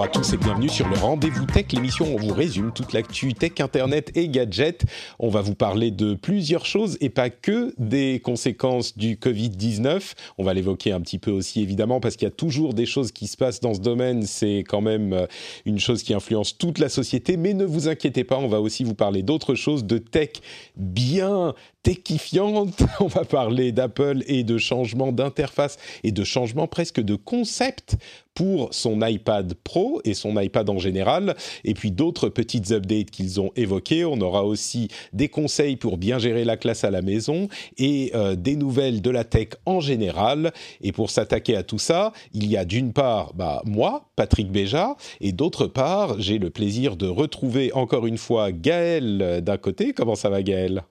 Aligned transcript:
Bonjour 0.00 0.16
à 0.16 0.22
tous 0.22 0.32
et 0.32 0.38
bienvenue 0.38 0.70
sur 0.70 0.88
le 0.88 0.96
Rendez-vous 0.96 1.44
Tech, 1.44 1.66
l'émission 1.72 2.06
où 2.06 2.14
on 2.14 2.28
vous 2.28 2.32
résume 2.32 2.72
toute 2.72 2.94
l'actu 2.94 3.34
tech, 3.34 3.60
internet 3.60 4.10
et 4.14 4.30
gadgets. 4.30 4.86
On 5.18 5.28
va 5.28 5.42
vous 5.42 5.54
parler 5.54 5.90
de 5.90 6.14
plusieurs 6.14 6.64
choses 6.64 6.96
et 7.02 7.10
pas 7.10 7.28
que 7.28 7.74
des 7.76 8.18
conséquences 8.24 8.96
du 8.96 9.16
Covid-19. 9.16 10.14
On 10.38 10.44
va 10.44 10.54
l'évoquer 10.54 10.92
un 10.92 11.02
petit 11.02 11.18
peu 11.18 11.30
aussi 11.30 11.60
évidemment 11.60 12.00
parce 12.00 12.16
qu'il 12.16 12.24
y 12.24 12.30
a 12.30 12.34
toujours 12.34 12.72
des 12.72 12.86
choses 12.86 13.12
qui 13.12 13.26
se 13.26 13.36
passent 13.36 13.60
dans 13.60 13.74
ce 13.74 13.80
domaine. 13.80 14.22
C'est 14.22 14.64
quand 14.66 14.80
même 14.80 15.12
euh, 15.12 15.26
une 15.66 15.78
chose 15.78 16.02
qui 16.02 16.14
influence 16.14 16.56
toute 16.56 16.78
la 16.78 16.88
société. 16.88 17.36
Mais 17.36 17.52
ne 17.52 17.66
vous 17.66 17.86
inquiétez 17.86 18.24
pas, 18.24 18.38
on 18.38 18.48
va 18.48 18.62
aussi 18.62 18.84
vous 18.84 18.94
parler 18.94 19.22
d'autres 19.22 19.54
choses, 19.54 19.84
de 19.84 19.98
tech 19.98 20.30
bien 20.78 21.52
techifiante. 21.82 22.82
On 23.00 23.06
va 23.06 23.24
parler 23.24 23.72
d'Apple 23.72 24.22
et 24.26 24.44
de 24.44 24.58
changements 24.58 25.12
d'interface 25.12 25.78
et 26.04 26.12
de 26.12 26.24
changements 26.24 26.66
presque 26.66 27.00
de 27.00 27.14
concept 27.14 27.96
pour 28.34 28.72
son 28.72 29.04
iPad 29.06 29.54
Pro 29.64 30.00
et 30.04 30.14
son 30.14 30.40
iPad 30.40 30.70
en 30.70 30.78
général, 30.78 31.34
et 31.64 31.74
puis 31.74 31.90
d'autres 31.90 32.28
petites 32.28 32.70
updates 32.70 33.10
qu'ils 33.10 33.40
ont 33.40 33.50
évoquées. 33.56 34.04
On 34.04 34.20
aura 34.20 34.44
aussi 34.44 34.88
des 35.12 35.28
conseils 35.28 35.76
pour 35.76 35.98
bien 35.98 36.18
gérer 36.18 36.44
la 36.44 36.56
classe 36.56 36.84
à 36.84 36.90
la 36.90 37.02
maison 37.02 37.48
et 37.76 38.12
euh, 38.14 38.36
des 38.36 38.56
nouvelles 38.56 39.02
de 39.02 39.10
la 39.10 39.24
tech 39.24 39.48
en 39.66 39.80
général. 39.80 40.52
Et 40.80 40.92
pour 40.92 41.10
s'attaquer 41.10 41.56
à 41.56 41.62
tout 41.62 41.78
ça, 41.78 42.12
il 42.32 42.46
y 42.46 42.56
a 42.56 42.64
d'une 42.64 42.92
part 42.92 43.34
bah, 43.34 43.62
moi, 43.66 44.10
Patrick 44.16 44.50
Béja, 44.50 44.96
et 45.20 45.32
d'autre 45.32 45.66
part, 45.66 46.20
j'ai 46.20 46.38
le 46.38 46.50
plaisir 46.50 46.96
de 46.96 47.08
retrouver 47.08 47.72
encore 47.72 48.06
une 48.06 48.18
fois 48.18 48.52
Gaël 48.52 49.20
euh, 49.20 49.40
d'un 49.40 49.58
côté. 49.58 49.92
Comment 49.92 50.14
ça 50.14 50.30
va 50.30 50.42
Gaël? 50.42 50.84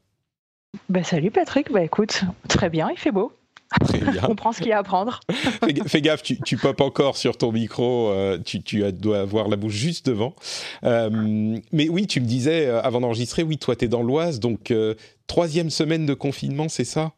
Bah, 0.90 1.04
salut 1.04 1.32
Patrick, 1.32 1.72
bah 1.72 1.84
écoute, 1.84 2.24
très 2.48 2.70
bien, 2.70 2.90
il 2.92 2.98
fait 2.98 3.12
beau. 3.12 3.34
Très 3.82 4.00
bien. 4.12 4.24
On 4.28 4.36
prend 4.36 4.52
ce 4.52 4.60
qu'il 4.60 4.70
y 4.70 4.74
a 4.74 4.80
à 4.80 4.84
prendre. 4.84 5.20
fais, 5.30 5.76
fais, 5.88 6.02
gaffe, 6.02 6.24
tu, 6.24 6.40
tu 6.40 6.58
popes 6.58 6.82
encore 6.82 7.18
sur 7.18 7.38
ton 7.38 7.52
micro, 7.52 8.10
euh, 8.10 8.40
tu, 8.44 8.62
tu, 8.62 8.92
dois 8.94 9.20
avoir 9.20 9.48
la 9.48 9.56
bouche 9.56 9.74
juste 9.74 10.08
devant. 10.08 10.36
Euh, 10.84 11.58
mais 11.72 11.90
oui, 11.90 12.08
tu 12.08 12.20
me 12.22 12.26
disais 12.26 12.68
euh, 12.68 12.82
avant 12.82 13.02
d'enregistrer, 13.02 13.44
oui, 13.44 13.58
toi 13.58 13.76
tu 13.76 13.86
es 13.86 13.88
dans 13.88 14.02
l'Oise, 14.02 14.40
donc 14.40 14.74
troisième 15.28 15.70
semaine 15.70 16.06
de 16.06 16.14
confinement, 16.14 16.70
c'est 16.70 16.86
ça? 16.86 17.14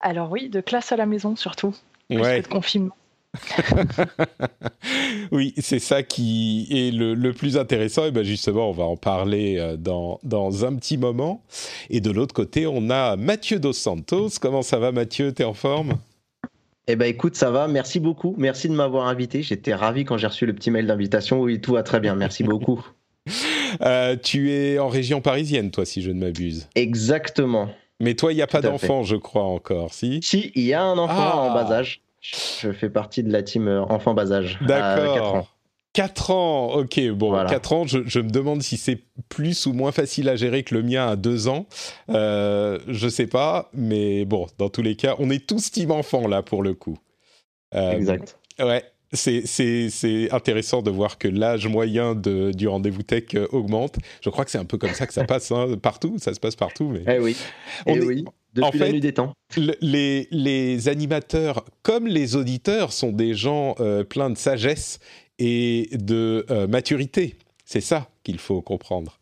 Alors 0.00 0.30
oui, 0.30 0.48
de 0.48 0.60
classe 0.60 0.92
à 0.92 0.96
la 0.96 1.06
maison 1.06 1.36
surtout, 1.36 1.74
plus 2.08 2.20
ouais. 2.20 2.40
que 2.40 2.48
de 2.48 2.52
confinement. 2.52 2.96
oui, 5.32 5.54
c'est 5.58 5.78
ça 5.78 6.02
qui 6.02 6.66
est 6.70 6.90
le, 6.94 7.14
le, 7.14 7.32
plus 7.32 7.56
intéressant. 7.56 8.06
Et 8.06 8.10
bien 8.10 8.22
justement, 8.22 8.70
on 8.70 8.72
va 8.72 8.84
en 8.84 8.96
parler 8.96 9.56
euh, 9.58 9.76
dans, 9.76 10.18
dans 10.22 10.64
un 10.64 10.74
petit 10.74 10.96
moment. 10.96 11.42
Et 11.90 12.00
de 12.00 12.10
l'autre 12.10 12.34
côté, 12.34 12.66
on 12.66 12.90
a 12.90 13.16
Mathieu 13.16 13.58
Dos 13.58 13.72
Santos. 13.72 14.30
Comment 14.40 14.62
ça 14.62 14.78
va, 14.78 14.92
Mathieu? 14.92 15.32
T'es 15.32 15.44
en 15.44 15.54
forme? 15.54 15.98
Eh 16.86 16.96
ben 16.96 17.06
écoute, 17.06 17.36
ça 17.36 17.50
va. 17.50 17.68
Merci 17.68 18.00
beaucoup. 18.00 18.34
Merci 18.38 18.68
de 18.68 18.74
m'avoir 18.74 19.08
invité. 19.08 19.42
J'étais 19.42 19.74
ravi 19.74 20.04
quand 20.04 20.16
j'ai 20.16 20.26
reçu 20.26 20.46
le 20.46 20.54
petit 20.54 20.70
mail 20.70 20.86
d'invitation. 20.86 21.40
Oui, 21.40 21.60
tout 21.60 21.72
va 21.72 21.82
très 21.82 22.00
bien. 22.00 22.14
Merci 22.14 22.44
beaucoup. 22.44 22.84
euh, 23.82 24.16
tu 24.16 24.52
es 24.52 24.78
en 24.78 24.88
région 24.88 25.20
parisienne, 25.20 25.70
toi, 25.70 25.84
si 25.84 26.00
je 26.00 26.10
ne 26.10 26.20
m'abuse. 26.20 26.68
Exactement. 26.74 27.68
Mais 28.00 28.14
toi, 28.14 28.32
il 28.32 28.36
n'y 28.36 28.42
a 28.42 28.46
pas 28.46 28.62
d'enfant, 28.62 29.02
je 29.02 29.16
crois 29.16 29.42
encore, 29.42 29.92
si? 29.92 30.20
Si, 30.22 30.52
il 30.54 30.62
y 30.62 30.72
a 30.72 30.82
un 30.82 30.96
enfant 30.96 31.32
ah. 31.34 31.36
en 31.36 31.52
bas 31.52 31.70
âge. 31.72 32.00
Je 32.20 32.72
fais 32.72 32.90
partie 32.90 33.22
de 33.22 33.32
la 33.32 33.42
team 33.42 33.68
enfant 33.68 34.14
bas 34.14 34.32
âge. 34.32 34.58
D'accord. 34.62 35.14
4 35.14 35.34
ans. 35.34 35.48
4 35.98 36.30
ans, 36.30 36.74
ok, 36.74 37.10
bon, 37.10 37.30
voilà. 37.30 37.50
4 37.50 37.72
ans, 37.72 37.86
je, 37.86 37.98
je, 38.06 38.20
me 38.20 38.30
demande 38.30 38.62
si 38.62 38.76
c'est 38.76 39.02
plus 39.28 39.66
ou 39.66 39.72
moins 39.72 39.90
facile 39.90 40.28
à 40.28 40.36
gérer 40.36 40.62
que 40.62 40.74
le 40.74 40.82
mien 40.82 41.08
à 41.08 41.16
2 41.16 41.48
ans. 41.48 41.66
Euh, 42.10 42.78
je 42.86 43.08
sais 43.08 43.26
pas, 43.26 43.68
mais 43.72 44.24
bon, 44.24 44.46
dans 44.58 44.68
tous 44.68 44.82
les 44.82 44.94
cas, 44.94 45.16
on 45.18 45.28
est 45.30 45.44
tous 45.44 45.72
team 45.72 45.90
enfant 45.90 46.28
là 46.28 46.42
pour 46.42 46.62
le 46.62 46.74
coup. 46.74 46.98
Euh, 47.74 47.92
exact. 47.92 48.38
Ouais, 48.60 48.84
c'est 49.12 50.28
intéressant 50.30 50.82
de 50.82 50.90
voir 50.90 51.18
que 51.18 51.26
l'âge 51.26 51.66
moyen 51.66 52.14
de, 52.14 52.52
du 52.52 52.68
rendez-vous 52.68 53.02
tech 53.02 53.34
augmente. 53.50 53.96
Je 54.20 54.30
crois 54.30 54.44
que 54.44 54.50
c'est 54.50 54.58
un 54.58 54.64
peu 54.64 54.78
comme 54.78 54.94
ça 54.94 55.06
que 55.06 55.12
ça 55.12 55.24
passe 55.24 55.50
hein, 55.50 55.76
partout, 55.82 56.16
ça 56.18 56.32
se 56.32 56.38
passe 56.38 56.54
partout. 56.54 56.90
Mais... 56.90 57.02
Eh 57.12 57.18
oui, 57.18 57.36
on 57.86 57.94
eh 57.94 57.98
est... 57.98 58.04
oui. 58.04 58.24
Depuis 58.54 58.66
en 58.66 58.72
fait, 58.72 58.78
la 58.78 58.92
nuit 58.92 59.00
des 59.00 59.14
temps. 59.14 59.32
Le, 59.56 59.74
les, 59.80 60.28
les, 60.30 60.88
animateurs, 60.88 61.64
comme 61.82 62.06
les 62.06 62.36
auditeurs, 62.36 62.92
sont 62.92 63.12
des 63.12 63.34
gens 63.34 63.74
euh, 63.80 64.04
pleins 64.04 64.30
de 64.30 64.38
sagesse 64.38 64.98
et 65.38 65.90
de 65.92 66.46
euh, 66.50 66.66
maturité. 66.66 67.36
C'est 67.64 67.80
ça 67.80 68.08
qu'il 68.24 68.38
faut 68.38 68.62
comprendre. 68.62 69.18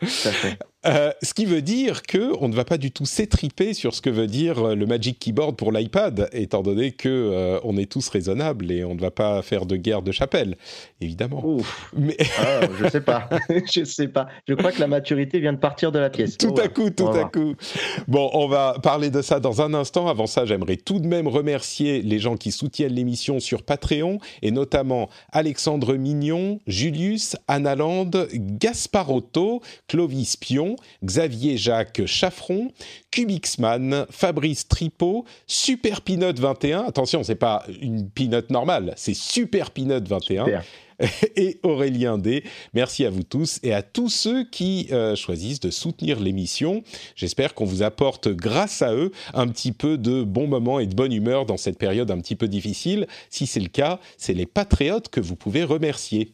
Euh, 0.86 1.12
ce 1.22 1.34
qui 1.34 1.46
veut 1.46 1.62
dire 1.62 2.02
que 2.02 2.32
on 2.40 2.48
ne 2.48 2.54
va 2.54 2.64
pas 2.64 2.78
du 2.78 2.90
tout 2.92 3.06
s'étriper 3.06 3.74
sur 3.74 3.94
ce 3.94 4.00
que 4.00 4.10
veut 4.10 4.26
dire 4.26 4.74
le 4.74 4.86
Magic 4.86 5.18
Keyboard 5.18 5.56
pour 5.56 5.72
l'iPad, 5.72 6.28
étant 6.32 6.62
donné 6.62 6.92
que 6.92 7.08
euh, 7.08 7.58
on 7.64 7.76
est 7.76 7.90
tous 7.90 8.08
raisonnables 8.08 8.70
et 8.70 8.84
on 8.84 8.94
ne 8.94 9.00
va 9.00 9.10
pas 9.10 9.42
faire 9.42 9.66
de 9.66 9.76
guerre 9.76 10.02
de 10.02 10.12
chapelle, 10.12 10.56
évidemment. 11.00 11.44
Ouf. 11.44 11.90
Mais 11.96 12.16
ah, 12.38 12.60
je 12.80 12.88
sais 12.88 13.00
pas, 13.00 13.28
je 13.74 13.84
sais 13.84 14.08
pas. 14.08 14.28
Je 14.46 14.54
crois 14.54 14.72
que 14.72 14.80
la 14.80 14.86
maturité 14.86 15.40
vient 15.40 15.52
de 15.52 15.58
partir 15.58 15.92
de 15.92 15.98
la 15.98 16.10
pièce. 16.10 16.36
Tout 16.36 16.54
à 16.62 16.68
coup, 16.68 16.90
tout 16.90 17.08
à 17.08 17.24
coup. 17.24 17.54
Bon, 18.06 18.30
on 18.32 18.46
va 18.46 18.76
parler 18.82 19.10
de 19.10 19.22
ça 19.22 19.40
dans 19.40 19.62
un 19.62 19.74
instant. 19.74 20.08
Avant 20.08 20.26
ça, 20.26 20.44
j'aimerais 20.44 20.76
tout 20.76 21.00
de 21.00 21.06
même 21.06 21.26
remercier 21.26 22.02
les 22.02 22.18
gens 22.18 22.36
qui 22.36 22.52
soutiennent 22.52 22.92
l'émission 22.92 23.40
sur 23.40 23.62
Patreon 23.62 24.18
et 24.42 24.50
notamment 24.50 25.08
Alexandre 25.32 25.94
Mignon, 25.94 26.60
Julius, 26.66 27.36
Analande, 27.48 28.28
Gasparotto, 28.32 29.62
Clovis 29.88 30.36
Pion. 30.36 30.75
Xavier 31.04 31.56
Jacques 31.56 32.06
Chaffron, 32.06 32.70
Cubixman, 33.10 34.06
Fabrice 34.10 34.68
Tripot, 34.68 35.24
Super 35.46 36.00
Peanut 36.00 36.38
21. 36.38 36.84
Attention, 36.84 37.22
c'est 37.22 37.34
pas 37.34 37.64
une 37.80 38.08
peanut 38.10 38.50
normale, 38.50 38.94
c'est 38.96 39.14
Super 39.14 39.70
Peanut 39.70 40.06
21. 40.06 40.44
Super. 40.44 40.64
Et 41.36 41.58
Aurélien 41.62 42.18
D. 42.18 42.44
Merci 42.74 43.04
à 43.04 43.10
vous 43.10 43.22
tous 43.22 43.60
et 43.62 43.72
à 43.72 43.82
tous 43.82 44.08
ceux 44.08 44.44
qui 44.44 44.88
euh, 44.92 45.14
choisissent 45.14 45.60
de 45.60 45.70
soutenir 45.70 46.20
l'émission. 46.20 46.82
J'espère 47.14 47.54
qu'on 47.54 47.64
vous 47.64 47.82
apporte, 47.82 48.28
grâce 48.28 48.82
à 48.82 48.94
eux, 48.94 49.12
un 49.34 49.48
petit 49.48 49.72
peu 49.72 49.98
de 49.98 50.22
bons 50.22 50.46
moments 50.46 50.80
et 50.80 50.86
de 50.86 50.94
bonne 50.94 51.12
humeur 51.12 51.46
dans 51.46 51.56
cette 51.56 51.78
période 51.78 52.10
un 52.10 52.20
petit 52.20 52.36
peu 52.36 52.48
difficile. 52.48 53.06
Si 53.30 53.46
c'est 53.46 53.60
le 53.60 53.68
cas, 53.68 54.00
c'est 54.16 54.34
les 54.34 54.46
patriotes 54.46 55.08
que 55.08 55.20
vous 55.20 55.36
pouvez 55.36 55.64
remercier. 55.64 56.32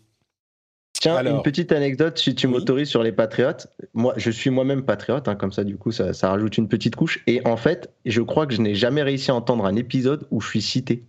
Tiens, 1.03 1.17
Alors, 1.17 1.35
une 1.35 1.43
petite 1.43 1.73
anecdote, 1.73 2.17
si 2.17 2.33
tu 2.33 2.47
oui. 2.47 2.53
m'autorises 2.53 2.89
sur 2.89 3.03
les 3.03 3.11
patriotes. 3.11 3.67
Moi, 3.93 4.15
je 4.17 4.31
suis 4.31 4.51
moi-même 4.51 4.85
patriote, 4.85 5.27
hein, 5.27 5.35
comme 5.35 5.51
ça, 5.51 5.65
du 5.65 5.77
coup, 5.77 5.91
ça, 5.91 6.13
ça, 6.13 6.31
rajoute 6.31 6.57
une 6.59 6.69
petite 6.69 6.95
couche. 6.95 7.25
Et 7.27 7.45
en 7.45 7.57
fait, 7.57 7.91
je 8.05 8.23
crois 8.23 8.47
que 8.47 8.55
je 8.55 8.61
n'ai 8.61 8.77
jamais 8.77 9.03
réussi 9.03 9.33
à 9.33 9.35
entendre 9.35 9.67
un 9.67 9.75
épisode 9.75 10.29
où 10.31 10.41
je 10.41 10.47
suis 10.47 10.63
cité. 10.63 11.03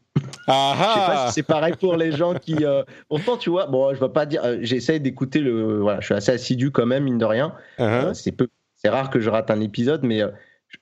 Ah 0.48 0.74
je 0.78 0.84
sais 0.84 1.06
pas 1.06 1.28
si 1.28 1.34
c'est 1.34 1.44
pareil 1.44 1.76
pour 1.80 1.96
les 1.96 2.12
gens 2.12 2.34
qui. 2.34 2.66
Euh... 2.66 2.82
Pourtant, 3.08 3.38
tu 3.38 3.52
vois, 3.52 3.68
bon, 3.68 3.94
je 3.94 4.00
vais 4.00 4.10
pas 4.10 4.26
dire. 4.26 4.42
Euh, 4.44 4.58
J'essaie 4.62 4.98
d'écouter 4.98 5.40
le. 5.42 5.82
Voilà, 5.82 6.00
je 6.00 6.06
suis 6.06 6.16
assez 6.16 6.32
assidu 6.32 6.72
quand 6.72 6.88
même, 6.88 7.04
mine 7.04 7.20
de 7.20 7.26
rien. 7.26 7.54
Uh 7.78 7.84
-huh. 7.84 8.06
euh, 8.06 8.14
c'est 8.16 8.32
peu. 8.32 8.48
C'est 8.78 8.90
rare 8.90 9.12
que 9.12 9.20
je 9.20 9.30
rate 9.30 9.52
un 9.52 9.62
épisode, 9.62 10.02
mais 10.04 10.24
euh, 10.24 10.30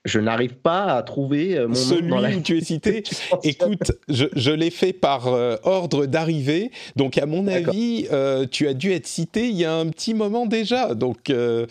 je 0.04 0.18
n'arrive 0.18 0.54
pas 0.54 0.96
à 0.96 1.02
trouver 1.02 1.64
mon 1.66 1.74
Celui 1.74 2.08
nom 2.08 2.16
dans 2.16 2.22
la... 2.22 2.30
où 2.30 2.40
tu 2.40 2.58
es 2.58 2.60
cité. 2.60 3.04
Écoute, 3.44 3.92
je, 4.08 4.26
je 4.34 4.50
l'ai 4.50 4.70
fait 4.70 4.92
par 4.92 5.28
euh, 5.28 5.56
ordre 5.62 6.06
d'arrivée, 6.06 6.70
donc 6.96 7.18
à 7.18 7.26
mon 7.26 7.46
avis, 7.46 8.06
euh, 8.12 8.46
tu 8.50 8.66
as 8.66 8.74
dû 8.74 8.92
être 8.92 9.06
cité 9.06 9.48
il 9.48 9.56
y 9.56 9.64
a 9.64 9.74
un 9.74 9.86
petit 9.86 10.14
moment 10.14 10.46
déjà. 10.46 10.94
Donc, 10.94 11.30
euh, 11.30 11.66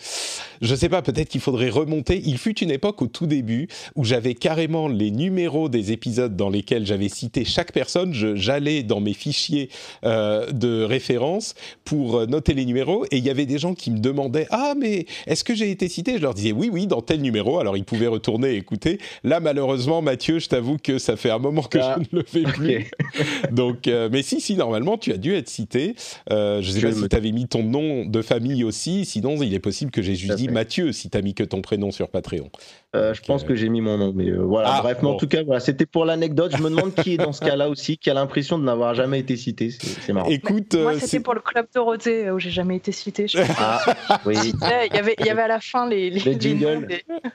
je 0.60 0.74
sais 0.74 0.88
pas, 0.88 1.02
peut-être 1.02 1.28
qu'il 1.28 1.40
faudrait 1.40 1.68
remonter. 1.68 2.22
Il 2.24 2.38
fut 2.38 2.58
une 2.60 2.70
époque 2.70 3.02
au 3.02 3.06
tout 3.06 3.26
début 3.26 3.68
où 3.96 4.04
j'avais 4.04 4.34
carrément 4.34 4.88
les 4.88 5.10
numéros 5.10 5.68
des 5.68 5.92
épisodes 5.92 6.34
dans 6.34 6.48
lesquels 6.48 6.86
j'avais 6.86 7.08
cité 7.08 7.44
chaque 7.44 7.72
personne. 7.72 8.12
J'allais 8.14 8.82
dans 8.82 9.00
mes 9.00 9.14
fichiers 9.14 9.68
euh, 10.04 10.50
de 10.52 10.82
référence 10.84 11.54
pour 11.84 12.26
noter 12.26 12.54
les 12.54 12.64
numéros, 12.64 13.04
et 13.10 13.18
il 13.18 13.24
y 13.24 13.30
avait 13.30 13.46
des 13.46 13.58
gens 13.58 13.74
qui 13.74 13.90
me 13.90 13.98
demandaient 13.98 14.46
ah 14.50 14.74
mais 14.76 15.06
est-ce 15.26 15.44
que 15.44 15.54
j'ai 15.54 15.70
été 15.70 15.88
cité? 15.88 16.16
Je 16.16 16.22
leur 16.22 16.34
disais 16.34 16.52
oui 16.52 16.70
oui 16.72 16.86
dans 16.86 17.02
tel 17.02 17.20
numéro. 17.20 17.58
Alors 17.58 17.76
ils 17.76 17.84
pouvaient 17.84 18.06
retourner 18.22 18.54
écouter. 18.54 18.98
Là, 19.24 19.40
malheureusement, 19.40 20.00
Mathieu, 20.00 20.38
je 20.38 20.48
t'avoue 20.48 20.78
que 20.78 20.98
ça 20.98 21.16
fait 21.16 21.30
un 21.30 21.38
moment 21.38 21.62
que 21.62 21.78
je 21.78 21.84
ah, 21.84 21.98
ne 21.98 22.18
le 22.18 22.24
fais 22.24 22.42
plus. 22.42 22.90
Donc, 23.50 23.88
euh, 23.88 24.08
mais 24.12 24.22
si, 24.22 24.40
si, 24.40 24.54
normalement, 24.54 24.96
tu 24.96 25.12
as 25.12 25.16
dû 25.16 25.34
être 25.34 25.48
cité. 25.48 25.94
je 26.30 26.58
ne 26.58 26.62
sais 26.62 26.80
pas 26.80 26.92
si 26.92 27.08
tu 27.08 27.16
avais 27.16 27.32
mis 27.32 27.48
ton 27.48 27.64
nom 27.64 28.04
de 28.04 28.22
famille 28.22 28.64
aussi. 28.64 29.04
Sinon, 29.04 29.42
il 29.42 29.52
est 29.54 29.58
possible 29.58 29.90
que 29.90 30.02
j'ai 30.02 30.14
juste 30.14 30.36
dit 30.36 30.48
Mathieu 30.48 30.92
si 30.92 31.10
tu 31.10 31.18
as 31.18 31.22
mis 31.22 31.34
que 31.34 31.44
ton 31.44 31.60
prénom 31.62 31.90
sur 31.90 32.08
Patreon. 32.08 32.48
Je 32.94 33.20
pense 33.22 33.44
que 33.44 33.54
j'ai 33.54 33.68
mis 33.68 33.80
mon 33.80 33.98
nom, 33.98 34.12
mais 34.14 34.30
voilà. 34.30 34.74
Ah, 34.74 34.80
bref, 34.82 34.98
mais 35.02 35.08
en 35.08 35.16
tout 35.16 35.28
cas, 35.28 35.42
voilà, 35.42 35.60
c'était 35.60 35.86
pour 35.86 36.04
l'anecdote. 36.04 36.52
Je 36.56 36.62
me 36.62 36.70
demande 36.70 36.94
qui 36.94 37.14
est 37.14 37.16
dans 37.16 37.32
ce 37.32 37.40
cas-là 37.44 37.68
aussi, 37.68 37.98
qui 37.98 38.10
a 38.10 38.14
l'impression 38.14 38.58
de 38.58 38.64
n'avoir 38.64 38.94
jamais 38.94 39.20
été 39.20 39.36
cité. 39.36 39.70
C'est 39.70 40.12
marrant. 40.12 40.28
Écoute, 40.28 40.74
moi, 40.74 40.98
c'était 40.98 41.20
pour 41.20 41.34
le 41.34 41.40
club 41.40 41.66
Dorothée 41.74 42.30
où 42.30 42.38
j'ai 42.38 42.50
jamais 42.50 42.76
été 42.76 42.92
cité. 42.92 43.28
Je 43.28 43.38
ah, 43.58 43.80
oui. 44.26 44.34
Il 44.44 44.94
y 44.94 44.98
avait, 44.98 45.14
il 45.18 45.26
y 45.26 45.30
avait 45.30 45.42
à 45.42 45.48
la 45.48 45.60
fin 45.60 45.88
les, 45.88 46.10
les, 46.10 46.20
les 46.20 46.40
jingles. 46.40 46.86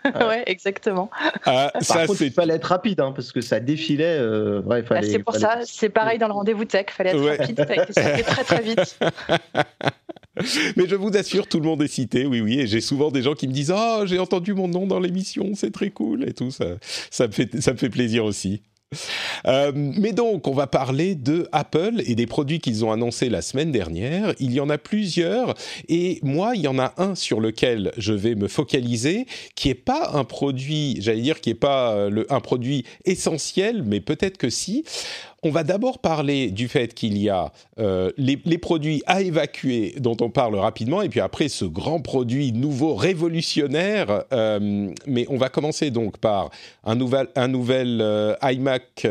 ouais, 0.06 0.44
exactement. 0.46 1.10
Ah, 1.46 1.72
Par 1.74 1.84
ça, 1.84 2.08
contre, 2.08 2.22
il 2.22 2.32
fallait 2.32 2.56
être 2.56 2.66
rapide, 2.66 3.00
hein, 3.00 3.12
parce 3.16 3.32
que 3.32 3.42
ça 3.42 3.60
défilait. 3.60 4.18
Euh, 4.20 4.62
ouais, 4.62 4.82
bah, 4.84 5.02
c'est 5.02 5.20
pour 5.20 5.36
ça, 5.36 5.60
c'est 5.64 5.90
pareil 5.90 6.20
dans 6.20 6.28
le 6.28 6.34
rendez-vous 6.34 6.66
tech, 6.66 6.86
il 6.90 6.94
fallait 6.94 7.10
être 7.12 7.40
rapide, 7.40 7.66
ça 7.92 8.24
très 8.24 8.44
très 8.44 8.62
vite. 8.62 9.00
Mais 10.76 10.88
je 10.88 10.96
vous 10.96 11.16
assure, 11.16 11.48
tout 11.48 11.60
le 11.60 11.66
monde 11.66 11.82
est 11.82 11.88
cité, 11.88 12.26
oui, 12.26 12.42
oui. 12.42 12.60
Et 12.60 12.68
j'ai 12.68 12.82
souvent 12.82 13.12
des 13.12 13.22
gens 13.22 13.34
qui 13.34 13.48
me 13.48 13.54
disent 13.54 13.74
Oh, 13.76 14.04
j'ai 14.06 14.20
entendu 14.20 14.54
mon 14.54 14.68
nom 14.68 14.88
dans 14.88 15.00
l'émission, 15.00 15.52
c'est 15.56 15.72
très 15.72 15.90
cool 15.90 16.28
et 16.28 16.34
tout. 16.34 16.52
Ça, 16.52 16.78
ça, 17.12 17.28
me 17.28 17.32
fait, 17.32 17.62
ça 17.62 17.74
me 17.74 17.78
fait 17.78 17.90
plaisir 17.90 18.26
aussi. 18.26 18.62
Euh, 19.46 19.72
mais 19.76 20.14
donc, 20.14 20.48
on 20.48 20.54
va 20.54 20.68
parler 20.68 21.16
de 21.16 21.48
Apple 21.52 22.02
et 22.06 22.16
des 22.16 22.26
produits 22.26 22.60
qu'ils 22.60 22.86
ont 22.86 22.92
annoncés 22.92 23.30
la 23.30 23.42
semaine 23.42 23.72
dernière. 23.72 24.34
Il 24.40 24.54
y 24.54 24.60
en 24.60 24.70
a 24.70 24.78
plusieurs 24.78 25.56
et 25.90 26.20
moi, 26.24 26.54
il 26.56 26.62
y 26.62 26.68
en 26.68 26.80
a 26.80 26.94
un 26.98 27.16
sur 27.16 27.40
lequel 27.42 27.92
je 27.98 28.14
vais 28.14 28.36
me 28.36 28.48
focaliser, 28.48 29.26
qui 29.56 29.70
est 29.70 29.76
pas 29.76 30.12
un 30.14 30.24
produit, 30.24 30.98
j'allais 31.02 31.22
dire, 31.22 31.42
qui 31.42 31.50
est 31.50 31.56
pas 31.56 31.94
euh, 31.94 32.24
un 32.30 32.40
produit 32.40 32.86
essentiel, 33.06 33.84
mais 33.84 34.00
peut-être 34.00 34.38
que 34.38 34.50
si. 34.50 34.84
On 35.44 35.52
va 35.52 35.64
d'abord 35.64 36.00
parler 36.00 36.50
du 36.50 36.68
fait 36.68 36.96
qu'il 36.96 37.16
y 37.18 37.30
a 37.30 37.52
euh, 37.80 38.12
les, 38.18 38.58
produits 38.58 39.04
à 39.06 39.22
évacuer 39.22 39.94
dont 40.00 40.18
on 40.20 40.32
parle 40.32 40.56
rapidement, 40.56 41.04
et 41.04 41.10
puis 41.10 41.20
après 41.20 41.48
ce 41.48 41.64
grand 41.64 42.02
produit 42.02 42.52
nouveau 42.52 42.96
révolutionnaire. 42.96 44.24
Euh, 44.34 44.92
mais 45.06 45.28
on 45.30 45.38
va 45.38 45.50
commencer 45.50 45.92
donc 45.92 46.18
par 46.18 46.50
un 46.84 46.96
nouvel, 46.96 47.28
un 47.36 47.48
nouvel 47.48 48.00
euh, 48.02 48.36
iMac, 48.42 49.08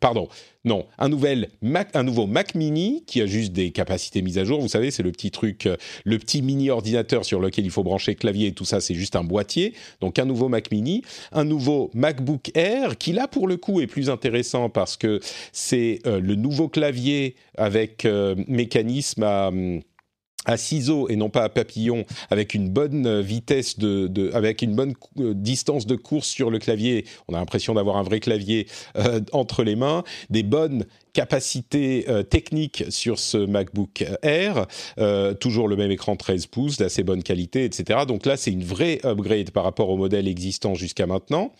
pardon, 0.00 0.28
non, 0.64 0.86
un, 0.98 1.08
nouvel 1.08 1.48
un 1.94 2.02
nouveau 2.04 2.28
Mac 2.28 2.54
Mini 2.54 3.02
qui 3.06 3.20
a 3.20 3.26
juste 3.26 3.52
des 3.52 3.72
capacités 3.72 4.22
mises 4.22 4.38
à 4.38 4.44
jour. 4.44 4.60
Vous 4.60 4.68
savez, 4.68 4.92
c'est 4.92 5.02
le 5.02 5.10
petit 5.10 5.32
truc, 5.32 5.66
euh, 5.66 5.76
le 6.04 6.18
petit 6.18 6.40
mini 6.40 6.70
ordinateur 6.70 7.24
sur 7.24 7.40
lequel 7.40 7.64
il 7.64 7.70
faut 7.72 7.82
brancher 7.82 8.14
clavier 8.14 8.48
et 8.48 8.52
tout 8.52 8.64
ça, 8.64 8.80
c'est 8.80 8.94
juste 8.94 9.16
un 9.16 9.24
boîtier. 9.24 9.74
Donc 10.00 10.20
un 10.20 10.24
nouveau 10.24 10.48
Mac 10.48 10.70
Mini, 10.70 11.02
un 11.32 11.44
nouveau 11.44 11.90
MacBook 11.94 12.52
Air 12.54 12.96
qui 12.96 13.12
là 13.12 13.26
pour 13.26 13.48
le 13.48 13.56
coup 13.56 13.80
est 13.80 13.88
plus 13.88 14.08
intéressant 14.08 14.68
parce 14.68 14.96
que 14.96 15.18
c'est 15.50 15.98
euh, 16.06 16.20
le 16.20 16.36
nouveau 16.36 16.68
clavier 16.68 17.34
avec 17.56 18.04
euh, 18.04 18.36
mécanisme 18.46 19.24
à 19.24 19.48
hum, 19.48 19.80
à 20.44 20.56
ciseaux 20.56 21.08
et 21.08 21.16
non 21.16 21.30
pas 21.30 21.44
à 21.44 21.48
papillon, 21.48 22.04
avec 22.30 22.54
une 22.54 22.68
bonne 22.68 23.20
vitesse 23.20 23.78
de, 23.78 24.06
de 24.06 24.30
avec 24.32 24.62
une 24.62 24.74
bonne 24.74 24.94
euh, 25.18 25.34
distance 25.34 25.86
de 25.86 25.96
course 25.96 26.26
sur 26.26 26.50
le 26.50 26.58
clavier. 26.58 27.04
On 27.28 27.34
a 27.34 27.38
l'impression 27.38 27.74
d'avoir 27.74 27.96
un 27.96 28.02
vrai 28.02 28.20
clavier 28.20 28.66
euh, 28.96 29.20
entre 29.32 29.62
les 29.62 29.76
mains, 29.76 30.02
des 30.30 30.42
bonnes 30.42 30.84
capacité 31.12 32.06
euh, 32.08 32.22
technique 32.22 32.84
sur 32.88 33.18
ce 33.18 33.36
MacBook 33.36 34.04
Air, 34.22 34.66
euh, 34.98 35.34
toujours 35.34 35.68
le 35.68 35.76
même 35.76 35.90
écran 35.90 36.16
13 36.16 36.46
pouces, 36.46 36.76
d'assez 36.78 37.02
bonne 37.02 37.22
qualité, 37.22 37.64
etc. 37.64 38.00
Donc 38.06 38.26
là, 38.26 38.36
c'est 38.36 38.50
une 38.50 38.64
vraie 38.64 38.98
upgrade 39.04 39.50
par 39.50 39.64
rapport 39.64 39.90
au 39.90 39.96
modèle 39.96 40.26
existant 40.26 40.74
jusqu'à 40.74 41.06
maintenant. 41.06 41.52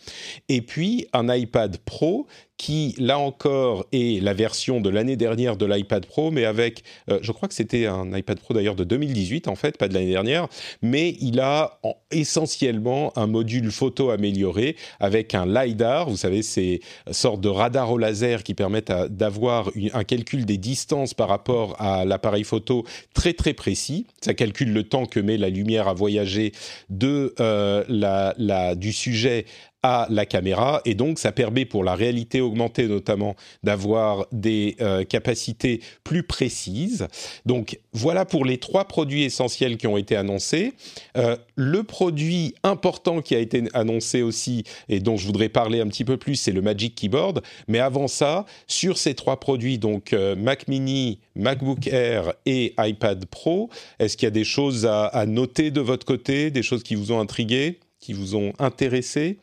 Et 0.49 0.61
puis, 0.61 1.07
un 1.13 1.33
iPad 1.33 1.77
Pro 1.77 2.27
qui, 2.57 2.95
là 2.97 3.17
encore, 3.17 3.85
est 3.91 4.23
la 4.23 4.33
version 4.33 4.79
de 4.79 4.89
l'année 4.89 5.17
dernière 5.17 5.57
de 5.57 5.65
l'iPad 5.65 6.05
Pro, 6.05 6.31
mais 6.31 6.45
avec, 6.45 6.83
euh, 7.09 7.19
je 7.21 7.31
crois 7.31 7.49
que 7.49 7.53
c'était 7.53 7.87
un 7.87 8.15
iPad 8.15 8.39
Pro 8.39 8.53
d'ailleurs 8.53 8.75
de 8.75 8.83
2018, 8.83 9.47
en 9.47 9.55
fait, 9.55 9.77
pas 9.77 9.87
de 9.87 9.93
l'année 9.93 10.11
dernière, 10.11 10.47
mais 10.81 11.15
il 11.19 11.39
a 11.39 11.79
essentiellement 12.11 13.11
un 13.17 13.27
module 13.27 13.71
photo 13.71 14.11
amélioré 14.11 14.75
avec 14.99 15.33
un 15.35 15.45
LiDAR, 15.45 16.09
vous 16.09 16.17
savez, 16.17 16.41
ces 16.43 16.81
sortes 17.11 17.41
de 17.41 17.49
radars 17.49 17.91
au 17.91 17.97
laser 17.97 18.43
qui 18.43 18.53
permettent 18.53 18.93
d'avoir 19.09 19.42
un 19.49 20.03
calcul 20.03 20.45
des 20.45 20.57
distances 20.57 21.13
par 21.13 21.29
rapport 21.29 21.79
à 21.81 22.05
l'appareil 22.05 22.43
photo 22.43 22.85
très 23.13 23.33
très 23.33 23.53
précis. 23.53 24.05
Ça 24.21 24.33
calcule 24.33 24.73
le 24.73 24.83
temps 24.83 25.05
que 25.05 25.19
met 25.19 25.37
la 25.37 25.49
lumière 25.49 25.87
à 25.87 25.93
voyager 25.93 26.51
de 26.89 27.33
euh, 27.39 27.83
la, 27.87 28.75
du 28.75 28.93
sujet 28.93 29.45
à 29.83 30.07
la 30.09 30.25
caméra 30.25 30.81
et 30.85 30.95
donc 30.95 31.19
ça 31.19 31.31
permet 31.33 31.65
pour 31.65 31.83
la 31.83 31.93
réalité 31.93 32.39
augmentée 32.41 32.87
notamment 32.87 33.35
d'avoir 33.63 34.25
des 34.31 34.75
euh, 34.81 35.03
capacités 35.03 35.81
plus 36.03 36.23
précises. 36.23 37.07
Donc 37.45 37.79
voilà 37.91 38.25
pour 38.25 38.45
les 38.45 38.57
trois 38.57 38.85
produits 38.85 39.23
essentiels 39.23 39.77
qui 39.77 39.87
ont 39.87 39.97
été 39.97 40.15
annoncés. 40.15 40.73
Euh, 41.17 41.35
le 41.55 41.83
produit 41.83 42.55
important 42.63 43.21
qui 43.21 43.35
a 43.35 43.39
été 43.39 43.63
annoncé 43.73 44.21
aussi 44.21 44.63
et 44.87 44.99
dont 44.99 45.17
je 45.17 45.25
voudrais 45.25 45.49
parler 45.49 45.81
un 45.81 45.87
petit 45.87 46.05
peu 46.05 46.17
plus, 46.17 46.35
c'est 46.35 46.51
le 46.51 46.61
Magic 46.61 46.95
Keyboard. 46.95 47.41
Mais 47.67 47.79
avant 47.79 48.07
ça, 48.07 48.45
sur 48.67 48.97
ces 48.97 49.13
trois 49.13 49.39
produits, 49.39 49.77
donc 49.77 50.13
euh, 50.13 50.35
Mac 50.35 50.67
Mini, 50.67 51.19
MacBook 51.35 51.87
Air 51.87 52.33
et 52.45 52.73
iPad 52.79 53.25
Pro, 53.25 53.69
est-ce 53.99 54.15
qu'il 54.15 54.25
y 54.25 54.27
a 54.27 54.31
des 54.31 54.45
choses 54.45 54.85
à, 54.85 55.05
à 55.07 55.25
noter 55.25 55.71
de 55.71 55.81
votre 55.81 56.05
côté, 56.05 56.51
des 56.51 56.63
choses 56.63 56.83
qui 56.83 56.95
vous 56.95 57.11
ont 57.11 57.19
intrigué, 57.19 57.79
qui 57.99 58.13
vous 58.13 58.35
ont 58.35 58.53
intéressé? 58.59 59.37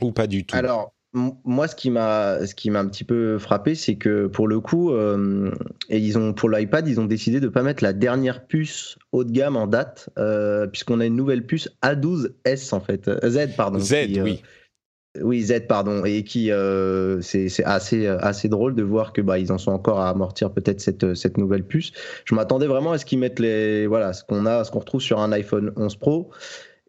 Ou 0.00 0.12
pas 0.12 0.26
du 0.26 0.44
tout 0.44 0.56
Alors, 0.56 0.94
moi, 1.12 1.68
ce 1.68 1.74
qui 1.74 1.90
m'a, 1.90 2.46
ce 2.46 2.54
qui 2.54 2.70
m'a 2.70 2.80
un 2.80 2.86
petit 2.86 3.04
peu 3.04 3.38
frappé, 3.38 3.74
c'est 3.74 3.96
que 3.96 4.26
pour 4.26 4.46
le 4.46 4.60
coup, 4.60 4.92
euh, 4.92 5.50
et 5.88 5.98
ils 5.98 6.18
ont 6.18 6.34
pour 6.34 6.50
l'iPad, 6.50 6.86
ils 6.86 7.00
ont 7.00 7.06
décidé 7.06 7.40
de 7.40 7.48
pas 7.48 7.62
mettre 7.62 7.82
la 7.82 7.92
dernière 7.92 8.46
puce 8.46 8.98
haut 9.12 9.24
de 9.24 9.32
gamme 9.32 9.56
en 9.56 9.66
date, 9.66 10.10
euh, 10.18 10.66
puisqu'on 10.66 11.00
a 11.00 11.06
une 11.06 11.16
nouvelle 11.16 11.46
puce 11.46 11.70
A12S 11.82 12.74
en 12.74 12.80
fait, 12.80 13.08
euh, 13.08 13.18
Z 13.28 13.56
pardon. 13.56 13.78
Z, 13.78 13.94
oui. 14.22 14.42
Oui, 15.22 15.42
Z, 15.42 15.66
pardon, 15.66 16.04
et 16.04 16.22
qui 16.22 16.50
c'est 17.22 17.64
assez 17.64 18.06
assez 18.06 18.48
drôle 18.48 18.74
de 18.74 18.82
voir 18.82 19.12
que 19.14 19.22
bah 19.22 19.38
ils 19.38 19.50
en 19.50 19.58
sont 19.58 19.72
encore 19.72 20.00
à 20.00 20.10
amortir 20.10 20.52
peut-être 20.52 20.80
cette 20.80 21.14
cette 21.14 21.38
nouvelle 21.38 21.64
puce. 21.64 21.92
Je 22.26 22.34
m'attendais 22.34 22.66
vraiment 22.66 22.92
à 22.92 22.98
ce 22.98 23.06
qu'ils 23.06 23.18
mettent 23.18 23.40
les 23.40 23.86
voilà 23.86 24.12
ce 24.12 24.22
qu'on 24.22 24.44
a, 24.44 24.62
ce 24.62 24.70
qu'on 24.70 24.80
retrouve 24.80 25.00
sur 25.00 25.18
un 25.18 25.32
iPhone 25.32 25.72
11 25.76 25.96
Pro 25.96 26.30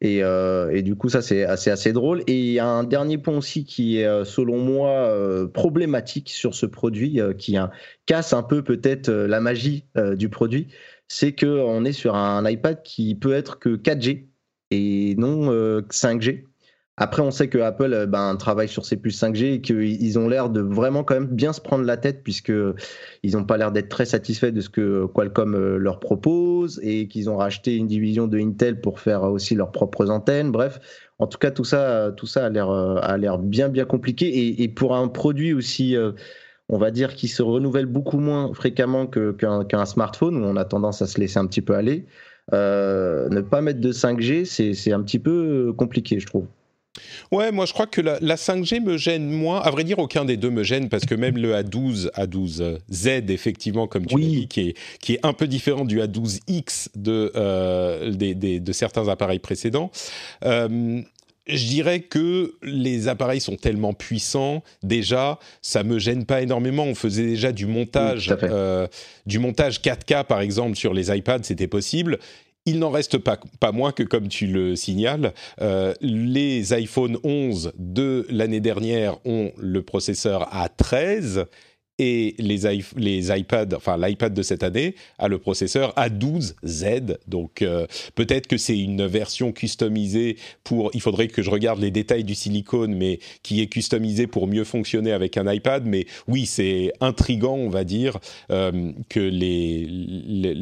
et, 0.02 0.24
euh, 0.24 0.72
et, 0.72 0.82
du 0.82 0.96
coup, 0.96 1.10
ça, 1.10 1.22
c'est 1.22 1.44
assez, 1.44 1.94
drôle. 1.94 2.24
Et 2.28 2.60
un 2.60 2.84
dernier 2.84 3.18
point 3.18 3.38
aussi 3.38 3.66
qui 3.66 4.00
est, 4.00 4.06
euh, 4.06 4.24
selon 4.24 4.60
moi, 4.60 4.90
euh, 4.90 5.48
problématique 5.48 6.30
sur 6.30 6.56
ce 6.56 6.66
produit, 6.66 7.20
qui 7.38 7.58
casse 8.06 8.34
un 8.34 8.44
peu 8.44 8.64
peut-être 8.64 9.10
la 9.12 9.40
magie 9.40 9.86
du 10.16 10.30
produit. 10.30 10.68
C'est 11.08 11.36
qu'on 11.36 11.86
est 11.86 11.92
sur 11.92 12.16
un 12.16 12.48
iPad 12.50 12.82
qui 12.84 13.16
peut 13.16 13.34
être 13.34 13.60
que 13.60 13.76
4G 13.76 14.28
et 14.72 15.16
non 15.18 15.52
5G. 15.90 16.44
Après, 17.02 17.22
on 17.22 17.32
sait 17.32 17.48
que 17.48 17.58
Apple 17.60 17.94
euh, 17.94 18.06
ben, 18.06 18.36
travaille 18.36 18.68
sur 18.68 18.86
ses 18.86 18.98
puces 18.98 19.22
5G 19.22 19.54
et 19.54 19.62
qu'ils 19.62 20.20
ont 20.20 20.28
l'air 20.28 20.50
de 20.50 20.60
vraiment 20.60 21.06
quand 21.06 21.14
même 21.14 21.28
bien 21.28 21.54
se 21.54 21.62
prendre 21.62 21.86
la 21.86 21.96
tête 21.96 22.24
puisque 22.24 22.52
ils 23.24 23.34
n'ont 23.34 23.46
pas 23.46 23.58
l'air 23.58 23.72
d'être 23.72 23.88
très 23.88 24.06
satisfaits 24.06 24.52
de 24.52 24.60
ce 24.60 24.68
que 24.70 25.06
Qualcomm 25.06 25.56
euh, 25.56 25.78
leur 25.78 26.02
propose 26.02 26.80
et 26.84 27.08
qu'ils 27.08 27.30
ont 27.30 27.38
racheté 27.38 27.78
une 27.78 27.88
division 27.88 28.28
de 28.28 28.38
Intel 28.38 28.82
pour 28.82 29.00
faire 29.00 29.24
aussi 29.24 29.56
leurs 29.56 29.72
propres 29.72 30.10
antennes. 30.10 30.52
Bref, 30.52 30.82
en 31.20 31.28
tout 31.28 31.38
cas, 31.38 31.52
tout 31.52 31.64
ça, 31.64 32.12
tout 32.18 32.28
ça 32.28 32.48
a 32.48 32.50
l'air 32.50 32.70
euh, 32.70 33.38
bien 33.38 33.70
bien 33.70 33.86
compliqué 33.86 34.62
et, 34.62 34.68
pour 34.68 34.96
un 34.96 35.08
produit 35.08 35.54
aussi. 35.54 35.96
on 36.70 36.78
va 36.78 36.92
dire 36.92 37.16
qui 37.16 37.30
se 37.30 37.42
renouvelle 37.42 37.86
beaucoup 37.86 38.20
moins 38.20 38.54
fréquemment 38.54 39.08
qu'un 39.08 39.86
smartphone 39.86 40.36
où 40.38 40.46
on 40.46 40.56
a 40.58 40.66
tendance 40.66 41.02
à 41.02 41.08
se 41.08 41.20
laisser 41.20 41.40
un 41.40 41.48
petit 41.48 41.62
peu 41.62 41.76
aller. 41.76 42.06
ne 42.52 43.42
pas 43.42 43.62
mettre 43.62 43.80
de 43.80 43.92
5G, 43.94 44.46
c'est 44.74 44.92
un 44.92 45.02
petit 45.02 45.20
peu 45.20 45.74
compliqué, 45.78 46.20
je 46.20 46.28
trouve. 46.28 46.46
Ouais, 47.32 47.52
moi 47.52 47.66
je 47.66 47.74
crois 47.74 47.88
que 47.88 48.02
la, 48.02 48.36
5G 48.36 48.82
me 48.82 48.98
gêne 48.98 49.30
moins. 49.30 49.62
À 49.62 49.72
vrai 49.72 49.84
dire, 49.84 50.00
aucun 50.00 50.26
des 50.26 50.38
deux 50.38 50.50
me 50.50 50.64
gêne 50.64 50.90
parce 50.90 51.06
que 51.06 51.16
même 51.16 51.38
le 51.38 51.54
A12, 51.54 52.10
A12Z, 52.12 53.32
effectivement, 53.32 53.88
comme 53.88 54.06
tu 54.06 54.16
dis, 54.16 54.48
qui 54.48 54.70
est, 54.70 54.78
qui 55.00 55.14
est 55.14 55.20
un 55.24 55.34
peu 55.34 55.48
différent 55.48 55.86
du 55.86 56.00
A12X 56.00 56.90
de, 56.96 57.32
euh, 57.36 58.12
de 58.14 58.72
certains 58.72 59.08
appareils 59.08 59.40
précédents. 59.40 59.92
Euh, 60.46 61.02
je 61.50 61.66
dirais 61.66 62.02
que 62.02 62.54
les 62.62 63.08
appareils 63.08 63.42
sont 63.42 63.56
tellement 63.56 63.94
puissants 63.94 64.64
déjà, 64.84 65.40
ça 65.62 65.84
me 65.84 65.98
gêne 66.00 66.26
pas 66.26 66.42
énormément. 66.42 66.84
On 66.84 66.96
faisait 66.96 67.26
déjà 67.26 67.52
du 67.52 67.66
montage, 67.66 68.34
euh, 68.44 68.88
du 69.26 69.40
montage 69.40 69.82
4K 69.82 70.26
par 70.26 70.42
exemple 70.42 70.76
sur 70.76 70.94
les 70.94 71.16
iPads, 71.16 71.44
c'était 71.44 71.68
possible. 71.68 72.20
Il 72.70 72.78
n'en 72.78 72.92
reste 72.92 73.18
pas, 73.18 73.40
pas 73.60 73.72
moins 73.72 73.92
que, 73.92 74.04
comme 74.04 74.28
tu 74.28 74.46
le 74.46 74.76
signales, 74.76 75.34
euh, 75.60 75.96
les 76.02 76.72
iPhone 76.74 77.18
11 77.24 77.74
de 77.80 78.28
l'année 78.30 78.60
dernière 78.60 79.18
ont 79.26 79.52
le 79.58 79.82
processeur 79.82 80.48
A13 80.54 81.48
et 81.98 82.36
les, 82.38 82.84
les 82.96 83.38
iPads, 83.40 83.76
enfin 83.76 83.98
l'iPad 83.98 84.36
de 84.36 84.44
cette 84.44 84.62
année 84.62 84.94
a 85.18 85.28
le 85.28 85.40
processeur 85.40 85.96
A12Z. 85.96 87.18
Donc 87.28 87.64
euh, 87.64 87.88
peut-être 88.14 88.46
que 88.46 88.58
c'est 88.58 88.78
une 88.78 89.08
version 89.08 89.52
customisée 89.52 90.38
pour. 90.64 90.92
Il 90.94 91.02
faudrait 91.02 91.28
que 91.28 91.42
je 91.42 91.50
regarde 91.50 91.80
les 91.80 91.92
détails 91.92 92.24
du 92.24 92.36
silicone, 92.36 92.94
mais 92.94 93.20
qui 93.42 93.62
est 93.62 93.68
customisé 93.68 94.28
pour 94.28 94.46
mieux 94.46 94.64
fonctionner 94.64 95.12
avec 95.12 95.38
un 95.38 95.52
iPad. 95.52 95.88
Mais 95.88 96.06
oui, 96.28 96.46
c'est 96.46 96.94
intrigant, 97.02 97.56
on 97.56 97.70
va 97.70 97.84
dire, 97.84 98.20
euh, 98.52 98.92
que 99.10 99.20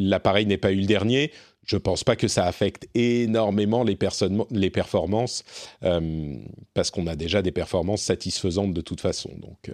l'appareil 0.10 0.46
n'ait 0.46 0.58
pas 0.58 0.72
eu 0.72 0.80
le 0.80 0.86
dernier 0.86 1.32
je 1.68 1.76
ne 1.76 1.82
pense 1.82 2.04
pas 2.04 2.16
que 2.16 2.28
ça 2.28 2.46
affecte 2.46 2.88
énormément 2.96 3.84
les, 3.84 3.98
les 4.52 4.70
performances, 4.70 5.44
euh, 5.84 6.36
parce 6.74 6.90
qu'on 6.90 7.08
a 7.08 7.16
déjà 7.16 7.42
des 7.42 7.52
performances 7.52 8.02
satisfaisantes 8.02 8.74
de 8.74 8.82
toute 8.82 9.02
façon. 9.02 9.30
Donc, 9.38 9.70
euh, 9.70 9.74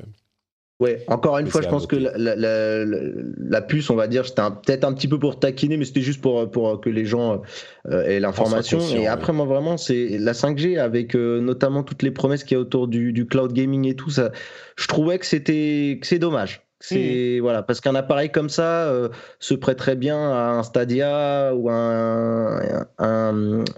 ouais, 0.79 1.05
encore 1.07 1.37
une 1.37 1.45
fois, 1.45 1.61
je 1.61 1.69
pense 1.69 1.85
que 1.85 1.95
la, 1.95 3.61
puce, 3.61 3.91
on 3.91 3.95
va 3.95 4.07
dire, 4.07 4.25
c'était 4.25 4.41
peut-être 4.41 4.85
un 4.85 4.93
petit 4.93 5.07
peu 5.07 5.19
pour 5.19 5.39
taquiner, 5.39 5.77
mais 5.77 5.85
c'était 5.85 6.01
juste 6.01 6.19
pour, 6.19 6.49
pour 6.49 6.81
que 6.81 6.89
les 6.89 7.05
gens 7.05 7.43
euh, 7.91 8.03
aient 8.05 8.19
l'information. 8.19 8.79
Et 8.95 9.05
après, 9.05 9.31
moi, 9.31 9.45
vraiment, 9.45 9.77
c'est 9.77 10.17
la 10.17 10.33
5G 10.33 10.79
avec 10.79 11.13
notamment 11.13 11.83
toutes 11.83 12.01
les 12.01 12.11
promesses 12.11 12.43
qu'il 12.43 12.55
y 12.55 12.57
a 12.57 12.61
autour 12.61 12.87
du, 12.87 13.13
du, 13.13 13.27
cloud 13.27 13.53
gaming 13.53 13.87
et 13.87 13.95
tout 13.95 14.09
ça. 14.09 14.31
Je 14.77 14.87
trouvais 14.87 15.19
que 15.19 15.27
c'était 15.27 15.99
dommage. 16.17 16.62
C'est 16.83 17.39
voilà 17.39 17.63
parce 17.63 17.79
qu'un 17.79 17.95
appareil 17.95 18.29
comme 18.29 18.49
ça 18.49 18.87
euh, 18.87 19.07
se 19.39 19.53
prêterait 19.53 19.95
bien 19.95 20.17
à 20.17 20.49
un 20.49 20.63
Stadia 20.63 21.55
ou 21.55 21.69
un, 21.69 22.59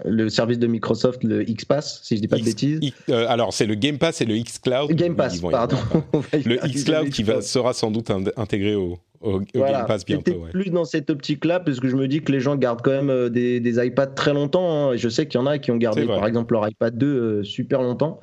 le 0.04 0.28
service 0.28 0.58
de 0.58 0.66
Microsoft 0.66 1.22
le 1.22 1.44
XPass 1.44 2.00
si 2.02 2.16
je 2.16 2.22
dis 2.22 2.28
pas 2.28 2.38
de 2.38 2.42
bêtises. 2.42 2.80
Euh, 3.08 3.26
alors 3.28 3.52
c'est 3.52 3.66
le 3.66 3.76
Game 3.76 3.98
Pass 3.98 4.20
et 4.22 4.24
le 4.24 4.36
XCloud. 4.36 4.90
Game 4.92 5.14
Pass, 5.14 5.40
pardon. 5.40 5.76
le 6.32 6.56
XCloud 6.56 7.10
qui 7.10 7.22
va, 7.22 7.42
sera 7.42 7.74
sans 7.74 7.92
doute 7.92 8.10
intégré 8.36 8.74
au, 8.74 8.98
Game 9.54 9.86
Pass 9.86 10.04
bientôt. 10.04 10.32
Ouais. 10.32 10.50
Plus 10.50 10.70
dans 10.70 10.84
cette 10.84 11.08
optique-là, 11.08 11.60
parce 11.60 11.78
que 11.78 11.88
je 11.88 11.96
me 11.96 12.08
dis 12.08 12.22
que 12.22 12.32
les 12.32 12.40
gens 12.40 12.56
gardent 12.56 12.82
quand 12.82 12.90
même 12.90 13.10
euh, 13.10 13.28
des, 13.28 13.60
des 13.60 13.84
iPads 13.84 14.08
très 14.08 14.32
longtemps. 14.32 14.90
Hein, 14.90 14.96
je 14.96 15.08
sais 15.08 15.26
qu'il 15.26 15.40
y 15.40 15.42
en 15.42 15.46
a 15.46 15.58
qui 15.58 15.70
ont 15.70 15.76
gardé, 15.76 16.06
par 16.06 16.26
exemple, 16.26 16.54
leur 16.54 16.68
iPad 16.68 16.96
2 16.96 17.44
super 17.44 17.82
longtemps. 17.82 18.20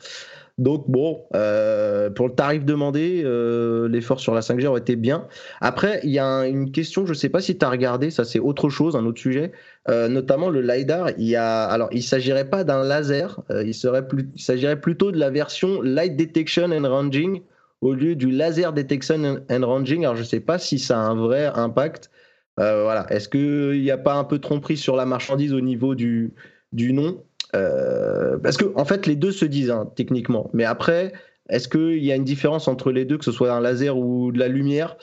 Donc 0.59 0.85
bon, 0.87 1.25
euh, 1.35 2.11
pour 2.11 2.27
le 2.27 2.35
tarif 2.35 2.63
demandé, 2.63 3.23
euh, 3.25 3.87
l'effort 3.87 4.19
sur 4.19 4.35
la 4.35 4.41
5G 4.41 4.67
aurait 4.67 4.81
été 4.81 4.95
bien. 4.95 5.27
Après, 5.61 5.99
il 6.03 6.11
y 6.11 6.19
a 6.19 6.45
une 6.45 6.71
question, 6.71 7.05
je 7.07 7.11
ne 7.11 7.15
sais 7.15 7.29
pas 7.29 7.41
si 7.41 7.57
tu 7.57 7.65
as 7.65 7.69
regardé, 7.69 8.11
ça 8.11 8.23
c'est 8.23 8.37
autre 8.37 8.69
chose, 8.69 8.95
un 8.95 9.03
autre 9.05 9.19
sujet, 9.19 9.51
euh, 9.89 10.07
notamment 10.07 10.49
le 10.49 10.61
LiDAR. 10.61 11.09
Il 11.17 11.27
y 11.27 11.35
a, 11.35 11.63
alors 11.63 11.89
il 11.91 12.03
s'agirait 12.03 12.49
pas 12.51 12.63
d'un 12.63 12.83
laser, 12.83 13.41
il 13.49 13.73
serait 13.73 14.07
plus, 14.07 14.29
s'agirait 14.35 14.79
plutôt 14.79 15.11
de 15.11 15.17
la 15.17 15.31
version 15.31 15.81
Light 15.81 16.15
Detection 16.15 16.71
and 16.71 16.87
Ranging 16.87 17.41
au 17.81 17.93
lieu 17.93 18.15
du 18.15 18.29
Laser 18.29 18.73
Detection 18.73 19.39
and 19.49 19.65
Ranging. 19.65 20.03
Alors 20.03 20.15
je 20.15 20.21
ne 20.21 20.27
sais 20.27 20.39
pas 20.39 20.59
si 20.59 20.77
ça 20.77 20.99
a 20.99 21.01
un 21.01 21.15
vrai 21.15 21.47
impact. 21.55 22.11
voilà, 22.57 23.07
est-ce 23.09 23.27
qu'il 23.27 23.81
n'y 23.81 23.91
a 23.91 23.97
pas 23.97 24.13
un 24.13 24.23
peu 24.23 24.37
tromperie 24.37 24.77
sur 24.77 24.95
la 24.95 25.07
marchandise 25.07 25.51
au 25.51 25.61
niveau 25.61 25.95
du 25.95 26.31
nom? 26.73 27.23
Euh, 27.55 28.37
parce 28.37 28.57
que 28.57 28.65
en 28.75 28.85
fait, 28.85 29.05
les 29.05 29.15
deux 29.15 29.31
se 29.31 29.45
disent 29.45 29.71
hein, 29.71 29.91
techniquement. 29.95 30.49
Mais 30.53 30.65
après, 30.65 31.13
est-ce 31.49 31.67
qu'il 31.67 32.03
y 32.03 32.11
a 32.11 32.15
une 32.15 32.23
différence 32.23 32.67
entre 32.67 32.91
les 32.91 33.05
deux, 33.05 33.17
que 33.17 33.25
ce 33.25 33.31
soit 33.31 33.51
un 33.51 33.61
laser 33.61 33.97
ou 33.97 34.31
de 34.31 34.39
la 34.39 34.47
lumière? 34.47 34.97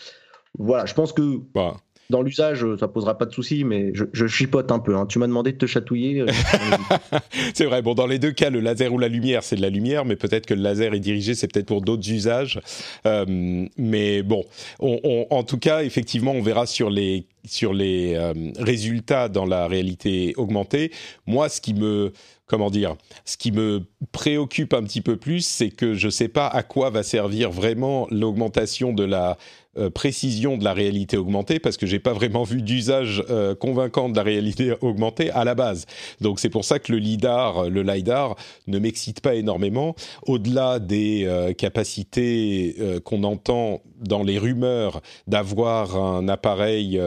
Voilà, 0.58 0.86
je 0.86 0.94
pense 0.94 1.12
que 1.12 1.38
bah. 1.54 1.76
Dans 2.10 2.22
l'usage, 2.22 2.66
ça 2.78 2.88
posera 2.88 3.16
pas 3.16 3.24
de 3.24 3.32
souci, 3.32 3.64
mais 3.64 3.92
je, 3.94 4.26
chipote 4.26 4.70
un 4.70 4.78
peu. 4.78 4.96
Hein. 4.96 5.06
Tu 5.06 5.18
m'as 5.18 5.26
demandé 5.26 5.52
de 5.52 5.56
te 5.56 5.66
chatouiller. 5.66 6.20
Euh, 6.20 6.26
c'est 7.54 7.64
vrai. 7.64 7.82
Bon, 7.82 7.94
dans 7.94 8.06
les 8.06 8.18
deux 8.18 8.32
cas, 8.32 8.50
le 8.50 8.60
laser 8.60 8.92
ou 8.92 8.98
la 8.98 9.08
lumière, 9.08 9.42
c'est 9.42 9.56
de 9.56 9.62
la 9.62 9.70
lumière, 9.70 10.04
mais 10.04 10.16
peut-être 10.16 10.46
que 10.46 10.54
le 10.54 10.62
laser 10.62 10.92
est 10.92 11.00
dirigé, 11.00 11.34
c'est 11.34 11.50
peut-être 11.50 11.66
pour 11.66 11.80
d'autres 11.80 12.10
usages. 12.10 12.60
Euh, 13.06 13.64
mais 13.78 14.22
bon, 14.22 14.44
en 14.80 15.42
tout 15.44 15.58
cas, 15.58 15.82
effectivement, 15.82 16.32
on 16.32 16.42
verra 16.42 16.66
sur 16.66 16.90
les 16.90 17.26
sur 17.46 17.72
les 17.72 18.18
résultats 18.58 19.30
dans 19.30 19.46
la 19.46 19.66
réalité 19.66 20.34
augmentée. 20.36 20.92
Moi, 21.26 21.48
ce 21.48 21.62
qui 21.62 21.72
me 21.72 22.12
comment 22.50 22.70
dire, 22.70 22.96
ce 23.24 23.36
qui 23.36 23.52
me 23.52 23.84
préoccupe 24.10 24.74
un 24.74 24.82
petit 24.82 25.02
peu 25.02 25.16
plus, 25.16 25.46
c'est 25.46 25.70
que 25.70 25.94
je 25.94 26.06
ne 26.06 26.10
sais 26.10 26.26
pas 26.26 26.48
à 26.48 26.64
quoi 26.64 26.90
va 26.90 27.04
servir 27.04 27.52
vraiment 27.52 28.08
l'augmentation 28.10 28.92
de 28.92 29.04
la 29.04 29.38
euh, 29.78 29.88
précision 29.88 30.56
de 30.56 30.64
la 30.64 30.72
réalité 30.72 31.16
augmentée, 31.16 31.60
parce 31.60 31.76
que 31.76 31.86
j'ai 31.86 32.00
pas 32.00 32.12
vraiment 32.12 32.42
vu 32.42 32.60
d'usage 32.60 33.22
euh, 33.30 33.54
convaincant 33.54 34.08
de 34.08 34.16
la 34.16 34.24
réalité 34.24 34.74
augmentée 34.80 35.30
à 35.30 35.44
la 35.44 35.54
base. 35.54 35.86
Donc 36.20 36.40
c'est 36.40 36.48
pour 36.48 36.64
ça 36.64 36.80
que 36.80 36.90
le 36.90 36.98
lidar, 36.98 37.70
le 37.70 37.82
lidar, 37.82 38.34
ne 38.66 38.80
m'excite 38.80 39.20
pas 39.20 39.36
énormément. 39.36 39.94
Au-delà 40.26 40.80
des 40.80 41.24
euh, 41.24 41.52
capacités 41.52 42.74
qu'on 43.04 43.22
entend 43.22 43.80
dans 44.00 44.24
les 44.24 44.38
rumeurs 44.38 45.02
d'avoir 45.28 45.96
un 45.96 46.26
appareil, 46.26 47.00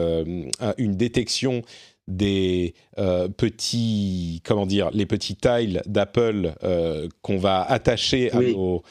une 0.78 0.96
détection 0.96 1.60
des 2.06 2.74
euh, 2.98 3.28
petits, 3.28 4.42
comment 4.44 4.66
dire, 4.66 4.90
les 4.92 5.06
petits 5.06 5.36
tiles 5.36 5.80
d'Apple 5.86 6.54
euh, 6.62 7.08
qu'on 7.22 7.38
va 7.38 7.62
attacher 7.62 8.30
à, 8.32 8.40
nos, 8.40 8.82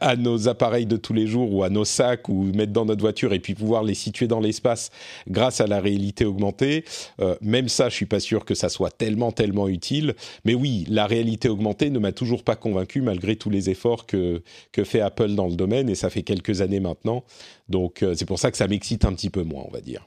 à, 0.00 0.16
nos, 0.16 0.48
appareils 0.48 0.84
de 0.84 0.96
tous 0.96 1.14
les 1.14 1.26
jours 1.26 1.52
ou 1.52 1.62
à 1.62 1.70
nos 1.70 1.86
sacs 1.86 2.28
ou 2.28 2.44
mettre 2.54 2.72
dans 2.72 2.84
notre 2.84 3.00
voiture 3.00 3.32
et 3.32 3.38
puis 3.38 3.54
pouvoir 3.54 3.84
les 3.84 3.94
situer 3.94 4.26
dans 4.26 4.40
l'espace 4.40 4.90
grâce 5.28 5.62
à 5.62 5.66
la 5.66 5.80
réalité 5.80 6.26
augmentée. 6.26 6.84
Euh, 7.20 7.36
même 7.40 7.68
ça, 7.68 7.88
je 7.88 7.94
suis 7.94 8.06
pas 8.06 8.20
sûr 8.20 8.44
que 8.44 8.54
ça 8.54 8.68
soit 8.68 8.90
tellement, 8.90 9.32
tellement 9.32 9.68
utile. 9.68 10.14
Mais 10.44 10.54
oui, 10.54 10.84
la 10.88 11.06
réalité 11.06 11.48
augmentée 11.48 11.88
ne 11.88 11.98
m'a 11.98 12.12
toujours 12.12 12.44
pas 12.44 12.56
convaincu 12.56 13.00
malgré 13.00 13.36
tous 13.36 13.50
les 13.50 13.70
efforts 13.70 14.04
que, 14.04 14.42
que 14.72 14.84
fait 14.84 15.00
Apple 15.00 15.34
dans 15.34 15.46
le 15.46 15.56
domaine 15.56 15.88
et 15.88 15.94
ça 15.94 16.10
fait 16.10 16.22
quelques 16.22 16.60
années 16.60 16.80
maintenant. 16.80 17.24
Donc 17.68 18.04
c'est 18.14 18.26
pour 18.26 18.38
ça 18.38 18.50
que 18.50 18.56
ça 18.56 18.66
m'excite 18.66 19.04
un 19.04 19.12
petit 19.12 19.30
peu 19.30 19.42
moins, 19.42 19.64
on 19.66 19.70
va 19.70 19.80
dire. 19.80 20.06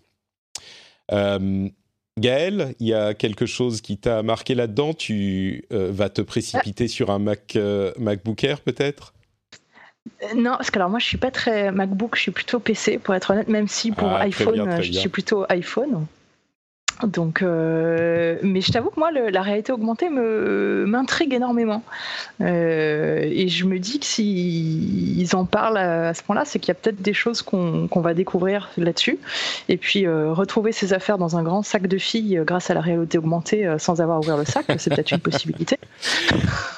Gaël, 2.19 2.75
il 2.79 2.87
y 2.87 2.93
a 2.93 3.13
quelque 3.13 3.45
chose 3.45 3.81
qui 3.81 3.97
t'a 3.97 4.21
marqué 4.21 4.53
là-dedans? 4.53 4.93
Tu 4.93 5.65
euh, 5.71 5.89
vas 5.91 6.09
te 6.09 6.21
précipiter 6.21 6.87
sur 6.87 7.09
un 7.09 7.19
Mac, 7.19 7.55
euh, 7.55 7.93
MacBook 7.97 8.43
Air 8.43 8.61
peut-être? 8.61 9.13
Euh, 10.23 10.33
non, 10.35 10.51
parce 10.51 10.71
que 10.71 10.79
alors 10.79 10.89
moi 10.89 10.99
je 10.99 11.05
suis 11.05 11.17
pas 11.17 11.31
très 11.31 11.71
MacBook, 11.71 12.15
je 12.15 12.21
suis 12.21 12.31
plutôt 12.31 12.59
PC 12.59 12.97
pour 12.97 13.15
être 13.15 13.31
honnête, 13.31 13.47
même 13.47 13.67
si 13.67 13.91
pour 13.91 14.09
ah, 14.09 14.21
iPhone 14.21 14.81
je 14.81 14.91
suis 14.91 15.09
plutôt 15.09 15.45
iPhone. 15.49 16.05
Donc, 17.03 17.41
euh, 17.41 18.37
mais 18.43 18.61
je 18.61 18.71
t'avoue 18.71 18.89
que 18.89 18.99
moi, 18.99 19.11
la 19.11 19.41
réalité 19.41 19.71
augmentée 19.71 20.09
me 20.09 20.85
m'intrigue 20.87 21.33
énormément. 21.33 21.83
Euh, 22.41 23.21
et 23.23 23.47
je 23.47 23.65
me 23.65 23.79
dis 23.79 23.99
que 23.99 24.05
s'ils 24.05 25.35
en 25.35 25.45
parlent 25.45 25.77
à, 25.77 26.13
ce 26.13 26.21
point-là, 26.23 26.43
c'est 26.45 26.59
qu'il 26.59 26.69
y 26.69 26.71
a 26.71 26.75
peut-être 26.75 27.01
des 27.01 27.13
choses 27.13 27.41
qu'on 27.41 27.87
va 27.95 28.13
découvrir 28.13 28.69
là-dessus. 28.77 29.19
Et 29.69 29.77
puis, 29.77 30.05
euh, 30.05 30.31
retrouver 30.33 30.71
ces 30.71 30.93
affaires 30.93 31.17
dans 31.17 31.37
un 31.37 31.43
grand 31.43 31.63
sac 31.63 31.87
de 31.87 31.97
filles 31.97 32.41
grâce 32.45 32.69
à 32.69 32.73
la 32.73 32.81
réalité 32.81 33.17
augmentée 33.17 33.75
sans 33.77 34.01
avoir 34.01 34.19
ouvert 34.19 34.37
le 34.37 34.45
sac, 34.45 34.65
c'est 34.77 34.89
peut-être 34.89 35.11
une 35.11 35.19
possibilité. 35.19 35.77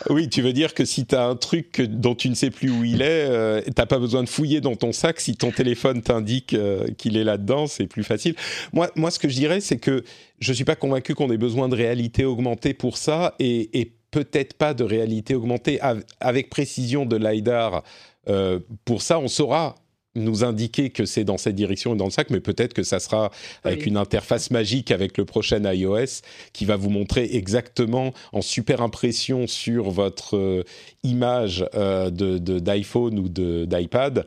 Oui, 0.09 0.27
tu 0.27 0.41
veux 0.41 0.51
dire 0.51 0.73
que 0.73 0.83
si 0.83 1.05
tu 1.05 1.15
as 1.15 1.23
un 1.23 1.37
truc 1.37 1.79
dont 1.79 2.13
tu 2.13 2.27
ne 2.27 2.35
sais 2.35 2.49
plus 2.49 2.69
où 2.69 2.83
il 2.83 3.01
est, 3.01 3.63
t'as 3.73 3.85
pas 3.85 3.99
besoin 3.99 4.21
de 4.21 4.27
fouiller 4.27 4.59
dans 4.59 4.75
ton 4.75 4.91
sac. 4.91 5.21
Si 5.21 5.37
ton 5.37 5.49
téléphone 5.49 6.01
t'indique 6.01 6.57
qu'il 6.97 7.15
est 7.15 7.23
là-dedans, 7.23 7.67
c'est 7.67 7.87
plus 7.87 8.03
facile. 8.03 8.35
Moi, 8.73 8.89
moi, 8.95 9.11
ce 9.11 9.19
que 9.19 9.29
je 9.29 9.35
dirais, 9.35 9.61
c'est 9.61 9.77
que 9.77 10.02
je 10.39 10.51
ne 10.51 10.55
suis 10.55 10.65
pas 10.65 10.75
convaincu 10.75 11.15
qu'on 11.15 11.31
ait 11.31 11.37
besoin 11.37 11.69
de 11.69 11.75
réalité 11.75 12.25
augmentée 12.25 12.73
pour 12.73 12.97
ça 12.97 13.35
et, 13.39 13.91
peut-être 14.11 14.53
pas 14.53 14.75
de 14.75 14.83
réalité 14.83 15.33
augmentée 15.33 15.79
avec 16.19 16.51
précision 16.51 17.07
de 17.07 17.15
LiDAR. 17.15 17.83
Euh, 18.29 18.59
pour 18.85 19.01
ça, 19.01 19.17
on 19.17 19.27
saura 19.27 19.73
nous 20.15 20.43
indiquer 20.43 20.89
que 20.91 21.05
c'est 21.05 21.23
dans 21.23 21.37
cette 21.37 21.55
direction 21.55 21.95
et 21.95 21.97
dans 21.97 22.05
le 22.05 22.11
sac, 22.11 22.29
mais 22.29 22.39
peut-être 22.39 22.73
que 22.73 22.83
ça 22.83 22.99
sera 22.99 23.31
avec 23.63 23.85
une 23.85 23.97
interface 23.97 24.51
magique 24.51 24.91
avec 24.91 25.17
le 25.17 25.25
prochain 25.25 25.61
iOS 25.71 26.21
qui 26.53 26.65
va 26.65 26.75
vous 26.75 26.89
montrer 26.89 27.35
exactement 27.35 28.13
en 28.31 28.41
super 28.41 28.81
impression 28.81 29.47
sur 29.47 29.89
votre 29.89 30.37
euh, 30.37 30.63
image 31.03 31.65
euh, 31.73 32.11
d'iPhone 32.11 33.17
ou 33.17 33.29
d'iPad 33.29 34.25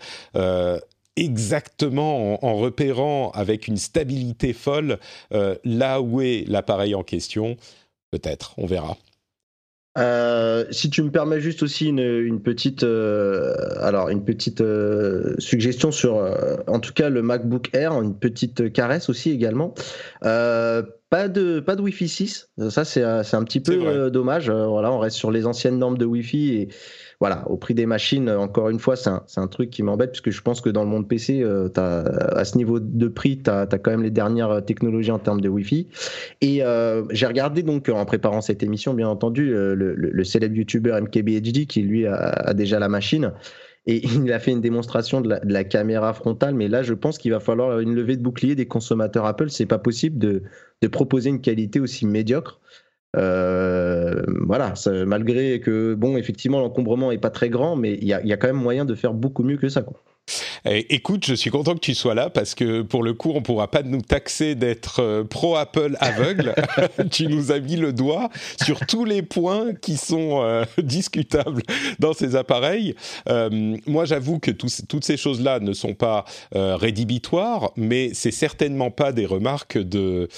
exactement 1.16 2.44
en, 2.44 2.56
repérant 2.56 3.30
avec 3.35 3.68
une 3.68 3.76
stabilité 3.76 4.52
folle 4.52 4.99
euh, 5.32 5.56
là 5.64 6.00
où 6.00 6.20
est 6.20 6.44
l'appareil 6.46 6.94
en 6.94 7.02
question. 7.02 7.56
Peut-être, 8.11 8.54
on 8.58 8.66
verra. 8.66 8.96
Euh, 9.99 10.66
si 10.70 10.90
tu 10.90 11.02
me 11.02 11.11
permets 11.11 11.40
juste 11.40 11.62
aussi 11.62 11.88
une, 11.88 12.40
petite, 12.42 12.82
euh, 12.82 13.54
alors 13.80 14.11
une 14.11 14.25
petite 14.25 14.62
suggestion 15.38 15.90
sur, 15.90 16.23
en 16.66 16.80
tout 16.80 16.92
cas 16.92 17.08
le 17.08 17.23
MacBook 17.23 17.70
Air, 17.75 18.00
une 18.02 18.14
petite 18.14 18.73
caresse 18.73 19.08
aussi 19.08 19.30
également. 19.30 19.75
pas 20.20 21.28
de 21.28 21.61
pas 21.61 21.76
de 21.76 21.82
Wi-Fi 21.82 22.08
6, 22.08 22.50
ça 22.68 22.85
c'est 22.85 23.02
un 23.02 23.44
petit 23.44 23.61
peu 23.61 24.11
dommage. 24.11 24.50
voilà, 24.50 24.92
on 24.92 24.99
reste 24.99 25.16
sur 25.16 25.30
les 25.30 25.46
anciennes 25.46 25.78
normes 25.78 25.96
de 25.96 26.04
Wi-Fi 26.04 26.54
et 26.54 26.68
voilà, 27.18 27.49
au 27.49 27.56
prix 27.56 27.75
des 27.75 27.87
machines, 27.87 28.28
encore 28.28 28.68
une 28.68 28.78
fois, 28.78 28.94
c'est 28.94 29.08
un, 29.08 29.46
truc 29.46 29.70
qui 29.70 29.82
m'embête 29.82 30.11
puisque 30.11 30.30
je 30.30 30.42
pense 30.42 30.61
que 30.61 30.68
dans 30.68 30.82
le 30.82 30.90
monde 30.90 31.08
PC, 31.08 31.40
euh, 31.42 31.68
à 31.75 32.44
ce 32.44 32.58
niveau 32.58 32.78
de 32.78 33.08
prix, 33.08 33.38
tu 33.42 33.50
as, 33.50 33.66
quand 33.66 33.90
même 33.90 34.02
les 34.02 34.11
dernières 34.11 34.62
technologies 34.64 35.11
en 35.11 35.18
termes 35.18 35.40
de 35.40 35.49
Wi-Fi. 35.49 35.88
Et 36.42 36.62
euh, 36.62 37.04
j'ai 37.11 37.26
regardé 37.26 37.62
donc 37.62 37.88
en 37.88 38.04
préparant 38.04 38.42
cette 38.42 38.62
émission, 38.62 38.92
bien 38.92 39.08
entendu, 39.08 39.54
euh, 39.54 39.75
le, 39.75 40.25
célèbre 40.25 40.56
YouTuber 40.56 41.00
MKBHD 41.00 41.66
qui 41.66 41.82
lui 41.82 42.06
a, 42.06 42.52
déjà 42.52 42.78
la 42.78 42.88
machine. 42.88 43.32
et 43.87 44.04
il 44.25 44.30
a 44.30 44.38
fait 44.38 44.50
une 44.50 44.61
démonstration 44.61 45.23
de 45.23 45.38
la, 45.42 45.64
caméra 45.64 46.12
frontale. 46.12 46.54
Mais 46.54 46.68
là, 46.68 46.82
je 46.82 46.92
pense 46.92 47.16
qu'il 47.16 47.32
va 47.32 47.40
falloir 47.40 47.80
une 47.80 47.94
levée 47.94 48.18
de 48.18 48.23
bouclier 48.23 48.54
des 48.54 48.66
consommateurs 48.66 49.25
Apple. 49.25 49.49
C'est 49.49 49.66
pas 49.66 49.78
possible 49.78 50.18
de, 50.18 50.42
proposer 50.88 51.30
une 51.30 51.40
qualité 51.40 51.80
aussi 51.80 52.06
médiocre. 52.06 52.61
Euh, 53.16 54.22
voilà, 54.42 54.75
malgré 55.06 55.60
que, 55.60 55.94
bon, 55.94 56.16
effectivement, 56.16 56.60
l'encombrement 56.60 57.12
est 57.12 57.18
pas 57.18 57.30
très 57.30 57.48
grand, 57.48 57.76
mais 57.76 57.94
il 57.94 58.04
y 58.04 58.12
a, 58.12 58.25
y 58.25 58.32
a, 58.32 58.36
quand 58.36 58.48
même 58.48 58.56
moyen 58.56 58.84
de 58.84 58.94
faire 58.94 59.14
beaucoup 59.14 59.42
mieux 59.42 59.56
que 59.56 59.68
ça. 59.68 59.82
Quoi. 59.82 60.02
Eh, 60.68 60.95
écoute, 60.95 61.25
je 61.26 61.35
suis 61.35 61.50
content 61.50 61.75
que 61.75 61.80
tu 61.80 61.95
sois 61.95 62.14
là 62.14 62.28
parce 62.28 62.54
que 62.54 62.83
pour 62.83 63.02
le 63.02 63.14
coup, 63.14 63.33
on 63.35 63.42
pourra 63.42 63.71
pas 63.71 63.83
nous 63.83 64.02
taxer 64.02 64.54
d'être 64.54 65.00
euh, 65.00 65.25
pro 65.25 65.56
Apple 65.56 65.97
aveugle. 66.00 66.54
tu 67.11 67.28
nous 67.28 67.52
as 67.52 67.61
mis 67.61 67.76
le 67.76 67.92
doigt 67.92 68.30
sur 68.62 68.80
tous 68.80 69.04
les 69.04 69.23
points 69.23 69.75
qui 69.75 69.97
sont 69.97 70.42
euh, 70.42 70.64
discutables 70.78 71.62
dans 72.00 72.12
ces 72.12 72.35
appareils. 72.35 72.95
Euh, 73.28 73.76
moi, 73.87 74.04
j'avoue 74.04 74.40
que 74.40 74.50
toutes 74.50 75.04
ces 75.04 75.16
choses-là 75.16 75.61
ne 75.61 75.73
sont 75.73 75.95
pas 75.95 76.25
rédhibitoires, 76.52 77.73
mais 77.76 78.11
c'est 78.12 78.30
certainement 78.30 78.90
pas 78.90 79.12
des 79.12 79.26
remarques 79.26 79.78
de 79.78 80.28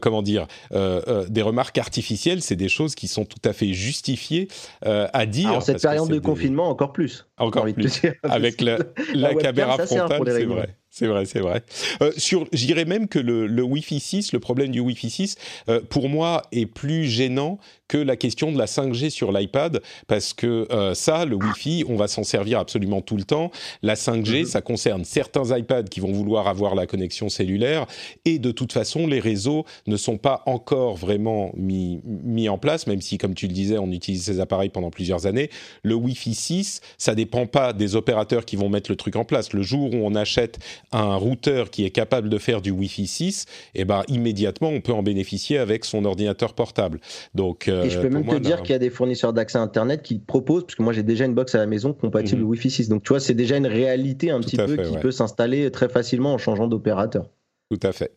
comment 0.00 0.22
dire 0.22 0.46
des 0.70 1.42
remarques 1.42 1.78
artificielles. 1.78 2.42
C'est 2.42 2.56
des 2.56 2.68
choses 2.68 2.94
qui 2.94 3.08
sont 3.08 3.24
tout 3.24 3.40
à 3.44 3.52
fait 3.52 3.72
justifiées 3.72 4.48
à 4.82 5.26
dire. 5.26 5.52
En 5.52 5.60
cette 5.60 5.82
période 5.82 6.08
de 6.08 6.18
confinement, 6.18 6.68
encore 6.68 6.92
plus. 6.92 7.26
Encore 7.38 7.66
plus. 7.72 8.02
Avec 8.22 8.60
la, 8.60 8.78
la, 9.14 9.31
caméra 9.34 9.78
frontale, 9.78 10.22
c'est 10.26 10.44
vrai. 10.44 10.76
C'est 10.94 11.06
vrai, 11.06 11.24
c'est 11.24 11.40
vrai. 11.40 11.62
Euh, 12.02 12.12
sur, 12.18 12.46
j'irais 12.52 12.84
même 12.84 13.08
que 13.08 13.18
le, 13.18 13.46
le, 13.46 13.62
Wi-Fi 13.62 13.98
6, 13.98 14.34
le 14.34 14.40
problème 14.40 14.70
du 14.72 14.80
Wi-Fi 14.80 15.08
6, 15.08 15.36
euh, 15.70 15.80
pour 15.80 16.10
moi, 16.10 16.42
est 16.52 16.66
plus 16.66 17.06
gênant 17.06 17.58
que 17.88 17.96
la 17.96 18.16
question 18.16 18.52
de 18.52 18.58
la 18.58 18.66
5G 18.66 19.08
sur 19.08 19.32
l'iPad, 19.32 19.80
parce 20.06 20.34
que 20.34 20.66
euh, 20.70 20.92
ça, 20.92 21.24
le 21.24 21.36
Wi-Fi, 21.36 21.84
on 21.88 21.96
va 21.96 22.08
s'en 22.08 22.24
servir 22.24 22.58
absolument 22.58 23.00
tout 23.00 23.16
le 23.16 23.24
temps. 23.24 23.50
La 23.80 23.94
5G, 23.94 24.42
mm-hmm. 24.42 24.44
ça 24.44 24.60
concerne 24.60 25.04
certains 25.06 25.56
iPads 25.56 25.84
qui 25.84 26.00
vont 26.00 26.12
vouloir 26.12 26.46
avoir 26.46 26.74
la 26.74 26.86
connexion 26.86 27.30
cellulaire, 27.30 27.86
et 28.26 28.38
de 28.38 28.50
toute 28.50 28.74
façon, 28.74 29.06
les 29.06 29.20
réseaux 29.20 29.64
ne 29.86 29.96
sont 29.96 30.18
pas 30.18 30.42
encore 30.44 30.96
vraiment 30.96 31.52
mis, 31.56 32.02
mis 32.04 32.50
en 32.50 32.58
place, 32.58 32.86
même 32.86 33.00
si, 33.00 33.16
comme 33.16 33.34
tu 33.34 33.46
le 33.46 33.54
disais, 33.54 33.78
on 33.78 33.90
utilise 33.90 34.24
ces 34.24 34.40
appareils 34.40 34.68
pendant 34.68 34.90
plusieurs 34.90 35.24
années. 35.24 35.48
Le 35.82 35.94
Wi-Fi 35.94 36.34
6, 36.34 36.80
ça 36.98 37.14
dépend 37.14 37.46
pas 37.46 37.72
des 37.72 37.96
opérateurs 37.96 38.44
qui 38.44 38.56
vont 38.56 38.68
mettre 38.68 38.90
le 38.90 38.96
truc 38.96 39.16
en 39.16 39.24
place. 39.24 39.54
Le 39.54 39.62
jour 39.62 39.94
où 39.94 39.96
on 39.96 40.14
achète 40.14 40.58
un 40.92 41.16
routeur 41.16 41.70
qui 41.70 41.84
est 41.84 41.90
capable 41.90 42.28
de 42.28 42.38
faire 42.38 42.62
du 42.62 42.70
Wi-Fi 42.70 43.06
6, 43.06 43.46
et 43.74 43.84
ben 43.84 44.02
immédiatement 44.08 44.68
on 44.68 44.80
peut 44.80 44.92
en 44.92 45.02
bénéficier 45.02 45.58
avec 45.58 45.84
son 45.84 46.04
ordinateur 46.04 46.54
portable. 46.54 47.00
Donc 47.34 47.68
et 47.68 47.90
je 47.90 48.00
peux 48.00 48.08
même 48.08 48.26
te 48.26 48.36
dire 48.36 48.62
qu'il 48.62 48.72
y 48.72 48.74
a 48.74 48.78
des 48.78 48.90
fournisseurs 48.90 49.32
d'accès 49.32 49.58
internet 49.58 50.02
qui 50.02 50.18
proposent, 50.18 50.64
parce 50.64 50.74
que 50.74 50.82
moi 50.82 50.92
j'ai 50.92 51.02
déjà 51.02 51.24
une 51.24 51.34
box 51.34 51.54
à 51.54 51.58
la 51.58 51.66
maison 51.66 51.92
compatible 51.92 52.42
mhm. 52.42 52.48
Wi-Fi 52.48 52.70
6. 52.70 52.88
Donc 52.88 53.02
tu 53.02 53.08
vois, 53.10 53.20
c'est 53.20 53.34
déjà 53.34 53.56
une 53.56 53.66
réalité 53.66 54.30
un 54.30 54.40
petit 54.40 54.56
peu 54.56 54.76
qui 54.76 54.96
peut 54.98 55.10
s'installer 55.10 55.70
très 55.70 55.88
facilement 55.88 56.34
en 56.34 56.38
changeant 56.38 56.66
d'opérateur. 56.66 57.28
Tout 57.70 57.80
à 57.82 57.92
fait. 57.92 58.12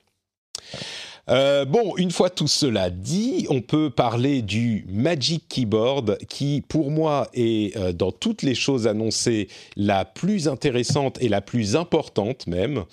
Euh, 1.29 1.65
bon, 1.65 1.95
une 1.97 2.11
fois 2.11 2.29
tout 2.29 2.47
cela 2.47 2.89
dit, 2.89 3.47
on 3.49 3.61
peut 3.61 3.89
parler 3.89 4.41
du 4.41 4.85
Magic 4.89 5.47
Keyboard 5.49 6.17
qui, 6.29 6.63
pour 6.67 6.91
moi, 6.91 7.27
est 7.33 7.75
euh, 7.77 7.93
dans 7.93 8.11
toutes 8.11 8.43
les 8.43 8.55
choses 8.55 8.85
annoncées 8.87 9.47
la 9.75 10.05
plus 10.05 10.47
intéressante 10.47 11.17
et 11.21 11.29
la 11.29 11.41
plus 11.41 11.75
importante 11.75 12.45
même. 12.47 12.83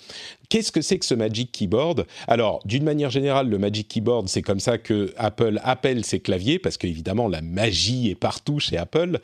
Qu'est-ce 0.53 0.71
que 0.71 0.81
c'est 0.81 0.99
que 0.99 1.05
ce 1.05 1.15
Magic 1.15 1.51
Keyboard? 1.51 2.05
Alors, 2.27 2.59
d'une 2.63 2.83
manière 2.83 3.09
générale, 3.09 3.49
le 3.49 3.57
Magic 3.57 3.87
Keyboard, 3.87 4.29
c'est 4.29 4.43
comme 4.43 4.59
ça 4.59 4.77
que 4.77 5.11
Apple 5.17 5.59
appelle 5.63 6.05
ses 6.05 6.19
claviers, 6.19 6.59
parce 6.59 6.77
qu'évidemment, 6.77 7.27
la 7.27 7.41
magie 7.41 8.11
est 8.11 8.15
partout 8.15 8.59
chez 8.59 8.77
Apple. 8.77 9.17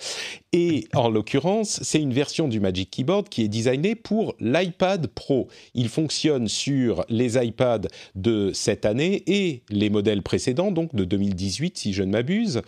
Et 0.53 0.87
en 0.95 1.07
l'occurrence, 1.07 1.81
c'est 1.83 2.01
une 2.01 2.13
version 2.13 2.47
du 2.47 2.59
Magic 2.59 2.89
Keyboard 2.89 3.29
qui 3.29 3.43
est 3.43 3.47
designée 3.47 3.93
pour 3.93 4.33
l'iPad 4.39 5.05
Pro. 5.05 5.49
Il 5.75 5.89
fonctionne 5.89 6.47
sur 6.47 7.05
les 7.09 7.37
iPads 7.37 7.89
de 8.15 8.49
cette 8.55 8.87
année 8.87 9.21
et 9.27 9.61
les 9.69 9.91
modèles 9.91 10.23
précédents, 10.23 10.71
donc 10.71 10.95
de 10.95 11.03
2018 11.03 11.77
si 11.77 11.93
je 11.93 12.01
ne 12.01 12.09
m'abuse. 12.09 12.63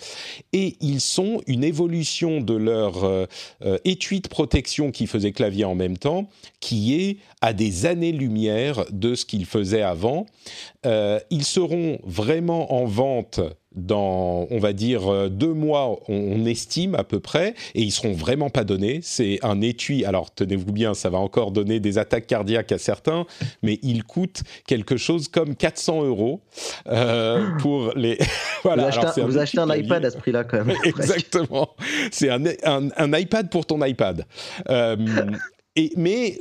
Et 0.53 0.75
ils 0.81 1.01
sont 1.01 1.41
une 1.47 1.63
évolution 1.63 2.41
de 2.41 2.53
leur 2.53 3.05
euh, 3.05 3.25
euh, 3.65 3.79
étui 3.85 4.21
de 4.21 4.27
protection 4.27 4.91
qui 4.91 5.07
faisait 5.07 5.31
clavier 5.31 5.65
en 5.65 5.73
même 5.73 5.97
temps, 5.97 6.29
qui 6.59 6.93
est 7.01 7.17
à 7.41 7.53
des 7.53 7.87
années-lumière 7.87 8.50
de 8.91 9.15
ce 9.15 9.25
qu'ils 9.25 9.45
faisaient 9.45 9.81
avant. 9.81 10.25
Euh, 10.85 11.19
ils 11.29 11.45
seront 11.45 11.99
vraiment 12.03 12.73
en 12.73 12.85
vente 12.85 13.39
dans, 13.75 14.47
on 14.49 14.59
va 14.59 14.73
dire, 14.73 15.07
euh, 15.07 15.29
deux 15.29 15.53
mois, 15.53 15.97
on, 16.09 16.45
estime 16.45 16.95
à 16.95 17.03
peu 17.03 17.19
près, 17.19 17.53
et 17.75 17.81
ils 17.81 17.91
seront 17.91 18.11
vraiment 18.11 18.49
pas 18.49 18.63
donnés. 18.63 18.99
C'est 19.01 19.39
un 19.43 19.61
étui. 19.61 20.03
Alors, 20.03 20.33
tenez-vous 20.33 20.73
bien, 20.73 20.93
ça 20.93 21.09
va 21.09 21.19
encore 21.19 21.51
donner 21.51 21.79
des 21.79 21.97
attaques 21.97 22.27
cardiaques 22.27 22.71
à 22.71 22.77
certains, 22.77 23.25
mais 23.61 23.79
il 23.81 24.03
coûte 24.03 24.41
quelque 24.67 24.97
chose 24.97 25.27
comme 25.27 25.55
400 25.55 26.03
euros 26.03 26.41
euh, 26.87 27.47
pour 27.59 27.93
les. 27.95 28.17
voilà. 28.63 28.89
Vous 29.17 29.37
achetez, 29.37 29.59
un, 29.59 29.73
iPad 29.73 30.03
à 30.03 30.11
ce 30.11 30.17
prix-là, 30.17 30.43
quand 30.43 30.65
même. 30.65 30.77
Exactement. 30.83 31.69
C'est 32.11 32.29
un, 32.29 32.43
un, 32.65 33.17
iPad 33.17 33.49
pour 33.49 33.65
ton 33.65 33.83
iPad. 33.85 34.25
Euh, 34.69 34.97
et, 35.75 35.93
mais 35.95 36.39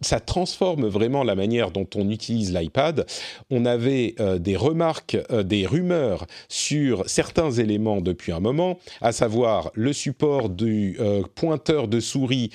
ça 0.00 0.20
transforme 0.20 0.86
vraiment 0.86 1.24
la 1.24 1.34
manière 1.34 1.70
dont 1.70 1.86
on 1.94 2.08
utilise 2.10 2.54
l'iPad. 2.54 3.06
On 3.50 3.66
avait 3.66 4.14
euh, 4.18 4.38
des 4.38 4.56
remarques, 4.56 5.18
euh, 5.30 5.42
des 5.42 5.66
rumeurs 5.66 6.26
sur 6.48 7.08
certains 7.08 7.50
éléments 7.50 8.00
depuis 8.00 8.32
un 8.32 8.40
moment, 8.40 8.78
à 9.00 9.12
savoir 9.12 9.70
le 9.74 9.92
support 9.92 10.48
du 10.48 10.96
euh, 11.00 11.22
pointeur 11.34 11.86
de 11.88 12.00
souris 12.00 12.50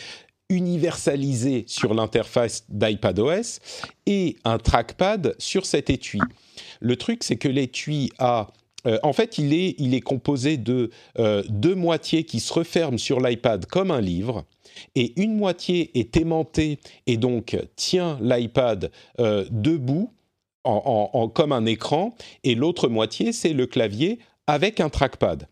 universalisé 0.49 1.63
sur 1.67 1.93
l'interface 1.93 2.65
d'iPadOS 2.67 3.59
et 4.05 4.35
un 4.43 4.57
trackpad 4.57 5.35
sur 5.37 5.65
cet 5.65 5.89
étui. 5.89 6.19
Le 6.81 6.95
truc, 6.97 7.23
c'est 7.23 7.37
que 7.37 7.47
l'étui 7.47 8.11
a 8.17 8.47
en 9.03 9.13
fait, 9.13 9.37
il 9.37 9.53
est, 9.53 10.01
composé 10.01 10.57
de 10.57 10.89
deux 11.49 11.75
moitiés 11.75 12.23
qui 12.23 12.39
se 12.39 12.53
referment 12.53 12.97
sur 12.97 13.19
l'iPad 13.19 13.65
comme 13.65 13.91
un 13.91 14.01
livre 14.01 14.45
et 14.95 15.13
une 15.21 15.35
moitié 15.35 15.91
est 15.99 16.17
aimantée 16.17 16.79
et 17.07 17.17
donc 17.17 17.57
tient 17.75 18.17
l'iPad 18.21 18.91
euh, 19.19 19.45
debout 19.51 20.11
comme 21.33 21.51
un 21.53 21.65
écran, 21.65 22.15
et 22.43 22.53
l'autre 22.53 22.87
moitié, 22.87 23.31
c'est 23.33 23.53
le 23.53 23.65
clavier 23.65 24.19
avec 24.45 24.79
un 24.79 24.89
trackpad. 24.89 25.47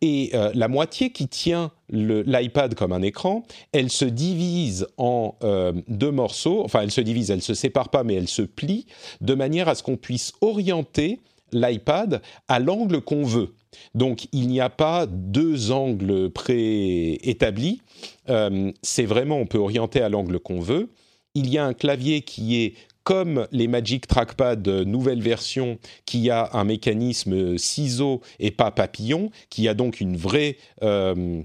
Et 0.00 0.30
euh, 0.34 0.50
la 0.52 0.66
moitié 0.66 1.10
qui 1.10 1.28
tient 1.28 1.70
l'iPad 1.90 2.74
comme 2.74 2.92
un 2.92 3.02
écran, 3.02 3.44
elle 3.72 3.88
se 3.88 4.04
divise 4.04 4.88
en 4.96 5.36
euh, 5.44 5.72
deux 5.86 6.10
morceaux, 6.10 6.62
enfin 6.64 6.80
elle 6.82 6.90
se 6.90 7.00
divise, 7.00 7.30
elle 7.30 7.42
se 7.42 7.54
sépare 7.54 7.90
pas, 7.90 8.02
mais 8.02 8.14
elle 8.14 8.26
se 8.26 8.42
plie, 8.42 8.86
de 9.20 9.34
manière 9.34 9.68
à 9.68 9.76
ce 9.76 9.84
qu'on 9.84 9.96
puisse 9.96 10.32
orienter 10.40 11.20
l'iPad 11.52 12.22
à 12.48 12.58
l'angle 12.58 13.00
qu'on 13.00 13.24
veut. 13.24 13.54
Donc 13.94 14.28
il 14.32 14.48
n'y 14.48 14.60
a 14.60 14.70
pas 14.70 15.06
deux 15.06 15.70
angles 15.70 16.30
préétablis. 16.30 17.82
Euh, 18.28 18.72
c'est 18.82 19.04
vraiment, 19.04 19.36
on 19.36 19.46
peut 19.46 19.58
orienter 19.58 20.00
à 20.00 20.08
l'angle 20.08 20.38
qu'on 20.38 20.60
veut. 20.60 20.90
Il 21.34 21.48
y 21.50 21.58
a 21.58 21.64
un 21.64 21.74
clavier 21.74 22.22
qui 22.22 22.62
est 22.62 22.74
comme 23.04 23.46
les 23.52 23.68
Magic 23.68 24.06
Trackpad 24.06 24.68
nouvelle 24.68 25.22
version, 25.22 25.78
qui 26.04 26.28
a 26.28 26.50
un 26.52 26.64
mécanisme 26.64 27.56
ciseau 27.56 28.20
et 28.38 28.50
pas 28.50 28.70
papillon, 28.70 29.30
qui 29.48 29.66
a 29.66 29.72
donc 29.72 30.00
une 30.00 30.16
vraie 30.16 30.58
euh, 30.82 31.42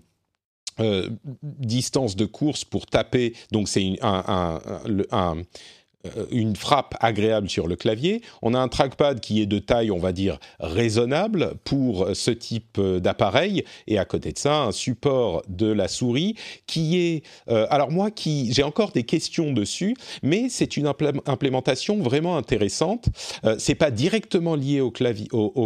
euh, 0.80 1.08
distance 1.42 2.16
de 2.16 2.26
course 2.26 2.66
pour 2.66 2.88
taper. 2.88 3.34
Donc 3.52 3.70
c'est 3.70 3.96
un, 4.02 4.60
euh, 4.88 5.44
une 6.32 6.56
frappe 6.56 6.96
agréable 7.00 7.50
sur 7.50 7.68
le 7.68 7.76
clavier. 7.76 8.22
On 8.42 8.54
a 8.54 8.60
un 8.60 8.68
trackpad 8.68 9.20
qui 9.20 9.42
est 9.42 9.46
de 9.46 9.60
taille, 9.60 9.92
on 9.92 10.00
va 10.00 10.12
dire, 10.12 10.38
raisonnable 10.60 11.54
pour 11.64 12.10
ce 12.14 12.32
type 12.32 12.78
euh, 12.78 13.00
d'appareil. 13.00 13.64
Et 13.88 13.98
à 13.98 14.06
côté 14.06 14.32
de 14.32 14.38
ça, 14.38 14.64
un 14.64 14.72
support 14.72 15.44
de 15.48 15.72
la 15.72 15.88
souris 15.88 16.36
qui 16.68 17.00
est... 17.00 17.24
Euh, 17.50 17.66
alors 17.70 17.92
moi, 17.92 18.12
qui 18.12 18.54
j'ai 18.54 18.64
encore 18.64 18.92
des 18.92 19.04
questions 19.04 19.54
dessus, 19.54 19.96
mais 20.22 20.48
c'est 20.50 20.78
une 20.78 20.88
implémentation 20.88 22.00
vraiment 22.00 22.38
intéressante. 22.38 23.08
Euh, 23.46 23.56
c'est 23.58 23.76
pas 23.76 23.92
directement 23.92 24.56
lié 24.56 24.82
au, 24.82 24.92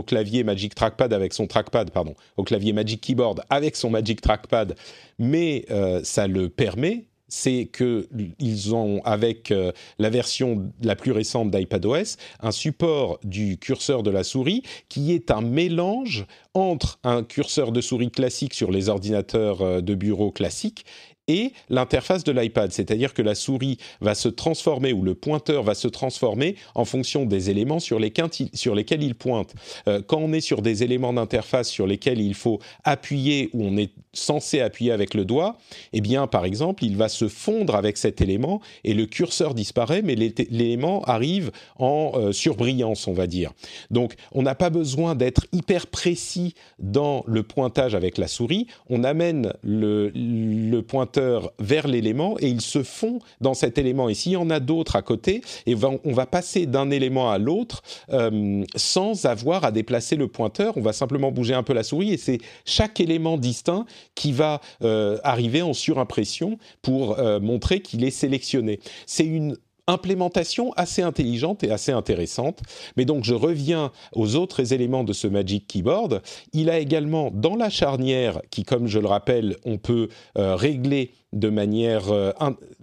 clavier 0.04 0.43
Magic 0.43 0.76
Trackpad 0.76 1.13
avec 1.13 1.34
son 1.34 1.47
trackpad, 1.47 1.91
pardon, 1.91 2.15
au 2.38 2.43
clavier 2.43 2.73
Magic 2.73 3.02
Keyboard 3.02 3.41
avec 3.50 3.76
son 3.76 3.89
Magic 3.89 4.21
Trackpad, 4.21 4.76
mais 5.19 5.65
ça 6.04 6.28
le 6.28 6.50
permet 6.50 7.07
c'est 7.28 7.70
qu'ils 7.72 8.76
ont, 8.76 9.02
avec 9.04 9.52
euh, 9.52 9.72
la 10.00 10.10
version 10.10 10.72
la 10.82 10.96
plus 10.96 11.12
récente 11.12 11.52
d'iPadOS, 11.52 12.18
un 12.40 12.52
support 12.52 13.20
du 13.24 13.58
curseur 13.58 14.04
de 14.04 14.12
la 14.12 14.24
souris 14.24 14.63
qui 14.90 15.13
est 15.13 15.32
un 15.32 15.42
mélange 15.42 16.26
entre 16.54 17.00
un 17.04 17.24
curseur 17.24 17.72
de 17.72 17.82
souris 17.82 18.12
classique 18.12 18.54
sur 18.54 18.72
les 18.72 18.90
ordinateurs 18.90 19.62
euh, 19.62 19.82
de 19.82 19.96
bureau 19.96 20.32
classiques 20.32 20.86
et 21.28 21.54
l'interface 21.70 22.24
de 22.24 22.32
l'iPad, 22.32 22.72
c'est-à-dire 22.72 23.13
que 23.13 23.22
la 23.22 23.36
souris 23.36 23.78
va 24.02 24.16
se 24.16 24.30
transformer 24.30 24.94
ou 24.94 25.04
le 25.04 25.16
pointeur 25.16 25.63
va 25.63 25.76
se 25.76 25.88
transformer 25.88 26.56
en 26.76 26.86
fonction 26.86 27.26
des 27.26 27.50
éléments 27.50 27.80
sur 27.80 28.00
lesquels, 28.00 29.04
il 29.04 29.16
pointe. 29.16 29.54
Euh, 29.88 30.02
quand 30.06 30.20
on 30.20 30.34
est 30.34 30.42
sur 30.42 30.62
des 30.62 30.84
éléments 30.84 31.13
d'interface 31.13 31.70
sur 31.70 31.88
lesquels 31.88 32.22
il 32.22 32.34
faut 32.34 32.60
appuyer 32.84 33.50
ou 33.54 33.63
on 33.63 33.78
est 33.78 33.92
censé 34.13 34.62
appuyer 34.62 34.92
avec 34.92 35.13
le 35.13 35.26
doigt, 35.26 35.58
eh 35.94 36.02
bien, 36.02 36.28
par 36.28 36.46
exemple, 36.46 36.84
il 36.84 36.96
va 36.96 37.10
se 37.10 37.28
fondre 37.28 37.76
avec 37.76 37.98
cet 37.98 38.22
élément 38.22 38.62
et 38.84 38.94
le 38.94 39.06
curseur 39.06 39.54
disparaît, 39.54 40.02
mais 40.02 40.16
l'élément 40.16 41.04
arrive 41.04 41.52
en 41.78 42.12
euh, 42.16 42.32
surbrillance, 42.32 43.08
on 43.08 43.13
va 43.13 43.28
dire. 43.28 43.54
Donc, 43.92 44.16
on 44.32 44.42
n'a 44.42 44.56
pas 44.56 44.70
besoin 44.70 45.16
d'être 45.16 45.46
hyper 45.52 45.88
précis 45.88 46.56
dans 46.80 47.24
le 47.28 47.44
pointage 47.44 47.96
avec 47.96 48.18
la 48.18 48.28
souris. 48.28 48.68
On 48.90 49.04
amène 49.04 49.54
le, 49.63 50.82
pointeur 50.88 51.16
vers 51.60 51.88
l'élément 51.88 52.36
et 52.39 52.47
il 52.47 52.62
se 52.62 52.84
fond 52.84 53.19
dans 53.41 53.53
cet 53.53 53.77
élément. 53.77 54.10
Et 54.10 54.13
s'il 54.13 54.34
y 54.34 54.38
en 54.38 54.49
a 54.49 54.60
d'autres 54.60 54.95
à 54.95 55.01
côté, 55.01 55.41
et 55.65 55.75
on 55.75 56.13
va 56.13 56.25
passer 56.25 56.65
d'un 56.65 56.91
élément 56.91 57.32
à 57.32 57.38
l'autre 57.38 57.82
euh, 58.12 58.63
sans 58.75 59.25
avoir 59.25 59.63
à 59.63 59.71
déplacer 59.71 60.15
le 60.15 60.27
pointeur. 60.27 60.77
On 60.77 60.82
va 60.82 60.93
simplement 60.93 61.32
bouger 61.32 61.53
un 61.53 61.63
peu 61.63 61.73
la 61.73 61.84
souris 61.84 62.13
et 62.13 62.17
c'est 62.17 62.39
chaque 62.65 62.99
élément 62.99 63.38
distinct 63.38 63.86
qui 64.15 64.32
va 64.32 64.62
euh, 64.84 65.17
arriver 65.23 65.62
en 65.62 65.73
surimpression 65.73 66.58
pour 66.82 67.19
euh, 67.19 67.39
montrer 67.39 67.82
qu'il 67.82 68.03
est 68.03 68.12
sélectionné. 68.12 68.80
C'est 69.06 69.25
une 69.25 69.58
implémentation 69.88 70.73
assez 70.73 71.02
intelligente 71.02 71.63
et 71.63 71.71
assez 71.71 71.91
intéressante. 71.91 72.62
Mais 72.97 73.06
donc 73.06 73.23
je 73.23 73.34
reviens 73.34 73.91
aux 74.13 74.36
autres 74.36 74.73
éléments 74.73 75.04
de 75.04 75.13
ce 75.13 75.28
Magic 75.28 75.67
Keyboard. 75.67 76.21
Il 76.54 76.69
a 76.69 76.78
également 76.78 77.32
dans 77.32 77.56
la 77.56 77.69
charnière, 77.69 78.41
qui 78.50 78.63
comme 78.63 78.88
je 78.88 79.00
le 79.00 79.08
rappelle, 79.08 79.56
on 79.65 79.78
peut 79.78 80.10
euh, 80.38 80.56
régler 80.56 81.12
de 81.34 81.50
manière 81.50 82.10
euh, 82.10 82.32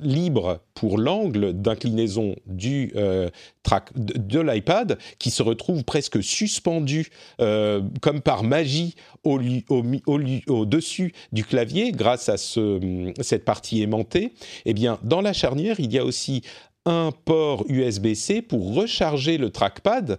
libre 0.01 0.61
pour 0.75 0.99
l'angle 0.99 1.55
d'inclinaison 1.55 2.37
du 2.47 2.93
euh, 2.95 3.31
track 3.63 3.91
de, 3.95 4.41
l'iPad, 4.41 4.99
qui 5.19 5.31
se 5.31 5.43
retrouve 5.43 5.85
presque 5.85 6.23
suspendu 6.23 7.09
comme 7.39 8.21
par 8.23 8.43
magie 8.43 8.95
au, 9.25 9.39
dessus 10.67 11.15
du 11.33 11.45
clavier 11.45 11.93
grâce 11.93 12.29
à 12.29 12.37
ce, 12.37 13.13
cette 13.21 13.45
partie 13.45 13.83
aimantée. 13.83 14.35
Eh 14.67 14.75
bien, 14.75 14.99
dans 15.03 15.23
la 15.23 15.33
charnière, 15.33 15.81
il 15.81 15.93
y 15.93 15.99
a 15.99 16.05
aussi 16.05 16.43
un 16.87 17.11
port 17.25 17.65
USB-C 17.69 18.43
pour 18.43 18.75
recharger 18.75 19.39
le 19.39 19.51
trackpad 19.51 20.19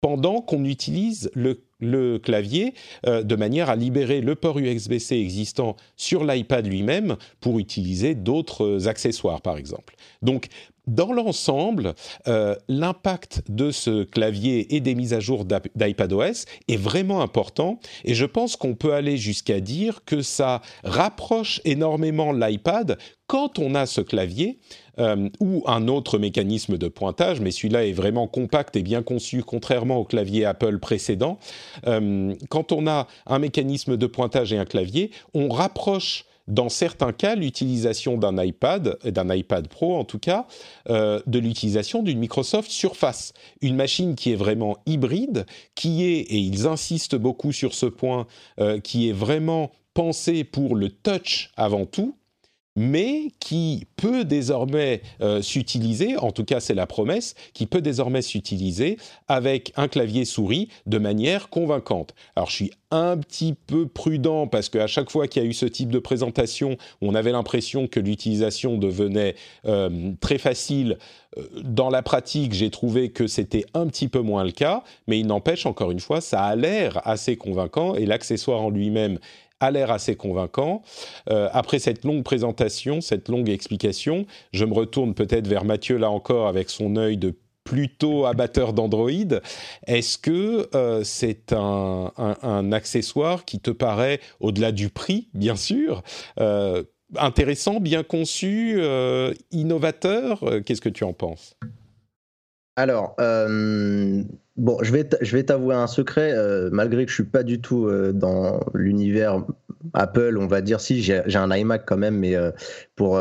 pendant 0.00 0.40
qu'on 0.40 0.64
utilise 0.64 1.30
le, 1.34 2.18
clavier 2.18 2.74
euh, 3.06 3.22
de 3.22 3.36
manière 3.36 3.68
à 3.68 3.76
libérer 3.76 4.20
le 4.20 4.34
port 4.34 4.58
USB-C 4.58 5.16
existant 5.16 5.76
sur 5.96 6.24
l'iPad 6.24 6.66
lui-même 6.66 7.16
pour 7.40 7.58
utiliser 7.58 8.14
d'autres 8.14 8.88
accessoires 8.88 9.42
par 9.42 9.58
exemple. 9.58 9.94
Donc 10.22 10.48
dans 10.86 11.12
l'ensemble, 11.12 11.94
euh, 12.28 12.54
l'impact 12.68 13.42
de 13.48 13.72
ce 13.72 14.04
clavier 14.04 14.76
et 14.76 14.80
des 14.80 14.94
mises 14.94 15.12
à 15.12 15.20
jour 15.20 15.44
d'iPadOS 15.44 16.44
est 16.68 16.76
vraiment 16.76 17.22
important 17.22 17.80
et 18.04 18.14
je 18.14 18.24
pense 18.24 18.54
qu'on 18.54 18.76
peut 18.76 18.94
aller 18.94 19.16
jusqu'à 19.16 19.58
dire 19.60 20.04
que 20.04 20.22
ça 20.22 20.62
rapproche 20.84 21.60
énormément 21.64 22.32
l'iPad 22.32 22.98
quand 23.26 23.58
on 23.58 23.74
a 23.74 23.86
ce 23.86 24.00
clavier 24.00 24.58
euh, 24.98 25.28
ou 25.40 25.62
un 25.66 25.88
autre 25.88 26.18
mécanisme 26.18 26.78
de 26.78 26.88
pointage, 26.88 27.40
mais 27.40 27.50
celui-là 27.50 27.86
est 27.86 27.92
vraiment 27.92 28.26
compact 28.26 28.76
et 28.76 28.82
bien 28.82 29.02
conçu, 29.02 29.42
contrairement 29.42 29.98
au 29.98 30.04
clavier 30.04 30.44
Apple 30.44 30.78
précédent. 30.78 31.38
Euh, 31.86 32.34
quand 32.48 32.72
on 32.72 32.86
a 32.86 33.06
un 33.26 33.38
mécanisme 33.38 33.96
de 33.96 34.06
pointage 34.06 34.52
et 34.52 34.58
un 34.58 34.64
clavier, 34.64 35.10
on 35.34 35.48
rapproche 35.48 36.24
dans 36.46 36.68
certains 36.68 37.12
cas, 37.12 37.34
l'utilisation 37.34 38.16
d'un 38.16 38.40
iPad, 38.40 38.98
d'un 39.04 39.34
iPad 39.34 39.66
Pro 39.66 39.96
en 39.96 40.04
tout 40.04 40.20
cas, 40.20 40.46
euh, 40.88 41.20
de 41.26 41.40
l'utilisation 41.40 42.04
d'une 42.04 42.20
Microsoft 42.20 42.70
Surface, 42.70 43.32
une 43.62 43.74
machine 43.74 44.14
qui 44.14 44.30
est 44.30 44.36
vraiment 44.36 44.76
hybride, 44.86 45.44
qui 45.74 46.04
est, 46.04 46.20
et 46.20 46.38
ils 46.38 46.68
insistent 46.68 47.16
beaucoup 47.16 47.50
sur 47.50 47.74
ce 47.74 47.86
point, 47.86 48.28
qui 48.84 49.08
est 49.08 49.12
vraiment 49.12 49.72
pensée 49.92 50.44
pour 50.44 50.76
le 50.76 50.90
touch 50.90 51.50
avant 51.56 51.84
tout, 51.84 52.14
mais 52.76 53.32
qui 53.40 53.86
peut 53.96 54.24
désormais 54.24 55.02
euh, 55.20 55.42
s'utiliser, 55.42 56.16
en 56.16 56.30
tout 56.30 56.44
cas 56.44 56.60
c'est 56.60 56.74
la 56.74 56.86
promesse, 56.86 57.34
qui 57.54 57.66
peut 57.66 57.80
désormais 57.80 58.22
s'utiliser 58.22 58.98
avec 59.28 59.72
un 59.76 59.88
clavier 59.88 60.24
souris 60.24 60.68
de 60.86 60.98
manière 60.98 61.48
convaincante. 61.48 62.14
Alors 62.36 62.50
je 62.50 62.54
suis 62.54 62.70
un 62.90 63.16
petit 63.16 63.54
peu 63.66 63.86
prudent 63.88 64.46
parce 64.46 64.68
qu'à 64.68 64.86
chaque 64.86 65.10
fois 65.10 65.26
qu'il 65.26 65.42
y 65.42 65.46
a 65.46 65.48
eu 65.48 65.52
ce 65.52 65.66
type 65.66 65.90
de 65.90 65.98
présentation, 65.98 66.76
on 67.02 67.14
avait 67.14 67.32
l'impression 67.32 67.88
que 67.88 67.98
l'utilisation 67.98 68.78
devenait 68.78 69.34
euh, 69.66 70.12
très 70.20 70.38
facile. 70.38 70.98
Euh, 71.36 71.42
dans 71.64 71.90
la 71.90 72.02
pratique, 72.02 72.52
j'ai 72.52 72.70
trouvé 72.70 73.10
que 73.10 73.26
c'était 73.26 73.64
un 73.74 73.86
petit 73.88 74.08
peu 74.08 74.20
moins 74.20 74.44
le 74.44 74.52
cas, 74.52 74.84
mais 75.06 75.18
il 75.18 75.26
n'empêche, 75.26 75.66
encore 75.66 75.90
une 75.90 76.00
fois, 76.00 76.20
ça 76.20 76.42
a 76.42 76.54
l'air 76.54 77.00
assez 77.06 77.36
convaincant 77.36 77.94
et 77.94 78.06
l'accessoire 78.06 78.62
en 78.62 78.70
lui-même 78.70 79.18
a 79.60 79.70
l'air 79.70 79.90
assez 79.90 80.16
convaincant. 80.16 80.82
Euh, 81.30 81.48
après 81.52 81.78
cette 81.78 82.04
longue 82.04 82.22
présentation, 82.22 83.00
cette 83.00 83.28
longue 83.28 83.48
explication, 83.48 84.26
je 84.52 84.64
me 84.64 84.74
retourne 84.74 85.14
peut-être 85.14 85.46
vers 85.46 85.64
Mathieu 85.64 85.96
là 85.96 86.10
encore 86.10 86.46
avec 86.48 86.70
son 86.70 86.96
œil 86.96 87.16
de 87.16 87.34
plutôt 87.64 88.26
abatteur 88.26 88.72
d'Android. 88.72 89.10
Est-ce 89.86 90.18
que 90.18 90.68
euh, 90.74 91.02
c'est 91.02 91.52
un, 91.52 92.72
accessoire 92.72 93.44
qui 93.44 93.58
te 93.58 93.70
paraît, 93.70 94.20
au-delà 94.40 94.70
du 94.70 94.88
prix, 94.88 95.28
bien 95.34 95.56
sûr, 95.56 96.02
euh, 96.38 96.84
intéressant, 97.16 97.80
bien 97.80 98.04
conçu, 98.04 98.80
innovateur? 99.50 100.44
Qu'est-ce 100.64 100.80
que 100.80 100.88
tu 100.88 101.02
en 101.02 101.12
penses? 101.12 101.56
Alors, 102.76 103.16
Bon, 104.56 104.78
je 104.82 104.90
vais, 104.90 105.44
t'avouer 105.44 105.74
un 105.74 105.86
secret, 105.86 106.32
euh, 106.32 106.70
malgré 106.72 107.04
que 107.04 107.10
je 107.10 107.16
suis 107.16 107.24
pas 107.24 107.42
du 107.42 107.60
tout 107.60 107.86
euh, 107.88 108.12
dans 108.12 108.60
l'univers 108.72 109.44
Apple, 109.92 110.38
on 110.40 110.46
va 110.46 110.62
dire 110.62 110.80
si 110.80 111.02
j'ai 111.02 111.20
un 111.34 111.54
iMac 111.54 111.84
quand 111.86 111.98
même, 111.98 112.16
mais 112.16 112.34
euh, 112.34 112.50
pour 112.96 113.20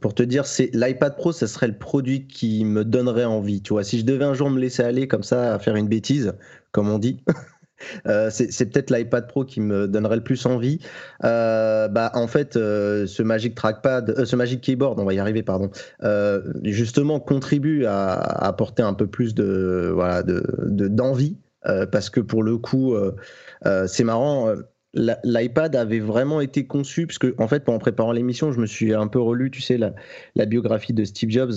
pour 0.00 0.14
te 0.14 0.22
dire, 0.22 0.46
c'est 0.46 0.70
l'iPad 0.72 1.16
Pro, 1.16 1.32
ce 1.32 1.48
serait 1.48 1.66
le 1.66 1.76
produit 1.76 2.28
qui 2.28 2.64
me 2.64 2.84
donnerait 2.84 3.24
envie. 3.24 3.62
Tu 3.62 3.72
vois, 3.72 3.82
si 3.82 3.98
je 3.98 4.04
devais 4.04 4.24
un 4.24 4.34
jour 4.34 4.48
me 4.48 4.60
laisser 4.60 4.84
aller 4.84 5.08
comme 5.08 5.24
ça 5.24 5.54
à 5.54 5.58
faire 5.58 5.74
une 5.74 5.88
bêtise, 5.88 6.34
comme 6.70 6.88
on 6.88 6.98
dit, 7.00 7.24
Euh, 8.06 8.30
c'est 8.30 8.66
peut-être 8.66 8.90
l'iPad 8.90 9.26
Pro 9.26 9.44
qui 9.44 9.60
me 9.60 9.88
donnerait 9.88 10.16
le 10.16 10.22
plus 10.22 10.46
envie. 10.46 10.78
Euh, 11.24 11.88
bah, 11.88 12.10
en 12.14 12.26
fait, 12.26 12.56
euh, 12.56 13.06
ce 13.06 13.22
Magic 13.22 13.54
Trackpad, 13.54 14.24
ce 14.24 14.36
Magic 14.36 14.60
Keyboard, 14.60 14.98
on 14.98 15.04
va 15.04 15.14
y 15.14 15.18
arriver, 15.18 15.42
pardon, 15.42 15.70
justement 16.64 17.20
contribue 17.20 17.84
à, 17.86 18.12
apporter 18.12 18.82
un 18.82 18.94
peu 18.94 19.06
plus 19.06 19.34
de 19.34 19.90
voilà 19.92 20.22
d'envie, 20.22 21.36
parce 21.62 22.10
que 22.10 22.20
pour 22.20 22.42
le 22.42 22.58
coup, 22.58 22.94
c'est 23.86 24.04
marrant. 24.04 24.52
L'iPad 24.92 25.76
avait 25.76 26.00
vraiment 26.00 26.40
été 26.40 26.66
conçu, 26.66 27.06
puisque 27.06 27.28
en 27.38 27.46
fait, 27.46 27.68
en 27.68 27.78
préparant 27.78 28.10
l'émission, 28.10 28.50
je 28.50 28.58
me 28.58 28.66
suis 28.66 28.92
un 28.92 29.06
peu 29.06 29.20
relu, 29.20 29.50
tu 29.50 29.60
sais, 29.60 29.78
la, 29.78 30.46
biographie 30.46 30.92
de 30.92 31.04
Steve 31.04 31.30
Jobs, 31.30 31.52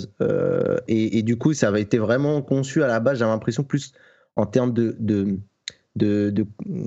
et, 0.88 1.22
du 1.22 1.36
coup, 1.36 1.52
ça 1.52 1.68
avait 1.68 1.82
été 1.82 1.98
vraiment 1.98 2.42
conçu 2.42 2.82
à 2.82 2.86
la 2.86 3.00
base. 3.00 3.18
J'avais 3.18 3.32
l'impression 3.32 3.64
plus 3.64 3.92
en 4.36 4.46
termes 4.46 4.72
de 4.72 4.96
de, 4.98 5.38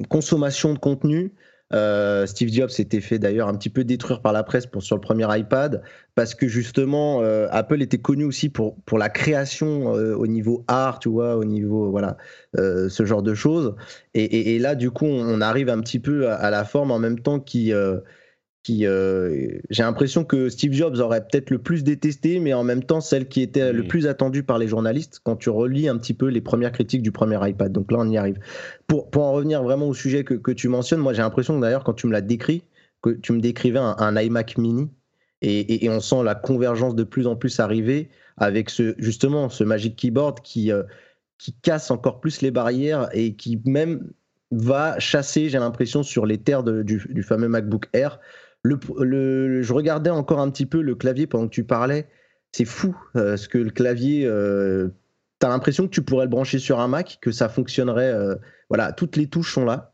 consommation 0.10 0.74
de 0.74 0.80
contenu. 0.80 1.32
Euh, 1.74 2.26
Steve 2.26 2.50
Jobs 2.50 2.70
s'était 2.70 3.02
fait 3.02 3.20
d'ailleurs 3.20 3.50
un 3.50 3.56
petit 3.56 3.70
peu 3.70 3.84
détruire 3.84 4.22
par 4.22 4.32
la 4.32 4.44
presse 4.44 4.66
pour, 4.66 4.82
sur 4.84 4.96
le 4.96 5.02
premier 5.02 5.28
iPad 5.38 5.84
parce 6.16 6.34
que 6.34 6.48
justement 6.48 7.22
euh, 7.22 7.48
Apple 7.52 7.82
était 7.82 7.98
connu 7.98 8.24
aussi 8.24 8.48
pour, 8.48 8.78
pour 8.86 8.98
la 8.98 9.10
création 9.10 9.94
euh, 9.94 10.16
au 10.16 10.28
niveau 10.28 10.64
art, 10.70 11.00
tu 11.00 11.10
vois, 11.10 11.36
au 11.36 11.44
niveau 11.44 11.92
voilà 11.92 12.16
ce 12.56 13.06
genre 13.06 13.22
de 13.22 13.34
choses. 13.34 13.76
Et, 14.14 14.58
là 14.60 14.76
du 14.76 14.92
coup 14.92 15.06
on 15.06 15.42
arrive 15.42 15.70
un 15.70 15.82
petit 15.82 16.00
peu 16.00 16.30
à, 16.30 16.50
la 16.50 16.64
forme 16.64 16.92
en 16.92 17.00
même 17.00 17.20
temps 17.20 17.40
qui 17.40 17.74
euh, 18.70 19.60
j'ai 19.70 19.84
l'impression 19.84 20.24
que 20.24 20.50
Steve 20.50 20.74
Jobs 20.74 20.98
aurait 21.00 21.22
peut-être 21.22 21.50
le 21.50 21.60
plus 21.60 21.84
détesté, 21.84 22.40
mais 22.40 22.54
en 22.54 22.64
même 22.64 22.84
temps 22.84 23.02
celle 23.02 23.28
qui 23.28 23.42
était 23.42 23.72
le 23.72 23.84
plus 23.84 24.08
attendue 24.08 24.44
par 24.44 24.58
les 24.58 24.68
journalistes 24.68 25.22
quand 25.24 25.36
tu 25.36 25.50
relis 25.50 25.88
un 25.88 25.98
petit 25.98 26.14
peu 26.14 26.28
les 26.28 26.42
premières 26.42 26.72
critiques 26.72 27.02
du 27.02 27.12
premier 27.12 27.38
iPad. 27.48 27.72
Donc 27.72 27.92
là, 27.92 28.00
on 28.00 28.10
y 28.10 28.18
arrive. 28.18 28.40
Pour, 28.88 29.10
pour 29.10 29.24
en 29.24 29.34
revenir 29.34 29.64
vraiment 29.64 29.88
au 29.88 29.94
sujet 29.94 30.24
que, 30.24 30.34
que 30.34 30.52
tu 30.52 30.68
mentionnes, 30.68 31.00
moi 31.00 31.14
j'ai 31.14 31.22
l'impression 31.22 31.60
d'ailleurs 31.60 31.84
quand 31.84 31.94
tu 31.94 32.08
me 32.08 32.12
l'as 32.12 32.22
décrit, 32.22 32.64
que 33.02 33.12
tu 33.12 33.34
me 33.34 33.40
décrivais 33.40 33.80
un, 33.80 34.22
iMac 34.22 34.58
mini, 34.58 34.90
et, 35.42 35.86
et, 35.86 35.90
on 35.90 36.00
sent 36.00 36.24
la 36.24 36.34
convergence 36.34 36.96
de 36.96 37.04
plus 37.04 37.28
en 37.28 37.36
plus 37.36 37.60
arriver 37.60 38.10
avec 38.38 38.72
ce, 38.72 38.96
justement 38.98 39.50
ce 39.50 39.64
Magic 39.64 39.96
Keyboard 39.96 40.42
qui, 40.42 40.72
euh, 40.72 40.84
qui 41.38 41.54
casse 41.54 41.92
encore 41.92 42.20
plus 42.20 42.42
les 42.42 42.50
barrières 42.50 43.10
et 43.14 43.36
qui 43.36 43.62
même 43.66 44.12
va 44.50 44.98
chasser, 45.00 45.50
j'ai 45.50 45.60
l'impression, 45.60 46.02
sur 46.02 46.26
les 46.26 46.40
terres 46.40 46.64
du, 46.64 47.04
du 47.08 47.24
fameux 47.24 47.50
MacBook 47.50 47.88
Air 47.94 48.20
je 48.72 49.74
regardais 49.74 50.10
encore 50.10 50.40
un 50.40 50.50
petit 50.50 50.66
peu 50.66 50.82
le 50.82 50.96
clavier 50.96 51.28
pendant 51.28 51.48
que 51.48 51.54
tu 51.54 51.64
parlais. 51.64 52.08
C'est 52.52 52.66
fou 52.66 52.96
euh, 53.16 53.38
ce 53.38 53.48
que 53.48 53.58
le 53.58 53.70
clavier. 53.70 54.26
Euh, 54.26 54.90
tu 55.40 55.46
as 55.46 55.50
l'impression 55.50 55.86
que 55.86 55.92
tu 55.92 56.02
pourrais 56.02 56.26
le 56.26 56.30
brancher 56.30 56.60
sur 56.60 56.80
un 56.80 56.88
Mac, 56.88 57.20
que 57.22 57.32
ça 57.32 57.50
fonctionnerait. 57.50 58.12
Euh, 58.12 58.36
voilà, 58.70 58.92
toutes 58.92 59.16
les 59.16 59.28
touches 59.28 59.54
sont 59.54 59.66
là. 59.66 59.94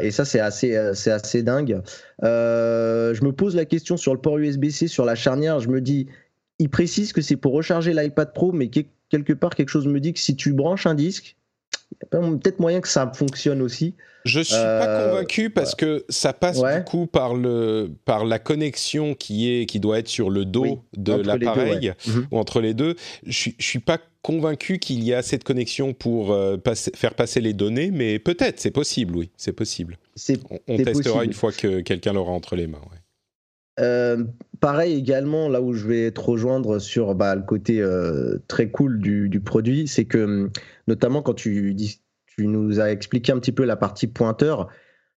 et 0.00 0.10
ça, 0.10 0.24
c'est 0.24 0.40
assez, 0.40 0.78
c'est 0.94 1.10
assez 1.10 1.42
dingue. 1.42 1.82
je 2.22 3.24
me 3.24 3.30
pose 3.32 3.54
la 3.56 3.64
question 3.64 3.96
sur 3.96 4.14
le 4.14 4.20
port 4.20 4.38
USB-C, 4.38 4.88
sur 4.88 5.04
la 5.04 5.14
charnière. 5.14 5.60
Je 5.60 5.68
me 5.68 5.80
dis, 5.80 6.06
il 6.58 6.70
précise 6.70 7.12
que 7.12 7.20
c'est 7.20 7.36
pour 7.36 7.52
recharger 7.52 7.92
l'iPad 7.92 8.32
Pro, 8.32 8.52
mais 8.52 8.68
quelque 8.68 9.32
part, 9.32 9.54
quelque 9.54 9.68
chose 9.68 9.86
me 9.86 10.00
dit 10.00 10.12
que 10.12 10.20
si 10.20 10.36
tu 10.36 10.52
branches 10.52 10.86
un 10.86 10.94
disque, 10.94 11.36
peut-être 12.10 12.60
moyen 12.60 12.80
que 12.80 12.88
ça 12.88 13.10
fonctionne 13.14 13.62
aussi. 13.62 13.94
Je 14.24 14.40
suis 14.40 14.54
pas 14.54 14.86
euh, 14.86 15.10
convaincu 15.10 15.50
parce 15.50 15.74
que 15.74 16.04
ça 16.08 16.32
passe 16.32 16.62
du 16.62 16.84
coup 16.84 17.06
par 17.06 17.34
le 17.34 17.90
par 18.04 18.24
la 18.24 18.38
connexion 18.38 19.14
qui 19.14 19.52
est 19.52 19.66
qui 19.66 19.80
doit 19.80 19.98
être 19.98 20.08
sur 20.08 20.30
le 20.30 20.44
dos 20.44 20.84
de 20.96 21.14
l'appareil 21.14 21.92
mhm. 22.06 22.26
ou 22.30 22.38
entre 22.38 22.60
les 22.60 22.74
deux. 22.74 22.94
Je, 23.26 23.50
je 23.58 23.66
suis 23.66 23.80
pas 23.80 23.98
convaincu 24.22 24.78
qu'il 24.78 25.02
y 25.02 25.12
a 25.12 25.22
cette 25.22 25.44
connexion 25.44 25.92
pour 25.92 26.32
euh, 26.32 26.56
faire 26.94 27.14
passer 27.14 27.40
les 27.40 27.52
données, 27.52 27.90
mais 27.90 28.20
peut-être, 28.20 28.60
c'est 28.60 28.70
possible, 28.70 29.16
oui, 29.16 29.30
c'est 29.36 29.52
possible. 29.52 29.98
On, 30.50 30.58
on 30.68 30.76
testera 30.76 31.24
une 31.24 31.32
fois 31.32 31.50
que 31.50 31.80
quelqu'un 31.80 32.12
l'aura 32.12 32.30
entre 32.30 32.54
les 32.54 32.68
mains. 32.68 32.80
Euh, 33.82 34.24
pareil 34.60 34.96
également, 34.96 35.48
là 35.48 35.60
où 35.60 35.72
je 35.72 35.86
vais 35.86 36.10
te 36.12 36.20
rejoindre 36.20 36.78
sur 36.78 37.14
bah, 37.14 37.34
le 37.34 37.42
côté 37.42 37.84
très 38.48 38.70
cool 38.70 39.00
du, 39.00 39.28
du 39.28 39.40
produit, 39.40 39.88
c'est 39.88 40.04
que 40.04 40.50
notamment 40.86 41.22
quand 41.22 41.34
tu 41.34 41.74
nous 42.38 42.80
as 42.80 42.90
expliqué 42.90 43.32
un 43.32 43.38
petit 43.38 43.52
peu 43.52 43.64
la 43.64 43.76
partie 43.76 44.06
pointeur. 44.06 44.68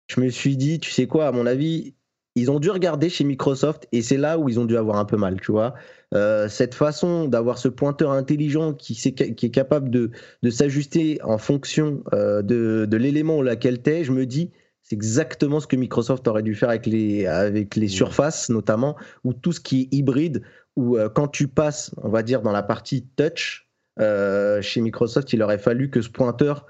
Je 0.07 0.21
me 0.21 0.29
suis 0.29 0.57
dit, 0.57 0.81
tu 0.81 0.91
sais 0.91 1.07
quoi, 1.07 1.27
à 1.29 1.33
mon 1.33 1.47
avis, 1.47 1.95
ils 2.37 2.51
ont 2.51 2.59
dû 2.59 2.71
regarder 2.71 3.09
chez 3.09 3.25
Microsoft 3.25 3.87
et 3.93 4.03
c'est 4.03 4.17
là 4.17 4.39
où 4.39 4.49
ils 4.49 4.59
ont 4.59 4.65
dû 4.65 4.77
avoir 4.77 4.99
un 4.99 5.05
peu 5.05 5.17
mal, 5.17 5.41
tu 5.41 5.53
vois. 5.53 5.75
Euh, 6.15 6.49
cette 6.49 6.75
façon 6.75 7.27
d'avoir 7.27 7.59
ce 7.59 7.69
pointeur 7.69 8.11
intelligent 8.11 8.75
qui, 8.75 9.01
est 9.07 9.51
capable 9.51 9.91
de, 9.91 10.11
s'ajuster 10.51 11.21
en 11.23 11.39
fonction 11.39 12.03
euh, 12.13 12.43
de, 12.43 12.87
de 12.89 12.97
l'élément 12.97 13.39
auquel 13.39 13.83
tu 13.83 13.91
es, 13.91 14.05
je 14.05 14.13
me 14.13 14.27
dis, 14.27 14.51
c'est 14.85 14.95
exactement 14.95 15.59
ce 15.59 15.67
que 15.67 15.77
Microsoft 15.77 16.29
aurait 16.29 16.43
dû 16.43 16.55
faire 16.55 16.69
avec 16.69 16.87
les, 16.87 17.27
avec 17.27 17.75
les 17.75 17.89
surfaces, 17.89 18.49
notamment, 18.49 18.97
ou 19.25 19.33
tout 19.33 19.53
ce 19.53 19.61
qui 19.61 19.83
est 19.83 19.97
hybride, 19.97 20.43
où 20.77 20.97
euh, 20.97 21.09
quand 21.09 21.27
tu 21.27 21.49
passes, 21.49 21.93
on 22.03 22.11
va 22.11 22.23
dire, 22.23 22.43
dans 22.43 22.53
la 22.53 22.63
partie 22.63 23.07
touch, 23.17 23.69
chez 23.99 24.81
Microsoft, 24.81 25.33
il 25.33 25.43
aurait 25.43 25.59
fallu 25.59 25.91
que 25.91 26.01
ce 26.01 26.09
pointeur 26.09 26.67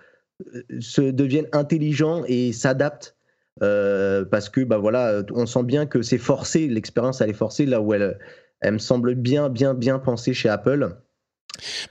se 0.81 1.01
deviennent 1.01 1.49
intelligents 1.53 2.23
et 2.27 2.53
s'adaptent 2.53 3.17
euh, 3.63 4.25
parce 4.25 4.49
que 4.49 4.63
bah 4.63 4.79
voilà, 4.79 5.23
on 5.33 5.47
sent 5.47 5.63
bien 5.63 5.87
que 5.87 6.03
c'est 6.03 6.19
forcé, 6.19 6.67
l'expérience 6.67 7.21
elle 7.21 7.31
est 7.31 7.35
forcée 7.35 7.67
là 7.67 7.81
où 7.81 7.95
elle, 7.95 8.19
elle 8.61 8.73
me 8.75 8.79
semble 8.79 9.15
bien 9.15 9.49
bien 9.49 9.75
bien 9.75 9.99
pensée 10.01 10.35
chez 10.35 10.49
Apple. 10.49 10.97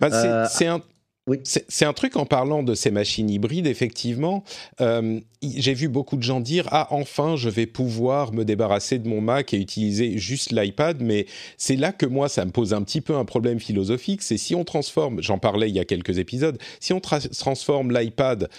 Bah, 0.01 0.47
c'est 0.49 0.67
euh, 0.67 0.73
un 0.73 0.81
oui. 1.25 1.39
C'est 1.43 1.85
un 1.85 1.93
truc 1.93 2.17
en 2.17 2.25
parlant 2.25 2.63
de 2.63 2.75
ces 2.75 2.91
machines 2.91 3.29
hybrides, 3.29 3.67
effectivement. 3.67 4.43
Euh, 4.81 5.21
j'ai 5.41 5.73
vu 5.73 5.87
beaucoup 5.87 6.17
de 6.17 6.23
gens 6.23 6.41
dire 6.41 6.67
Ah, 6.71 6.87
enfin, 6.91 7.37
je 7.37 7.47
vais 7.47 7.65
pouvoir 7.65 8.33
me 8.33 8.43
débarrasser 8.43 8.99
de 8.99 9.07
mon 9.07 9.21
Mac 9.21 9.53
et 9.53 9.57
utiliser 9.57 10.17
juste 10.17 10.51
l'iPad. 10.51 11.01
Mais 11.01 11.25
c'est 11.57 11.77
là 11.77 11.93
que 11.93 12.05
moi, 12.05 12.27
ça 12.27 12.43
me 12.43 12.51
pose 12.51 12.73
un 12.73 12.81
petit 12.81 12.99
peu 12.99 13.15
un 13.15 13.23
problème 13.23 13.61
philosophique. 13.61 14.21
C'est 14.21 14.37
si 14.37 14.53
on 14.53 14.65
transforme, 14.65 15.21
j'en 15.21 15.37
parlais 15.37 15.69
il 15.69 15.75
y 15.75 15.79
a 15.79 15.85
quelques 15.85 16.17
épisodes, 16.17 16.57
si 16.81 16.91
on 16.91 16.99
transforme 16.99 17.97
l'iPad 17.97 18.49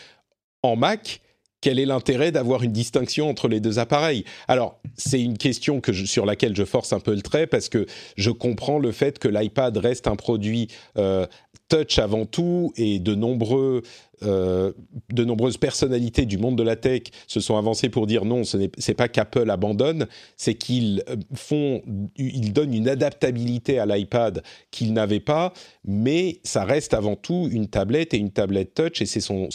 en 0.62 0.76
Mac, 0.76 1.20
quel 1.64 1.78
est 1.78 1.86
l'intérêt 1.86 2.30
d'avoir 2.30 2.62
une 2.62 2.72
distinction 2.72 3.30
entre 3.30 3.48
les 3.48 3.58
deux 3.58 3.78
appareils? 3.78 4.26
Alors, 4.48 4.78
c'est 4.98 5.22
une 5.22 5.38
question 5.38 5.80
que 5.80 5.94
sur 5.94 6.26
laquelle 6.26 6.54
je 6.54 6.64
force 6.64 6.92
un 6.92 7.00
peu 7.00 7.14
le 7.14 7.22
trait 7.22 7.46
parce 7.46 7.70
que 7.70 7.86
je 8.18 8.30
comprends 8.30 8.78
le 8.78 8.92
fait 8.92 9.18
que 9.18 9.28
l'iPad 9.28 9.74
reste 9.78 10.06
un 10.06 10.14
produit 10.14 10.68
euh, 10.98 11.26
touch 11.70 11.98
avant 11.98 12.26
tout 12.26 12.74
et 12.76 12.98
de 12.98 13.14
nombreux 13.14 13.80
euh, 14.22 14.72
de 15.12 15.24
nombreuses 15.24 15.56
personnalités 15.56 16.26
du 16.26 16.38
monde 16.38 16.56
de 16.56 16.62
la 16.62 16.76
tech 16.76 17.02
se 17.26 17.40
sont 17.40 17.56
avancées 17.56 17.88
pour 17.88 18.06
dire 18.06 18.24
non, 18.24 18.44
ce 18.44 18.56
n'est 18.56 18.94
pas 18.96 19.08
qu'Apple 19.08 19.50
abandonne, 19.50 20.06
c'est 20.36 20.54
qu'ils 20.54 21.02
euh, 21.08 21.16
font, 21.34 21.82
ils 22.16 22.52
donnent 22.52 22.74
une 22.74 22.88
adaptabilité 22.88 23.78
à 23.78 23.86
l'iPad 23.86 24.42
qu'ils 24.70 24.92
n'avaient 24.92 25.20
pas, 25.20 25.52
mais 25.84 26.40
ça 26.44 26.64
reste 26.64 26.94
avant 26.94 27.16
tout 27.16 27.48
une 27.50 27.68
tablette 27.68 28.14
et 28.14 28.18
une 28.18 28.30
tablette 28.30 28.74
touch 28.74 29.02
et 29.02 29.06
c'est 29.06 29.20
son, 29.20 29.48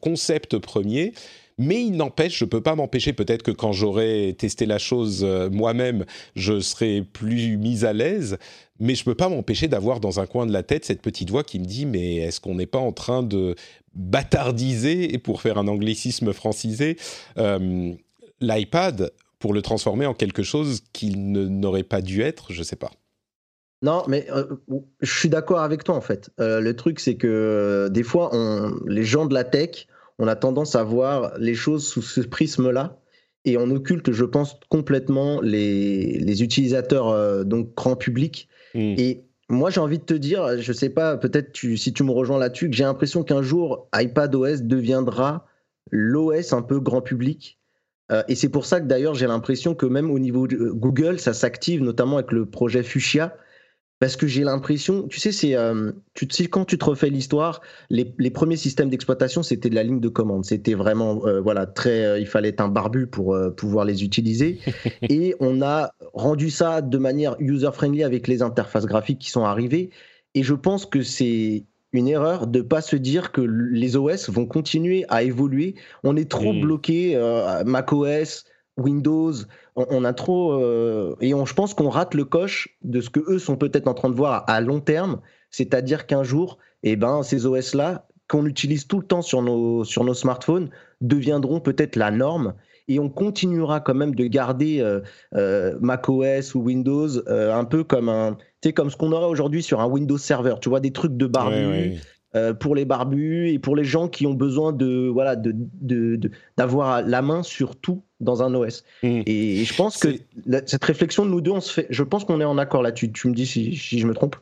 concept 0.00 0.58
premier. 0.58 1.12
Mais 1.60 1.84
il 1.84 1.92
n'empêche, 1.92 2.38
je 2.38 2.46
ne 2.46 2.48
peux 2.48 2.62
pas 2.62 2.74
m'empêcher, 2.74 3.12
peut-être 3.12 3.42
que 3.42 3.50
quand 3.50 3.72
j'aurai 3.72 4.34
testé 4.38 4.64
la 4.64 4.78
chose 4.78 5.20
euh, 5.22 5.50
moi-même, 5.50 6.06
je 6.34 6.58
serai 6.58 7.02
plus 7.02 7.58
mis 7.58 7.84
à 7.84 7.92
l'aise, 7.92 8.38
mais 8.78 8.94
je 8.94 9.02
ne 9.02 9.04
peux 9.04 9.14
pas 9.14 9.28
m'empêcher 9.28 9.68
d'avoir 9.68 10.00
dans 10.00 10.20
un 10.20 10.26
coin 10.26 10.46
de 10.46 10.54
la 10.54 10.62
tête 10.62 10.86
cette 10.86 11.02
petite 11.02 11.28
voix 11.28 11.44
qui 11.44 11.60
me 11.60 11.66
dit, 11.66 11.84
mais 11.84 12.16
est-ce 12.16 12.40
qu'on 12.40 12.54
n'est 12.54 12.64
pas 12.64 12.78
en 12.78 12.92
train 12.92 13.22
de 13.22 13.56
bâtardiser, 13.92 15.12
et 15.12 15.18
pour 15.18 15.42
faire 15.42 15.58
un 15.58 15.68
anglicisme 15.68 16.32
francisé, 16.32 16.96
euh, 17.36 17.92
l'iPad 18.40 19.12
pour 19.38 19.52
le 19.52 19.60
transformer 19.60 20.06
en 20.06 20.14
quelque 20.14 20.42
chose 20.42 20.80
qu'il 20.94 21.30
n'aurait 21.30 21.82
pas 21.82 22.00
dû 22.00 22.22
être, 22.22 22.54
je 22.54 22.60
ne 22.60 22.64
sais 22.64 22.76
pas. 22.76 22.90
Non, 23.82 24.02
mais 24.08 24.26
euh, 24.30 24.46
je 25.02 25.12
suis 25.12 25.28
d'accord 25.28 25.60
avec 25.60 25.84
toi 25.84 25.94
en 25.94 26.00
fait. 26.00 26.30
le 26.38 26.72
truc, 26.72 27.00
c'est 27.00 27.16
que 27.16 27.90
des 27.90 28.02
fois, 28.02 28.30
les 28.86 29.04
gens 29.04 29.26
de 29.26 29.34
la 29.34 29.44
tech 29.44 29.86
on 30.20 30.28
a 30.28 30.36
tendance 30.36 30.76
à 30.76 30.84
voir 30.84 31.32
les 31.38 31.54
choses 31.54 31.86
sous 31.86 32.02
ce 32.02 32.20
prisme-là 32.20 33.00
et 33.46 33.56
on 33.56 33.70
occulte, 33.70 34.12
je 34.12 34.24
pense, 34.26 34.60
complètement 34.68 35.40
les, 35.40 36.42
utilisateurs 36.42 37.08
euh, 37.08 37.42
donc 37.42 37.74
grand 37.74 37.96
public. 37.96 38.48
Hmm. 38.74 38.94
Et 38.98 39.24
moi, 39.48 39.70
j'ai 39.70 39.80
envie 39.80 39.98
de 39.98 40.04
te 40.04 40.14
dire, 40.14 40.60
je 40.60 40.72
sais 40.74 40.90
pas, 40.90 41.16
peut-être 41.16 41.56
si 41.56 41.92
tu 41.94 42.04
me 42.04 42.10
rejoins 42.10 42.38
là-dessus, 42.38 42.68
que 42.68 42.76
j'ai 42.76 42.84
l'impression 42.84 43.24
qu'un 43.24 43.40
jour, 43.40 43.88
iPadOS 43.94 44.58
deviendra 44.60 45.46
l'OS 45.90 46.52
un 46.52 46.62
peu 46.62 46.80
grand 46.80 47.00
public. 47.00 47.58
Euh, 48.12 48.22
et 48.28 48.34
c'est 48.34 48.50
pour 48.50 48.66
ça 48.66 48.78
que 48.78 48.86
d'ailleurs, 48.86 49.14
j'ai 49.14 49.26
l'impression 49.26 49.74
que 49.74 49.86
même 49.86 50.10
au 50.10 50.18
niveau 50.18 50.46
de 50.46 50.70
Google, 50.70 51.18
ça 51.18 51.32
s'active, 51.32 51.82
notamment 51.82 52.18
avec 52.18 52.30
le 52.30 52.44
projet 52.44 52.82
Fuchsia, 52.82 53.34
parce 54.00 54.16
que 54.16 54.26
j'ai 54.26 54.44
l'impression, 54.44 55.06
tu 55.08 55.20
sais, 55.20 55.30
c'est, 55.30 55.54
euh, 55.54 55.92
tu 56.14 56.26
sais, 56.30 56.46
quand 56.46 56.64
tu 56.64 56.78
te 56.78 56.84
refais 56.86 57.10
l'histoire, 57.10 57.60
les, 57.90 58.14
les, 58.18 58.30
premiers 58.30 58.56
systèmes 58.56 58.88
d'exploitation, 58.88 59.42
c'était 59.42 59.68
de 59.68 59.74
la 59.74 59.82
ligne 59.82 60.00
de 60.00 60.08
commande. 60.08 60.46
C'était 60.46 60.72
vraiment, 60.72 61.26
euh, 61.26 61.38
voilà, 61.42 61.66
très, 61.66 62.06
euh, 62.06 62.18
il 62.18 62.26
fallait 62.26 62.48
être 62.48 62.62
un 62.62 62.68
barbu 62.68 63.06
pour 63.06 63.36
pouvoir 63.58 63.84
les 63.84 64.02
utiliser. 64.02 64.58
et 65.02 65.36
on 65.38 65.60
a 65.60 65.92
rendu 66.14 66.48
ça 66.48 66.80
de 66.80 66.96
manière 66.96 67.36
user-friendly 67.40 68.02
avec 68.02 68.26
les 68.26 68.40
interfaces 68.40 68.86
graphiques 68.86 69.18
qui 69.18 69.30
sont 69.30 69.44
arrivées. 69.44 69.90
Et 70.34 70.42
je 70.42 70.54
pense 70.54 70.86
que 70.86 71.02
c'est 71.02 71.64
une 71.92 72.08
erreur 72.08 72.46
de 72.46 72.62
pas 72.62 72.80
se 72.80 72.96
dire 72.96 73.32
que 73.32 73.42
les 73.42 73.96
OS 73.96 74.30
vont 74.30 74.46
continuer 74.46 75.04
à 75.10 75.24
évoluer. 75.24 75.74
On 76.04 76.16
est 76.16 76.30
trop 76.30 76.54
mmh. 76.54 76.60
bloqué, 76.62 77.62
macOS, 77.66 78.46
Windows, 78.76 79.32
on, 79.76 80.04
a 80.04 80.12
trop 80.12 80.52
euh, 80.52 81.14
et 81.20 81.34
on, 81.34 81.44
je 81.44 81.54
pense 81.54 81.74
qu'on 81.74 81.88
rate 81.88 82.14
le 82.14 82.24
coche 82.24 82.68
de 82.82 83.00
ce 83.00 83.10
que 83.10 83.20
eux 83.28 83.38
sont 83.38 83.56
peut-être 83.56 83.88
en 83.88 83.94
train 83.94 84.08
de 84.08 84.14
voir 84.14 84.44
à, 84.46 84.60
long 84.60 84.80
terme, 84.80 85.20
c'est-à-dire 85.50 86.06
qu'un 86.06 86.22
jour, 86.22 86.58
eh 86.82 86.96
ben 86.96 87.22
ces 87.22 87.46
OS 87.46 87.74
là 87.74 88.06
qu'on 88.28 88.46
utilise 88.46 88.86
tout 88.86 88.98
le 88.98 89.06
temps 89.06 89.22
sur 89.22 89.42
nos 89.42 89.84
sur 89.84 90.04
nos 90.04 90.14
smartphones 90.14 90.70
deviendront 91.00 91.60
peut-être 91.60 91.96
la 91.96 92.10
norme. 92.10 92.54
Et 92.88 92.98
on 92.98 93.08
continuera 93.08 93.80
quand 93.80 93.94
même 93.94 94.14
de 94.14 94.24
garder 94.26 94.80
euh, 94.80 95.00
euh, 95.34 95.76
macOS 95.80 96.54
ou 96.54 96.60
Windows 96.60 97.08
un 97.28 97.64
peu 97.64 97.84
comme 97.84 98.08
un 98.08 98.36
comme 98.74 98.90
ce 98.90 98.96
qu'on 98.96 99.12
aurait 99.12 99.26
aujourd'hui 99.26 99.62
sur 99.62 99.80
un 99.80 99.86
Windows 99.86 100.18
Server, 100.18 100.54
tu 100.60 100.68
vois 100.68 100.80
des 100.80 100.92
trucs 100.92 101.16
de 101.16 101.26
barbu. 101.26 101.98
Pour 102.60 102.74
les 102.74 102.84
barbus 102.84 103.48
et 103.48 103.58
pour 103.58 103.74
les 103.74 103.84
gens 103.84 104.08
qui 104.08 104.26
ont 104.26 104.34
besoin 104.34 104.72
de 104.72 105.08
voilà 105.08 105.34
de 105.36 106.20
d'avoir 106.56 107.02
la 107.02 107.22
main 107.22 107.42
sur 107.42 107.76
tout 107.76 108.02
dans 108.20 108.42
un 108.42 108.54
OS. 108.54 108.84
Mmh. 109.02 109.22
Et, 109.26 109.64
je 109.64 109.74
pense 109.74 109.98
que 109.98 110.08
cette 110.66 110.84
réflexion, 110.84 111.24
nous 111.24 111.40
deux, 111.40 111.50
on 111.50 111.60
se 111.60 111.72
fait. 111.72 111.86
Je 111.90 112.02
pense 112.02 112.24
qu'on 112.24 112.40
est 112.40 112.44
en 112.44 112.58
accord 112.58 112.82
là-dessus. 112.82 113.10
Tu 113.10 113.28
me 113.28 113.34
dis 113.34 113.46
si 113.46 113.74
je 113.74 114.06
me 114.06 114.14
trompe. 114.14 114.36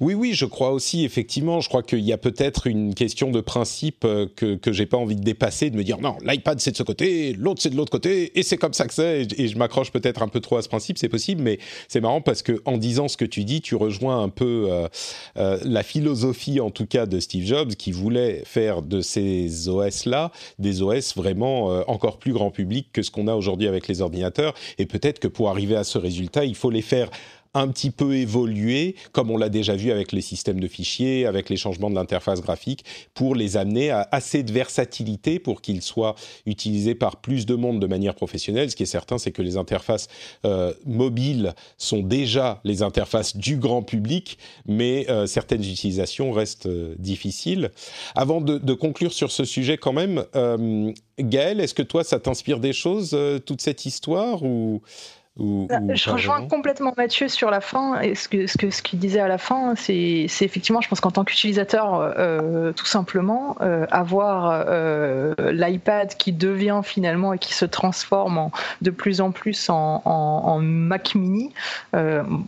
Oui, 0.00 0.14
oui, 0.14 0.32
je 0.32 0.46
crois 0.46 0.70
aussi, 0.70 1.04
effectivement. 1.04 1.60
Je 1.60 1.68
crois 1.68 1.82
qu'il 1.82 2.00
y 2.00 2.12
a 2.12 2.18
peut-être 2.18 2.66
une 2.66 2.94
question 2.94 3.30
de 3.30 3.40
principe 3.40 4.04
euh, 4.04 4.26
que, 4.34 4.54
que 4.56 4.72
j'ai 4.72 4.86
pas 4.86 4.96
envie 4.96 5.16
de 5.16 5.22
dépasser, 5.22 5.68
de 5.70 5.76
me 5.76 5.84
dire 5.84 5.98
non, 6.00 6.16
l'iPad 6.24 6.60
c'est 6.60 6.70
de 6.70 6.76
ce 6.76 6.82
côté, 6.82 7.34
l'autre 7.34 7.60
c'est 7.62 7.70
de 7.70 7.76
l'autre 7.76 7.92
côté, 7.92 8.38
et 8.38 8.42
c'est 8.42 8.56
comme 8.56 8.72
ça 8.72 8.86
que 8.86 8.94
c'est. 8.94 9.26
Et, 9.36 9.48
je 9.48 9.58
m'accroche 9.58 9.92
peut-être 9.92 10.22
un 10.22 10.28
peu 10.28 10.40
trop 10.40 10.56
à 10.56 10.62
ce 10.62 10.68
principe, 10.68 10.96
c'est 10.98 11.08
possible, 11.08 11.42
mais 11.42 11.58
c'est 11.88 12.00
marrant 12.00 12.22
parce 12.22 12.42
que 12.42 12.60
en 12.64 12.78
disant 12.78 13.08
ce 13.08 13.16
que 13.16 13.24
tu 13.24 13.44
dis, 13.44 13.60
tu 13.60 13.74
rejoins 13.74 14.22
un 14.22 14.28
peu 14.30 14.66
euh, 14.70 14.88
euh, 15.36 15.58
la 15.62 15.82
philosophie, 15.82 16.60
en 16.60 16.70
tout 16.70 16.86
cas, 16.86 17.06
de 17.06 17.20
Steve 17.20 17.44
Jobs, 17.44 17.74
qui 17.74 17.92
voulait 17.92 18.42
faire 18.44 18.82
de 18.82 19.02
ces 19.02 19.68
OS-là 19.68 20.32
des 20.58 20.82
OS 20.82 21.14
vraiment 21.16 21.66
encore 21.88 22.18
plus 22.18 22.32
grand 22.32 22.50
public 22.50 22.88
que 22.92 23.02
ce 23.02 23.10
qu'on 23.10 23.28
a 23.28 23.34
aujourd'hui 23.34 23.68
avec 23.68 23.88
les 23.88 24.00
ordinateurs. 24.00 24.54
Et 24.78 24.86
peut-être 24.86 25.18
que 25.18 25.28
pour 25.28 25.50
arriver 25.50 25.76
à 25.76 25.84
ce 25.84 25.98
résultat, 25.98 26.44
il 26.44 26.54
faut 26.54 26.70
les 26.70 26.82
faire 26.82 27.10
un 27.56 27.68
petit 27.68 27.90
peu 27.90 28.14
évoluer, 28.14 28.94
comme 29.12 29.30
on 29.30 29.36
l'a 29.36 29.48
déjà 29.48 29.74
vu 29.74 29.90
avec 29.90 30.12
les 30.12 30.20
systèmes 30.20 30.60
de 30.60 30.68
fichiers, 30.68 31.26
avec 31.26 31.48
les 31.48 31.56
changements 31.56 31.90
de 31.90 31.94
l'interface 31.94 32.42
graphique, 32.42 32.84
pour 33.14 33.34
les 33.34 33.56
amener 33.56 33.90
à 33.90 34.06
assez 34.12 34.42
de 34.42 34.52
versatilité 34.52 35.38
pour 35.38 35.62
qu'ils 35.62 35.82
soient 35.82 36.14
utilisés 36.44 36.94
par 36.94 37.16
plus 37.16 37.46
de 37.46 37.54
monde 37.54 37.80
de 37.80 37.86
manière 37.86 38.14
professionnelle. 38.14 38.70
Ce 38.70 38.76
qui 38.76 38.82
est 38.82 38.86
certain, 38.86 39.18
c'est 39.18 39.32
que 39.32 39.42
les 39.42 39.56
interfaces 39.56 40.08
euh, 40.44 40.72
mobiles 40.84 41.54
sont 41.78 42.00
déjà 42.00 42.60
les 42.64 42.82
interfaces 42.82 43.36
du 43.36 43.56
grand 43.56 43.82
public, 43.82 44.38
mais 44.66 45.06
euh, 45.08 45.26
certaines 45.26 45.64
utilisations 45.64 46.32
restent 46.32 46.66
euh, 46.66 46.94
difficiles. 46.98 47.70
Avant 48.14 48.40
de, 48.40 48.58
de, 48.58 48.74
conclure 48.74 49.12
sur 49.12 49.32
ce 49.32 49.44
sujet 49.44 49.78
quand 49.78 49.94
même, 49.94 50.24
Gaël, 51.18 51.60
est-ce 51.60 51.72
que 51.72 51.82
toi, 51.82 52.04
ça 52.04 52.20
t'inspire 52.20 52.60
des 52.60 52.74
choses, 52.74 53.16
toute 53.46 53.62
cette 53.62 53.86
histoire 53.86 54.42
ou 54.42 54.82
je 55.38 56.10
rejoins 56.10 56.46
complètement 56.48 56.94
Mathieu 56.96 57.28
sur 57.28 57.50
la 57.50 57.60
fin. 57.60 58.00
Et 58.00 58.14
ce 58.14 58.28
que 58.28 58.46
ce 58.46 58.56
que 58.56 58.70
ce 58.70 58.80
qu'il 58.80 58.98
disait 58.98 59.20
à 59.20 59.28
la 59.28 59.36
fin, 59.36 59.74
c'est 59.76 60.26
effectivement, 60.40 60.80
je 60.80 60.88
pense 60.88 61.00
qu'en 61.00 61.10
tant 61.10 61.24
qu'utilisateur, 61.24 62.00
euh, 62.00 62.72
tout 62.72 62.86
simplement, 62.86 63.56
euh, 63.60 63.86
avoir 63.90 64.64
euh, 64.66 65.34
l'iPad 65.52 66.16
qui 66.16 66.32
devient 66.32 66.80
finalement 66.82 67.34
et 67.34 67.38
qui 67.38 67.52
se 67.52 67.66
transforme 67.66 68.38
en, 68.38 68.50
de 68.80 68.90
plus 68.90 69.20
en 69.20 69.30
plus 69.30 69.68
en, 69.68 70.00
en, 70.04 70.58
Mac 70.60 71.14
Mini, 71.14 71.52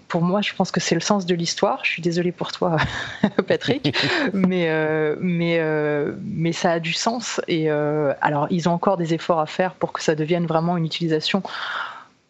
pour 0.08 0.22
moi, 0.22 0.40
je 0.40 0.54
pense 0.54 0.70
que 0.70 0.80
c'est 0.80 0.94
le 0.94 1.00
sens 1.00 1.26
de 1.26 1.34
l'histoire. 1.34 1.80
Je 1.84 1.90
suis 1.90 2.02
désolée 2.02 2.32
pour 2.32 2.52
toi, 2.52 2.78
Patrick, 3.46 3.94
mais 4.32 4.68
mais 5.20 5.60
mais 6.22 6.52
ça 6.52 6.72
a 6.72 6.80
du 6.80 6.94
sens. 6.94 7.40
Et 7.48 7.68
alors, 7.68 8.46
ils 8.50 8.68
ont 8.68 8.72
encore 8.72 8.96
des 8.96 9.12
efforts 9.12 9.40
à 9.40 9.46
faire 9.46 9.74
pour 9.74 9.92
que 9.92 10.02
ça 10.02 10.14
devienne 10.14 10.46
vraiment 10.46 10.76
une 10.78 10.86
utilisation 10.86 11.42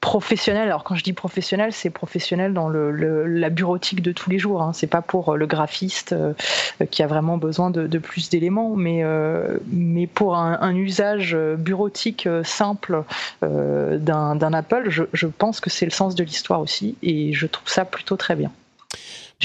professionnel. 0.00 0.68
Alors 0.68 0.84
quand 0.84 0.94
je 0.94 1.02
dis 1.02 1.12
professionnel, 1.12 1.72
c'est 1.72 1.90
professionnel 1.90 2.52
dans 2.52 2.68
le, 2.68 2.90
la 3.26 3.50
bureautique 3.50 4.02
de 4.02 4.12
tous 4.12 4.30
les 4.30 4.38
jours. 4.38 4.62
Hein. 4.62 4.72
C'est 4.72 4.86
pas 4.86 5.02
pour 5.02 5.30
euh, 5.30 5.36
le 5.36 5.46
graphiste 5.46 6.12
euh, 6.12 6.34
qui 6.90 7.02
a 7.02 7.06
vraiment 7.06 7.36
besoin 7.36 7.70
de, 7.70 7.98
plus 7.98 8.30
d'éléments, 8.30 8.76
mais 8.76 9.02
euh, 9.02 9.58
mais 9.66 10.06
pour 10.06 10.36
un, 10.36 10.74
usage 10.74 11.36
bureautique 11.58 12.28
simple 12.44 13.02
d'un 13.42 14.52
Apple, 14.52 14.84
je, 14.88 15.04
je 15.12 15.26
pense 15.26 15.60
que 15.60 15.70
c'est 15.70 15.84
le 15.84 15.90
sens 15.90 16.14
de 16.14 16.22
l'histoire 16.22 16.60
aussi, 16.60 16.96
et 17.02 17.32
je 17.32 17.46
trouve 17.46 17.68
ça 17.68 17.84
plutôt 17.84 18.16
très 18.16 18.36
bien. 18.36 18.52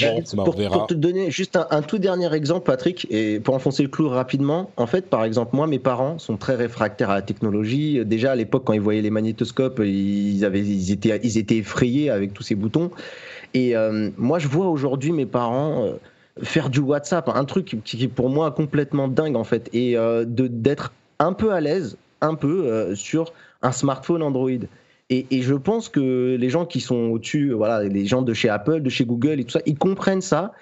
Bah, 0.00 0.08
pour, 0.44 0.56
te 0.88 0.94
donner 0.94 1.30
juste 1.30 1.56
un, 1.70 1.82
tout 1.82 1.98
dernier 1.98 2.32
exemple, 2.34 2.66
Patrick, 2.66 3.06
et 3.10 3.38
pour 3.38 3.54
enfoncer 3.54 3.84
le 3.84 3.88
clou 3.88 4.08
rapidement, 4.08 4.72
en 4.76 4.88
fait, 4.88 5.08
par 5.08 5.22
exemple, 5.22 5.54
moi, 5.54 5.68
mes 5.68 5.78
parents 5.78 6.18
sont 6.18 6.36
très 6.36 6.56
réfractaires 6.56 7.10
à 7.10 7.14
la 7.14 7.22
technologie. 7.22 8.04
Déjà, 8.04 8.32
à 8.32 8.34
l'époque, 8.34 8.64
quand 8.64 8.72
ils 8.72 8.80
voyaient 8.80 9.02
les 9.02 9.10
magnétoscopes, 9.10 9.80
ils, 9.84 10.44
avaient, 10.44 10.62
ils, 10.62 10.90
étaient, 10.90 11.20
ils 11.22 11.38
étaient 11.38 11.58
effrayés 11.58 12.10
avec 12.10 12.34
tous 12.34 12.42
ces 12.42 12.56
boutons. 12.56 12.90
Et 13.54 13.76
euh, 13.76 14.10
moi, 14.16 14.40
je 14.40 14.48
vois 14.48 14.66
aujourd'hui 14.66 15.12
mes 15.12 15.26
parents 15.26 15.84
euh, 15.84 15.92
faire 16.42 16.70
du 16.70 16.80
WhatsApp, 16.80 17.28
un 17.28 17.44
truc 17.44 17.76
qui 17.84 18.02
est 18.02 18.08
pour 18.08 18.30
moi 18.30 18.50
complètement 18.50 19.06
dingue, 19.06 19.36
en 19.36 19.44
fait, 19.44 19.70
et 19.72 19.96
euh, 19.96 20.24
d'être 20.26 20.92
un 21.20 21.32
peu 21.32 21.52
à 21.52 21.60
l'aise, 21.60 21.96
un 22.20 22.34
peu, 22.34 22.96
sur 22.96 23.32
un 23.62 23.70
smartphone 23.70 24.24
Android. 24.24 24.50
Et, 25.10 25.42
je 25.42 25.54
pense 25.54 25.88
que 25.88 26.36
les 26.38 26.48
gens 26.48 26.64
qui 26.64 26.80
sont 26.80 27.10
au-dessus, 27.10 27.52
voilà, 27.52 27.82
les 27.82 28.06
gens 28.06 28.22
de 28.22 28.32
chez 28.32 28.48
Apple, 28.48 28.80
de 28.80 28.88
chez 28.88 29.04
Google 29.04 29.38
et 29.38 29.44
tout 29.44 29.50
ça, 29.50 29.60
ils 29.66 29.76
comprennent 29.76 30.22
ça. 30.22 30.52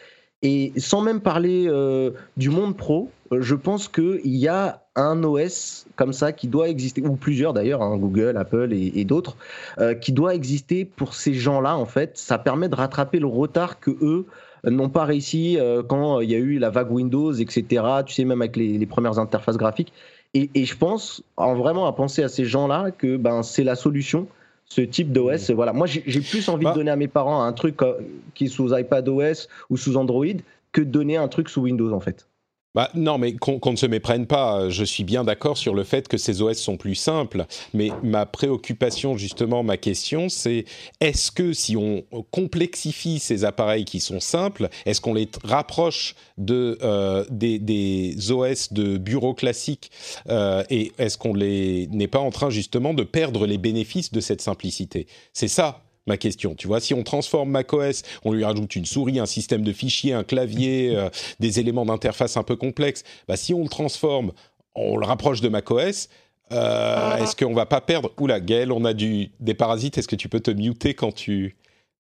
Et 0.43 0.73
sans 0.77 1.01
même 1.01 1.21
parler 1.21 1.67
euh, 1.69 2.11
du 2.37 2.51
monde 2.51 2.77
pro, 2.77 3.09
euh, 3.31 3.41
je 3.41 3.55
pense 3.55 3.87
qu'il 3.87 4.21
y 4.25 4.49
a 4.49 4.83
un 4.97 5.23
OS 5.23 5.87
comme 5.95 6.13
ça 6.13 6.33
qui 6.33 6.49
doit 6.49 6.69
exister, 6.69 7.01
ou 7.03 7.15
plusieurs 7.15 7.53
d'ailleurs, 7.53 7.81
hein, 7.81 7.97
Google, 7.97 8.37
Apple 8.37 8.73
et, 8.73 9.05
d'autres, 9.05 9.37
euh, 9.79 9.95
qui 9.95 10.11
doit 10.11 10.35
exister 10.35 10.85
pour 10.85 11.15
ces 11.15 11.35
gens-là, 11.35 11.77
en 11.77 11.87
fait. 11.87 12.19
Ça 12.19 12.39
permet 12.39 12.69
de 12.69 12.75
rattraper 12.75 13.21
le 13.21 13.29
retard 13.29 13.79
que 13.79 13.93
eux 14.03 14.27
n'ont 14.65 14.91
pas 14.91 15.05
réussi 15.05 15.59
quand 15.89 16.21
il 16.21 16.31
y 16.31 16.35
a 16.35 16.39
eu 16.39 16.59
la 16.59 16.71
vague 16.71 16.91
Windows, 16.91 17.33
etc. 17.33 17.85
Tu 18.07 18.15
sais, 18.15 18.25
même 18.25 18.43
avec 18.43 18.57
les, 18.57 18.79
les 18.79 18.87
premières 18.87 19.19
interfaces 19.19 19.57
graphiques. 19.57 19.93
Et, 20.35 20.51
et, 20.55 20.65
je 20.65 20.77
pense, 20.77 21.23
en 21.37 21.55
vraiment 21.55 21.87
à 21.87 21.93
penser 21.93 22.23
à 22.23 22.29
ces 22.29 22.45
gens-là, 22.45 22.91
que 22.91 23.17
ben, 23.17 23.43
c'est 23.43 23.65
la 23.65 23.77
solution 23.77 24.27
ce 24.65 24.81
type 24.81 25.13
d'OS. 25.13 25.51
Mmh. 25.51 25.55
Voilà. 25.55 25.73
Moi, 25.73 25.87
j'ai 25.87 26.21
plus 26.21 26.49
envie 26.49 26.65
de 26.65 26.71
bah 26.71 26.75
donner 26.75 26.91
à 26.91 26.97
mes 26.97 27.09
parents 27.09 27.43
un 27.43 27.53
truc 27.53 27.83
euh, 27.83 27.95
qui 28.35 28.47
est 28.47 28.49
sous 28.49 28.75
iPad 28.75 29.07
OS 29.09 29.49
ou 29.69 29.77
sous 29.77 29.97
Android 29.97 30.25
que 30.73 30.81
de 30.81 30.87
donner 30.87 31.19
un 31.19 31.29
truc 31.29 31.51
sous 31.51 31.61
Windows, 31.61 31.93
en 31.93 32.01
fait. 32.01 32.27
Bah, 32.75 32.91
non, 32.95 33.19
mais 33.19 33.35
qu'on 33.35 33.61
ne 33.71 33.77
se 33.77 33.85
méprenne 33.85 34.27
pas. 34.27 34.71
Je 34.71 34.85
suis 34.85 35.05
bien 35.05 35.25
d'accord 35.25 35.59
sur 35.59 35.75
le 35.75 35.85
fait 35.85 36.09
que 36.09 36.17
ces 36.17 36.41
OS 36.41 36.57
sont 36.57 36.79
plus 36.79 36.95
simples. 36.95 37.45
Mais 37.75 37.91
ma 38.03 38.25
préoccupation, 38.25 39.17
justement, 39.19 39.63
ma 39.63 39.77
question, 39.77 40.31
c'est 40.31 40.65
est-ce 41.01 41.31
que 41.31 41.53
si 41.53 41.77
on 41.77 42.03
complexifie 42.31 43.19
ces 43.19 43.45
appareils 43.45 43.85
qui 43.85 44.01
sont 44.01 44.21
simples, 44.21 44.71
est-ce 44.87 45.03
qu'on 45.03 45.13
les 45.13 45.29
rapproche 45.45 46.15
de, 46.39 46.79
euh, 46.83 47.25
des, 47.31 48.31
OS 48.31 48.73
de 48.73 48.97
bureau 48.97 49.35
classiques 49.35 49.91
euh, 50.29 50.65
et 50.71 50.93
est-ce 50.99 51.19
qu'on 51.19 51.35
n'est 51.35 52.09
pas 52.09 52.21
en 52.21 52.31
train, 52.31 52.49
justement, 52.49 52.95
de 52.95 53.03
perdre 53.03 53.47
les 53.47 53.59
bénéfices 53.59 54.13
de 54.13 54.21
cette 54.21 54.41
simplicité? 54.41 55.07
C'est 55.35 55.49
ça 55.49 55.83
ma 56.07 56.17
question. 56.17 56.55
Tu 56.55 56.67
vois, 56.67 56.81
si 56.81 56.95
on 56.95 57.03
transforme 57.03 57.51
macOS, 57.51 58.03
on 58.25 58.33
lui 58.33 58.45
rajoute 58.45 58.75
une 58.77 58.87
souris, 58.87 59.19
un 59.19 59.27
système 59.27 59.63
de 59.63 59.73
fichiers, 59.73 60.13
un 60.13 60.25
clavier, 60.25 60.97
euh, 60.97 61.09
des 61.41 61.61
éléments 61.61 61.85
d'interface 61.85 62.37
un 62.37 62.43
peu 62.43 62.57
complexes. 62.57 63.05
Bah, 63.29 63.37
si 63.37 63.55
on 63.55 63.63
le 63.63 63.69
transforme, 63.69 64.33
on 64.75 64.97
le 64.97 65.07
rapproche 65.07 65.41
de 65.41 65.49
macOS. 65.49 66.09
Euh, 66.53 67.13
ah. 67.13 67.19
Est-ce 67.21 67.37
qu'on 67.37 67.55
va 67.55 67.67
pas 67.67 67.81
perdre 67.81 68.13
Oula, 68.19 68.41
Gaël, 68.41 68.73
on 68.73 68.85
a 68.85 68.93
du, 68.93 69.31
des 69.41 69.55
parasites. 69.55 69.99
Est-ce 69.99 70.09
que 70.09 70.17
tu 70.17 70.29
peux 70.29 70.41
te 70.41 70.51
muter 70.51 70.95
quand 70.95 71.13
tu 71.13 71.57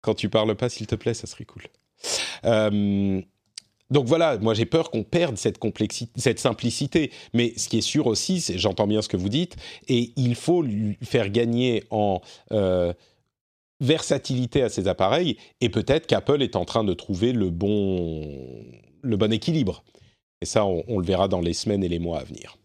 quand 0.01 0.13
tu 0.13 0.29
parles 0.29 0.55
pas, 0.55 0.69
s'il 0.69 0.87
te 0.87 0.95
plaît? 0.95 1.13
Ça 1.13 1.27
serait 1.27 1.43
cool. 1.43 1.63
Euh, 2.45 3.19
donc 3.89 4.05
voilà, 4.05 4.37
moi 4.37 4.53
j'ai 4.53 4.65
peur 4.65 4.91
qu'on 4.91 5.03
perde 5.03 5.37
cette 5.37 5.57
complexité, 5.57 6.11
cette 6.17 6.39
simplicité. 6.39 7.11
Mais 7.33 7.53
ce 7.57 7.67
qui 7.67 7.79
est 7.79 7.81
sûr 7.81 8.07
aussi, 8.07 8.39
c'est, 8.39 8.57
j'entends 8.57 8.87
bien 8.87 9.01
ce 9.01 9.09
que 9.09 9.17
vous 9.17 9.29
dites, 9.29 9.55
et 9.87 10.13
il 10.15 10.35
faut 10.35 10.61
lui 10.61 10.97
faire 11.01 11.29
gagner 11.29 11.83
en 11.89 12.21
versatilité 13.79 14.63
à 14.63 14.69
ces 14.69 14.87
appareils 14.87 15.37
et 15.61 15.69
peut-être 15.69 16.07
qu'Apple 16.07 16.41
est 16.41 16.55
en 16.55 16.65
train 16.65 16.83
de 16.83 16.93
trouver 16.93 17.33
le 17.33 17.49
bon, 17.49 18.23
le 19.01 19.17
bon 19.17 19.31
équilibre. 19.31 19.83
Et 20.41 20.45
ça, 20.45 20.65
on, 20.65 20.99
le 20.99 21.05
verra 21.05 21.27
dans 21.27 21.41
les 21.41 21.53
semaines 21.53 21.83
et 21.83 21.89
les 21.89 21.99
mois 21.99 22.19
à 22.19 22.23
venir. 22.23 22.57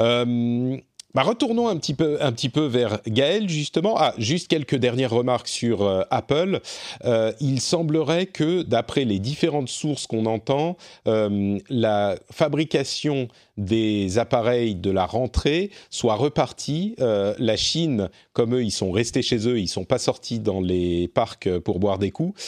Euh, 0.00 0.78
bah 1.14 1.22
retournons 1.22 1.68
un 1.68 1.76
petit, 1.78 1.94
peu, 1.94 2.18
un 2.20 2.30
petit 2.30 2.50
peu 2.50 2.66
vers 2.66 3.00
Gaël, 3.06 3.48
justement. 3.48 3.94
Ah, 3.96 4.12
juste 4.18 4.48
quelques 4.48 4.74
dernières 4.74 5.12
remarques 5.12 5.48
sur 5.48 5.80
euh, 5.82 6.02
Apple. 6.10 6.60
Euh, 7.06 7.32
il 7.40 7.62
semblerait 7.62 8.26
que, 8.26 8.62
d'après 8.62 9.04
les 9.04 9.18
différentes 9.18 9.70
sources 9.70 10.06
qu'on 10.06 10.26
entend, 10.26 10.76
euh, 11.08 11.58
la 11.70 12.16
fabrication 12.30 13.28
des 13.56 14.18
appareils 14.18 14.74
de 14.74 14.90
la 14.90 15.06
rentrée 15.06 15.70
soit 15.88 16.16
repartie. 16.16 16.94
la 16.98 17.56
Chine, 17.56 18.10
comme 18.34 18.54
eux, 18.54 18.62
ils 18.62 18.70
sont 18.70 18.90
restés 18.90 19.22
chez 19.22 19.48
eux, 19.48 19.58
ils 19.58 19.68
sont 19.68 19.84
pas 19.84 19.98
sortis 19.98 20.40
dans 20.40 20.60
les 20.60 21.08
parcs 21.08 21.48
pour 21.60 21.78
boire 21.78 21.98
des 21.98 22.10
coups. 22.10 22.38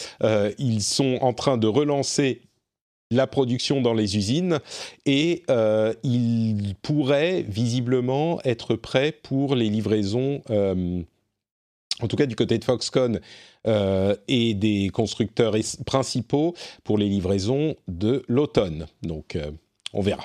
ils 0.58 0.82
sont 0.82 1.16
en 1.22 1.32
train 1.32 1.56
de 1.56 1.66
relancer 1.66 2.42
la 3.10 3.26
production 3.26 3.80
dans 3.80 3.94
les 3.94 4.16
usines 4.16 4.60
et 5.06 5.42
euh, 5.50 5.94
il 6.02 6.74
pourrait 6.82 7.42
visiblement 7.42 8.40
être 8.44 8.74
prêt 8.74 9.12
pour 9.12 9.54
les 9.54 9.70
livraisons, 9.70 10.42
euh, 10.50 11.00
en 12.00 12.08
tout 12.08 12.16
cas 12.16 12.26
du 12.26 12.36
côté 12.36 12.58
de 12.58 12.64
Foxconn 12.64 13.20
euh, 13.66 14.14
et 14.28 14.54
des 14.54 14.90
constructeurs 14.90 15.54
principaux 15.86 16.54
pour 16.84 16.98
les 16.98 17.08
livraisons 17.08 17.76
de 17.88 18.24
l'automne. 18.28 18.86
Donc 19.02 19.38
on 19.94 20.02
verra. 20.02 20.24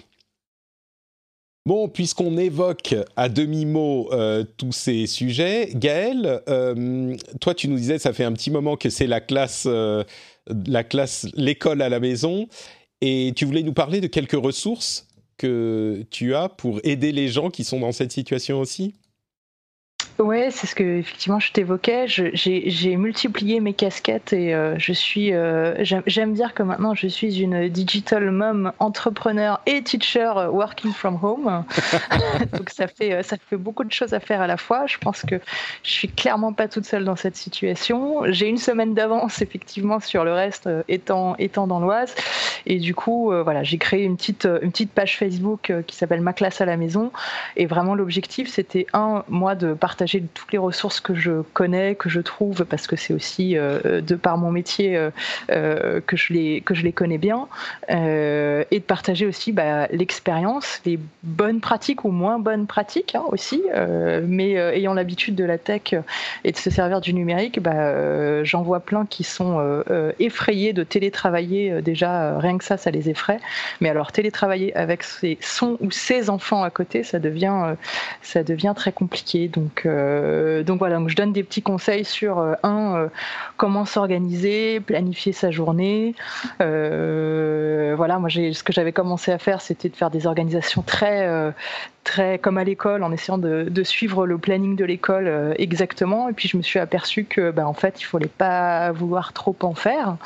Bon, 1.65 1.87
puisqu'on 1.87 2.37
évoque 2.37 2.93
à 3.15 3.29
demi-mot 3.29 4.09
tous 4.57 4.73
ces 4.73 5.07
sujets, 5.07 5.69
Gaël, 5.73 6.41
toi 7.39 7.55
tu 7.55 7.69
nous 7.69 7.77
disais, 7.77 7.99
ça 7.99 8.11
fait 8.11 8.25
un 8.25 8.33
petit 8.33 8.51
moment 8.51 8.75
que 8.75 8.89
c'est 8.89 9.07
la 9.07 9.21
classe 9.21 9.65
la 10.47 10.83
classe, 10.83 11.27
l'école 11.35 11.81
à 11.81 11.89
la 11.89 11.99
maison. 11.99 12.47
Et 13.01 13.33
tu 13.35 13.45
voulais 13.45 13.63
nous 13.63 13.73
parler 13.73 14.01
de 14.01 14.07
quelques 14.07 14.41
ressources 14.41 15.07
que 15.37 16.05
tu 16.09 16.35
as 16.35 16.49
pour 16.49 16.79
aider 16.83 17.11
les 17.11 17.27
gens 17.27 17.49
qui 17.49 17.63
sont 17.63 17.79
dans 17.79 17.91
cette 17.91 18.11
situation 18.11 18.59
aussi? 18.59 18.93
Ouais, 20.19 20.49
c'est 20.51 20.67
ce 20.67 20.75
que 20.75 20.83
effectivement 20.83 21.39
je 21.39 21.51
t'évoquais. 21.51 22.05
J'ai 22.07 22.95
multiplié 22.97 23.59
mes 23.59 23.73
casquettes 23.73 24.31
et 24.31 24.53
euh, 24.53 24.75
je 24.77 24.93
suis. 24.93 25.33
Euh, 25.33 25.83
j'aime 26.05 26.33
dire 26.33 26.53
que 26.53 26.61
maintenant 26.61 26.93
je 26.93 27.07
suis 27.07 27.41
une 27.41 27.67
digital 27.67 28.29
mom, 28.29 28.71
entrepreneur 28.77 29.59
et 29.65 29.81
teacher 29.81 30.31
working 30.51 30.93
from 30.93 31.17
home. 31.21 31.65
Donc 32.53 32.69
ça 32.69 32.87
fait 32.87 33.13
euh, 33.13 33.23
ça 33.23 33.37
fait 33.49 33.57
beaucoup 33.57 33.83
de 33.83 33.91
choses 33.91 34.13
à 34.13 34.19
faire 34.19 34.39
à 34.41 34.47
la 34.47 34.57
fois. 34.57 34.85
Je 34.85 34.99
pense 34.99 35.23
que 35.23 35.35
je 35.81 35.89
suis 35.91 36.09
clairement 36.09 36.53
pas 36.53 36.67
toute 36.67 36.85
seule 36.85 37.05
dans 37.05 37.15
cette 37.15 37.35
situation. 37.35 38.21
J'ai 38.27 38.47
une 38.47 38.59
semaine 38.59 38.93
d'avance 38.93 39.41
effectivement 39.41 39.99
sur 39.99 40.23
le 40.23 40.33
reste, 40.33 40.69
étant 40.89 41.35
étant 41.37 41.65
dans 41.65 41.79
l'Oise. 41.79 42.13
Et 42.67 42.77
du 42.77 42.93
coup, 42.93 43.33
voilà, 43.43 43.63
j'ai 43.63 43.79
créé 43.79 44.03
une 44.03 44.15
petite 44.15 44.47
une 44.61 44.71
petite 44.71 44.91
page 44.91 45.17
Facebook 45.17 45.73
qui 45.87 45.95
s'appelle 45.95 46.21
Ma 46.21 46.33
classe 46.33 46.61
à 46.61 46.65
la 46.65 46.77
maison. 46.77 47.11
Et 47.57 47.65
vraiment 47.65 47.95
l'objectif, 47.95 48.47
c'était 48.47 48.85
un 48.93 49.23
moi 49.27 49.55
de 49.55 49.73
partager 49.73 50.02
toutes 50.33 50.51
les 50.51 50.57
ressources 50.57 50.99
que 50.99 51.13
je 51.13 51.41
connais, 51.53 51.95
que 51.95 52.09
je 52.09 52.21
trouve, 52.21 52.65
parce 52.65 52.87
que 52.87 52.95
c'est 52.95 53.13
aussi 53.13 53.57
euh, 53.57 54.01
de 54.01 54.15
par 54.15 54.37
mon 54.37 54.51
métier 54.51 54.95
euh, 54.95 55.09
euh, 55.51 55.99
que, 56.05 56.15
je 56.15 56.33
les, 56.33 56.61
que 56.61 56.73
je 56.73 56.83
les 56.83 56.93
connais 56.93 57.17
bien, 57.17 57.47
et 57.89 58.79
de 58.79 58.83
partager 58.85 59.25
aussi 59.25 59.51
bah, 59.51 59.87
l'expérience, 59.91 60.81
les 60.85 60.99
bonnes 61.23 61.59
pratiques 61.59 62.05
ou 62.05 62.11
moins 62.11 62.39
bonnes 62.39 62.67
pratiques 62.67 63.15
hein, 63.15 63.23
aussi, 63.27 63.61
mais 64.25 64.53
ayant 64.53 64.93
l'habitude 64.93 65.35
de 65.35 65.43
la 65.43 65.57
tech 65.57 65.95
et 66.43 66.51
de 66.51 66.57
se 66.57 66.69
servir 66.69 67.01
du 67.01 67.13
numérique, 67.13 67.59
bah, 67.61 68.43
j'en 68.43 68.61
vois 68.61 68.79
plein 68.79 69.05
qui 69.05 69.23
sont 69.23 69.83
effrayés 70.19 70.73
de 70.73 70.83
télétravailler 70.83 71.81
déjà 71.81 72.37
rien 72.37 72.53
rien 72.53 72.57
que 72.57 72.63
ça, 72.63 72.77
ça 72.77 72.91
les 72.91 73.09
effraie. 73.09 73.39
Mais 73.81 73.89
alors 73.89 74.11
télétravailler 74.11 74.75
avec 74.75 75.03
ses, 75.03 75.37
son 75.41 75.77
ou 75.81 75.91
ses 75.91 76.29
enfants 76.29 76.63
à 76.63 76.69
côté, 76.69 77.03
ça 77.03 77.19
devient, 77.19 77.75
ça 78.21 78.43
devient 78.43 78.73
très 78.75 78.91
compliqué. 78.91 79.47
Donc, 79.47 79.87
donc 80.63 80.79
voilà, 80.79 80.99
je 81.07 81.15
donne 81.15 81.33
des 81.33 81.43
petits 81.43 81.61
conseils 81.61 82.05
sur 82.05 82.39
un, 82.63 83.09
comment 83.57 83.85
s'organiser, 83.85 84.79
planifier 84.79 85.33
sa 85.33 85.51
journée. 85.51 86.15
Voilà, 87.95 88.19
moi 88.19 88.29
ce 88.29 88.63
que 88.63 88.73
j'avais 88.73 88.91
commencé 88.91 89.31
à 89.31 89.37
faire, 89.37 89.61
c'était 89.61 89.89
de 89.89 89.95
faire 89.95 90.09
des 90.09 90.27
organisations 90.27 90.81
très 90.81 91.53
très 92.03 92.37
comme 92.37 92.57
à 92.57 92.63
l'école 92.63 93.03
en 93.03 93.11
essayant 93.11 93.37
de, 93.37 93.83
suivre 93.83 94.25
le 94.25 94.37
planning 94.37 94.75
de 94.75 94.85
l'école 94.85 95.27
euh, 95.27 95.53
exactement. 95.57 96.29
Et 96.29 96.33
puis 96.33 96.47
je 96.47 96.57
me 96.57 96.61
suis 96.61 96.79
aperçu 96.79 97.25
que 97.25 97.51
ben, 97.51 97.65
en 97.65 97.73
fait 97.73 98.01
il 98.01 98.05
fallait 98.05 98.27
pas 98.27 98.91
vouloir 98.91 99.33
trop 99.33 99.55
en 99.61 99.73
faire. 99.73 100.17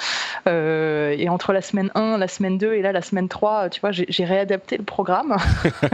Euh, 0.47 1.15
et 1.17 1.29
entre 1.29 1.53
la 1.53 1.61
semaine 1.61 1.91
1 1.95 2.17
la 2.17 2.27
semaine 2.27 2.57
2 2.57 2.73
et 2.73 2.81
là 2.81 2.91
la 2.91 3.01
semaine 3.01 3.27
3 3.27 3.69
tu 3.69 3.81
vois 3.81 3.91
j'ai 3.91 4.25
réadapté 4.25 4.77
le 4.77 4.83
programme. 4.83 5.35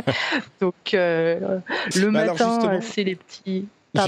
Donc 0.61 0.93
euh, 0.93 1.59
le 1.95 2.11
bah, 2.11 2.26
matin 2.26 2.80
c'est 2.82 3.03
les 3.03 3.15
petits 3.15 3.67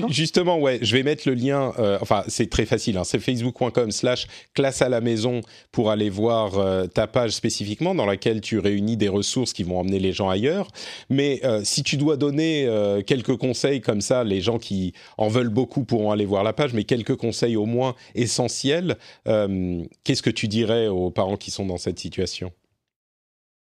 Justement, 0.10 0.60
ouais, 0.60 0.80
je 0.82 0.96
vais 0.96 1.04
mettre 1.04 1.30
le 1.30 1.36
lien. 1.36 1.72
Euh, 1.78 2.00
enfin, 2.02 2.24
c'est 2.28 2.50
très 2.50 2.66
facile. 2.66 2.98
Hein, 2.98 3.04
c'est 3.04 3.20
facebook.com/slash 3.20 4.28
classe 4.54 4.82
à 4.82 4.90
la 4.90 5.00
maison 5.00 5.42
pour 5.72 5.92
aller 5.92 6.10
voir 6.10 6.58
euh, 6.58 6.88
ta 6.88 7.06
page 7.06 7.32
spécifiquement 7.32 7.94
dans 7.94 8.06
laquelle 8.06 8.42
tu 8.42 8.58
réunis 8.58 8.98
des 8.98 9.10
ressources 9.10 9.54
qui 9.54 9.64
vont 9.64 9.80
emmener 9.80 10.00
les 10.00 10.12
gens 10.12 10.30
ailleurs. 10.30 10.70
Mais 11.10 11.40
euh, 11.44 11.62
si 11.64 11.84
tu 11.84 11.98
dois 11.98 12.18
donner 12.18 12.46
quelques 13.06 13.38
conseils 13.38 13.82
comme 13.82 14.02
ça, 14.02 14.24
les 14.24 14.42
gens 14.42 14.58
qui 14.58 14.94
en 15.18 15.28
veulent 15.28 15.50
beaucoup 15.50 15.84
pourront 15.84 16.12
aller 16.12 16.26
voir 16.26 16.44
la 16.44 16.54
page. 16.54 16.74
Mais 16.74 16.84
quelques 16.84 17.16
conseils 17.16 17.56
au 17.56 17.66
moins 17.66 17.96
essentiels. 18.16 18.98
Qu'est-ce 19.26 20.22
que 20.22 20.30
tu 20.30 20.48
dirais 20.48 20.88
aux 20.88 21.12
parents 21.12 21.38
qui 21.38 21.52
sont 21.52 21.66
dans 21.66 21.78
cette 21.78 22.00
situation? 22.00 22.52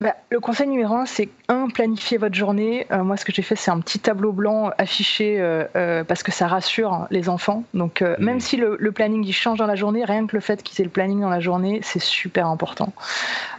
Bah, 0.01 0.15
le 0.29 0.39
conseil 0.39 0.69
numéro 0.69 0.95
un, 0.95 1.05
c'est 1.05 1.27
un, 1.49 1.67
planifier 1.67 2.17
votre 2.17 2.33
journée. 2.33 2.87
Euh, 2.89 3.03
moi, 3.03 3.17
ce 3.17 3.25
que 3.25 3.33
j'ai 3.33 3.41
fait, 3.41 3.57
c'est 3.57 3.69
un 3.69 3.81
petit 3.81 3.99
tableau 3.99 4.31
blanc 4.31 4.71
affiché 4.77 5.41
euh, 5.41 5.65
euh, 5.75 6.05
parce 6.05 6.23
que 6.23 6.31
ça 6.31 6.47
rassure 6.47 7.05
les 7.11 7.27
enfants. 7.27 7.65
Donc, 7.73 8.01
mmh. 8.01 8.23
même 8.23 8.39
si 8.39 8.55
le, 8.55 8.77
planning 8.93 9.25
il 9.25 9.33
change 9.33 9.59
dans 9.59 9.65
la 9.65 9.75
journée, 9.75 10.05
rien 10.05 10.25
que 10.25 10.37
le 10.37 10.39
fait 10.39 10.63
qu'ils 10.63 10.79
aient 10.79 10.85
le 10.85 10.89
planning 10.89 11.19
dans 11.19 11.27
la 11.27 11.41
journée, 11.41 11.81
c'est 11.83 12.01
super 12.01 12.47
important. 12.47 12.93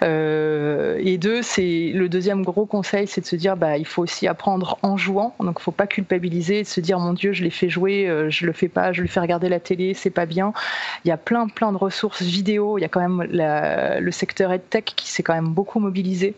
et 0.01 1.19
deux, 1.19 1.43
c'est 1.43 1.93
le 1.95 2.09
deuxième 2.09 2.43
gros 2.43 2.65
conseil, 2.65 3.07
c'est 3.07 3.21
de 3.21 3.27
se 3.27 3.37
dire, 3.37 3.59
bah, 3.59 3.77
il 3.77 3.87
faut 3.87 4.01
aussi 4.03 4.27
apprendre 4.27 4.79
en 4.81 4.97
jouant. 4.97 5.35
Donc, 5.41 5.59
il 5.61 5.63
faut 5.63 5.73
pas 5.73 5.87
culpabiliser, 5.87 6.63
de 6.63 6.69
se 6.69 6.81
dire, 6.81 6.99
mon 7.01 7.13
Dieu, 7.13 7.35
je 7.35 7.45
l'ai 7.45 7.51
fait 7.51 7.69
jouer, 7.69 8.27
je 8.31 8.47
le 8.47 8.53
fais 8.55 8.69
pas, 8.69 8.95
je 8.95 9.03
lui 9.03 9.09
fais 9.09 9.21
regarder 9.21 9.51
la 9.51 9.61
télé, 9.61 9.93
c'est 9.93 10.09
pas 10.09 10.25
bien. 10.25 10.55
Il 11.05 11.09
y 11.09 11.13
a 11.13 11.19
plein, 11.19 11.49
plein 11.49 11.71
de 11.71 11.77
ressources 11.77 12.23
vidéo. 12.23 12.79
Il 12.79 12.81
y 12.81 12.85
a 12.87 12.89
quand 12.89 13.07
même 13.07 13.29
le 13.31 14.11
secteur 14.11 14.51
EdTech 14.53 14.95
qui 14.97 15.11
s'est 15.11 15.23
quand 15.23 15.35
même 15.35 15.51
beaucoup 15.51 15.81
mobilisé 15.81 16.30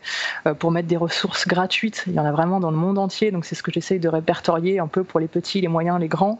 euh, 0.46 0.54
pour 0.54 0.70
mettre 0.70 0.88
des 0.88 0.96
ressources 0.96 1.46
gratuites. 1.46 2.04
Il 2.06 2.14
y 2.14 2.20
en 2.20 2.24
a 2.24 2.32
vraiment 2.32 2.60
dans 2.60 2.70
le 2.70 2.76
monde 2.76 2.98
entier, 2.98 3.30
donc 3.30 3.44
c'est 3.44 3.54
ce 3.54 3.62
que 3.62 3.72
j'essaye 3.72 3.98
de 3.98 4.08
répertorier 4.08 4.78
un 4.78 4.86
peu 4.86 5.04
pour 5.04 5.20
les 5.20 5.28
petits, 5.28 5.60
les 5.60 5.68
moyens, 5.68 5.98
les 6.00 6.08
grands. 6.08 6.38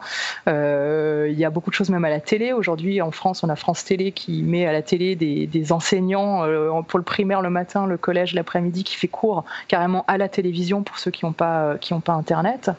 Euh, 0.49 1.29
il 1.31 1.39
y 1.39 1.45
a 1.45 1.51
beaucoup 1.51 1.71
de 1.71 1.75
choses 1.75 1.91
même 1.91 2.05
à 2.05 2.11
la 2.11 2.21
télé. 2.21 2.53
Aujourd'hui, 2.53 3.01
en 3.01 3.11
France, 3.11 3.43
on 3.43 3.49
a 3.49 3.57
France 3.57 3.85
Télé 3.85 4.13
qui 4.13 4.43
met 4.43 4.67
à 4.67 4.73
la 4.73 4.83
télé 4.83 5.17
des, 5.17 5.73
enseignants 5.73 6.45
euh, 6.45 6.83
pour 6.83 6.99
le 6.99 7.05
primaire 7.05 7.41
le 7.41 7.51
matin, 7.51 7.87
le 7.87 7.97
collège 7.97 8.35
l'après-midi, 8.35 8.85
qui 8.85 8.97
fait 8.97 9.09
cours 9.09 9.45
carrément 9.69 10.05
à 10.09 10.19
la 10.19 10.29
télévision 10.29 10.83
pour 10.83 10.99
ceux 10.99 11.11
qui 11.11 11.25
n'ont 11.25 11.33
pas 11.33 11.79
Internet. 12.09 12.71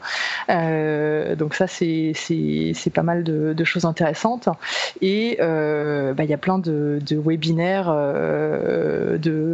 donc 0.48 1.54
ça, 1.54 1.66
c'est 1.66 2.92
pas 2.94 3.02
mal 3.02 3.24
de, 3.24 3.64
choses 3.64 3.84
intéressantes. 3.84 4.48
Et 5.00 5.36
bah, 5.38 6.24
il 6.24 6.30
y 6.30 6.34
a 6.34 6.38
plein 6.38 6.58
de, 6.58 7.00
webinaires 7.10 7.92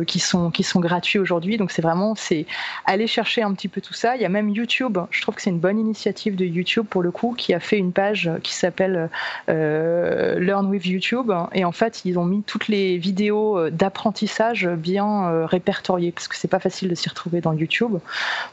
qui 0.07 0.19
sont 0.19 0.81
gratuits 0.81 1.10
aujourd'hui. 1.19 1.57
Donc 1.57 1.71
c'est 1.71 1.83
vraiment 1.83 2.15
c'est 2.15 2.47
aller 2.87 3.07
chercher 3.07 3.43
un 3.43 3.53
petit 3.55 3.69
peu 3.69 3.81
tout 3.81 3.95
ça. 3.95 4.17
Il 4.17 4.23
y 4.23 4.25
a 4.25 4.29
même 4.29 4.49
YouTube. 4.49 4.99
Je 5.11 5.23
trouve 5.23 5.35
que 5.35 5.43
c'est 5.43 5.51
une 5.51 5.59
bonne 5.59 5.79
initiative 5.79 6.37
de 6.37 6.45
YouTube 6.45 6.87
pour 6.89 7.03
le 7.03 7.11
coup 7.11 7.35
qui 7.37 7.55
a 7.55 7.61
fait 7.61 7.79
une 7.79 7.93
page 7.93 8.31
qui 8.43 8.55
s'appelle 8.55 9.09
euh, 9.49 10.39
Learn 10.39 10.67
with 10.67 10.87
YouTube. 10.87 11.33
Et 11.53 11.65
en 11.65 11.73
fait 11.73 12.05
ils 12.05 12.19
ont 12.19 12.25
mis 12.25 12.43
toutes 12.43 12.69
les 12.69 12.99
vidéos 12.99 13.59
euh, 13.59 13.71
d'apprentissage 13.71 14.67
bien 14.67 15.29
euh, 15.29 15.47
répertoriées 15.47 16.13
parce 16.13 16.29
que 16.29 16.37
c'est 16.37 16.49
pas 16.49 16.61
facile 16.61 16.89
de 16.89 16.95
s'y 16.95 17.09
retrouver 17.09 17.41
dans 17.41 17.53
YouTube. 17.53 17.99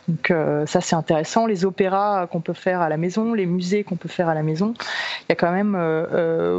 Donc 0.08 0.34
ça 0.66 0.82
c'est 0.82 0.96
intéressant. 0.96 1.46
Les 1.46 1.66
opéras 1.66 2.28
qu'on 2.28 2.42
peut 2.42 2.54
faire 2.54 2.82
à 2.82 2.90
la 2.90 2.98
maison, 2.98 3.34
les 3.34 3.46
musées 3.46 3.84
qu'on 3.84 3.96
peut 3.96 4.10
faire 4.10 4.30
à 4.30 4.34
la 4.34 4.44
maison. 4.44 4.74
Il 5.22 5.26
y 5.30 5.32
a 5.32 5.36
quand 5.36 5.52
même 5.52 5.78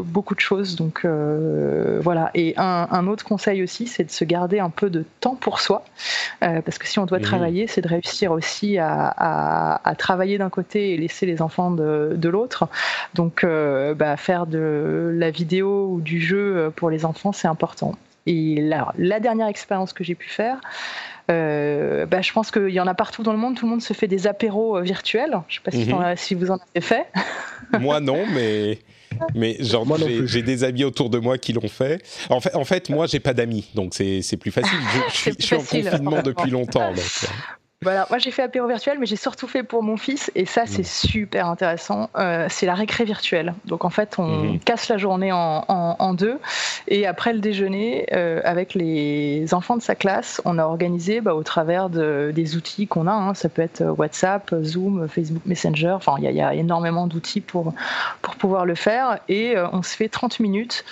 beaucoup 0.05 0.35
de 0.35 0.41
choses. 0.41 0.77
Donc 0.77 1.07
voilà. 2.03 2.31
Et 2.35 2.55
un, 2.57 2.89
un 2.91 3.07
autre 3.07 3.25
conseil 3.25 3.63
aussi, 3.63 3.87
c'est 3.87 4.05
de 4.05 4.11
se 4.11 4.25
garder 4.25 4.61
un 4.61 4.71
peu 4.71 4.91
de 4.91 5.05
temps 5.21 5.35
pour 5.35 5.61
soi. 5.61 5.85
Euh, 6.43 6.61
parce 6.63 6.79
que 6.79 6.87
si 6.87 6.99
on 6.99 7.07
doit 7.07 7.21
travailler, 7.21 7.67
c'est 7.67 7.81
de 7.81 7.89
réussir 7.89 8.33
aussi 8.33 8.79
à, 8.79 9.95
travailler 9.99 10.39
d'un 10.39 10.51
côté 10.51 10.93
et 10.93 10.97
laisser 10.97 11.27
les 11.27 11.43
enfants 11.43 11.71
de, 11.71 12.29
l'autre. 12.29 12.69
Donc, 13.15 13.45
euh, 13.45 13.95
bah, 13.95 14.17
faire 14.17 14.47
de 14.47 15.13
la 15.15 15.31
vidéo 15.31 15.89
ou 15.91 16.01
du 16.01 16.21
jeu 16.21 16.73
pour 16.77 16.91
les 16.91 17.05
enfants, 17.05 17.33
c'est 17.33 17.49
important. 17.49 17.95
Et 18.27 18.61
la 18.61 19.21
dernière 19.21 19.47
expérience 19.47 19.93
que 19.93 20.05
j'ai 20.05 20.15
pu 20.15 20.29
faire, 20.29 20.61
euh, 21.31 22.07
bah, 22.07 22.23
je 22.23 22.33
pense 22.33 22.51
qu'il 22.51 22.71
y 22.71 22.81
en 22.81 22.87
a 22.87 22.95
partout 22.95 23.23
dans 23.23 23.33
le 23.33 23.39
monde. 23.39 23.57
Tout 23.57 23.67
le 23.67 23.71
monde 23.71 23.83
se 23.83 23.93
fait 23.93 24.09
des 24.09 24.27
apéros 24.27 24.81
virtuels. 24.81 25.41
Je 25.49 25.61
ne 25.61 25.75
sais 25.75 25.91
pas 25.91 26.11
mhm. 26.11 26.17
si, 26.17 26.35
vous 26.35 26.51
en 26.51 26.59
avez 26.75 26.81
fait. 26.81 27.07
Moi 27.79 28.01
non, 28.01 28.25
mais 28.33 28.79
mais 29.35 29.57
genre, 29.61 29.87
j'ai 30.25 30.43
des 30.43 30.65
amis 30.65 30.85
autour 30.85 31.11
de 31.11 31.19
moi 31.19 31.39
qui 31.39 31.53
l'ont 31.53 31.69
fait. 31.69 32.03
En 32.31 32.41
fait, 32.41 32.55
en 32.55 32.65
fait 32.65 32.89
moi, 32.91 33.07
j'ai 33.07 33.21
pas 33.21 33.35
d'amis, 33.35 33.69
donc 33.75 33.95
c'est 33.95 34.37
plus 34.39 34.51
facile. 34.51 34.79
Je, 35.13 35.31
suis, 35.39 35.55
en 35.55 35.59
confinement 35.59 36.23
depuis 36.23 36.51
longtemps. 36.51 36.93
Donc. 36.93 37.05
Euh. 37.79 37.85
Voilà, 37.85 38.07
moi 38.11 38.19
j'ai 38.19 38.31
fait 38.31 38.43
apéro 38.43 38.67
virtuel, 38.67 38.99
mais 38.99 39.07
j'ai 39.07 39.17
surtout 39.17 39.47
fait 39.47 39.63
pour 39.63 39.83
mon 39.83 39.97
fils, 39.97 40.31
et 40.35 40.47
ça 40.47 40.67
c'est 40.67 40.83
mm. 40.83 41.09
super 41.09 41.47
intéressant. 41.47 42.11
Euh, 42.17 42.47
c'est 42.49 42.67
la 42.67 42.75
récré 42.75 43.05
virtuelle. 43.05 43.55
Donc 43.65 43.85
en 43.85 43.91
fait, 43.91 44.19
on 44.19 44.45
mm-hmm. 44.45 44.61
casse 44.61 44.89
la 44.89 44.99
journée 44.99 45.33
en, 45.33 45.65
en, 45.69 46.15
deux, 46.15 46.39
et 46.89 47.07
après 47.07 47.33
le 47.33 47.39
déjeuner, 47.39 48.07
euh, 48.13 48.41
avec 48.45 48.75
les 48.75 49.55
enfants 49.55 49.77
de 49.77 49.83
sa 49.83 49.95
classe, 49.95 50.41
on 50.45 50.59
a 50.59 50.65
organisé 50.65 51.21
bah, 51.21 51.35
au 51.35 51.43
travers 51.43 51.89
de, 51.89 52.33
des 52.35 52.57
outils 52.57 52.87
qu'on 52.87 53.07
a. 53.07 53.13
Hein, 53.13 53.35
ça 53.35 53.49
peut 53.49 53.63
être 53.63 53.83
WhatsApp, 53.83 54.55
Zoom, 54.63 55.09
Facebook 55.09 55.43
Messenger. 55.47 55.93
Enfin, 55.93 56.17
il 56.19 56.29
y, 56.29 56.35
y, 56.35 56.43
a 56.43 56.55
énormément 56.55 57.07
d'outils 57.07 57.41
pour 57.41 57.75
pour 58.23 58.37
pouvoir 58.37 58.67
le 58.67 58.75
faire, 58.75 59.19
et 59.29 59.57
euh, 59.57 59.69
on 59.73 59.83
se 59.83 59.97
fait 59.97 60.09
30 60.09 60.41
minutes 60.41 60.85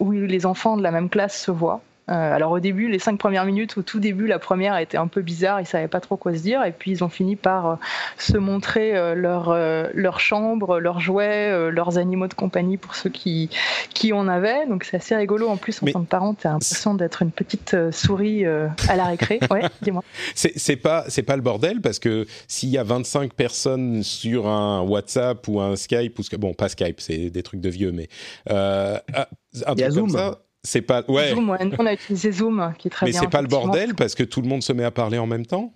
où 0.00 0.10
les 0.12 0.46
enfants 0.46 0.76
de 0.76 0.82
la 0.82 0.90
même 0.90 1.08
classe 1.08 1.40
se 1.40 1.50
voient. 1.50 1.80
Euh, 2.08 2.34
alors 2.34 2.52
au 2.52 2.60
début, 2.60 2.88
les 2.88 2.98
cinq 2.98 3.18
premières 3.18 3.44
minutes, 3.44 3.76
au 3.76 3.82
tout 3.82 3.98
début, 3.98 4.26
la 4.26 4.38
première 4.38 4.76
était 4.78 4.96
un 4.96 5.08
peu 5.08 5.22
bizarre, 5.22 5.60
ils 5.60 5.66
savaient 5.66 5.88
pas 5.88 6.00
trop 6.00 6.16
quoi 6.16 6.34
se 6.34 6.40
dire, 6.40 6.62
et 6.64 6.70
puis 6.70 6.92
ils 6.92 7.02
ont 7.02 7.08
fini 7.08 7.34
par 7.34 7.66
euh, 7.66 7.74
se 8.16 8.36
montrer 8.36 8.96
euh, 8.96 9.14
leur 9.14 9.56
leur 9.94 10.20
chambre, 10.20 10.78
leurs 10.78 11.00
jouets, 11.00 11.70
leurs 11.70 11.98
animaux 11.98 12.28
de 12.28 12.34
compagnie 12.34 12.76
pour 12.76 12.94
ceux 12.94 13.10
qui 13.10 13.50
qui 13.92 14.12
en 14.12 14.28
avaient. 14.28 14.66
Donc 14.66 14.84
c'est 14.84 14.98
assez 14.98 15.16
rigolo. 15.16 15.48
En 15.48 15.56
plus, 15.56 15.82
en 15.82 15.86
tant 15.86 16.04
que 16.04 16.08
parent, 16.08 16.34
t'as 16.34 16.50
l'impression 16.50 16.94
d'être 16.94 17.22
une 17.22 17.30
petite 17.30 17.76
souris 17.90 18.44
à 18.46 18.96
la 18.96 19.04
récré. 19.04 19.40
Ouais, 19.50 19.62
dis-moi. 19.80 20.02
C'est 20.34 20.76
pas 20.76 21.04
c'est 21.08 21.22
pas 21.22 21.36
le 21.36 21.42
bordel 21.42 21.80
parce 21.80 21.98
que 21.98 22.26
s'il 22.48 22.68
y 22.68 22.78
a 22.78 22.82
25 22.82 23.32
personnes 23.32 24.02
sur 24.02 24.48
un 24.48 24.82
WhatsApp 24.82 25.46
ou 25.46 25.60
un 25.60 25.76
Skype 25.76 26.18
ou 26.18 26.22
bon 26.38 26.52
pas 26.52 26.68
Skype, 26.68 27.00
c'est 27.00 27.30
des 27.30 27.42
trucs 27.42 27.60
de 27.60 27.68
vieux, 27.68 27.92
mais 27.92 28.08
un 28.46 29.74
truc 29.74 29.94
comme 29.94 30.10
ça 30.10 30.40
c'est 30.66 30.82
pas. 30.82 31.02
Ouais. 31.08 31.30
Zoom, 31.30 31.56
on 31.78 31.86
a 31.86 31.92
utilisé 31.92 32.32
Zoom, 32.32 32.72
qui 32.78 32.88
est 32.88 32.90
très 32.90 33.06
Mais 33.06 33.12
bien. 33.12 33.20
Mais 33.20 33.26
c'est 33.26 33.30
pas 33.30 33.42
le 33.42 33.48
bordel 33.48 33.94
parce 33.94 34.14
que 34.14 34.22
tout 34.22 34.42
le 34.42 34.48
monde 34.48 34.62
se 34.62 34.72
met 34.72 34.84
à 34.84 34.90
parler 34.90 35.18
en 35.18 35.26
même 35.26 35.46
temps? 35.46 35.72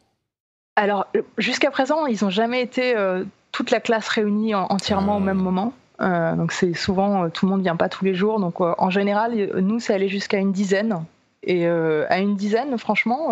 Alors, 0.77 1.07
jusqu'à 1.39 1.71
présent, 1.71 2.07
ils 2.07 2.23
n'ont 2.23 2.31
jamais 2.31 2.63
été 2.63 2.97
euh, 2.97 3.25
toute 3.53 3.71
la 3.71 3.81
classe 3.81 4.09
réunie 4.09 4.55
entièrement 4.55 5.17
au 5.17 5.21
ah. 5.21 5.25
même 5.25 5.39
moment. 5.39 5.73
Euh, 6.01 6.35
donc, 6.35 6.53
c'est 6.53 6.73
souvent, 6.75 7.25
euh, 7.25 7.29
tout 7.29 7.47
le 7.47 7.51
monde 7.51 7.63
vient 7.63 7.77
pas 7.77 7.89
tous 7.89 8.05
les 8.05 8.15
jours. 8.15 8.41
Donc, 8.41 8.61
en 8.61 8.91
général, 8.91 9.51
nous, 9.61 9.81
c'est 9.81 9.95
allé 9.95 10.09
jusqu'à 10.09 10.39
une 10.39 10.53
dizaine. 10.53 11.05
Et 11.43 11.67
à 11.67 12.19
une 12.19 12.37
dizaine, 12.37 12.77
franchement, 12.77 13.29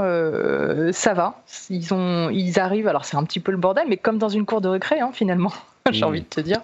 ça 0.93 1.13
va. 1.13 1.43
Ils, 1.69 1.93
ont, 1.93 2.31
ils 2.31 2.59
arrivent, 2.59 2.89
alors 2.89 3.05
c'est 3.05 3.19
un 3.19 3.25
petit 3.25 3.39
peu 3.39 3.53
le 3.53 3.59
bordel, 3.59 3.85
mais 3.87 3.99
comme 3.99 4.17
dans 4.17 4.31
une 4.31 4.47
cour 4.47 4.63
de 4.63 4.69
récré, 4.69 5.01
hein, 5.01 5.11
finalement. 5.13 5.53
j'ai 5.93 6.05
envie 6.05 6.21
de 6.21 6.27
te 6.27 6.41
dire. 6.41 6.61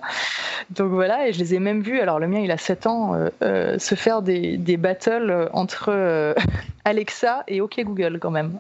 Donc 0.71 0.91
voilà, 0.93 1.29
et 1.29 1.33
je 1.33 1.39
les 1.39 1.55
ai 1.55 1.59
même 1.59 1.83
vus, 1.83 2.01
alors 2.01 2.19
le 2.19 2.27
mien 2.27 2.41
il 2.41 2.51
a 2.51 2.57
7 2.57 2.87
ans, 2.87 3.15
euh, 3.15 3.29
euh, 3.43 3.79
se 3.79 3.95
faire 3.95 4.23
des, 4.23 4.57
des 4.57 4.77
battles 4.77 5.49
entre 5.53 5.87
euh, 5.89 6.35
Alexa 6.85 7.45
et 7.49 7.61
OK 7.61 7.81
Google 7.81 8.19
quand 8.21 8.31
même, 8.31 8.59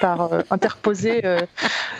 par 0.00 0.30
interposer. 0.50 1.22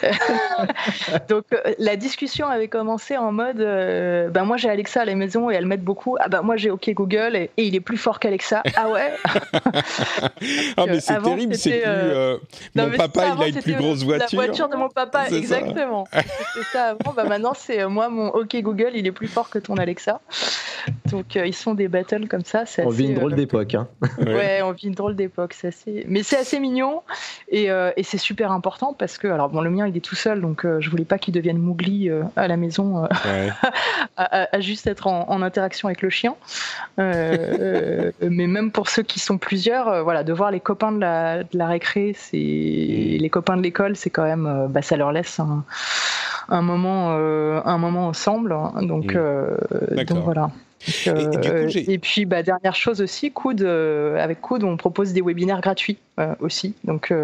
Donc 1.28 1.44
la 1.78 1.96
discussion 1.96 2.46
avait 2.46 2.68
commencé 2.68 3.16
en 3.16 3.32
mode, 3.32 3.56
ben 3.58 4.44
moi 4.44 4.56
j'ai 4.56 4.70
Alexa 4.70 5.00
à 5.00 5.04
la 5.04 5.16
maison 5.16 5.50
et 5.50 5.54
elle 5.54 5.66
m'aide 5.66 5.82
beaucoup, 5.82 6.16
ah 6.20 6.28
ben 6.28 6.42
moi 6.42 6.56
j'ai 6.56 6.70
OK 6.70 6.88
Google 6.90 7.34
et, 7.34 7.50
il 7.56 7.74
est 7.74 7.80
plus 7.80 7.96
fort 7.96 8.20
qu'Alexa, 8.20 8.62
ah 8.76 8.88
ouais? 8.88 9.12
Ah 10.76 10.84
mais 10.86 11.00
c'est 11.00 11.20
terrible, 11.20 11.54
c'est 11.56 11.82
plus... 11.82 12.80
mon 12.80 12.90
papa 12.96 13.34
il 13.36 13.42
a 13.42 13.48
une 13.48 13.62
plus 13.62 13.74
grosse 13.74 14.04
voiture. 14.04 14.38
La 14.38 14.46
voiture 14.46 14.68
de 14.68 14.76
mon 14.76 14.90
papa, 14.90 15.28
exactement. 15.28 16.06
C'était 16.12 16.66
ça 16.72 16.84
avant, 16.90 17.14
bah 17.14 17.24
maintenant 17.24 17.54
c'est 17.56 17.71
c'est 17.72 17.86
moi, 17.86 18.08
mon 18.08 18.28
OK 18.28 18.56
Google, 18.56 18.90
il 18.94 19.06
est 19.06 19.12
plus 19.12 19.28
fort 19.28 19.50
que 19.50 19.58
ton 19.58 19.76
Alexa. 19.76 20.20
Donc 21.10 21.34
ils 21.36 21.54
sont 21.54 21.74
des 21.74 21.88
battles 21.88 22.26
comme 22.26 22.44
ça. 22.44 22.64
On 22.78 22.88
vit 22.88 23.06
une 23.06 23.14
drôle 23.14 23.34
d'époque. 23.34 23.74
Hein. 23.74 23.88
ouais, 24.18 24.62
on 24.62 24.72
vit 24.72 24.88
une 24.88 24.94
drôle 24.94 25.14
d'époque. 25.14 25.54
Assez... 25.62 26.04
Mais 26.08 26.22
c'est 26.22 26.38
assez 26.38 26.58
mignon 26.58 27.02
et, 27.48 27.68
et 27.96 28.02
c'est 28.02 28.18
super 28.18 28.50
important 28.50 28.94
parce 28.94 29.18
que, 29.18 29.28
alors 29.28 29.48
bon, 29.48 29.60
le 29.60 29.70
mien 29.70 29.86
il 29.86 29.96
est 29.96 30.00
tout 30.00 30.14
seul, 30.14 30.40
donc 30.40 30.64
je 30.64 30.90
voulais 30.90 31.04
pas 31.04 31.18
qu'il 31.18 31.34
devienne 31.34 31.58
mougli 31.58 32.10
à 32.36 32.48
la 32.48 32.56
maison, 32.56 33.06
à, 34.16 34.60
juste 34.60 34.86
être 34.86 35.06
en, 35.06 35.28
en, 35.30 35.42
interaction 35.42 35.88
avec 35.88 36.02
le 36.02 36.10
chien. 36.10 36.34
mais 36.98 38.12
même 38.20 38.72
pour 38.72 38.88
ceux 38.88 39.02
qui 39.02 39.20
sont 39.20 39.38
plusieurs, 39.38 40.02
voilà, 40.02 40.24
de 40.24 40.32
voir 40.32 40.50
les 40.50 40.60
copains 40.60 40.92
de 40.92 41.00
la, 41.00 41.44
de 41.44 41.58
la 41.58 41.68
récré, 41.68 42.14
c'est 42.16 42.36
les 42.36 43.30
copains 43.30 43.56
de 43.56 43.62
l'école, 43.62 43.96
c'est 43.96 44.10
quand 44.10 44.24
même, 44.24 44.46
euh, 44.46 44.66
bah, 44.68 44.82
ça 44.82 44.96
leur 44.96 45.12
laisse 45.12 45.40
un, 45.40 45.64
moment, 46.48 47.12
euh, 47.12 47.60
un 47.64 47.78
moment 47.78 48.08
ensemble. 48.08 48.52
Hein. 48.52 48.72
Donc, 48.82 49.14
euh, 49.14 49.56
donc 50.06 50.18
voilà. 50.24 50.50
et, 51.06 51.98
puis, 51.98 52.24
bah, 52.24 52.42
dernière 52.42 52.74
chose 52.74 53.00
aussi, 53.00 53.30
Coude, 53.30 53.62
avec 53.62 54.40
Coude, 54.40 54.64
on 54.64 54.76
propose 54.76 55.12
des 55.12 55.22
webinaires 55.22 55.60
gratuits 55.60 55.98
aussi. 56.40 56.74
Donc, 56.82 57.14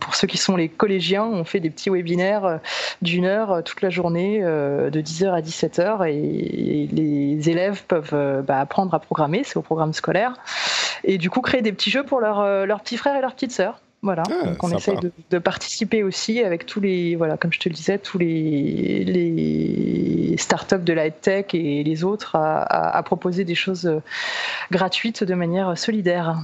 pour 0.00 0.14
ceux 0.14 0.26
qui 0.26 0.38
sont 0.38 0.56
les 0.56 0.70
collégiens, 0.70 1.24
on 1.24 1.44
fait 1.44 1.60
des 1.60 1.68
petits 1.68 1.90
webinaires 1.90 2.60
d'une 3.02 3.26
heure 3.26 3.62
toute 3.64 3.82
la 3.82 3.90
journée, 3.90 4.40
de 4.40 5.00
10h 5.00 5.30
à 5.30 5.42
17h, 5.42 6.08
et, 6.08 6.88
les 6.90 7.50
élèves 7.50 7.84
peuvent 7.86 8.42
bah, 8.46 8.60
apprendre 8.60 8.94
à 8.94 8.98
programmer, 8.98 9.42
c'est 9.44 9.58
au 9.58 9.62
programme 9.62 9.92
scolaire, 9.92 10.32
et 11.04 11.18
du 11.18 11.28
coup 11.28 11.42
créer 11.42 11.60
des 11.60 11.72
petits 11.72 11.90
jeux 11.90 12.04
pour 12.04 12.20
leurs 12.20 12.80
petits 12.80 12.96
frères 12.96 13.16
et 13.16 13.20
leurs 13.20 13.34
petites 13.34 13.52
sœurs. 13.52 13.82
Voilà, 14.02 14.22
ah, 14.30 14.46
donc 14.46 14.64
on 14.64 14.74
essaye 14.74 14.96
de, 15.30 15.38
participer 15.38 16.02
aussi 16.02 16.40
avec 16.40 16.64
tous 16.64 16.80
les, 16.80 17.16
voilà, 17.16 17.36
comme 17.36 17.52
je 17.52 17.58
te 17.58 17.68
le 17.68 17.74
disais, 17.74 17.98
tous 17.98 18.16
les, 18.16 19.04
les 19.04 20.36
startups 20.38 20.82
de 20.82 20.92
la 20.94 21.10
tech 21.10 21.46
et 21.52 21.84
les 21.84 22.02
autres 22.02 22.34
à, 22.34 23.02
proposer 23.04 23.44
des 23.44 23.54
choses 23.54 23.90
gratuites 24.70 25.22
de 25.22 25.34
manière 25.34 25.76
solidaire. 25.76 26.38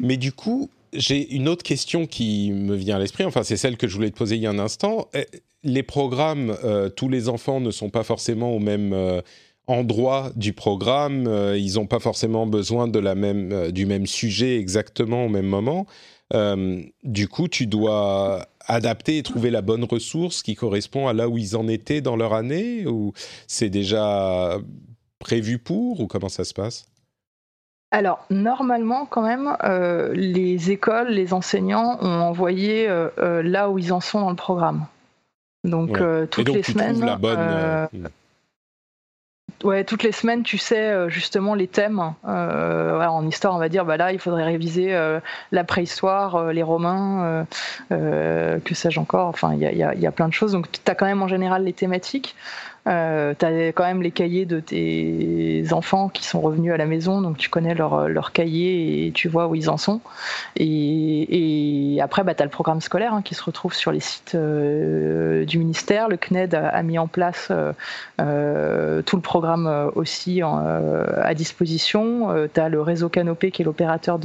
Mais 0.00 0.16
du 0.16 0.32
coup, 0.32 0.70
j'ai 0.94 1.34
une 1.34 1.48
autre 1.48 1.62
question 1.62 2.06
qui 2.06 2.52
me 2.52 2.74
vient 2.74 2.96
à 2.96 2.98
l'esprit, 2.98 3.24
enfin 3.24 3.42
c'est 3.42 3.58
celle 3.58 3.76
que 3.76 3.86
je 3.86 3.96
voulais 3.96 4.10
te 4.10 4.16
poser 4.16 4.36
il 4.36 4.42
y 4.42 4.46
a 4.46 4.50
un 4.50 4.58
instant. 4.58 5.08
Eh, 5.12 5.26
les 5.62 5.82
programmes, 5.82 6.56
euh, 6.64 6.88
tous 6.88 7.08
les 7.08 7.28
enfants 7.28 7.60
ne 7.60 7.70
sont 7.70 7.90
pas 7.90 8.02
forcément 8.02 8.52
au 8.52 8.60
même... 8.60 8.92
Euh, 8.92 9.20
endroit 9.66 10.30
du 10.36 10.52
programme, 10.52 11.26
euh, 11.26 11.56
ils 11.56 11.76
n'ont 11.76 11.86
pas 11.86 11.98
forcément 11.98 12.46
besoin 12.46 12.86
de 12.86 12.98
la 12.98 13.14
même, 13.14 13.72
du 13.72 13.86
même 13.86 14.06
sujet 14.06 14.58
exactement 14.58 15.24
au 15.24 15.30
même 15.30 15.46
moment. 15.46 15.86
Euh, 16.34 16.82
du 17.02 17.28
coup, 17.28 17.48
tu 17.48 17.66
dois 17.66 18.46
adapter 18.66 19.18
et 19.18 19.22
trouver 19.22 19.50
la 19.50 19.62
bonne 19.62 19.84
ressource 19.84 20.42
qui 20.42 20.54
correspond 20.54 21.06
à 21.06 21.12
là 21.12 21.28
où 21.28 21.38
ils 21.38 21.56
en 21.56 21.68
étaient 21.68 22.00
dans 22.00 22.16
leur 22.16 22.32
année 22.32 22.86
ou 22.86 23.12
c'est 23.46 23.68
déjà 23.68 24.58
prévu 25.18 25.58
pour 25.58 26.00
ou 26.00 26.06
comment 26.06 26.28
ça 26.28 26.44
se 26.44 26.54
passe? 26.54 26.86
Alors, 27.90 28.24
normalement, 28.28 29.06
quand 29.06 29.22
même, 29.22 29.56
euh, 29.62 30.12
les 30.14 30.72
écoles, 30.72 31.10
les 31.10 31.32
enseignants 31.32 31.98
ont 32.00 32.20
envoyé 32.20 32.88
euh, 32.88 33.42
là 33.42 33.70
où 33.70 33.78
ils 33.78 33.92
en 33.92 34.00
sont 34.00 34.20
dans 34.20 34.30
le 34.30 34.36
programme. 34.36 34.86
Donc, 35.62 35.98
toutes 36.30 36.48
les 36.48 36.62
semaines. 36.62 37.04
La 37.04 37.16
bonne, 37.16 37.88
hmm. 37.92 38.08
Ouais, 39.62 39.84
toutes 39.84 40.02
les 40.02 40.12
semaines, 40.12 40.42
tu 40.42 40.58
sais 40.58 40.90
euh, 40.90 41.08
justement 41.08 41.54
les 41.54 41.68
thèmes. 41.68 42.14
Euh, 42.26 43.00
en 43.00 43.26
histoire, 43.26 43.54
on 43.54 43.58
va 43.58 43.68
dire, 43.68 43.84
bah 43.84 43.96
là, 43.96 44.12
il 44.12 44.18
faudrait 44.18 44.44
réviser 44.44 44.94
euh, 44.94 45.20
la 45.52 45.64
préhistoire, 45.64 46.52
les 46.52 46.62
Romains, 46.62 47.46
que 47.90 48.74
sais-je 48.74 49.00
encore. 49.00 49.28
Enfin, 49.28 49.54
il 49.54 49.60
y 49.60 49.82
a, 49.82 49.94
y 49.94 50.06
a, 50.06 50.12
plein 50.12 50.28
de 50.28 50.34
choses. 50.34 50.52
Donc, 50.52 50.70
tu 50.70 50.90
as 50.90 50.94
quand 50.94 51.06
même 51.06 51.22
en 51.22 51.28
général 51.28 51.64
les 51.64 51.72
thématiques. 51.72 52.34
Euh, 52.86 53.32
tu 53.38 53.46
as 53.46 53.68
quand 53.68 53.84
même 53.84 54.02
les 54.02 54.10
cahiers 54.10 54.44
de 54.44 54.60
tes 54.60 55.64
enfants 55.72 56.08
qui 56.08 56.24
sont 56.24 56.40
revenus 56.40 56.72
à 56.72 56.76
la 56.76 56.84
maison, 56.84 57.22
donc 57.22 57.38
tu 57.38 57.48
connais 57.48 57.74
leurs 57.74 58.08
leur 58.08 58.32
cahiers 58.32 59.06
et 59.06 59.12
tu 59.12 59.28
vois 59.28 59.46
où 59.46 59.54
ils 59.54 59.70
en 59.70 59.78
sont. 59.78 60.00
Et, 60.56 61.98
après, 62.02 62.22
bah, 62.24 62.34
tu 62.34 62.42
as 62.42 62.44
le 62.44 62.50
programme 62.50 62.80
scolaire 62.80 63.14
hein, 63.14 63.22
qui 63.22 63.34
se 63.34 63.42
retrouve 63.42 63.72
sur 63.72 63.92
les 63.92 64.00
sites 64.00 64.34
euh, 64.34 65.44
du 65.44 65.58
ministère. 65.58 66.08
Le 66.08 66.16
CNED 66.16 66.54
a, 66.54 66.82
mis 66.82 66.98
en 66.98 67.06
place 67.06 67.50
euh, 68.20 69.02
tout 69.02 69.16
le 69.16 69.22
programme 69.22 69.90
aussi 69.94 70.42
à 70.42 71.34
disposition. 71.34 72.48
tu 72.52 72.60
as 72.60 72.68
le 72.68 72.82
réseau 72.82 73.08
Canopé 73.08 73.50
qui 73.50 73.62
est 73.62 73.64
l'opérateur 73.64 74.18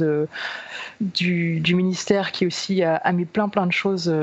du, 1.00 1.62
ministère 1.74 2.32
qui 2.32 2.46
aussi 2.46 2.82
a, 2.82 2.96
a, 2.96 3.12
mis 3.12 3.24
plein 3.24 3.48
plein 3.48 3.66
de 3.66 3.72
choses 3.72 4.14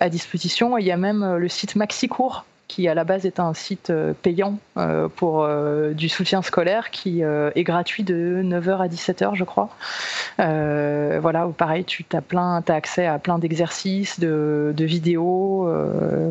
à 0.00 0.08
disposition. 0.08 0.76
Il 0.78 0.84
y 0.84 0.92
a 0.92 0.96
même 0.96 1.36
le 1.36 1.48
site 1.48 1.76
MaxiCours 1.76 2.44
qui 2.68 2.88
à 2.88 2.94
la 2.94 3.04
base 3.04 3.26
est 3.26 3.40
un 3.40 3.52
site 3.54 3.90
euh, 3.90 4.14
payant 4.22 4.58
euh, 4.76 5.08
pour 5.08 5.42
euh, 5.42 5.92
du 5.92 6.08
soutien 6.08 6.42
scolaire 6.42 6.90
qui 6.90 7.20
est 7.22 7.64
gratuit 7.64 8.02
de 8.02 8.42
9h 8.42 8.78
à 8.78 8.88
17h 8.88 9.34
je 9.34 9.44
crois. 9.44 9.68
voilà, 10.38 11.46
où 11.46 11.52
pareil, 11.52 11.84
tu 11.84 12.04
as, 12.12 12.20
plein, 12.20 12.62
accès 12.68 13.06
à 13.06 13.18
plein 13.18 13.38
d'exercices, 13.38 14.18
de, 14.20 14.74
vidéos. 14.78 15.68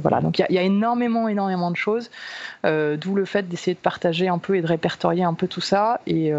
voilà, 0.02 0.22
donc 0.22 0.40
il 0.40 0.46
y, 0.50 0.58
a 0.58 0.62
énormément, 0.62 1.28
énormément 1.28 1.72
de 1.72 1.76
choses, 1.76 2.10
d'où 2.64 3.16
le 3.16 3.26
fait 3.26 3.48
d'essayer 3.48 3.74
de 3.74 3.80
partager 3.80 4.28
un 4.28 4.38
peu 4.38 4.56
et 4.56 4.62
de 4.62 4.68
répertorier 4.68 5.24
un 5.24 5.34
peu 5.34 5.48
tout 5.48 5.62
ça. 5.62 6.00
Et 6.08 6.34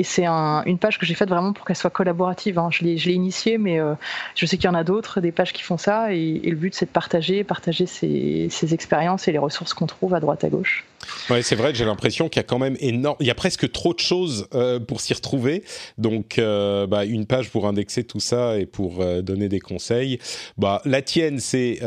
et 0.00 0.02
c'est 0.02 0.24
une 0.24 0.78
page 0.78 0.98
que 0.98 1.04
j'ai 1.04 1.12
faite 1.12 1.28
vraiment 1.28 1.52
pour 1.52 1.66
qu'elle 1.66 1.76
soit 1.76 1.90
collaborative. 1.90 2.58
Hein. 2.58 2.70
Je 2.70 2.84
l'ai 2.84 3.12
initiée, 3.12 3.58
mais 3.58 3.78
euh, 3.78 3.92
je 4.34 4.46
sais 4.46 4.56
qu'il 4.56 4.64
y 4.64 4.68
en 4.70 4.74
a 4.74 4.82
d'autres, 4.82 5.20
des 5.20 5.30
pages 5.30 5.52
qui 5.52 5.62
font 5.62 5.76
ça. 5.76 6.14
Et, 6.14 6.40
le 6.42 6.56
but, 6.56 6.74
c'est 6.74 6.86
de 6.86 6.90
partager, 6.90 7.44
partager 7.44 7.84
ces, 7.84 8.48
expériences 8.72 9.28
et 9.28 9.32
les 9.32 9.36
ressources 9.36 9.74
qu'on 9.74 9.84
trouve 9.84 10.14
à 10.14 10.20
droite 10.20 10.42
à 10.42 10.48
gauche. 10.48 10.86
Ouais, 11.28 11.42
c'est 11.42 11.54
vrai 11.54 11.72
que 11.72 11.76
j'ai 11.76 11.84
l'impression 11.84 12.30
qu'il 12.30 12.38
y 12.38 12.44
a 12.44 12.44
quand 12.44 12.58
même 12.58 12.78
énorme, 12.80 13.16
il 13.20 13.26
y 13.26 13.30
a 13.30 13.34
presque 13.34 13.70
trop 13.72 13.92
de 13.92 13.98
choses 13.98 14.48
euh, 14.54 14.80
pour 14.80 15.02
s'y 15.02 15.12
retrouver. 15.12 15.64
Donc, 15.98 16.38
euh, 16.38 16.86
bah, 16.86 17.04
une 17.04 17.26
page 17.26 17.50
pour 17.50 17.66
indexer 17.66 18.04
tout 18.04 18.20
ça 18.20 18.56
et 18.56 18.64
pour 18.64 19.04
donner 19.22 19.50
des 19.50 19.60
conseils. 19.60 20.18
Bah, 20.56 20.80
la 20.86 21.02
tienne, 21.02 21.40
c'est 21.40 21.80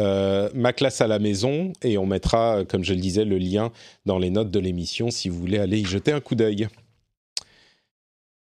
ma 0.53 0.71
classe 0.71 1.01
à 1.01 1.07
la 1.07 1.17
maison 1.17 1.73
et 1.81 1.97
on 1.97 2.05
mettra, 2.05 2.63
comme 2.63 2.83
je 2.83 2.93
le 2.93 2.99
disais, 2.99 3.25
le 3.25 3.39
lien 3.39 3.71
dans 4.05 4.19
les 4.19 4.29
notes 4.29 4.51
de 4.51 4.59
l'émission 4.59 5.09
si 5.09 5.29
vous 5.29 5.39
voulez 5.39 5.57
aller 5.57 5.79
y 5.79 5.85
jeter 5.85 6.11
un 6.11 6.19
coup 6.19 6.35
d'œil. 6.35 6.67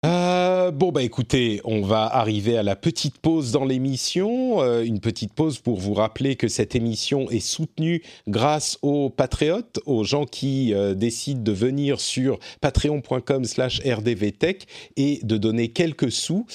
Euh, 0.07 0.71
bon, 0.71 0.93
bah 0.93 1.03
écoutez, 1.03 1.61
on 1.65 1.83
va 1.83 2.05
arriver 2.05 2.57
à 2.57 2.63
la 2.63 2.77
petite 2.77 3.19
pause 3.19 3.51
dans 3.51 3.65
l'émission. 3.65 4.63
Euh, 4.63 4.85
une 4.85 5.01
petite 5.01 5.33
pause 5.33 5.59
pour 5.59 5.81
vous 5.81 5.95
rappeler 5.95 6.37
que 6.37 6.47
cette 6.47 6.77
émission 6.77 7.29
est 7.31 7.41
soutenue 7.41 8.03
grâce 8.29 8.79
aux 8.83 9.11
patriotes, 9.11 9.81
aux 9.85 10.05
gens 10.05 10.25
qui 10.25 10.73
euh, 10.75 10.95
décident 10.95 11.43
de 11.43 11.51
venir 11.51 12.01
sur 12.01 12.39
patreon.com 12.61 13.45
slash 13.45 13.81
rdvtech 13.85 14.67
et 14.97 15.19
de 15.25 15.37
donner 15.37 15.69
quelques 15.69 16.13
sous. 16.13 16.47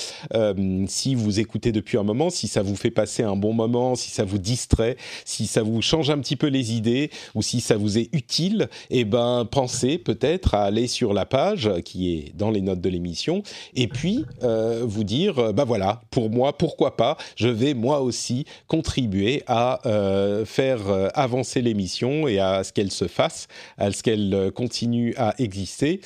si 0.87 1.15
vous 1.15 1.41
écoutez 1.41 1.73
depuis 1.73 1.97
un 1.97 2.03
moment, 2.03 2.29
si 2.29 2.47
ça 2.47 2.61
vous 2.61 2.77
fait 2.77 2.91
passer 2.91 3.23
un 3.23 3.35
bon 3.35 3.51
moment, 3.51 3.95
si 3.95 4.11
ça 4.11 4.23
vous 4.23 4.37
distrait, 4.37 4.95
si 5.25 5.45
ça 5.45 5.61
vous 5.61 5.81
change 5.81 6.09
un 6.09 6.19
petit 6.19 6.37
peu 6.37 6.47
les 6.47 6.71
idées 6.71 7.09
ou 7.35 7.41
si 7.41 7.59
ça 7.59 7.75
vous 7.75 7.97
est 7.97 8.07
utile, 8.13 8.69
eh 8.91 9.03
ben, 9.03 9.45
pensez 9.49 9.97
peut-être 9.97 10.55
à 10.55 10.63
aller 10.63 10.87
sur 10.87 11.13
la 11.13 11.25
page 11.25 11.69
qui 11.83 12.13
est 12.13 12.33
dans 12.37 12.49
les 12.49 12.61
notes 12.61 12.79
de 12.79 12.89
l'émission 12.89 13.40
et 13.75 13.87
puis 13.87 14.25
euh, 14.43 14.83
vous 14.85 15.03
dire, 15.03 15.39
euh, 15.39 15.51
bah 15.51 15.63
voilà, 15.63 16.01
pour 16.11 16.29
moi, 16.29 16.57
pourquoi 16.57 16.97
pas, 16.97 17.17
je 17.35 17.47
vais 17.47 17.73
moi 17.73 18.01
aussi 18.01 18.45
contribuer 18.67 19.43
à 19.47 19.79
euh, 19.85 20.45
faire 20.45 20.81
avancer 21.13 21.61
l'émission 21.61 22.27
et 22.27 22.39
à 22.39 22.63
ce 22.63 22.73
qu'elle 22.73 22.91
se 22.91 23.07
fasse, 23.07 23.47
à 23.77 23.91
ce 23.91 24.03
qu'elle 24.03 24.51
continue 24.55 25.13
à 25.17 25.35
exister. 25.39 26.01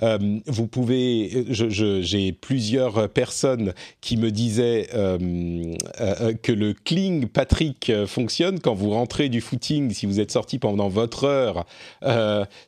vous 0.00 0.66
pouvez, 0.66 1.46
j'ai 1.50 2.32
plusieurs 2.32 3.08
personnes 3.08 3.72
qui 4.00 4.16
me 4.16 4.30
disaient 4.30 4.88
que 4.90 6.52
le 6.52 6.72
Kling 6.72 7.26
Patrick 7.28 7.92
fonctionne 8.06 8.60
quand 8.60 8.74
vous 8.74 8.90
rentrez 8.90 9.28
du 9.28 9.40
footing, 9.40 9.90
si 9.92 10.06
vous 10.06 10.20
êtes 10.20 10.30
sorti 10.30 10.58
pendant 10.58 10.88
votre 10.88 11.24
heure 11.24 11.66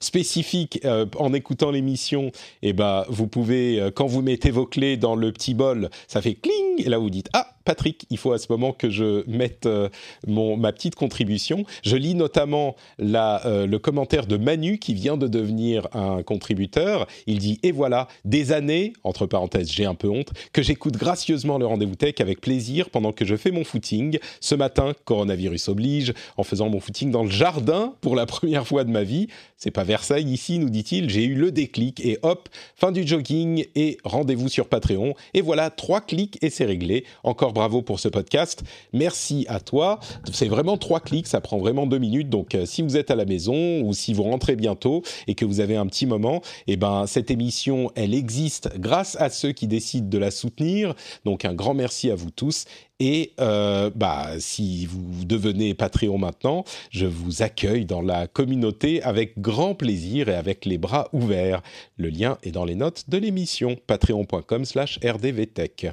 spécifique 0.01 0.81
en 1.19 1.33
écoutant 1.33 1.71
l'émission, 1.71 2.27
et 2.63 2.71
eh 2.71 2.73
ben 2.73 3.05
vous 3.09 3.27
pouvez 3.27 3.91
quand 3.99 4.07
vous 4.07 4.23
mettez 4.23 4.53
vos 4.53 4.65
clés 4.65 4.97
dans 4.97 5.17
le 5.17 5.33
petit 5.33 5.55
bol, 5.55 5.91
ça 6.07 6.23
fait 6.23 6.37
cling, 6.37 6.87
et 6.87 6.89
là 6.89 6.99
vous 6.99 7.11
dites 7.11 7.29
ah 7.33 7.58
Patrick, 7.69 8.07
il 8.09 8.17
faut 8.17 8.33
à 8.33 8.39
ce 8.39 8.47
moment 8.49 8.73
que 8.73 8.89
je 8.89 9.29
mette 9.29 9.67
euh, 9.67 9.91
mon, 10.27 10.57
ma 10.57 10.73
petite 10.73 10.95
contribution. 10.95 11.67
Je 11.85 11.97
lis 11.97 12.15
notamment 12.15 12.77
la, 12.99 13.45
euh, 13.45 13.67
le 13.67 13.79
commentaire 13.79 14.27
de 14.27 14.39
Manu 14.39 14.79
qui 14.79 14.95
vient 14.95 15.19
de 15.19 15.27
devenir 15.27 15.87
un 15.93 16.23
contributeur. 16.23 17.07
Il 17.27 17.41
dit 17.41 17.61
Et 17.63 17.71
voilà, 17.71 18.09
des 18.25 18.53
années, 18.53 18.95
entre 19.05 19.27
parenthèses, 19.27 19.71
j'ai 19.71 19.85
un 19.85 19.95
peu 19.95 20.09
honte, 20.09 20.33
que 20.55 20.63
j'écoute 20.63 20.97
gracieusement 20.97 21.59
le 21.59 21.67
rendez-vous 21.67 21.95
tech 21.95 22.15
avec 22.21 22.41
plaisir 22.41 22.89
pendant 22.89 23.13
que 23.13 23.27
je 23.27 23.37
fais 23.37 23.51
mon 23.51 23.65
footing. 23.65 24.19
Ce 24.41 24.55
matin, 24.55 24.95
coronavirus 25.05 25.69
oblige, 25.69 26.15
en 26.39 26.45
faisant 26.45 26.71
mon 26.71 26.81
footing 26.81 27.11
dans 27.11 27.25
le 27.25 27.31
jardin 27.31 27.93
pour 28.01 28.17
la 28.17 28.25
première 28.39 28.67
fois 28.67 28.85
de 28.85 28.91
ma 28.91 29.03
vie. 29.03 29.29
C'est 29.59 29.73
pas 29.73 29.85
Versailles 29.85 30.33
ici, 30.33 30.59
nous 30.59 30.71
dit-il. 30.71 31.11
J'ai 31.11 31.25
eu 31.25 31.35
le 31.35 31.53
déclic 31.53 32.01
et 32.01 32.19
hop, 32.23 32.49
fin 32.77 32.93
du 32.93 33.07
jogging 33.07 33.67
et 33.75 33.99
rendez-vous 34.05 34.49
sur 34.49 34.69
Patreon. 34.69 35.13
Et 35.35 35.43
voilà, 35.43 35.69
trois 35.69 36.01
clics 36.01 36.39
et 36.41 36.49
c'est 36.49 36.65
réglé. 36.65 37.05
Encore 37.25 37.53
bravo 37.59 37.83
pour 37.83 37.99
ce 37.99 38.07
podcast. 38.07 38.63
Merci 38.93 39.45
à 39.49 39.59
toi. 39.59 39.99
C'est 40.33 40.47
vraiment 40.47 40.77
trois 40.77 41.01
clics, 41.01 41.27
ça 41.27 41.41
prend 41.41 41.59
vraiment 41.59 41.89
deux 41.89 41.99
minutes. 41.99 42.31
Donc, 42.31 42.55
euh, 42.55 42.67
si 42.67 42.83
vous 42.83 42.97
êtes 42.97 43.11
à 43.11 43.17
la 43.17 43.25
maison 43.25 43.81
ou 43.81 43.93
si 43.95 44.15
vous 44.15 44.23
rentrez 44.23 44.55
bientôt 44.55 45.03
et 45.27 45.35
que 45.35 45.45
vous 45.45 45.59
avez 45.59 45.75
un 45.75 45.89
petit 45.89 46.07
moment, 46.07 46.41
eh 46.69 46.77
ben, 46.77 47.09
cette 47.09 47.33
émission, 47.33 47.91
elle 47.97 48.15
existe 48.15 48.79
grâce 48.79 49.21
à 49.21 49.29
ceux 49.29 49.51
qui 49.51 49.67
décident 49.67 50.09
de 50.09 50.19
la 50.19 50.31
soutenir. 50.31 50.95
Donc, 51.25 51.45
un 51.45 51.53
grand 51.53 51.75
merci 51.75 52.13
à 52.13 52.15
vous 52.15 52.31
tous. 52.31 52.65
Et 53.01 53.33
euh, 53.41 53.91
bah, 53.93 54.39
si 54.39 54.87
vous 54.87 55.25
devenez 55.25 55.75
Patreon 55.75 56.17
maintenant, 56.17 56.63
je 56.91 57.07
vous 57.07 57.43
accueille 57.43 57.87
dans 57.87 58.03
la 58.03 58.29
communauté 58.29 59.03
avec 59.03 59.41
grand 59.41 59.75
plaisir 59.75 60.29
et 60.29 60.37
avec 60.37 60.65
les 60.65 60.79
bras 60.79 61.09
ouverts. 61.13 61.61
Le 61.97 62.09
lien 62.09 62.39
est 62.45 62.53
dans 62.53 62.65
les 62.65 62.77
notes 62.77 63.07
de 63.09 63.19
l'émission 63.19 63.77
patreon.com/rdvtech. 63.89 65.89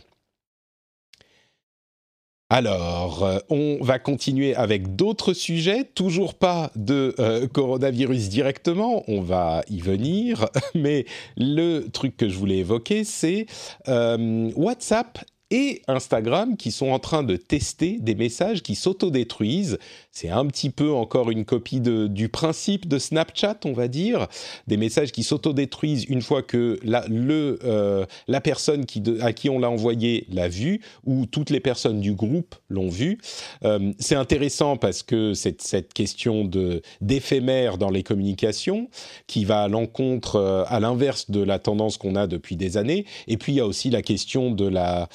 Alors, 2.52 3.24
euh, 3.24 3.40
on 3.50 3.80
va 3.82 3.98
continuer 3.98 4.54
avec 4.56 4.96
d'autres 4.96 5.34
sujets, 5.34 5.84
toujours 5.84 6.36
pas 6.36 6.72
de 6.76 7.16
euh, 7.18 7.48
coronavirus 7.48 8.30
directement, 8.30 9.04
on 9.08 9.22
va 9.22 9.64
y 9.68 9.82
venir, 9.82 10.48
mais 10.76 11.06
le 11.38 11.88
truc 11.88 12.16
que 12.18 12.30
je 12.30 12.38
voulais 12.38 12.58
évoquer, 12.58 13.04
c'est 13.04 13.48
WhatsApp 13.88 15.20
et 15.52 15.82
Instagram 15.88 16.58
qui 16.58 16.72
sont 16.72 16.90
en 16.90 17.00
train 17.00 17.24
de 17.24 17.36
tester 17.36 17.98
des 18.00 18.16
messages 18.16 18.64
qui 18.64 18.76
s'autodétruisent. 18.76 19.78
C'est 20.12 20.30
un 20.30 20.46
petit 20.48 20.70
peu 20.70 20.92
encore 20.92 21.30
une 21.30 21.46
copie 21.46 21.80
de, 21.80 22.08
du 22.08 22.30
principe 22.30 22.88
de 22.88 22.98
Snapchat, 22.98 23.58
on 23.66 23.74
va 23.74 23.88
dire. 23.88 24.28
Des 24.68 24.78
messages 24.78 25.12
qui 25.12 25.24
s'autodétruisent 25.24 26.06
une 26.06 26.22
fois 26.22 26.42
que 26.42 26.80
la, 26.84 27.06
euh, 27.10 28.06
la 28.28 28.42
personne 28.42 28.86
qui 28.86 29.04
à 29.22 29.34
qui 29.34 29.50
on 29.50 29.60
l'a 29.60 29.70
envoyé 29.70 30.26
l'a 30.32 30.48
vu 30.48 30.82
ou 31.06 31.26
toutes 31.26 31.50
les 31.50 31.60
personnes 31.60 32.00
du 32.00 32.14
groupe 32.14 32.56
l'ont 32.70 32.90
vu. 32.90 33.20
Euh, 33.64 33.94
c'est 34.00 34.16
intéressant 34.16 34.78
parce 34.78 35.04
que 35.04 35.34
c'est 35.34 35.62
cette 35.62 35.94
question 35.94 36.44
de 36.44 36.82
d'éphémère 37.02 37.78
dans 37.78 37.92
les 37.92 38.04
communications 38.04 38.90
qui 39.28 39.46
va 39.46 39.64
à 39.64 39.68
l'encontre, 39.68 40.38
euh, 40.38 40.64
à 40.68 40.80
l'inverse 40.80 41.30
de 41.30 41.42
la 41.42 41.60
tendance 41.60 41.98
qu'on 41.98 42.16
a 42.16 42.26
depuis 42.26 42.56
des 42.56 42.78
années. 42.78 43.06
Et 43.28 43.38
puis 43.38 43.54
il 43.54 43.56
y 43.56 43.62
a 43.62 43.68
aussi 43.68 43.90
la 43.90 44.02
question 44.02 44.52
de 44.52 44.68
la 44.68 45.08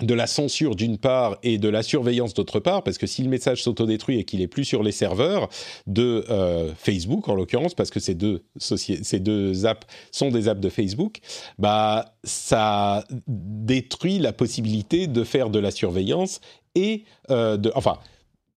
de 0.00 0.14
la 0.14 0.26
censure 0.26 0.74
d'une 0.74 0.98
part 0.98 1.38
et 1.42 1.58
de 1.58 1.68
la 1.68 1.82
surveillance 1.82 2.34
d'autre 2.34 2.58
part, 2.58 2.82
parce 2.82 2.98
que 2.98 3.06
si 3.06 3.22
le 3.22 3.28
message 3.28 3.62
s'autodétruit 3.62 4.18
et 4.18 4.24
qu'il 4.24 4.40
est 4.40 4.48
plus 4.48 4.64
sur 4.64 4.82
les 4.82 4.92
serveurs 4.92 5.48
de 5.86 6.24
euh, 6.30 6.72
Facebook 6.76 7.28
en 7.28 7.34
l'occurrence, 7.34 7.74
parce 7.74 7.90
que 7.90 8.00
ces 8.00 8.14
deux, 8.14 8.42
ces 8.58 9.20
deux 9.20 9.66
apps 9.66 9.86
sont 10.10 10.30
des 10.30 10.48
apps 10.48 10.60
de 10.60 10.68
Facebook, 10.68 11.18
bah 11.58 12.16
ça 12.24 13.04
détruit 13.28 14.18
la 14.18 14.32
possibilité 14.32 15.06
de 15.06 15.22
faire 15.22 15.50
de 15.50 15.60
la 15.60 15.70
surveillance 15.70 16.40
et 16.74 17.04
euh, 17.30 17.56
de, 17.56 17.70
enfin 17.76 17.98
euh, 17.98 18.13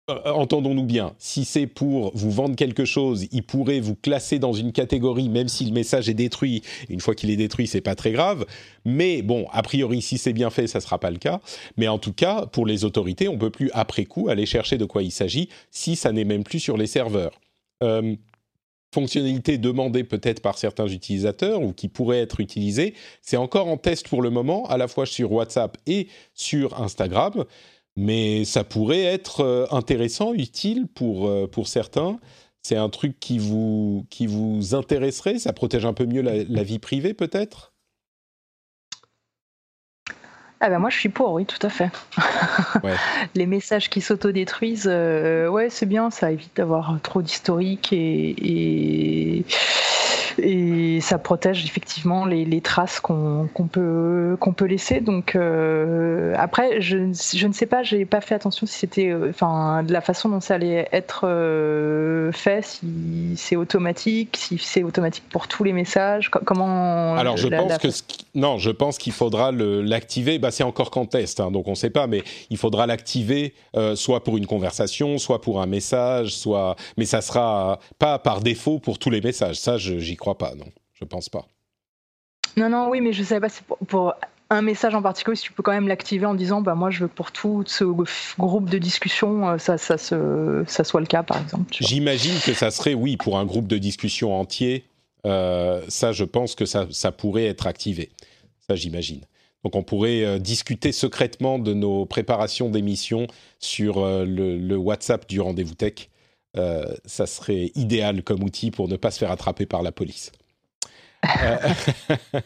entendons-nous 0.08 0.86
bien, 0.86 1.16
si 1.18 1.46
c'est 1.46 1.68
pour 1.68 2.12
vous 2.16 2.30
vendre 2.30 2.56
quelque 2.56 2.86
chose, 2.86 3.28
il 3.32 3.44
pourrait 3.44 3.80
vous 3.80 3.96
classer 3.96 4.38
dans 4.38 4.54
une 4.54 4.72
catégorie, 4.72 5.30
même 5.30 5.48
si 5.48 5.66
le 5.66 5.72
message 5.72 6.10
est 6.10 6.14
détruit. 6.14 6.62
Une 6.90 7.00
fois 7.00 7.16
qu'il 7.16 7.32
est 7.32 7.36
détruit, 7.36 7.68
c'est 7.68 7.82
pas 7.82 7.96
très 7.96 8.12
grave. 8.12 8.46
Mais 8.86 9.22
bon, 9.22 9.48
a 9.52 9.64
priori, 9.64 10.02
si 10.02 10.18
c'est 10.18 10.34
bien 10.34 10.50
fait, 10.50 10.68
ça 10.68 10.80
sera 10.80 11.00
pas 11.00 11.10
le 11.10 11.18
cas. 11.18 11.42
Mais 11.78 11.88
en 11.88 11.98
tout 11.98 12.14
cas, 12.14 12.46
pour 12.46 12.66
les 12.66 12.86
autorités, 12.86 13.28
on 13.28 13.38
peut 13.38 13.50
plus 13.50 13.72
après 13.74 14.06
coup 14.06 14.30
aller 14.30 14.46
chercher 14.46 14.78
de 14.78 14.86
quoi 14.86 15.02
il 15.02 15.12
s'agit 15.12 15.50
si 15.72 15.96
ça 15.96 16.12
n'est 16.12 16.26
même 16.26 16.44
plus 16.44 16.60
sur 16.60 16.78
les 16.78 16.88
serveurs. 16.88 17.40
Euh, 17.84 18.16
fonctionnalité 18.94 19.58
demandée 19.58 20.06
peut-être 20.06 20.42
par 20.42 20.58
certains 20.58 20.88
utilisateurs 20.88 21.62
ou 21.62 21.74
qui 21.74 21.90
pourrait 21.90 22.22
être 22.22 22.40
utilisée, 22.40 22.94
c'est 23.22 23.36
encore 23.36 23.68
en 23.68 23.76
test 23.76 24.08
pour 24.08 24.22
le 24.22 24.30
moment, 24.30 24.66
à 24.68 24.78
la 24.78 24.88
fois 24.88 25.06
sur 25.06 25.34
WhatsApp 25.34 25.78
et 25.86 26.08
sur 26.34 26.80
Instagram 26.80 27.44
mais 27.96 28.46
ça 28.46 28.64
pourrait 28.64 29.04
être 29.04 29.42
euh, 29.42 29.66
intéressant, 29.72 30.34
utile 30.34 30.88
pour, 30.88 31.28
euh, 31.28 31.48
pour 31.48 31.68
certains. 31.68 32.20
C'est 32.62 32.76
un 32.76 32.90
truc 32.90 33.20
qui 33.20 33.38
vous, 33.38 34.06
qui 34.10 34.28
vous 34.28 34.76
intéresserait? 34.76 35.40
Ça 35.40 35.54
protège 35.54 35.86
un 35.86 35.94
peu 35.94 36.06
mieux 36.06 36.22
la, 36.22 36.64
vie 36.64 36.80
privée, 36.80 37.14
peut-être? 37.14 37.74
Ah 40.62 40.70
ben 40.70 40.80
moi 40.80 40.90
je 40.90 40.98
suis 40.98 41.10
pour, 41.10 41.34
oui, 41.34 41.46
tout 41.46 41.60
à 41.62 41.70
fait. 41.70 41.92
Les 43.36 43.46
messages 43.46 43.90
qui 43.90 44.02
s'autodétruisent, 44.02 44.90
euh, 44.90 45.48
ouais, 45.48 45.70
c'est 45.70 45.86
bien, 45.86 46.10
ça 46.10 46.32
évite 46.32 46.56
d'avoir 46.56 46.98
trop 47.04 47.22
d'historique 47.22 47.94
et, 47.94 49.38
et 49.38 49.46
ça 51.02 51.18
protège 51.18 51.66
effectivement 51.66 52.26
les, 52.26 52.46
les 52.46 52.62
traces 52.62 53.00
qu'on 53.00 53.48
peut 53.72 54.38
qu'on 54.40 54.54
peut 54.54 54.66
laisser. 54.66 55.02
Donc 55.02 55.36
euh, 55.36 56.34
après, 56.38 56.82
je, 56.82 56.98
je 57.36 57.48
ne 57.48 57.54
sais 57.54 57.66
pas, 57.66 57.84
j'ai 57.84 58.06
pas 58.06 58.22
fait 58.22 58.36
attention 58.36 58.66
si 58.66 58.76
c'était, 58.80 59.10
euh, 59.10 59.30
enfin, 59.30 59.84
de 59.84 59.94
la 59.94 60.02
façon 60.02 60.30
dont 60.30 60.42
ça 60.42 60.56
allait 60.56 60.88
être 60.92 61.26
euh, 61.28 62.32
fait, 62.32 62.66
si 62.66 63.36
c'est 63.38 63.56
automatique, 63.56 64.36
si 64.38 64.58
c'est 64.58 64.84
automatique 64.84 65.26
pour 65.30 65.48
tous 65.48 65.64
les 65.64 65.74
messages. 65.74 66.30
Comment 66.30 67.16
Alors 67.16 67.38
je 67.38 67.48
pense 67.48 67.78
que 67.78 67.88
non, 68.34 68.58
je 68.58 68.72
pense 68.72 68.98
qu'il 68.98 69.14
faudra 69.14 69.52
l'activer. 69.52 70.40
Bah, 70.40 70.52
c'est 70.52 70.64
encore 70.64 70.92
qu'en 70.92 71.06
test, 71.06 71.40
hein, 71.40 71.52
donc 71.52 71.68
on 71.68 71.72
ne 71.72 71.76
sait 71.76 71.90
pas, 71.90 72.08
mais 72.08 72.24
il 72.50 72.58
faudra 72.58 72.86
l'activer 72.88 73.54
soit 73.96 74.24
pour 74.24 74.38
une 74.38 74.48
conversation, 74.48 75.18
soit 75.18 75.42
pour 75.42 75.62
un 75.62 75.66
message, 75.66 76.36
soit. 76.36 76.76
Mais 76.98 77.06
ça 77.06 77.22
sera 77.22 77.80
pas 78.00 78.20
par 78.20 78.42
défaut 78.42 78.80
pour 78.80 79.00
tous 79.00 79.10
les 79.10 79.22
messages. 79.22 79.60
Ça, 79.60 79.78
j'y 79.78 80.16
crois 80.16 80.25
crois 80.26 80.38
pas, 80.40 80.56
non. 80.56 80.66
Je 80.94 81.06
pense 81.06 81.30
pas. 81.30 81.46
Non, 82.58 82.70
non, 82.70 82.90
oui, 82.90 83.00
mais 83.00 83.14
je 83.14 83.22
savais 83.22 83.42
pas 83.42 83.50
si 83.50 83.62
pour, 83.64 84.16
un 84.50 84.62
message 84.64 84.96
en 84.96 85.02
particulier, 85.04 85.36
si 85.36 85.44
tu 85.44 85.52
peux 85.52 85.62
quand 85.62 85.72
même 85.72 85.88
l'activer 85.88 86.26
en 86.26 86.34
disant, 86.34 86.62
bah 86.62 86.74
moi, 86.74 86.90
je 86.90 87.02
veux 87.02 87.08
pour 87.08 87.32
tout 87.32 87.64
ce 87.68 87.84
groupe 88.40 88.70
de 88.70 88.78
discussion, 88.80 89.50
euh, 89.50 89.58
ça, 89.60 89.78
ça, 89.78 89.98
ça 89.98 90.84
soit 90.84 91.00
le 91.00 91.06
cas, 91.06 91.22
par 91.22 91.40
exemple. 91.40 91.66
J'imagine 91.80 92.40
que 92.44 92.54
ça 92.54 92.72
serait, 92.72 92.96
oui, 92.96 93.18
pour 93.18 93.38
un 93.38 93.46
groupe 93.46 93.68
de 93.68 93.78
discussion 93.78 94.40
entier. 94.40 94.86
Euh, 95.28 95.84
ça, 95.90 96.12
je 96.12 96.24
pense 96.24 96.56
que 96.56 96.66
ça, 96.66 96.88
ça 96.90 97.12
pourrait 97.12 97.46
être 97.46 97.68
activé. 97.68 98.10
Ça, 98.68 98.76
j'imagine. 98.76 99.22
Donc, 99.64 99.76
on 99.76 99.84
pourrait 99.84 100.24
euh, 100.24 100.40
discuter 100.40 100.92
secrètement 100.92 101.60
de 101.60 101.74
nos 101.74 102.06
préparations 102.06 102.70
d'émissions 102.70 103.28
sur 103.60 104.06
le, 104.06 104.58
le, 104.58 104.78
WhatsApp 104.78 105.28
du 105.28 105.40
rendez-vous 105.40 105.76
tech 105.76 106.10
euh, 106.58 106.94
ça 107.06 107.26
serait 107.26 107.72
idéal 107.76 108.24
comme 108.24 108.44
outil 108.44 108.72
pour 108.72 108.88
ne 108.88 108.96
pas 108.96 109.12
se 109.12 109.20
faire 109.20 109.32
attraper 109.32 109.66
par 109.66 109.84
la 109.84 109.92
police. 109.92 110.32
Euh, 111.44 111.58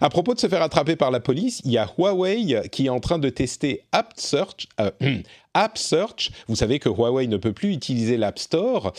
à 0.00 0.08
propos 0.08 0.34
de 0.34 0.40
se 0.40 0.48
faire 0.48 0.62
attraper 0.62 0.96
par 0.96 1.10
la 1.10 1.20
police, 1.20 1.60
il 1.64 1.72
y 1.72 1.78
a 1.78 1.90
Huawei 1.98 2.68
qui 2.70 2.86
est 2.86 2.90
en 2.90 3.00
train 3.00 3.18
de 3.18 3.28
tester 3.28 3.84
App 3.92 4.14
Search. 4.16 4.68
Euh, 4.80 4.90
App 5.54 5.78
Search, 5.78 6.30
vous 6.48 6.56
savez 6.56 6.78
que 6.78 6.88
Huawei 6.88 7.26
ne 7.26 7.36
peut 7.36 7.52
plus 7.52 7.72
utiliser 7.72 8.16
l'App 8.16 8.38
Store. 8.38 8.92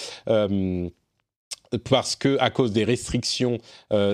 parce 1.85 2.17
que 2.17 2.37
à 2.39 2.49
cause 2.49 2.73
des 2.73 2.83
restrictions 2.83 3.57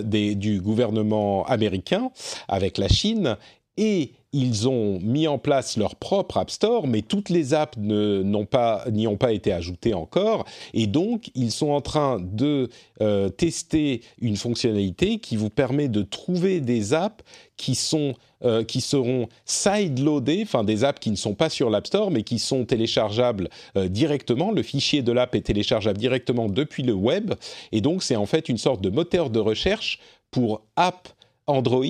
du 0.03 0.61
gouvernement 0.61 1.43
américain 1.45 2.11
avec 2.47 2.77
la 2.77 2.87
Chine 2.87 3.35
et 3.77 4.11
ils 4.37 4.69
ont 4.69 4.99
mis 4.99 5.27
en 5.27 5.39
place 5.39 5.77
leur 5.77 5.95
propre 5.95 6.37
App 6.37 6.51
Store, 6.51 6.85
mais 6.85 7.01
toutes 7.01 7.29
les 7.29 7.55
apps 7.55 7.75
n'y 7.77 9.07
ont 9.07 9.17
pas 9.17 9.31
été 9.31 9.51
ajoutées 9.51 9.95
encore. 9.95 10.45
Et 10.75 10.85
donc, 10.85 11.31
ils 11.33 11.51
sont 11.51 11.71
en 11.71 11.81
train 11.81 12.19
de 12.19 12.69
euh, 13.01 13.29
tester 13.29 14.01
une 14.21 14.35
fonctionnalité 14.35 15.17
qui 15.17 15.37
vous 15.37 15.49
permet 15.49 15.87
de 15.87 16.03
trouver 16.03 16.61
des 16.61 16.93
apps 16.93 17.23
qui, 17.55 17.73
sont, 17.73 18.13
euh, 18.43 18.63
qui 18.63 18.81
seront 18.81 19.27
side-loadées, 19.45 20.43
enfin 20.43 20.63
des 20.63 20.83
apps 20.83 20.99
qui 20.99 21.09
ne 21.09 21.15
sont 21.15 21.33
pas 21.33 21.49
sur 21.49 21.71
l'App 21.71 21.87
Store, 21.87 22.11
mais 22.11 22.21
qui 22.21 22.37
sont 22.37 22.63
téléchargeables 22.63 23.49
euh, 23.75 23.87
directement. 23.87 24.51
Le 24.51 24.61
fichier 24.61 25.01
de 25.01 25.11
l'app 25.11 25.33
est 25.33 25.47
téléchargeable 25.47 25.97
directement 25.97 26.47
depuis 26.47 26.83
le 26.83 26.93
web. 26.93 27.33
Et 27.71 27.81
donc, 27.81 28.03
c'est 28.03 28.15
en 28.15 28.27
fait 28.27 28.49
une 28.49 28.59
sorte 28.59 28.81
de 28.81 28.91
moteur 28.91 29.31
de 29.31 29.39
recherche 29.39 29.97
pour 30.29 30.61
apps 30.75 31.16
Android 31.47 31.85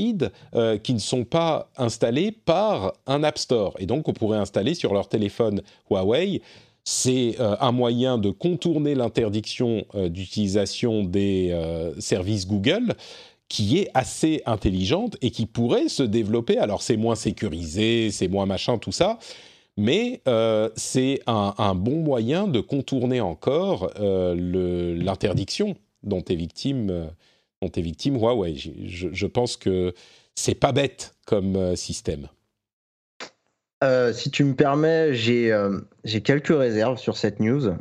euh, 0.56 0.78
qui 0.78 0.94
ne 0.94 1.00
sont 1.00 1.26
pas 1.26 1.70
installés 1.78 2.32
par 2.32 2.94
un 3.08 3.24
App 3.24 3.38
Store. 3.38 3.76
Et 3.80 3.86
donc, 3.86 4.08
on 4.08 4.14
pourrait 4.14 4.38
installer 4.38 4.76
sur 4.76 4.94
leur 4.94 5.10
téléphone 5.10 5.62
Huawei. 5.90 6.42
C'est 6.84 7.36
euh, 7.40 7.58
un 7.60 7.72
moyen 7.72 8.18
de 8.18 8.30
contourner 8.30 8.96
l'interdiction 8.96 9.86
euh, 9.96 10.08
d'utilisation 10.08 11.04
des 11.04 11.54
services 12.00 12.48
Google 12.48 12.96
qui 13.50 13.80
est 13.80 13.90
assez 13.94 14.42
intelligente 14.46 15.18
et 15.22 15.32
qui 15.32 15.46
pourrait 15.46 15.90
se 15.90 16.04
développer. 16.04 16.58
Alors, 16.58 16.82
c'est 16.82 16.98
moins 16.98 17.16
sécurisé, 17.16 18.12
c'est 18.12 18.28
moins 18.28 18.46
machin, 18.46 18.78
tout 18.78 18.92
ça. 18.92 19.20
Mais 19.78 20.22
c'est 20.76 21.22
un, 21.28 21.76
bon 21.76 21.98
moyen 21.98 22.48
de 22.48 22.60
contourner 22.60 23.22
encore 23.22 23.92
l'interdiction 24.00 25.76
dont 26.04 26.24
est 26.24 26.36
victime 26.36 27.10
ont 27.62 27.68
été 27.68 27.82
victimes 27.82 28.18
Huawei. 28.18 28.56
Je, 28.56 29.08
je 29.12 29.26
pense 29.28 29.58
que 29.58 29.94
c'est 30.36 30.56
pas 30.56 30.72
bête 30.72 31.16
comme 31.26 31.56
euh, 31.56 31.76
système. 31.76 32.28
Euh, 33.84 34.12
si 34.12 34.32
tu 34.32 34.44
me 34.44 34.56
permets, 34.56 35.14
j'ai 35.14 35.52
euh, 35.52 35.80
quelques 36.24 36.56
réserves 36.58 36.98
sur 36.98 37.16
cette 37.18 37.40
news 37.40 37.76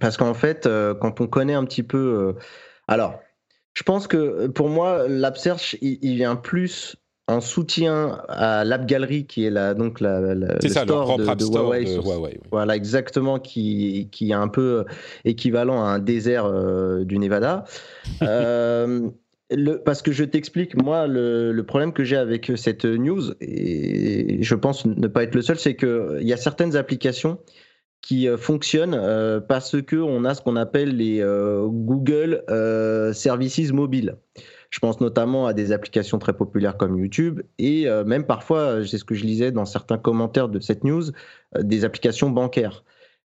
parce 0.00 0.16
qu'en 0.16 0.34
fait, 0.34 0.68
quand 1.00 1.20
on 1.20 1.26
connaît 1.26 1.54
un 1.54 1.64
petit 1.64 1.82
peu, 1.82 2.34
alors, 2.88 3.20
je 3.74 3.82
pense 3.82 4.06
que 4.06 4.46
pour 4.46 4.68
moi, 4.68 5.06
l'AppSearch, 5.08 5.76
il, 5.82 5.98
il 6.00 6.16
vient 6.16 6.36
plus 6.36 6.96
en 7.26 7.40
soutien 7.40 8.22
à 8.28 8.64
l'App 8.64 8.86
Gallery, 8.86 9.26
qui 9.26 9.44
est 9.44 9.50
la, 9.50 9.74
donc 9.74 10.00
la, 10.00 10.20
la 10.20 10.34
le 10.34 10.68
ça, 10.68 10.82
store, 10.82 11.16
de, 11.16 11.24
de, 11.24 11.44
Huawei, 11.44 11.84
de 11.84 12.00
Huawei 12.00 12.40
Voilà, 12.50 12.76
exactement, 12.76 13.38
qui, 13.38 14.08
qui 14.12 14.30
est 14.30 14.34
un 14.34 14.48
peu 14.48 14.84
équivalent 15.24 15.82
à 15.84 15.88
un 15.88 15.98
désert 15.98 16.44
euh, 16.44 17.04
du 17.04 17.18
Nevada. 17.18 17.64
euh, 18.22 19.08
le, 19.50 19.76
parce 19.76 20.02
que 20.02 20.12
je 20.12 20.24
t'explique, 20.24 20.80
moi, 20.82 21.06
le, 21.06 21.52
le, 21.52 21.62
problème 21.64 21.92
que 21.92 22.04
j'ai 22.04 22.16
avec 22.16 22.52
cette 22.56 22.84
news, 22.84 23.32
et 23.40 24.42
je 24.42 24.54
pense 24.54 24.84
ne 24.84 25.06
pas 25.06 25.22
être 25.22 25.34
le 25.34 25.42
seul, 25.42 25.58
c'est 25.58 25.76
qu'il 25.76 26.22
y 26.22 26.32
a 26.32 26.36
certaines 26.36 26.76
applications 26.76 27.38
qui 28.04 28.28
euh, 28.28 28.36
fonctionnent 28.36 28.94
euh, 28.94 29.40
parce 29.40 29.80
qu'on 29.82 30.24
a 30.26 30.34
ce 30.34 30.42
qu'on 30.42 30.56
appelle 30.56 30.96
les 30.96 31.20
euh, 31.20 31.66
Google 31.66 32.42
Services 33.14 33.72
mobiles. 33.72 34.16
Je 34.74 34.80
pense 34.80 35.00
notamment 35.00 35.46
à 35.46 35.52
des 35.52 35.70
applications 35.70 36.18
très 36.18 36.32
populaires 36.32 36.76
comme 36.76 36.98
YouTube 36.98 37.42
et 37.58 37.86
même 38.06 38.24
parfois, 38.26 38.84
c'est 38.84 38.98
ce 38.98 39.04
que 39.04 39.14
je 39.14 39.22
lisais 39.24 39.52
dans 39.52 39.66
certains 39.66 39.98
commentaires 39.98 40.48
de 40.48 40.58
cette 40.58 40.82
news, 40.82 41.04
des 41.56 41.84
applications 41.84 42.28
bancaires. 42.28 42.82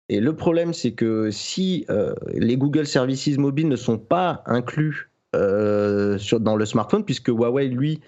Et 0.10 0.20
le 0.20 0.36
problème, 0.36 0.76
c'est 0.76 0.92
que 0.92 1.32
si 1.32 1.88
les 2.36 2.56
Google 2.56 2.86
Services 2.86 3.40
mobiles 3.40 3.68
ne 3.68 3.78
sont 3.78 3.98
pas 3.98 4.44
inclus 4.46 5.10
dans 5.34 6.56
le 6.56 6.66
smartphone, 6.66 7.04
puisque 7.04 7.30
Huawei, 7.30 7.68
lui, 7.68 8.00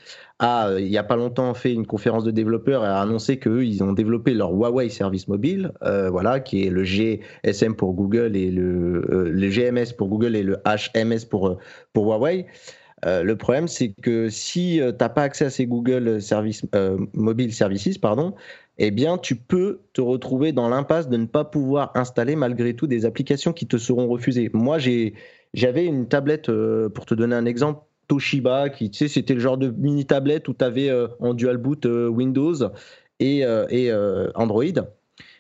a, 0.42 0.70
euh, 0.70 0.82
il 0.82 0.90
n'y 0.90 0.98
a 0.98 1.04
pas 1.04 1.16
longtemps, 1.16 1.54
fait 1.54 1.72
une 1.72 1.86
conférence 1.86 2.24
de 2.24 2.32
développeurs 2.32 2.84
et 2.84 2.88
a 2.88 3.00
annoncé 3.00 3.38
qu'eux, 3.38 3.64
ils 3.64 3.84
ont 3.84 3.94
développé 3.94 4.34
leur 4.34 4.52
Huawei 4.52 4.90
Service 4.90 5.28
Mobile, 5.28 5.72
euh, 5.84 6.10
voilà, 6.10 6.40
qui 6.40 6.66
est 6.66 6.70
le 6.70 6.84
GSM 6.84 7.76
pour 7.76 7.94
Google 7.94 8.36
et 8.36 8.50
le, 8.50 9.06
euh, 9.10 9.30
le 9.30 9.50
GMS 9.50 9.94
pour 9.96 10.10
Google 10.10 10.36
et 10.36 10.44
le 10.44 10.58
HMS 10.66 11.26
pour, 11.30 11.58
pour 11.94 12.06
Huawei. 12.06 12.48
Le 13.06 13.34
problème, 13.34 13.68
c'est 13.68 13.94
que 14.02 14.30
si 14.30 14.80
tu 14.80 14.84
n'as 14.84 15.10
pas 15.10 15.24
accès 15.24 15.46
à 15.46 15.50
ces 15.50 15.66
Google 15.66 16.22
Service, 16.22 16.64
Mobile 17.14 17.54
Services, 17.54 17.98
pardon, 17.98 18.36
eh 18.78 18.92
bien, 18.92 19.18
tu 19.18 19.36
peux 19.36 19.80
te 19.94 20.02
retrouver 20.02 20.52
dans 20.52 20.70
l'impasse 20.70 21.10
de 21.10 21.18
ne 21.18 21.26
pas 21.26 21.44
pouvoir 21.44 21.92
installer 21.96 22.36
malgré 22.36 22.76
tout 22.76 22.88
des 22.88 23.06
applications 23.06 23.54
qui 23.54 23.68
te 23.68 23.78
seront 23.78 24.08
refusées. 24.08 24.50
Moi, 24.54 24.78
j'avais 25.54 25.86
une 25.86 26.08
tablette, 26.08 26.52
pour 26.94 27.06
te 27.06 27.14
donner 27.14 27.36
un 27.36 27.46
exemple, 27.46 27.82
Toshiba, 28.12 28.70
qui, 28.70 28.92
tu 28.92 28.98
sais, 28.98 29.08
c'était 29.08 29.34
le 29.34 29.40
genre 29.40 29.58
de 29.58 29.70
mini 29.70 30.06
tablette 30.06 30.50
où 30.50 30.54
tu 30.54 30.66
avais 30.66 30.90
euh, 30.90 31.08
en 31.22 31.34
dual 31.34 31.56
boot 31.56 31.86
euh, 31.86 32.10
Windows 32.10 32.56
et, 33.22 33.46
euh, 33.46 33.66
et 33.70 33.90
Android. 34.36 34.66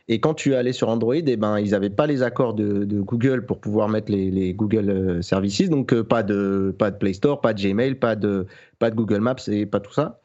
Et 0.08 0.20
quand 0.20 0.34
tu 0.34 0.56
allais 0.56 0.74
sur 0.74 0.89
Android, 0.89 1.16
eh 1.16 1.38
ben, 1.38 1.60
ils 1.60 1.72
n'avaient 1.72 1.89
pas 1.89 2.08
les 2.08 2.24
accords 2.24 2.54
de, 2.54 2.84
Google 3.02 3.45
pour 3.45 3.60
pouvoir 3.60 3.89
mettre 3.89 4.12
les, 4.12 4.54
Google 4.54 5.24
Services, 5.24 5.70
donc 5.70 5.99
pas, 6.02 6.24
de, 6.24 6.76
pas 6.78 6.91
de 6.91 6.97
Play 6.97 7.14
Store, 7.14 7.41
pas 7.41 7.54
de 7.54 7.62
Gmail, 7.62 7.95
pas 7.95 8.16
de, 8.16 8.45
pas 8.80 8.89
de 8.89 8.95
Google 8.95 9.20
Maps 9.22 9.36
et 9.47 9.66
pas 9.66 9.80
tout 9.80 9.93
ça. 9.93 10.22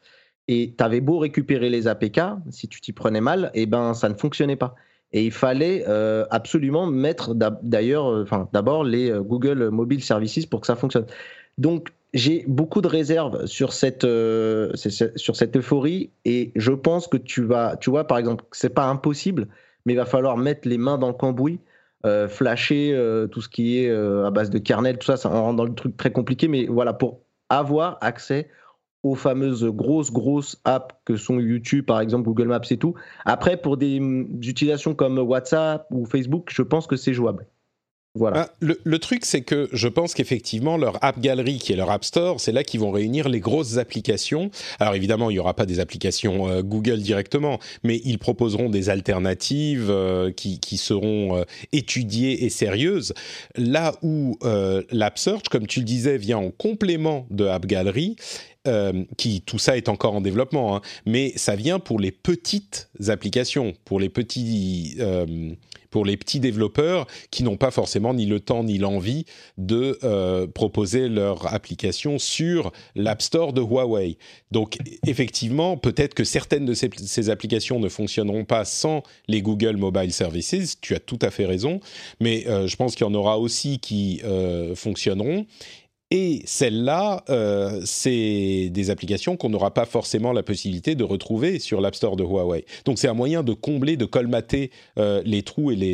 Et 0.47 0.73
tu 0.77 0.83
avais 0.83 1.01
beau 1.01 1.19
récupérer 1.19 1.69
les 1.69 1.87
APK, 1.87 2.21
si 2.49 2.67
tu 2.67 2.81
t'y 2.81 2.93
prenais 2.93 3.21
mal, 3.21 3.51
eh 3.53 3.65
ben, 3.65 3.93
ça 3.93 4.09
ne 4.09 4.15
fonctionnait 4.15 4.55
pas. 4.55 4.75
Et 5.13 5.25
il 5.25 5.31
fallait 5.31 5.85
absolument 6.31 6.87
mettre 6.87 7.33
d'ailleurs, 7.35 8.05
enfin, 8.05 8.49
d'abord 8.53 8.83
les 8.83 9.11
Google 9.11 9.69
Mobile 9.69 10.03
Services 10.03 10.45
pour 10.45 10.61
que 10.61 10.67
ça 10.67 10.75
fonctionne. 10.75 11.05
Donc, 11.57 11.89
j'ai 12.13 12.45
beaucoup 12.47 12.81
de 12.81 12.87
réserves 12.87 13.45
sur 13.45 13.73
cette, 13.73 14.03
euh, 14.03 14.71
sur 15.15 15.35
cette 15.35 15.57
euphorie 15.57 16.09
et 16.25 16.51
je 16.55 16.71
pense 16.71 17.07
que 17.07 17.17
tu 17.17 17.43
vas, 17.43 17.75
tu 17.77 17.89
vois, 17.89 18.05
par 18.07 18.17
exemple, 18.17 18.45
c'est 18.51 18.73
pas 18.73 18.85
impossible, 18.85 19.47
mais 19.87 19.93
il 19.93 19.95
va 19.95 20.05
falloir 20.05 20.35
mettre 20.35 20.67
les 20.67 20.77
mains 20.77 20.97
dans 20.97 21.07
le 21.07 21.13
cambouis, 21.13 21.61
euh, 22.05 22.27
flasher 22.27 22.91
euh, 22.93 23.25
tout 23.27 23.39
ce 23.39 23.47
qui 23.47 23.79
est 23.79 23.89
à 23.89 24.29
base 24.31 24.49
de 24.49 24.57
kernel, 24.59 24.97
tout 24.97 25.07
ça, 25.07 25.15
ça 25.15 25.29
rend 25.29 25.53
dans 25.53 25.63
le 25.63 25.73
truc 25.73 25.95
très 25.95 26.11
compliqué, 26.11 26.49
mais 26.49 26.65
voilà, 26.65 26.91
pour 26.91 27.21
avoir 27.47 27.97
accès 28.01 28.49
aux 29.03 29.15
fameuses 29.15 29.63
grosses, 29.63 30.11
grosses 30.11 30.59
apps 30.65 30.93
que 31.05 31.15
sont 31.15 31.39
YouTube, 31.39 31.85
par 31.85 32.01
exemple, 32.01 32.25
Google 32.25 32.49
Maps 32.49 32.59
et 32.69 32.75
tout. 32.75 32.95
Après, 33.23 33.55
pour 33.55 33.77
des 33.77 33.95
utilisations 33.95 34.93
comme 34.93 35.19
WhatsApp 35.19 35.87
ou 35.89 36.05
Facebook, 36.05 36.49
je 36.51 36.63
pense 36.63 36.85
que 36.85 36.97
c'est 36.97 37.13
jouable. 37.13 37.47
Bah, 38.17 38.49
le, 38.59 38.99
truc, 38.99 39.25
c'est 39.25 39.41
que 39.41 39.69
je 39.71 39.87
pense 39.87 40.13
qu'effectivement, 40.13 40.77
leur 40.77 41.03
App 41.03 41.19
Gallery, 41.19 41.59
qui 41.59 41.73
est 41.73 41.75
leur 41.75 41.91
App 41.91 42.03
Store, 42.03 42.39
c'est 42.39 42.51
là 42.51 42.63
qu'ils 42.63 42.79
vont 42.79 42.91
réunir 42.91 43.29
les 43.29 43.39
grosses 43.39 43.77
applications. 43.77 44.51
Alors 44.79 44.95
évidemment, 44.95 45.29
il 45.29 45.33
n'y 45.33 45.39
aura 45.39 45.53
pas 45.53 45.65
des 45.65 45.79
applications 45.79 46.49
euh, 46.49 46.61
Google 46.61 46.99
directement, 46.99 47.59
mais 47.83 48.01
ils 48.03 48.19
proposeront 48.19 48.69
des 48.69 48.89
alternatives 48.89 49.89
euh, 49.89 50.31
qui, 50.31 50.59
seront 50.77 51.37
euh, 51.37 51.43
étudiées 51.71 52.45
et 52.45 52.49
sérieuses. 52.49 53.13
Là 53.55 53.93
où 54.01 54.37
l'App 54.91 55.17
Search, 55.17 55.49
comme 55.49 55.67
tu 55.67 55.79
le 55.79 55.85
disais, 55.85 56.17
vient 56.17 56.37
en 56.37 56.51
complément 56.51 57.25
de 57.29 57.45
App 57.45 57.65
Gallery, 57.65 58.15
qui 59.17 59.41
tout 59.41 59.59
ça 59.59 59.77
est 59.77 59.89
encore 59.89 60.15
en 60.15 60.21
développement, 60.21 60.75
hein, 60.75 60.81
mais 61.05 61.33
ça 61.35 61.55
vient 61.55 61.79
pour 61.79 61.99
les 61.99 62.11
petites 62.11 62.89
applications, 63.07 63.73
pour 63.85 63.99
les 63.99 64.09
petits 64.09 64.97
pour 65.89 66.05
les 66.05 66.17
petits 66.17 66.39
développeurs 66.39 67.07
qui 67.31 67.43
n'ont 67.43 67.57
pas 67.57 67.71
forcément 67.71 68.13
ni 68.13 68.25
le 68.25 68.39
temps 68.39 68.63
ni 68.63 68.77
l'envie 68.77 69.25
de 69.57 69.97
euh, 70.03 70.47
proposer 70.47 71.09
leur 71.09 71.53
application 71.53 72.19
sur 72.19 72.71
l'App 72.95 73.21
Store 73.21 73.53
de 73.53 73.61
Huawei. 73.61 74.17
Donc 74.51 74.77
effectivement, 75.05 75.77
peut-être 75.77 76.13
que 76.13 76.23
certaines 76.23 76.65
de 76.65 76.73
ces, 76.73 77.29
applications 77.29 77.79
ne 77.79 77.89
fonctionneront 77.89 78.45
pas 78.45 78.65
sans 78.65 79.03
les 79.27 79.41
Google 79.41 79.77
Mobile 79.77 80.13
Services, 80.13 80.79
tu 80.81 80.95
as 80.95 80.99
tout 80.99 81.19
à 81.21 81.31
fait 81.31 81.45
raison, 81.45 81.79
mais 82.19 82.47
euh, 82.47 82.67
je 82.67 82.75
pense 82.75 82.95
qu'il 82.95 83.05
y 83.05 83.09
en 83.09 83.13
aura 83.13 83.39
aussi 83.39 83.79
qui 83.79 84.21
euh, 84.23 84.75
fonctionneront. 84.75 85.45
Et 86.09 86.41
celles-là, 86.45 87.25
euh, 87.29 87.81
c'est 87.83 88.69
des 88.71 88.89
applications 88.89 89.35
qu'on 89.35 89.49
n'aura 89.49 89.73
pas 89.73 89.85
forcément 89.85 90.31
la 90.31 90.41
possibilité 90.41 90.95
de 90.95 91.03
retrouver 91.03 91.59
sur 91.59 91.81
l'App 91.81 91.95
Store 91.95 92.15
de 92.15 92.23
Huawei. 92.23 92.65
Donc 92.85 92.97
c'est 92.97 93.09
un 93.09 93.13
moyen 93.13 93.43
de 93.43 93.51
combler, 93.51 93.97
de 93.97 94.05
colmater 94.05 94.71
euh, 94.97 95.21
les 95.25 95.43
trous 95.43 95.71
et 95.71 95.75
les, 95.75 95.87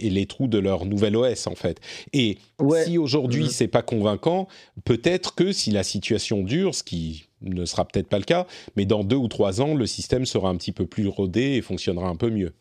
et, 0.00 0.08
les 0.08 0.24
trous 0.24 0.46
de 0.46 0.58
leur 0.58 0.86
nouvel 0.86 1.14
OS 1.14 1.46
en 1.46 1.54
fait. 1.54 1.78
Et 2.14 2.38
si 2.84 2.96
aujourd'hui 2.96 3.44
mmh. 3.44 3.50
c'est 3.50 3.68
pas 3.68 3.82
convaincant, 3.82 4.48
peut-être 4.84 5.34
que 5.34 5.52
si 5.52 5.70
la 5.70 5.82
situation 5.82 6.42
dure, 6.42 6.74
ce 6.74 6.82
qui 6.82 7.26
ne 7.42 7.66
sera 7.66 7.86
peut-être 7.86 8.08
pas 8.08 8.18
le 8.18 8.24
cas, 8.24 8.46
mais 8.76 8.86
dans 8.86 9.04
deux 9.04 9.16
ou 9.16 9.28
trois 9.28 9.60
ans, 9.60 9.74
le 9.74 9.86
système 9.86 10.24
sera 10.24 10.48
un 10.48 10.56
petit 10.56 10.72
peu 10.72 10.86
plus 10.86 11.06
rodé 11.06 11.42
et 11.42 11.60
fonctionnera 11.60 12.08
un 12.08 12.16
peu 12.16 12.30
mieux. 12.30 12.54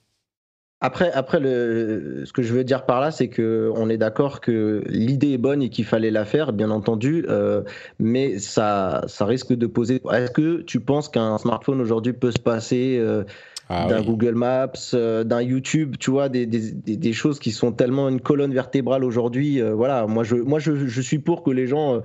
Après, 0.81 1.11
après 1.11 1.41
le, 1.41 2.23
ce 2.25 2.31
que 2.31 2.41
je 2.41 2.53
veux 2.53 2.63
dire 2.63 2.85
par 2.85 3.01
là, 3.01 3.11
c'est 3.11 3.27
que 3.27 3.69
on 3.75 3.89
est 3.89 3.97
d'accord 3.97 4.39
que 4.39 4.81
l'idée 4.87 5.33
est 5.33 5.37
bonne 5.37 5.61
et 5.61 5.69
qu'il 5.69 5.83
fallait 5.83 6.11
la 6.11 6.23
faire, 6.23 6.53
bien 6.53 6.71
entendu, 6.71 7.25
euh, 7.27 7.63
mais 7.99 8.39
ça, 8.39 9.03
ça 9.07 9.25
risque 9.25 9.51
de 9.51 9.67
poser. 9.67 10.01
Est-ce 10.13 10.31
que 10.31 10.61
tu 10.61 10.79
penses 10.79 11.09
qu'un 11.09 11.37
smartphone 11.37 11.81
aujourd'hui 11.81 12.13
peut 12.13 12.31
se 12.31 12.39
passer 12.39 12.95
euh, 12.97 13.25
ah 13.67 13.87
d'un 13.89 14.01
Google 14.01 14.35
Maps, 14.35 14.71
euh, 14.93 15.25
d'un 15.25 15.41
YouTube, 15.41 15.97
tu 15.99 16.11
vois, 16.11 16.29
des, 16.29 16.45
des, 16.45 16.71
des, 16.71 17.13
choses 17.13 17.39
qui 17.39 17.51
sont 17.51 17.73
tellement 17.73 18.07
une 18.07 18.21
colonne 18.21 18.53
vertébrale 18.53 19.03
aujourd'hui. 19.03 19.59
voilà, 19.59 20.07
moi 20.07 20.23
je, 20.23 20.37
moi 20.37 20.59
je, 20.59 20.87
je, 20.87 21.01
suis 21.01 21.19
pour 21.19 21.43
que 21.43 21.51
les 21.51 21.67
gens 21.67 22.01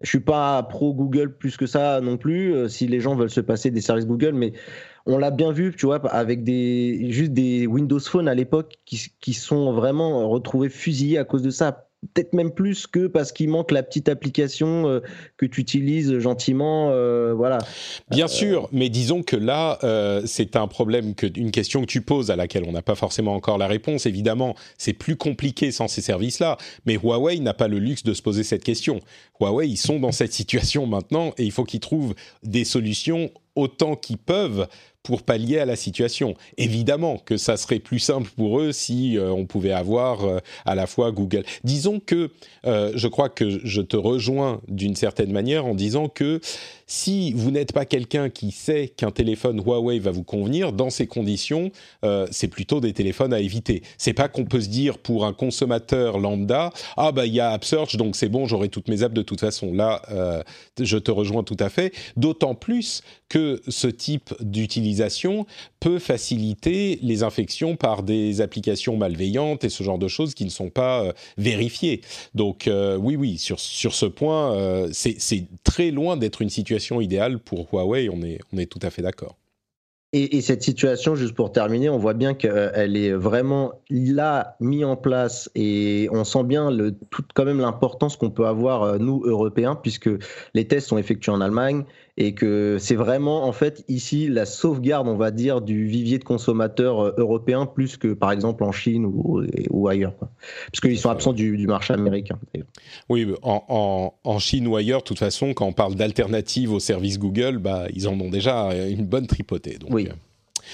je 0.00 0.08
suis 0.08 0.20
pas 0.20 0.62
pro 0.62 0.94
Google 0.94 1.32
plus 1.32 1.56
que 1.56 1.66
ça 1.66 2.00
non 2.00 2.16
plus. 2.16 2.68
si 2.68 2.86
les 2.86 3.00
gens 3.00 3.16
veulent 3.16 3.30
se 3.30 3.40
passer 3.40 3.72
des 3.72 3.80
services 3.80 4.06
Google, 4.06 4.32
mais 4.32 4.52
on 5.06 5.18
l'a 5.18 5.30
bien 5.30 5.52
vu, 5.52 5.74
tu 5.76 5.86
vois, 5.86 6.04
avec 6.12 6.44
des 6.44 7.10
juste 7.10 7.32
des 7.32 7.66
Windows 7.66 8.00
Phone 8.00 8.28
à 8.28 8.34
l'époque 8.34 8.74
qui, 8.84 9.12
qui 9.20 9.34
sont 9.34 9.72
vraiment 9.72 10.28
retrouvés 10.28 10.68
fusillés 10.68 11.18
à 11.18 11.24
cause 11.24 11.42
de 11.42 11.50
ça 11.50 11.88
peut-être 12.14 12.32
même 12.32 12.50
plus 12.50 12.86
que 12.86 13.06
parce 13.06 13.32
qu'il 13.32 13.48
manque 13.48 13.70
la 13.70 13.82
petite 13.82 14.08
application 14.08 14.88
euh, 14.88 15.00
que 15.36 15.46
tu 15.46 15.60
utilises 15.60 16.18
gentiment, 16.18 16.90
euh, 16.90 17.32
voilà. 17.32 17.58
Bien 18.10 18.24
euh, 18.24 18.28
sûr, 18.28 18.68
mais 18.72 18.88
disons 18.88 19.22
que 19.22 19.36
là, 19.36 19.78
c'est 20.26 20.56
un 20.56 20.66
problème, 20.66 21.14
que, 21.14 21.26
une 21.36 21.50
question 21.50 21.80
que 21.80 21.86
tu 21.86 22.02
poses 22.02 22.30
à 22.30 22.36
laquelle 22.36 22.64
on 22.66 22.72
n'a 22.72 22.82
pas 22.82 22.94
forcément 22.94 23.34
encore 23.34 23.58
la 23.58 23.66
réponse. 23.66 24.06
Évidemment, 24.06 24.54
c'est 24.78 24.92
plus 24.92 25.16
compliqué 25.16 25.70
sans 25.70 25.88
ces 25.88 26.02
services-là, 26.02 26.56
mais 26.86 26.96
Huawei 26.96 27.38
n'a 27.40 27.54
pas 27.54 27.68
le 27.68 27.78
luxe 27.78 28.02
de 28.02 28.14
se 28.14 28.22
poser 28.22 28.42
cette 28.42 28.64
question. 28.64 29.00
Huawei, 29.40 29.68
ils 29.68 29.76
sont 29.76 30.00
dans 30.00 30.12
cette 30.12 30.32
situation 30.32 30.86
maintenant 30.86 31.32
et 31.38 31.44
il 31.44 31.52
faut 31.52 31.64
qu'ils 31.64 31.80
trouvent 31.80 32.14
des 32.42 32.64
solutions 32.64 33.30
autant 33.54 33.96
qu'ils 33.96 34.18
peuvent 34.18 34.66
pour 35.02 35.22
pallier 35.22 35.58
à 35.58 35.64
la 35.64 35.76
situation. 35.76 36.34
Évidemment 36.56 37.18
que 37.18 37.36
ça 37.36 37.56
serait 37.56 37.80
plus 37.80 37.98
simple 37.98 38.30
pour 38.36 38.60
eux 38.60 38.72
si 38.72 39.18
euh, 39.18 39.30
on 39.30 39.46
pouvait 39.46 39.72
avoir 39.72 40.24
euh, 40.24 40.38
à 40.64 40.74
la 40.74 40.86
fois 40.86 41.10
Google. 41.10 41.44
Disons 41.64 42.00
que 42.00 42.30
euh, 42.66 42.92
je 42.94 43.08
crois 43.08 43.28
que 43.28 43.60
je 43.64 43.82
te 43.82 43.96
rejoins 43.96 44.60
d'une 44.68 44.94
certaine 44.94 45.32
manière 45.32 45.66
en 45.66 45.74
disant 45.74 46.08
que 46.08 46.40
si 46.86 47.32
vous 47.32 47.50
n'êtes 47.50 47.72
pas 47.72 47.84
quelqu'un 47.84 48.30
qui 48.30 48.50
sait 48.50 48.88
qu'un 48.88 49.10
téléphone 49.10 49.62
Huawei 49.64 49.98
va 49.98 50.10
vous 50.10 50.24
convenir, 50.24 50.72
dans 50.72 50.90
ces 50.90 51.06
conditions, 51.06 51.70
euh, 52.04 52.26
c'est 52.30 52.48
plutôt 52.48 52.80
des 52.80 52.92
téléphones 52.92 53.32
à 53.32 53.40
éviter. 53.40 53.82
C'est 53.98 54.12
pas 54.12 54.28
qu'on 54.28 54.44
peut 54.44 54.60
se 54.60 54.68
dire 54.68 54.98
pour 54.98 55.24
un 55.24 55.32
consommateur 55.32 56.18
lambda, 56.18 56.72
ah 56.96 57.12
bah 57.12 57.26
il 57.26 57.34
y 57.34 57.40
a 57.40 57.50
AppSearch 57.50 57.96
donc 57.96 58.16
c'est 58.16 58.28
bon, 58.28 58.46
j'aurai 58.46 58.68
toutes 58.68 58.88
mes 58.88 59.02
apps 59.02 59.14
de 59.14 59.22
toute 59.22 59.40
façon. 59.40 59.72
Là, 59.72 60.02
euh, 60.10 60.42
je 60.80 60.98
te 60.98 61.10
rejoins 61.10 61.44
tout 61.44 61.56
à 61.58 61.68
fait. 61.68 61.92
D'autant 62.16 62.54
plus 62.54 63.02
que 63.28 63.62
ce 63.68 63.86
type 63.86 64.34
d'utilisation 64.40 64.72
utilisation 64.72 65.46
peut 65.80 65.98
faciliter 65.98 66.98
les 67.02 67.22
infections 67.22 67.76
par 67.76 68.02
des 68.02 68.40
applications 68.40 68.96
malveillantes 68.96 69.64
et 69.64 69.68
ce 69.68 69.82
genre 69.82 69.98
de 69.98 70.08
choses 70.08 70.34
qui 70.34 70.44
ne 70.44 70.50
sont 70.50 70.70
pas 70.70 71.02
euh, 71.02 71.12
vérifiées. 71.36 72.00
Donc 72.34 72.68
oui, 72.98 73.16
oui, 73.16 73.38
sur, 73.38 73.60
sur 73.60 73.94
ce 73.94 74.06
point, 74.06 74.88
c'est 74.92 75.46
très 75.64 75.90
loin 75.90 76.16
d'être 76.16 76.42
une 76.42 76.50
situation 76.50 76.71
idéale 77.00 77.38
pour 77.38 77.68
Huawei, 77.72 78.08
on 78.10 78.22
est, 78.22 78.38
on 78.52 78.58
est 78.58 78.66
tout 78.66 78.80
à 78.82 78.90
fait 78.90 79.02
d'accord. 79.02 79.36
Et, 80.14 80.42
cette 80.42 80.62
situation, 80.62 81.14
juste 81.14 81.34
pour 81.34 81.52
terminer, 81.52 81.88
on 81.88 81.96
voit 81.96 82.12
bien 82.12 82.34
qu'elle 82.34 82.98
est 82.98 83.12
vraiment 83.12 83.80
là, 83.88 84.56
mise 84.60 84.84
en 84.84 84.94
place, 84.94 85.50
et 85.54 86.06
on 86.12 86.24
sent 86.24 86.44
bien 86.44 86.70
le, 86.70 86.92
tout, 87.08 87.24
quand 87.32 87.46
même 87.46 87.60
l'importance 87.60 88.18
qu'on 88.18 88.28
peut 88.28 88.46
avoir, 88.46 88.98
nous, 88.98 89.22
Européens, 89.24 89.74
puisque 89.74 90.10
les 90.52 90.68
tests 90.68 90.88
sont 90.88 90.98
effectués 90.98 91.32
en 91.32 91.40
Allemagne, 91.40 91.86
et 92.18 92.34
que 92.34 92.76
c'est 92.78 92.94
vraiment 92.94 93.44
en 93.44 93.52
fait 93.52 93.84
ici 93.88 94.28
la 94.28 94.44
sauvegarde, 94.44 95.08
on 95.08 95.16
va 95.16 95.30
dire, 95.30 95.62
du 95.62 95.86
vivier 95.86 96.18
de 96.18 96.24
consommateurs 96.24 97.00
euh, 97.00 97.14
européens 97.16 97.64
plus 97.64 97.96
que 97.96 98.12
par 98.12 98.32
exemple 98.32 98.64
en 98.64 98.72
Chine 98.72 99.06
ou, 99.06 99.42
ou 99.70 99.88
ailleurs, 99.88 100.14
parce 100.16 100.80
qu'ils 100.80 100.98
sont 100.98 101.10
absents 101.10 101.32
du, 101.32 101.66
marché 101.66 101.94
américain. 101.94 102.38
Oui, 103.08 103.26
en, 103.42 104.12
en, 104.24 104.38
Chine 104.38 104.66
ou 104.66 104.76
ailleurs, 104.76 105.00
de 105.00 105.04
toute 105.04 105.18
façon, 105.18 105.54
quand 105.54 105.66
on 105.66 105.72
parle 105.72 105.94
d'alternatives 105.94 106.72
au 106.72 106.80
service 106.80 107.18
Google, 107.18 107.58
bah, 107.58 107.86
ils 107.94 108.08
en 108.08 108.18
ont 108.20 108.30
déjà 108.30 108.74
une 108.88 109.06
bonne 109.06 109.26
tripotée. 109.26 109.78
Donc, 109.78 109.90
oui, 109.92 110.08
euh. 110.08 110.14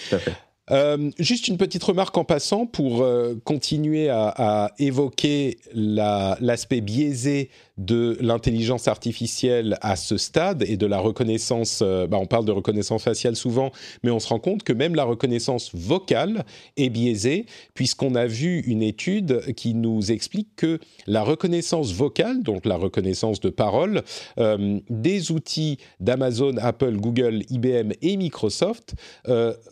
tout 0.09 0.17
à 0.17 0.19
fait. 0.19 0.33
Euh, 0.71 1.11
juste 1.19 1.49
une 1.49 1.57
petite 1.57 1.83
remarque 1.83 2.17
en 2.19 2.25
passant 2.25 2.67
pour 2.67 3.03
euh, 3.03 3.35
continuer 3.45 4.11
à, 4.11 4.35
à 4.37 4.71
évoquer 4.79 5.59
l'aspect 5.73 6.81
biaisé 6.81 7.51
de 7.79 8.19
l'intelligence 8.21 8.89
artificielle 8.89 9.79
à 9.81 9.97
ce 9.97 10.17
stade 10.17 10.63
et 10.63 10.77
de 10.77 10.87
la 10.87 10.99
reconnaissance. 10.99 11.81
Euh, 11.83 12.07
bah 12.07 12.19
on 12.21 12.27
parle 12.27 12.45
de 12.45 12.53
reconnaissance 12.53 13.03
faciale 13.03 13.37
souvent, 13.37 13.73
mais 14.03 14.11
on 14.11 14.19
se 14.19 14.29
rend 14.29 14.39
compte 14.39 14.63
que 14.63 14.73
même 14.73 14.95
la 14.95 15.05
reconnaissance 15.05 15.71
vocale 15.75 16.45
est 16.77 16.91
biaisée, 16.91 17.47
puisqu'on 17.75 18.15
a 18.15 18.27
vu 18.27 18.61
une 18.61 18.83
étude 18.83 19.55
qui 19.55 19.75
nous 19.75 20.13
explique 20.13 20.57
que 20.57 20.79
la 21.07 21.23
reconnaissance 21.23 21.93
vocale, 21.93 22.43
donc 22.43 22.67
la 22.67 22.77
reconnaissance 22.77 23.41
de 23.41 23.51
parole, 23.51 24.03
des 24.91 25.33
outils 25.33 25.79
d'Amazon, 26.01 26.57
Apple, 26.59 26.97
Google, 26.97 27.43
IBM 27.51 27.93
et 28.03 28.17
Microsoft 28.17 28.95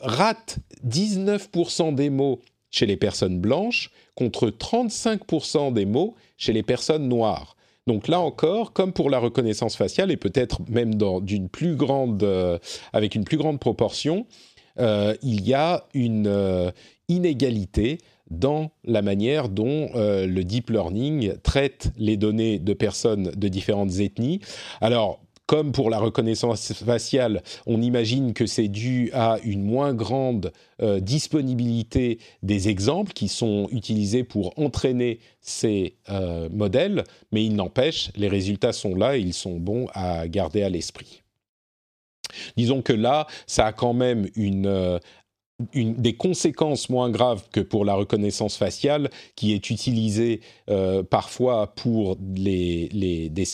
rate 0.01 0.59
19% 0.87 1.95
des 1.95 2.11
mots 2.11 2.41
chez 2.71 2.87
les 2.87 2.97
personnes 2.97 3.41
blanches 3.41 3.91
contre 4.15 4.49
35% 4.49 5.73
des 5.73 5.87
mots 5.87 6.15
chez 6.37 6.53
les 6.53 6.63
personnes 6.63 7.09
noires. 7.09 7.56
Donc 7.87 8.09
là 8.09 8.19
encore, 8.19 8.73
comme 8.73 8.93
pour 8.93 9.11
la 9.11 9.19
reconnaissance 9.19 9.77
faciale 9.77 10.11
et 10.11 10.17
peut-être 10.17 10.61
même 10.69 10.95
d'une 11.23 11.49
plus 11.49 11.77
grande, 11.77 12.23
euh, 12.25 12.59
avec 12.93 13.15
une 13.15 13.23
plus 13.23 13.37
grande 13.37 13.61
proportion, 13.61 14.27
euh, 14.81 15.15
il 15.23 15.47
y 15.47 15.55
a 15.55 15.85
une 15.95 16.27
euh, 16.27 16.73
inégalité 17.09 17.99
dans 18.29 18.73
la 18.83 19.03
manière 19.03 19.49
dont 19.49 19.89
le 19.95 20.43
deep 20.43 20.71
learning 20.71 21.35
traite 21.45 21.93
les 21.97 22.17
données 22.17 22.59
de 22.59 22.73
personnes 22.73 23.31
de 23.31 23.47
différentes 23.47 24.01
ethnies. 24.01 24.41
Alors, 24.81 25.21
comme 25.47 25.73
pour 25.73 25.91
la 25.91 25.99
reconnaissance 25.99 26.73
faciale, 26.73 27.43
on 27.67 27.81
imagine 27.81 28.35
que 28.35 28.47
c'est 28.47 28.69
dû 28.69 29.11
à 29.13 29.39
une 29.45 29.63
moins 29.63 29.95
grande 29.95 30.53
euh, 30.83 31.01
disponibilité 31.01 32.19
des 32.43 32.69
exemples 32.69 33.13
qui 33.13 33.29
sont 33.29 33.69
utilisés 33.71 34.25
pour 34.25 34.59
entraîner 34.59 35.21
ces 35.41 35.97
euh, 36.09 36.49
modèles, 36.51 37.05
mais 37.33 37.45
il 37.45 37.55
n'empêche, 37.55 38.11
les 38.17 38.29
résultats 38.29 38.73
sont 38.73 38.95
là 38.95 39.17
et 39.17 39.21
ils 39.21 39.35
sont 39.35 39.59
bons 39.59 39.87
à 39.95 40.27
garder 40.29 40.63
à 40.63 40.69
l'esprit. 40.69 41.23
Disons 42.57 42.83
que 42.83 42.93
là, 42.93 43.27
ça 43.47 43.67
a 43.67 43.73
quand 43.73 43.95
même 43.95 44.29
une 44.35 44.67
euh, 44.67 44.99
des 45.75 46.15
conséquences 46.15 46.91
moins 46.91 47.09
graves 47.09 47.45
que 47.51 47.61
pour 47.61 47.87
la 47.87 47.95
reconnaissance 47.95 48.57
faciale, 48.57 49.09
qui 49.37 49.55
est 49.55 49.71
utilisée 49.71 50.41
euh, 50.69 51.03
parfois 51.03 51.75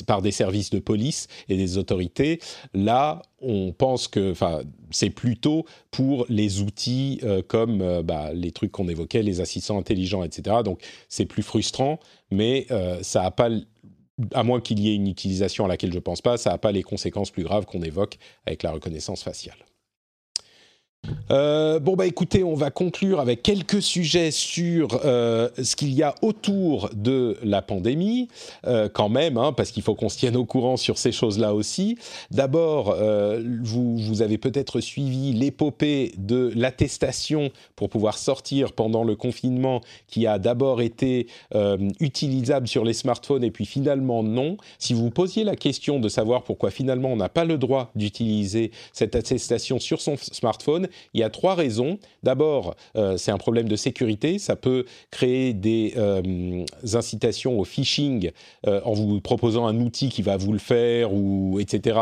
par 0.07 0.23
des 0.23 0.31
services 0.33 0.71
de 0.71 0.81
police 0.81 1.29
et 1.49 1.57
des 1.57 1.79
autorités. 1.79 2.41
Là, 2.75 3.23
on 3.41 3.73
pense 3.73 4.09
que 4.09 4.35
c'est 4.91 5.11
plutôt 5.11 5.65
pour 5.93 6.27
les 6.29 6.61
outils 6.61 7.21
euh, 7.23 7.41
comme 7.41 7.81
euh, 7.81 8.03
bah, 8.03 8.33
les 8.33 8.51
trucs 8.51 8.73
qu'on 8.73 8.89
évoquait, 8.89 9.23
les 9.23 9.41
assistants 9.41 9.79
intelligents, 9.79 10.25
etc. 10.25 10.57
Donc 10.65 10.81
c'est 11.09 11.27
plus 11.27 11.43
frustrant, 11.43 12.01
mais 12.33 12.67
ça 13.03 13.23
n'a 13.23 13.31
pas 13.31 13.49
à 14.35 14.43
moins 14.43 14.61
qu'il 14.61 14.81
y 14.81 14.91
ait 14.91 14.95
une 14.95 15.09
utilisation 15.09 15.65
à 15.65 15.69
laquelle 15.69 15.91
je 15.91 15.97
ne 15.97 16.01
pense 16.01 16.21
pas, 16.21 16.37
ça 16.37 16.51
n'a 16.51 16.59
pas 16.59 16.73
les 16.73 16.83
conséquences 16.83 17.31
plus 17.31 17.45
graves 17.45 17.67
qu'on 17.67 17.83
évoque 17.83 18.19
avec 18.47 18.63
la 18.63 18.73
reconnaissance 18.73 19.23
faciale. 19.23 19.57
Euh, 21.31 21.79
bon 21.81 21.97
bah 21.97 22.07
écoutez, 22.07 22.45
on 22.45 22.55
va 22.55 22.71
conclure 22.71 23.19
avec 23.19 23.43
quelques 23.43 23.83
sujets 23.83 24.31
sur 24.31 25.01
euh, 25.05 25.49
ce 25.63 25.77
qu'il 25.77 25.93
y 25.93 26.03
a 26.03 26.15
autour 26.21 26.91
de 26.95 27.39
la 27.43 27.63
pandémie, 27.63 28.29
euh, 28.67 28.89
quand 28.93 29.09
même, 29.09 29.39
hein, 29.39 29.53
parce 29.53 29.71
qu'il 29.71 29.83
faut 29.83 29.95
qu'on 29.95 30.09
se 30.09 30.19
tienne 30.19 30.37
au 30.37 30.45
courant 30.45 30.77
sur 30.77 30.99
ces 30.99 31.11
choses-là 31.11 31.55
aussi. 31.55 31.97
D'abord, 32.31 32.97
vous, 33.63 33.97
vous 33.97 34.23
avez 34.23 34.39
peut-être 34.39 34.81
suivi 34.81 35.33
l'épopée 35.33 36.13
de 36.19 36.53
l'attestation 36.55 37.51
pour 37.77 37.89
pouvoir 37.89 38.19
sortir 38.19 38.73
pendant 38.73 39.05
le 39.05 39.17
confinement, 39.17 39.81
qui 40.09 40.27
a 40.27 40.39
d'abord 40.39 40.83
été 40.83 41.27
utilisable 42.01 42.69
sur 42.69 42.85
les 42.85 42.93
smartphones 42.93 43.45
et 43.45 43.51
puis 43.51 43.65
finalement 43.65 44.23
non. 44.23 44.57
Si 44.79 44.95
vous 44.95 45.11
posiez 45.11 45.45
la 45.45 45.57
question 45.57 45.99
de 45.99 46.09
savoir 46.09 46.43
pourquoi 46.43 46.71
finalement 46.71 47.11
on 47.11 47.17
n'a 47.17 47.29
pas 47.29 47.45
le 47.45 47.59
droit 47.59 47.91
d'utiliser 47.95 48.71
cette 48.93 49.17
attestation 49.17 49.79
sur 49.79 50.01
son 50.01 50.17
smartphone, 50.17 50.89
il 51.15 51.21
y 51.21 51.23
a 51.23 51.31
trois 51.31 51.55
raisons. 51.55 51.99
D'abord, 52.23 52.75
euh, 52.97 53.17
c'est 53.17 53.31
un 53.31 53.39
problème 53.39 53.69
de 53.69 53.77
sécurité. 53.77 54.39
Ça 54.39 54.57
peut 54.57 54.85
créer 55.11 55.53
des 55.53 55.95
euh, 55.97 56.65
incitations 56.95 57.59
au 57.59 57.65
phishing 57.65 58.31
euh, 58.67 58.81
en 58.85 58.93
vous 58.93 59.21
proposant 59.21 59.67
un 59.67 59.81
outil 59.81 60.09
qui 60.09 60.23
va 60.23 60.37
vous 60.37 60.53
le 60.53 60.59
faire 60.59 61.13
ou 61.13 61.59
etc. 61.61 61.99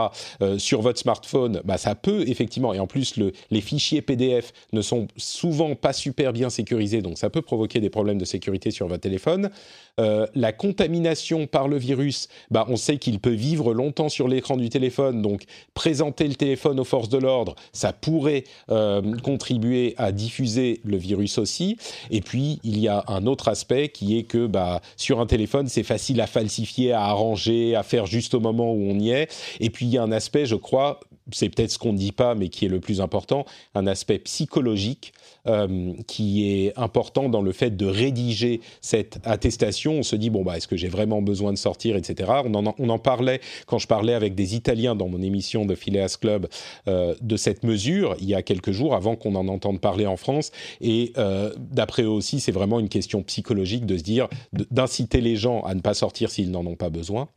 sur 0.59 0.83
votre 0.83 0.99
smartphone. 0.99 1.61
Bah, 1.65 1.79
ça 1.79 1.95
peut 1.95 2.25
effectivement. 2.29 2.73
Et 2.75 2.81
en 2.81 2.87
plus, 2.87 3.17
les 3.51 3.61
fichiers 3.61 4.03
PDF 4.03 4.53
ne 4.73 4.83
sont 4.83 5.09
souvent 5.17 5.75
pas 5.75 5.93
super 5.93 6.33
bien 6.33 6.51
sécurisés, 6.51 7.03
donc 7.03 7.19
ça 7.19 7.31
peut 7.31 7.43
provoquer 7.43 7.81
des 7.81 7.91
problèmes 7.91 8.19
de 8.19 8.25
sécurité 8.25 8.71
sur 8.71 8.89
votre 8.89 9.03
téléphone. 9.03 9.51
La 9.99 10.53
contamination 10.53 11.47
par 11.47 11.69
le 11.69 11.77
virus, 11.77 12.29
bah, 12.51 12.67
on 12.69 12.77
sait 12.77 12.97
qu'il 12.97 13.21
peut 13.21 13.31
vivre 13.31 13.75
longtemps 13.75 14.09
sur 14.09 14.29
l'écran 14.29 14.57
du 14.57 14.69
téléphone, 14.69 15.23
donc 15.23 15.45
présenter 15.75 16.27
le 16.27 16.35
téléphone 16.35 16.81
aux 16.81 16.85
forces 16.85 17.09
de 17.09 17.19
l'ordre, 17.19 17.55
ça 17.73 17.93
pourrait 17.93 18.45
euh, 18.71 19.03
contribuer 19.23 19.95
à 19.99 20.13
diffuser 20.13 20.81
le 20.85 20.97
virus 20.97 21.39
aussi. 21.39 21.77
Et 22.11 22.21
puis, 22.21 22.61
il 22.65 22.79
y 22.79 22.89
a 22.89 23.05
un 23.09 23.27
autre 23.27 23.49
aspect 23.49 23.89
qui 23.89 24.19
est 24.19 24.25
que 24.25 24.47
bah, 24.47 24.81
sur 24.97 25.21
un 25.21 25.27
téléphone, 25.27 25.69
c'est 25.69 25.83
facile 25.83 26.21
à 26.21 26.27
falsifier, 26.27 26.93
à 26.93 27.03
arranger, 27.03 27.75
à 27.75 27.83
faire 27.83 28.07
juste 28.07 28.35
au 28.35 28.41
moment 28.41 28.73
où 28.73 28.83
on 28.83 28.99
y 28.99 29.11
est. 29.11 29.29
Et 29.61 29.71
puis, 29.71 29.87
il 29.87 29.93
y 29.93 29.99
a 29.99 30.03
un 30.03 30.13
aspect, 30.13 30.47
je 30.47 30.57
crois, 30.57 31.01
c'est 31.33 31.49
peut-être 31.49 31.71
ce 31.71 31.79
qu'on 31.79 31.93
ne 31.93 31.99
dit 31.99 32.13
pas, 32.13 32.35
mais 32.35 32.49
qui 32.49 32.65
est 32.65 32.69
le 32.69 32.81
plus 32.81 33.01
important, 33.01 33.45
un 33.75 33.87
aspect 33.87 34.19
psychologique 34.19 35.13
euh, 35.47 35.95
qui 36.07 36.51
est 36.51 36.79
important 36.79 37.31
dans 37.31 37.41
le 37.41 37.53
fait 37.53 37.75
de 37.75 37.87
rédiger 37.87 38.61
cette 38.83 39.21
attestation. 39.25 39.95
On 39.95 40.03
se 40.03 40.15
dit, 40.17 40.29
bon, 40.29 40.43
bah, 40.43 40.59
est-ce 40.59 40.69
que 40.69 40.77
j'ai 40.77 40.89
vraiment 40.89 41.23
besoin 41.23 41.53
de 41.53 41.59
sortir, 41.59 41.97
etc. 41.97 42.31
On 42.45 42.55
en, 42.55 42.75
on 42.79 42.89
en, 42.91 42.99
parlait 42.99 43.41
quand 43.67 43.79
je 43.79 43.87
parlais 43.87 44.13
avec 44.13 44.35
des 44.35 44.55
Italiens 44.55 44.95
dans 44.95 45.09
mon 45.09 45.23
émission 45.23 45.65
de 45.65 45.75
Phileas 45.75 46.19
Club 46.21 46.47
euh, 46.89 47.15
de 47.23 47.37
cette 47.39 47.63
mesure 47.63 48.17
il 48.21 48.29
y 48.29 48.35
a 48.35 48.43
quelques 48.43 48.73
jours, 48.73 48.95
avant 48.95 49.17
qu'on 49.17 49.35
en 49.35 49.49
entende 49.49 49.81
parler 49.81 50.07
en 50.07 50.19
France. 50.19 50.53
Et 50.83 51.15
euh, 51.17 51.55
d'après 51.57 52.03
eux 52.03 52.11
aussi, 52.11 52.41
c'est 52.41 52.53
vraiment 52.53 52.79
une 52.79 52.91
question 52.91 53.23
psychologique 53.23 53.87
de 53.87 53.97
se 53.97 54.03
dire, 54.03 54.29
d'inciter 54.53 55.23
les 55.23 55.37
gens 55.37 55.63
à 55.63 55.75
ne 55.75 55.81
pas 55.81 55.95
sortir 55.95 56.31
s'ils 56.31 56.51
n'en 56.51 56.67
ont 56.67 56.77
pas 56.77 56.91
besoin. 56.91 57.29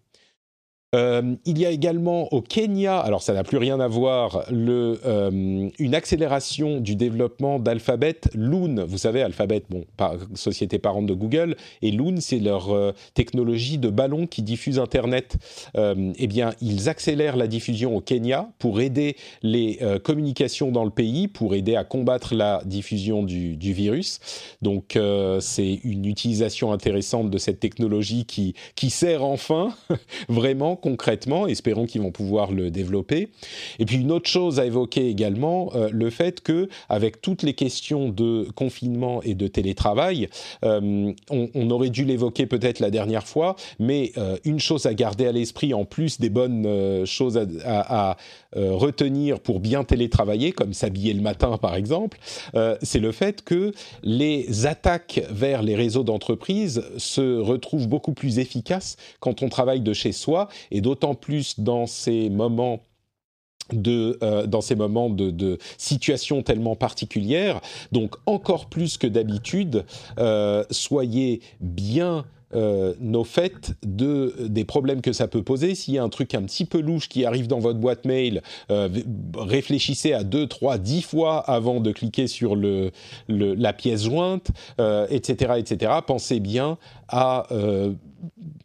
Euh, 0.94 1.36
il 1.46 1.58
y 1.58 1.66
a 1.66 1.72
également 1.72 2.32
au 2.34 2.42
Kenya, 2.42 3.00
alors 3.00 3.22
ça 3.22 3.34
n'a 3.34 3.44
plus 3.44 3.58
rien 3.58 3.80
à 3.80 3.88
voir, 3.88 4.46
euh, 4.52 5.70
une 5.80 5.96
accélération 5.96 6.80
du 6.80 6.96
développement 6.96 7.60
d'Alphabet. 7.60 8.22
Loon, 8.36 8.86
vous 8.86 8.98
savez, 8.98 9.22
Alphabet, 9.22 9.64
bon, 9.70 9.86
société 10.36 10.80
parente 10.80 11.08
de 11.08 11.14
Google, 11.14 11.56
et 11.82 11.92
Loon, 11.92 12.18
c'est 12.20 12.40
leur 12.40 12.72
euh, 12.72 12.92
technologie 13.14 13.78
de 13.78 13.90
ballon 13.90 14.28
qui 14.28 14.44
diffuse 14.44 14.80
Internet. 14.80 15.38
eh 15.76 16.28
bien, 16.28 16.54
ils 16.62 16.90
accélèrent 16.90 17.38
la 17.38 17.48
diffusion 17.48 17.96
au 17.96 18.02
Kenya 18.02 18.50
pour 18.60 18.82
aider 18.82 19.16
les 19.42 19.80
communications 20.04 20.72
dans 20.72 20.84
le 20.84 20.90
pays, 20.90 21.28
pour 21.28 21.56
aider 21.56 21.76
à 21.76 21.84
combattre 21.84 22.36
la 22.36 22.62
diffusion 22.66 23.24
du, 23.24 23.56
virus. 23.74 24.20
Donc, 24.62 24.98
c'est 25.40 25.80
une 25.84 26.06
utilisation 26.06 26.72
intéressante 26.72 27.30
de 27.30 27.38
cette 27.38 27.60
technologie 27.60 28.26
qui 28.26 28.90
sert 28.90 29.24
enfin, 29.24 29.76
vraiment 30.30 30.76
concrètement. 30.84 31.48
Espérons 31.48 31.86
qu'ils 31.86 32.02
vont 32.02 32.12
pouvoir 32.12 32.52
le 32.52 32.70
développer. 32.70 33.30
Et 33.80 33.86
puis 33.86 33.96
une 33.96 34.12
autre 34.12 34.30
chose 34.30 34.60
à 34.60 34.66
évoquer 34.66 35.08
également, 35.08 35.72
euh, 35.76 35.90
le 35.92 36.10
fait 36.10 36.42
que 36.42 36.68
avec 36.90 37.22
toutes 37.22 37.42
les 37.42 37.54
questions 37.54 38.10
de 38.10 38.50
confinement 38.54 39.22
et 39.24 39.34
de 39.34 39.48
télétravail, 39.48 40.28
euh, 40.66 41.14
on, 41.30 41.70
aurait 41.70 41.90
dû 41.90 42.04
l'évoquer 42.04 42.46
peut-être 42.46 42.82
la 42.82 42.92
dernière 42.92 43.26
fois, 43.26 43.56
mais 43.80 44.12
euh, 44.18 44.36
une 44.44 44.60
chose 44.60 44.86
à 44.86 44.94
garder 44.94 45.26
à 45.26 45.32
l'esprit 45.32 45.74
en 45.74 45.86
plus 45.86 46.20
des 46.20 46.30
bonnes 46.30 47.06
choses 47.06 47.40
à, 47.66 48.18
retenir 48.56 49.40
pour 49.40 49.60
bien 49.60 49.84
télétravailler, 49.84 50.52
comme 50.52 50.74
s'habiller 50.74 51.14
le 51.14 51.22
matin 51.22 51.58
par 51.58 51.76
exemple, 51.76 52.20
c'est 52.82 53.00
le 53.00 53.12
fait 53.12 53.44
que 53.44 53.72
les 54.04 54.66
attaques 54.66 55.22
vers 55.30 55.62
les 55.62 55.76
réseaux 55.76 56.04
d'entreprise 56.04 56.84
se 56.98 57.40
retrouvent 57.40 57.88
beaucoup 57.88 58.14
plus 58.14 58.40
efficaces 58.40 58.98
quand 59.20 59.44
on 59.44 59.50
travaille 59.50 59.82
de 59.82 59.94
chez 59.94 60.12
soi 60.12 60.50
et 60.72 60.82
d'autant 60.82 61.16
plus 61.16 61.60
dans 61.60 61.88
ces 61.88 62.30
moments 62.30 62.82
de, 63.72 64.18
euh, 64.24 64.46
dans 64.46 64.62
ces 64.62 64.76
moments 64.76 65.10
de, 65.10 65.32
de, 65.32 65.58
situation 65.78 66.44
tellement 66.44 66.76
particulière. 66.76 67.62
Donc 67.92 68.16
encore 68.26 68.68
plus 68.68 68.98
que 68.98 69.08
d'habitude, 69.08 69.86
euh, 70.20 70.64
soyez 70.70 71.42
bien 71.62 72.26
euh, 72.56 72.94
nos 73.00 73.24
faits 73.24 73.74
de, 73.84 74.36
des 74.48 74.66
problèmes 74.66 75.02
que 75.02 75.14
ça 75.14 75.28
peut 75.28 75.44
poser. 75.44 75.76
S'il 75.76 75.94
y 75.94 75.98
a 75.98 76.04
un 76.04 76.10
truc 76.10 76.34
un 76.36 76.44
petit 76.44 76.66
peu 76.66 76.80
louche 76.80 77.10
qui 77.10 77.26
arrive 77.26 77.48
dans 77.48 77.60
votre 77.60 77.80
boîte 77.80 78.06
mail, 78.06 78.42
euh, 78.72 78.90
réfléchissez 79.36 80.14
à 80.14 80.24
deux, 80.24 80.48
trois, 80.48 80.78
dix 80.78 81.02
fois 81.02 81.40
avant 81.40 81.80
de 81.80 81.92
cliquer 81.92 82.28
sur 82.28 82.56
la 82.56 83.74
pièce 83.74 84.04
jointe, 84.04 84.52
etc., 85.10 85.54
etc. 85.58 85.92
Pensez 86.06 86.40
bien 86.40 86.78
à, 87.08 87.48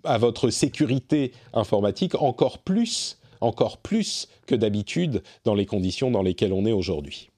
à 0.04 0.18
votre 0.18 0.50
sécurité 0.50 1.32
informatique 1.52 2.14
encore 2.20 2.58
plus, 2.58 3.18
encore 3.40 3.78
plus 3.78 4.28
que 4.46 4.54
d'habitude 4.54 5.22
dans 5.44 5.54
les 5.54 5.66
conditions 5.66 6.10
dans 6.10 6.22
lesquelles 6.22 6.52
on 6.52 6.66
est 6.66 6.72
aujourd'hui. 6.72 7.30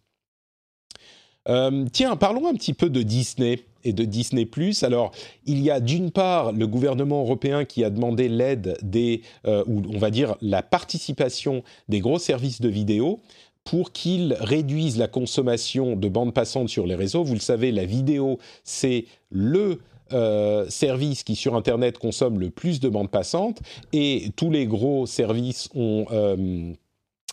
Euh, 1.48 1.86
tiens, 1.92 2.16
parlons 2.16 2.46
un 2.46 2.54
petit 2.54 2.74
peu 2.74 2.90
de 2.90 3.02
Disney 3.02 3.64
et 3.84 3.92
de 3.92 4.04
Disney⁇ 4.04 4.44
Alors, 4.84 5.12
il 5.46 5.60
y 5.60 5.70
a 5.70 5.80
d'une 5.80 6.10
part 6.10 6.52
le 6.52 6.66
gouvernement 6.66 7.22
européen 7.22 7.64
qui 7.64 7.84
a 7.84 7.90
demandé 7.90 8.28
l'aide 8.28 8.78
des, 8.82 9.22
euh, 9.46 9.64
ou 9.66 9.82
on 9.92 9.98
va 9.98 10.10
dire 10.10 10.36
la 10.40 10.62
participation 10.62 11.62
des 11.88 12.00
gros 12.00 12.18
services 12.18 12.60
de 12.60 12.68
vidéo 12.68 13.20
pour 13.64 13.92
qu'ils 13.92 14.36
réduisent 14.40 14.98
la 14.98 15.08
consommation 15.08 15.96
de 15.96 16.08
bandes 16.08 16.34
passantes 16.34 16.68
sur 16.68 16.86
les 16.86 16.94
réseaux. 16.94 17.22
Vous 17.22 17.34
le 17.34 17.40
savez, 17.40 17.72
la 17.72 17.84
vidéo, 17.84 18.38
c'est 18.64 19.04
le 19.30 19.80
euh, 20.12 20.68
service 20.68 21.22
qui 21.22 21.36
sur 21.36 21.54
Internet 21.54 21.98
consomme 21.98 22.40
le 22.40 22.50
plus 22.50 22.80
de 22.80 22.88
bandes 22.88 23.10
passantes 23.10 23.60
et 23.92 24.30
tous 24.34 24.50
les 24.50 24.66
gros 24.66 25.06
services 25.06 25.68
ont 25.74 26.06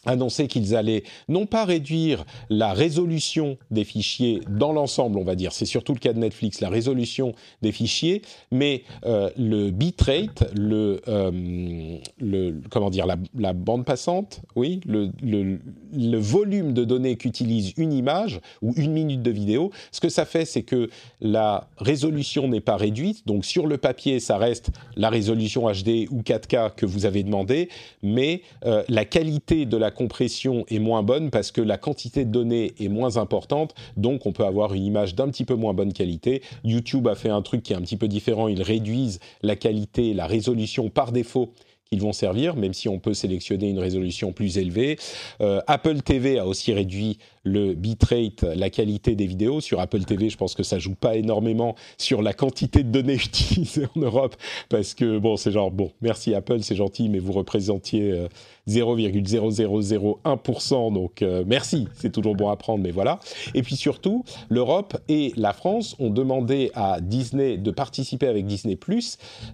annoncé 0.07 0.47
qu'ils 0.47 0.75
allaient 0.75 1.03
non 1.27 1.45
pas 1.45 1.65
réduire 1.65 2.25
la 2.49 2.73
résolution 2.73 3.57
des 3.69 3.83
fichiers 3.83 4.41
dans 4.49 4.73
l'ensemble, 4.73 5.19
on 5.19 5.23
va 5.23 5.35
dire, 5.35 5.51
c'est 5.51 5.65
surtout 5.65 5.93
le 5.93 5.99
cas 5.99 6.13
de 6.13 6.19
Netflix, 6.19 6.61
la 6.61 6.69
résolution 6.69 7.33
des 7.61 7.71
fichiers, 7.71 8.21
mais 8.51 8.83
euh, 9.05 9.29
le 9.37 9.69
bitrate, 9.69 10.51
le, 10.55 11.01
euh, 11.07 11.99
le 12.19 12.61
comment 12.69 12.89
dire, 12.89 13.05
la, 13.05 13.53
bande 13.53 13.85
passante, 13.85 14.41
oui, 14.55 14.79
le 14.85 16.17
volume 16.17 16.73
de 16.73 16.83
données 16.83 17.17
qu'utilise 17.17 17.73
une 17.77 17.93
image 17.93 18.39
ou 18.61 18.73
une 18.77 18.91
minute 18.91 19.21
de 19.21 19.31
vidéo, 19.31 19.71
ce 19.91 19.99
que 19.99 20.09
ça 20.09 20.25
fait, 20.25 20.45
c'est 20.45 20.63
que 20.63 20.89
la 21.21 21.69
résolution 21.77 22.47
n'est 22.47 22.61
pas 22.61 22.77
réduite, 22.77 23.27
donc 23.27 23.45
sur 23.45 23.67
le 23.67 23.77
papier, 23.77 24.19
ça 24.19 24.37
reste 24.37 24.69
la 24.95 25.09
résolution 25.09 25.67
HD 25.67 26.07
ou 26.11 26.21
4K 26.21 26.75
que 26.75 26.85
vous 26.85 27.05
avez 27.05 27.23
demandé, 27.23 27.69
mais 28.01 28.41
euh, 28.65 28.83
la 28.89 29.05
qualité 29.05 29.65
de 29.65 29.77
la 29.77 29.91
compression 29.97 30.63
est 30.69 30.79
moins 30.79 31.03
bonne 31.03 31.29
parce 31.29 31.51
que 31.51 31.59
la 31.59 31.77
quantité 31.77 32.23
de 32.23 32.31
données 32.31 32.73
est 32.79 32.87
moins 32.87 33.17
importante, 33.17 33.73
donc 33.97 34.25
on 34.25 34.31
peut 34.31 34.45
avoir 34.45 34.73
une 34.73 34.85
image 34.85 35.15
d'un 35.15 35.27
petit 35.27 35.43
peu 35.43 35.55
moins 35.55 35.73
bonne 35.73 35.91
qualité. 35.91 36.41
YouTube 36.63 37.07
a 37.07 37.15
fait 37.15 37.29
un 37.29 37.41
truc 37.41 37.63
qui 37.63 37.73
est 37.73 37.75
un 37.75 37.81
petit 37.81 37.97
peu 37.97 38.07
différent, 38.07 38.47
ils 38.47 38.61
réduisent 38.61 39.19
la 39.41 39.55
qualité, 39.55 40.13
la 40.13 40.27
résolution 40.27 40.89
par 40.89 41.11
défaut 41.11 41.53
qu'ils 41.89 42.01
vont 42.01 42.13
servir, 42.13 42.55
même 42.55 42.73
si 42.73 42.89
on 42.89 42.99
peut 42.99 43.13
sélectionner 43.13 43.69
une 43.69 43.79
résolution 43.79 44.31
plus 44.31 44.57
élevée. 44.57 44.97
Euh, 45.41 45.61
Apple 45.67 46.01
TV 46.01 46.37
a 46.37 46.45
aussi 46.45 46.73
réduit 46.73 47.17
le 47.47 47.73
bitrate, 47.73 48.43
la 48.43 48.69
qualité 48.69 49.15
des 49.15 49.25
vidéos. 49.25 49.61
Sur 49.61 49.79
Apple 49.79 50.03
TV, 50.03 50.29
je 50.29 50.37
pense 50.37 50.53
que 50.53 50.63
ça 50.63 50.79
joue 50.79 50.95
pas 50.95 51.15
énormément 51.15 51.75
sur 51.97 52.21
la 52.21 52.33
quantité 52.33 52.83
de 52.83 52.89
données 52.89 53.15
utilisées 53.15 53.87
en 53.95 53.99
Europe, 53.99 54.35
parce 54.69 54.93
que 54.93 55.17
bon, 55.17 55.37
c'est 55.37 55.51
genre 55.51 55.71
bon, 55.71 55.91
merci 56.01 56.35
Apple, 56.35 56.59
c'est 56.61 56.75
gentil, 56.75 57.09
mais 57.09 57.19
vous 57.19 57.33
représentiez 57.33 58.27
0,0001%, 58.67 60.87
euh, 60.87 60.93
donc 60.93 61.21
euh, 61.21 61.43
merci, 61.47 61.87
c'est 61.95 62.11
toujours 62.11 62.35
bon 62.35 62.49
à 62.49 62.57
prendre, 62.57 62.83
mais 62.83 62.91
voilà. 62.91 63.19
Et 63.53 63.63
puis 63.63 63.75
surtout, 63.75 64.23
l'Europe 64.49 64.97
et 65.07 65.33
la 65.37 65.53
France 65.53 65.95
ont 65.99 66.09
demandé 66.09 66.71
à 66.75 66.99
Disney 67.01 67.57
de 67.57 67.71
participer 67.71 68.27
avec 68.27 68.45
Disney+. 68.45 68.77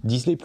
Disney+ 0.02 0.36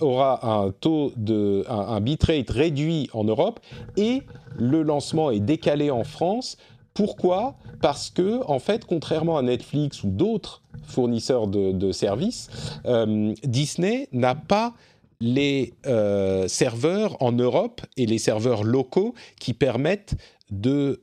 aura 0.00 0.64
un 0.64 0.70
taux 0.70 1.12
de 1.16 1.64
un, 1.68 1.78
un 1.78 2.00
bitrate 2.00 2.50
réduit 2.50 3.08
en 3.12 3.24
Europe 3.24 3.60
et 3.96 4.22
le 4.58 4.82
lancement 4.82 5.30
est 5.30 5.40
décalé 5.40 5.90
en 5.90 6.04
France 6.04 6.56
pourquoi? 6.96 7.56
Parce 7.82 8.10
que, 8.10 8.40
en 8.46 8.58
fait, 8.58 8.86
contrairement 8.86 9.36
à 9.36 9.42
Netflix 9.42 10.02
ou 10.02 10.08
d'autres 10.08 10.62
fournisseurs 10.88 11.46
de, 11.46 11.92
services, 11.92 12.48
euh, 12.86 13.34
Disney 13.44 14.08
n'a 14.12 14.34
pas 14.34 14.74
les 15.20 15.74
euh, 15.86 16.48
serveurs 16.48 17.22
en 17.22 17.32
Europe 17.32 17.82
et 17.96 18.06
les 18.06 18.18
serveurs 18.18 18.64
locaux 18.64 19.14
qui 19.38 19.52
permettent 19.52 20.14
de 20.50 21.02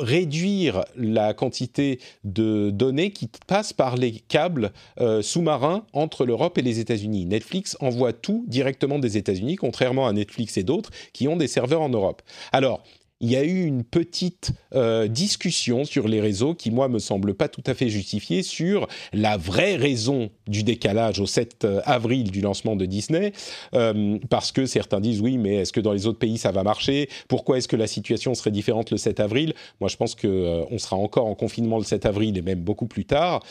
réduire 0.00 0.84
la 0.96 1.34
quantité 1.34 2.00
de 2.24 2.70
données 2.70 3.10
qui 3.10 3.28
passent 3.46 3.72
par 3.72 3.96
les 3.96 4.12
câbles 4.12 4.72
euh, 5.00 5.22
sous-marins 5.22 5.84
entre 5.92 6.24
l'Europe 6.24 6.58
et 6.58 6.62
les 6.62 6.78
États-Unis. 6.80 7.26
Netflix 7.26 7.76
envoie 7.80 8.12
tout 8.12 8.44
directement 8.48 8.98
des 8.98 9.16
États-Unis, 9.16 9.56
contrairement 9.56 10.06
à 10.06 10.12
Netflix 10.12 10.56
et 10.56 10.64
d'autres 10.64 10.90
qui 11.12 11.28
ont 11.28 11.36
des 11.36 11.48
serveurs 11.48 11.82
en 11.82 11.88
Europe. 11.88 12.22
Alors, 12.52 12.82
il 13.20 13.30
y 13.30 13.36
a 13.36 13.44
eu 13.44 13.64
une 13.64 13.84
petite 13.84 14.52
euh, 14.74 15.06
discussion 15.06 15.84
sur 15.84 16.08
les 16.08 16.20
réseaux 16.20 16.54
qui, 16.54 16.70
moi, 16.70 16.88
me 16.88 16.98
semble 16.98 17.34
pas 17.34 17.48
tout 17.48 17.62
à 17.66 17.74
fait 17.74 17.88
justifiée 17.88 18.42
sur 18.42 18.88
la 19.12 19.36
vraie 19.36 19.76
raison 19.76 20.30
du 20.46 20.62
décalage 20.62 21.20
au 21.20 21.26
7 21.26 21.64
euh, 21.64 21.80
avril 21.84 22.30
du 22.30 22.40
lancement 22.40 22.76
de 22.76 22.84
Disney, 22.86 23.32
euh, 23.74 24.18
parce 24.28 24.52
que 24.52 24.66
certains 24.66 25.00
disent 25.00 25.20
oui, 25.20 25.38
mais 25.38 25.54
est-ce 25.56 25.72
que 25.72 25.80
dans 25.80 25.92
les 25.92 26.06
autres 26.06 26.18
pays 26.18 26.38
ça 26.38 26.50
va 26.50 26.64
marcher? 26.64 27.08
Pourquoi 27.28 27.58
est-ce 27.58 27.68
que 27.68 27.76
la 27.76 27.86
situation 27.86 28.34
serait 28.34 28.50
différente 28.50 28.90
le 28.90 28.96
7 28.96 29.20
avril? 29.20 29.54
Moi, 29.80 29.88
je 29.88 29.96
pense 29.96 30.14
qu'on 30.14 30.66
on 30.70 30.78
sera 30.78 30.96
encore 30.96 31.26
en 31.26 31.34
confinement 31.34 31.78
le 31.78 31.84
7 31.84 32.06
avril 32.06 32.36
et 32.36 32.42
même 32.42 32.60
beaucoup 32.60 32.86
plus 32.86 33.04
tard. 33.04 33.42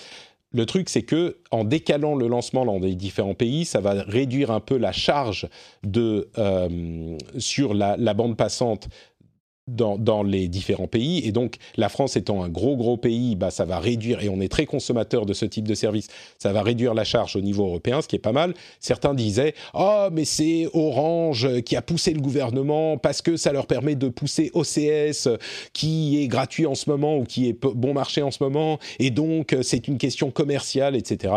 Le 0.55 0.67
truc, 0.67 0.87
c'est 0.87 1.01
que 1.01 1.37
en 1.49 1.63
décalant 1.63 2.13
le 2.13 2.27
lancement 2.27 2.63
dans 2.63 2.77
les 2.77 2.93
différents 2.93 3.33
pays, 3.33 3.65
ça 3.65 3.79
va 3.79 4.03
réduire 4.03 4.51
un 4.51 4.59
peu 4.59 4.77
la 4.77 4.91
charge 4.91 5.47
de, 5.83 6.29
sur 7.39 7.73
la, 7.73 8.13
bande 8.13 8.37
passante 8.37 8.87
dans, 9.67 10.23
les 10.23 10.47
différents 10.47 10.87
pays. 10.87 11.25
Et 11.25 11.31
donc, 11.31 11.55
la 11.77 11.89
France 11.89 12.15
étant 12.15 12.43
un 12.43 12.49
gros, 12.49 12.75
gros 12.75 12.97
pays, 12.97 13.35
bah, 13.35 13.51
ça 13.51 13.65
va 13.65 13.79
réduire, 13.79 14.21
et 14.21 14.29
on 14.29 14.39
est 14.41 14.49
très 14.49 14.65
consommateur 14.65 15.25
de 15.25 15.33
ce 15.33 15.45
type 15.45 15.67
de 15.67 15.73
service, 15.73 16.07
ça 16.37 16.51
va 16.53 16.61
réduire 16.61 16.93
la 16.93 17.03
charge 17.03 17.35
au 17.35 17.41
niveau 17.41 17.65
européen, 17.65 18.01
ce 18.01 18.07
qui 18.07 18.15
est 18.15 18.19
pas 18.19 18.31
mal. 18.31 18.53
Certains 18.79 19.13
disaient, 19.13 19.53
oh, 19.73 20.07
mais 20.11 20.25
c'est 20.25 20.67
Orange 20.73 21.61
qui 21.61 21.75
a 21.75 21.81
poussé 21.81 22.13
le 22.13 22.21
gouvernement 22.21 22.97
parce 22.97 23.21
que 23.21 23.37
ça 23.37 23.53
leur 23.53 23.67
permet 23.67 23.95
de 23.95 24.09
pousser 24.09 24.51
OCS 24.53 25.29
qui 25.71 26.21
est 26.21 26.27
gratuit 26.27 26.65
en 26.65 26.75
ce 26.75 26.89
moment 26.89 27.17
ou 27.17 27.23
qui 27.23 27.47
est 27.47 27.53
bon 27.53 27.93
marché 27.93 28.21
en 28.21 28.31
ce 28.31 28.43
moment, 28.43 28.79
et 28.99 29.11
donc 29.11 29.55
c'est 29.61 29.87
une 29.87 29.97
question 29.97 30.31
commerciale, 30.31 30.95
etc. 30.95 31.33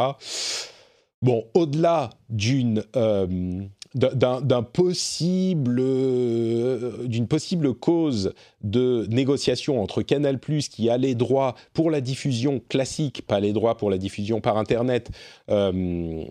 Bon, 1.22 1.44
au-delà 1.54 2.10
d'une... 2.28 2.84
Euh, 2.96 3.66
d'un 3.96 4.62
possible, 4.62 5.78
euh, 5.80 7.06
d'une 7.06 7.26
possible 7.26 7.72
cause 7.72 8.34
de 8.62 9.06
négociation 9.08 9.82
entre 9.82 10.02
Canal+ 10.02 10.38
qui 10.70 10.90
a 10.90 10.98
les 10.98 11.14
droits 11.14 11.54
pour 11.72 11.90
la 11.90 12.02
diffusion 12.02 12.60
classique, 12.68 13.26
pas 13.26 13.40
les 13.40 13.54
droits 13.54 13.78
pour 13.78 13.90
la 13.90 13.96
diffusion 13.96 14.42
par 14.42 14.58
Internet, 14.58 15.10
euh, 15.50 16.24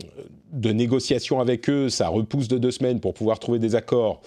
de 0.51 0.71
négociation 0.71 1.39
avec 1.39 1.67
eux, 1.69 1.89
ça 1.89 2.07
repousse 2.07 2.47
de 2.47 2.59
deux 2.59 2.71
semaines 2.71 2.99
pour 2.99 3.15
pouvoir 3.15 3.39
trouver 3.39 3.57
des 3.57 3.73
accords, 3.73 4.21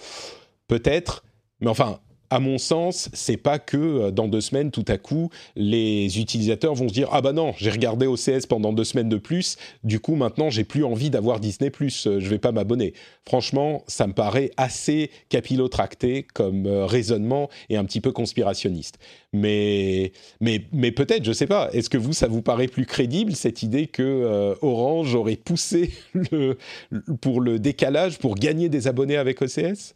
peut-être. 0.67 1.23
Mais 1.61 1.69
enfin, 1.69 1.99
à 2.29 2.39
mon 2.39 2.57
sens, 2.57 3.09
c'est 3.13 3.37
pas 3.37 3.59
que 3.59 3.77
euh, 3.77 4.11
dans 4.11 4.27
deux 4.27 4.41
semaines, 4.41 4.71
tout 4.71 4.85
à 4.87 4.97
coup, 4.97 5.29
les 5.55 6.19
utilisateurs 6.19 6.75
vont 6.75 6.87
se 6.87 6.93
dire 6.93 7.09
ah 7.11 7.21
bah 7.21 7.33
non, 7.33 7.53
j'ai 7.57 7.71
regardé 7.71 8.05
OCS 8.05 8.45
pendant 8.47 8.73
deux 8.73 8.83
semaines 8.83 9.09
de 9.09 9.17
plus, 9.17 9.57
du 9.83 9.99
coup 9.99 10.15
maintenant 10.15 10.49
j'ai 10.49 10.63
plus 10.63 10.83
envie 10.83 11.09
d'avoir 11.09 11.39
Disney 11.39 11.69
Plus, 11.69 12.07
euh, 12.07 12.19
je 12.19 12.29
vais 12.29 12.39
pas 12.39 12.51
m'abonner. 12.51 12.93
Franchement, 13.25 13.83
ça 13.87 14.07
me 14.07 14.13
paraît 14.13 14.51
assez 14.57 15.11
capillotracté 15.29 16.25
comme 16.33 16.65
euh, 16.65 16.85
raisonnement 16.85 17.49
et 17.69 17.77
un 17.77 17.85
petit 17.85 18.01
peu 18.01 18.11
conspirationniste. 18.11 18.99
Mais 19.33 20.11
mais 20.39 20.65
mais 20.71 20.91
peut-être, 20.91 21.23
je 21.23 21.33
sais 21.33 21.47
pas. 21.47 21.69
Est-ce 21.73 21.89
que 21.89 21.97
vous, 21.97 22.13
ça 22.13 22.27
vous 22.27 22.41
paraît 22.41 22.67
plus 22.67 22.85
crédible 22.85 23.35
cette 23.35 23.61
idée 23.63 23.87
que 23.87 24.55
Orange 24.61 25.13
aurait 25.13 25.35
poussé 25.35 25.91
pour 27.21 27.41
le 27.41 27.59
décalage 27.59 28.17
pour 28.17 28.35
gagner 28.35 28.69
des 28.69 28.87
abonnés 28.87 29.17
avec 29.17 29.41
OCS 29.41 29.95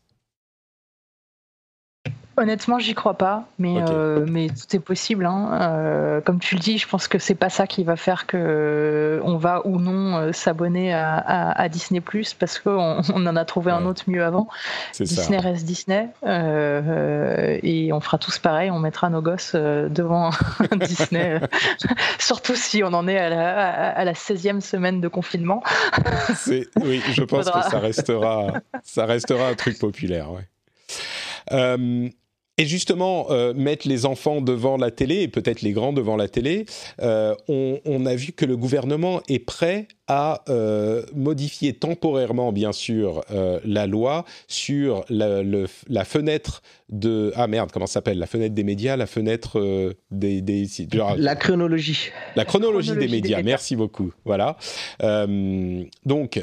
Honnêtement, 2.36 2.80
j'y 2.80 2.96
crois 2.96 3.14
pas, 3.14 3.46
mais, 3.60 3.76
euh, 3.78 4.26
mais 4.28 4.48
tout 4.48 4.76
est 4.76 4.80
possible. 4.80 5.28
Hein. 5.28 5.60
Euh, 5.62 6.22
comme 6.22 6.40
tu 6.40 6.56
le 6.56 6.60
dis, 6.60 6.80
je 6.80 6.88
pense 6.88 7.08
que 7.08 7.20
c'est 7.20 7.36
pas 7.36 7.50
ça 7.50 7.68
qui 7.68 7.84
va 7.84 7.96
faire 7.96 8.26
que 8.26 8.38
euh, 8.38 9.20
on 9.24 9.38
va 9.38 9.62
ou 9.68 9.80
non 9.80 10.34
s'abonner 10.34 10.94
à, 10.94 11.70
Disney 11.70 12.02
Plus 12.02 12.34
parce 12.34 12.58
qu'on 12.58 13.02
on 13.14 13.28
en 13.28 13.36
a 13.36 13.46
trouvé 13.46 13.72
un 13.72 13.86
autre 13.86 14.04
mieux 14.08 14.24
avant. 14.24 14.48
Disney 15.00 15.38
reste 15.38 15.66
Disney 15.66 16.10
et 16.26 17.94
on 17.94 18.00
fera 18.00 18.18
tous 18.18 18.40
pareil. 18.40 18.72
On 18.72 18.80
mettra 18.80 19.12
nos 19.12 19.22
gosses 19.22 19.54
devant 19.54 20.32
Disney, 20.78 21.40
surtout 22.18 22.56
si 22.56 22.84
on 22.84 22.94
en 22.94 23.08
est 23.08 23.20
à 23.20 23.30
la, 23.30 23.90
à 23.92 24.04
la 24.04 24.14
16e 24.14 24.62
semaine 24.62 25.02
de 25.02 25.08
confinement. 25.08 25.62
oui, 26.48 27.02
je 27.12 27.24
pense 27.24 27.52
que 27.52 27.62
ça 27.62 27.78
restera, 27.78 28.54
ça 28.82 29.06
restera 29.06 29.50
un 29.50 29.56
truc 29.56 29.78
populaire. 29.78 30.30
Ouais. 30.32 30.48
Et 32.60 32.68
justement, 32.68 33.32
euh, 33.32 33.52
mettre 33.56 33.88
les 33.88 34.06
enfants 34.06 34.40
devant 34.40 34.78
la 34.78 34.92
télé, 34.92 35.22
et 35.22 35.28
peut-être 35.28 35.64
les 35.64 35.72
grands 35.72 35.92
devant 35.92 36.16
la 36.16 36.28
télé, 36.28 36.66
euh, 37.02 37.34
on, 37.48 38.06
a 38.06 38.14
vu 38.14 38.32
que 38.32 38.46
le 38.46 38.56
gouvernement 38.56 39.22
est 39.28 39.40
prêt 39.40 39.88
à 40.08 40.44
euh, 40.50 41.04
modifier 41.16 41.74
temporairement, 41.74 42.52
bien 42.52 42.72
sûr, 42.72 43.24
la 43.66 43.88
loi 43.88 44.26
sur 44.48 45.04
la, 45.10 46.06
fenêtre 46.06 46.62
de... 46.90 47.32
Ah 47.36 47.48
merde, 47.48 47.72
comment 47.72 47.88
ça 47.88 47.94
s'appelle? 47.94 48.20
La 48.20 48.28
fenêtre 48.28 48.54
des 48.54 48.64
médias, 48.64 48.98
la 48.98 49.08
fenêtre 49.08 49.96
des... 50.12 50.42
des 50.42 50.68
la 51.18 51.36
chronologie. 51.36 52.12
La 52.36 52.46
chronologie, 52.46 52.96
des, 52.96 53.08
médias, 53.08 53.42
merci 53.42 53.76
beaucoup. 53.76 54.14
Voilà. 54.26 54.58
donc, 56.06 56.40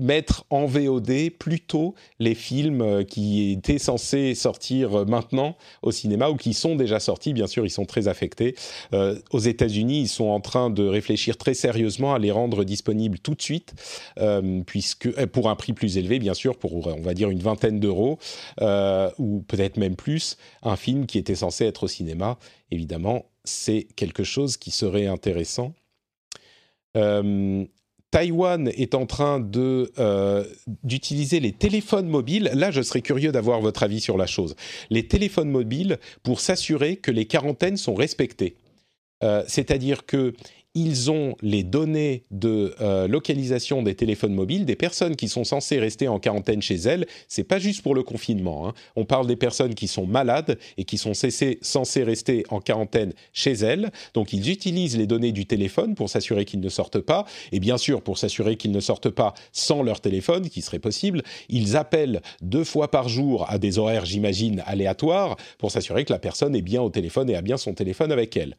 mettre 0.00 0.44
en 0.50 0.66
VOD 0.66 1.30
plutôt 1.38 1.94
les 2.18 2.34
films 2.34 2.80
euh, 2.80 3.04
qui 3.04 3.52
étaient 3.52 3.78
censés 3.78 4.34
sortir 4.34 5.00
euh, 5.00 5.04
maintenant 5.04 5.56
au 5.82 5.92
cinéma 5.92 6.30
ou 6.30 6.36
qui 6.36 6.54
sont 6.54 6.74
déjà 6.74 6.98
sortis. 6.98 7.32
Bien 7.32 7.46
sûr, 7.46 7.66
ils 7.66 7.70
sont 7.70 7.84
très 7.84 8.08
affectés. 8.08 8.56
Euh, 8.94 9.20
aux 9.30 9.38
États-Unis, 9.38 10.00
ils 10.00 10.08
sont 10.08 10.28
en 10.28 10.40
train 10.40 10.70
de 10.70 10.86
réfléchir 10.86 11.36
très 11.36 11.54
sérieusement 11.54 12.14
à 12.14 12.18
les 12.18 12.30
rendre 12.30 12.64
disponibles 12.64 13.18
tout 13.18 13.34
de 13.34 13.42
suite, 13.42 13.74
puisque 14.66 15.26
pour 15.26 15.50
un 15.50 15.56
prix 15.56 15.72
plus 15.72 15.98
élevé, 15.98 16.18
bien 16.18 16.34
sûr, 16.34 16.56
pour 16.56 16.86
on 16.86 17.02
va 17.02 17.14
dire 17.14 17.28
une 17.30 17.40
vingtaine 17.40 17.78
d'euros 17.78 18.18
ou 19.18 19.42
peut-être 19.46 19.76
même 19.76 19.96
plus, 19.96 20.36
un 20.62 20.76
film 20.76 21.06
qui 21.06 21.18
était 21.18 21.34
censé 21.34 21.66
être 21.66 21.84
au 21.84 21.88
cinéma. 21.88 22.38
Évidemment, 22.70 23.26
c'est 23.44 23.86
quelque 23.96 24.24
chose 24.24 24.56
qui 24.56 24.70
serait 24.70 25.06
intéressant. 25.06 25.74
Taïwan 28.10 28.68
est 28.68 28.94
en 28.94 29.06
train 29.06 29.44
euh, 29.56 30.44
d'utiliser 30.82 31.38
les 31.40 31.52
téléphones 31.52 32.08
mobiles. 32.08 32.50
Là, 32.54 32.70
je 32.70 32.82
serais 32.82 33.02
curieux 33.02 33.30
d'avoir 33.30 33.60
votre 33.60 33.82
avis 33.82 34.00
sur 34.00 34.16
la 34.16 34.26
chose. 34.26 34.56
Les 34.90 35.06
téléphones 35.06 35.50
mobiles 35.50 35.98
pour 36.22 36.40
s'assurer 36.40 36.96
que 36.96 37.10
les 37.10 37.26
quarantaines 37.26 37.76
sont 37.76 37.94
respectées. 37.94 38.56
Euh, 39.22 39.44
c'est-à-dire 39.46 40.06
que 40.06 40.34
ils 40.74 41.10
ont 41.10 41.34
les 41.42 41.64
données 41.64 42.24
de 42.30 42.74
euh, 42.80 43.08
localisation 43.08 43.82
des 43.82 43.96
téléphones 43.96 44.34
mobiles 44.34 44.64
des 44.64 44.76
personnes 44.76 45.16
qui 45.16 45.28
sont 45.28 45.42
censées 45.42 45.80
rester 45.80 46.06
en 46.06 46.20
quarantaine 46.20 46.62
chez 46.62 46.76
elles. 46.76 47.06
C'est 47.26 47.44
pas 47.44 47.58
juste 47.58 47.82
pour 47.82 47.94
le 47.94 48.04
confinement. 48.04 48.68
Hein. 48.68 48.74
On 48.94 49.04
parle 49.04 49.26
des 49.26 49.36
personnes 49.36 49.74
qui 49.74 49.88
sont 49.88 50.06
malades 50.06 50.58
et 50.78 50.84
qui 50.84 50.96
sont 50.96 51.12
censées 51.14 52.02
rester 52.04 52.44
en 52.50 52.60
quarantaine 52.60 53.14
chez 53.32 53.52
elles. 53.52 53.90
Donc 54.14 54.32
ils 54.32 54.48
utilisent 54.50 54.96
les 54.96 55.08
données 55.08 55.32
du 55.32 55.46
téléphone 55.46 55.96
pour 55.96 56.08
s'assurer 56.08 56.44
qu'ils 56.44 56.60
ne 56.60 56.68
sortent 56.68 57.00
pas. 57.00 57.26
Et 57.50 57.58
bien 57.58 57.78
sûr, 57.78 58.02
pour 58.02 58.18
s'assurer 58.18 58.56
qu'ils 58.56 58.72
ne 58.72 58.80
sortent 58.80 59.10
pas 59.10 59.34
sans 59.52 59.82
leur 59.82 60.00
téléphone, 60.00 60.48
qui 60.48 60.62
serait 60.62 60.78
possible, 60.78 61.22
ils 61.48 61.76
appellent 61.76 62.22
deux 62.42 62.64
fois 62.64 62.90
par 62.90 63.08
jour 63.08 63.50
à 63.50 63.58
des 63.58 63.78
horaires, 63.78 64.04
j'imagine, 64.04 64.62
aléatoires 64.66 65.36
pour 65.58 65.72
s'assurer 65.72 66.04
que 66.04 66.12
la 66.12 66.20
personne 66.20 66.54
est 66.54 66.62
bien 66.62 66.80
au 66.80 66.90
téléphone 66.90 67.28
et 67.28 67.34
a 67.34 67.42
bien 67.42 67.56
son 67.56 67.74
téléphone 67.74 68.12
avec 68.12 68.36
elle. 68.36 68.56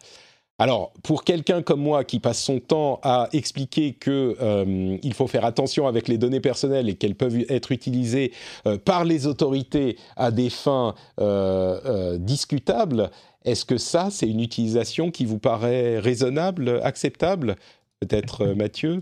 Alors, 0.62 0.94
pour 1.02 1.24
quelqu'un 1.24 1.64
comme 1.64 1.82
moi 1.82 2.04
qui 2.04 2.20
passe 2.20 2.40
son 2.40 2.60
temps 2.60 3.00
à 3.02 3.30
expliquer 3.34 3.94
qu'il 3.94 4.12
euh, 4.12 5.12
faut 5.12 5.26
faire 5.26 5.44
attention 5.44 5.88
avec 5.88 6.08
les 6.08 6.20
données 6.20 6.40
personnelles 6.40 6.88
et 6.88 6.94
qu'elles 6.94 7.16
peuvent 7.16 7.44
être 7.50 7.72
utilisées 7.72 8.32
euh, 8.68 8.78
par 8.78 9.04
les 9.04 9.26
autorités 9.26 9.98
à 10.16 10.30
des 10.30 10.52
fins 10.52 10.94
euh, 11.20 12.20
discutables, 12.20 13.10
est-ce 13.44 13.66
que 13.66 13.78
ça, 13.78 14.10
c'est 14.12 14.28
une 14.28 14.40
utilisation 14.40 15.10
qui 15.10 15.26
vous 15.26 15.40
paraît 15.40 15.98
raisonnable, 15.98 16.80
acceptable? 16.84 17.56
Peut-être 18.00 18.54
Mathieu? 18.54 19.02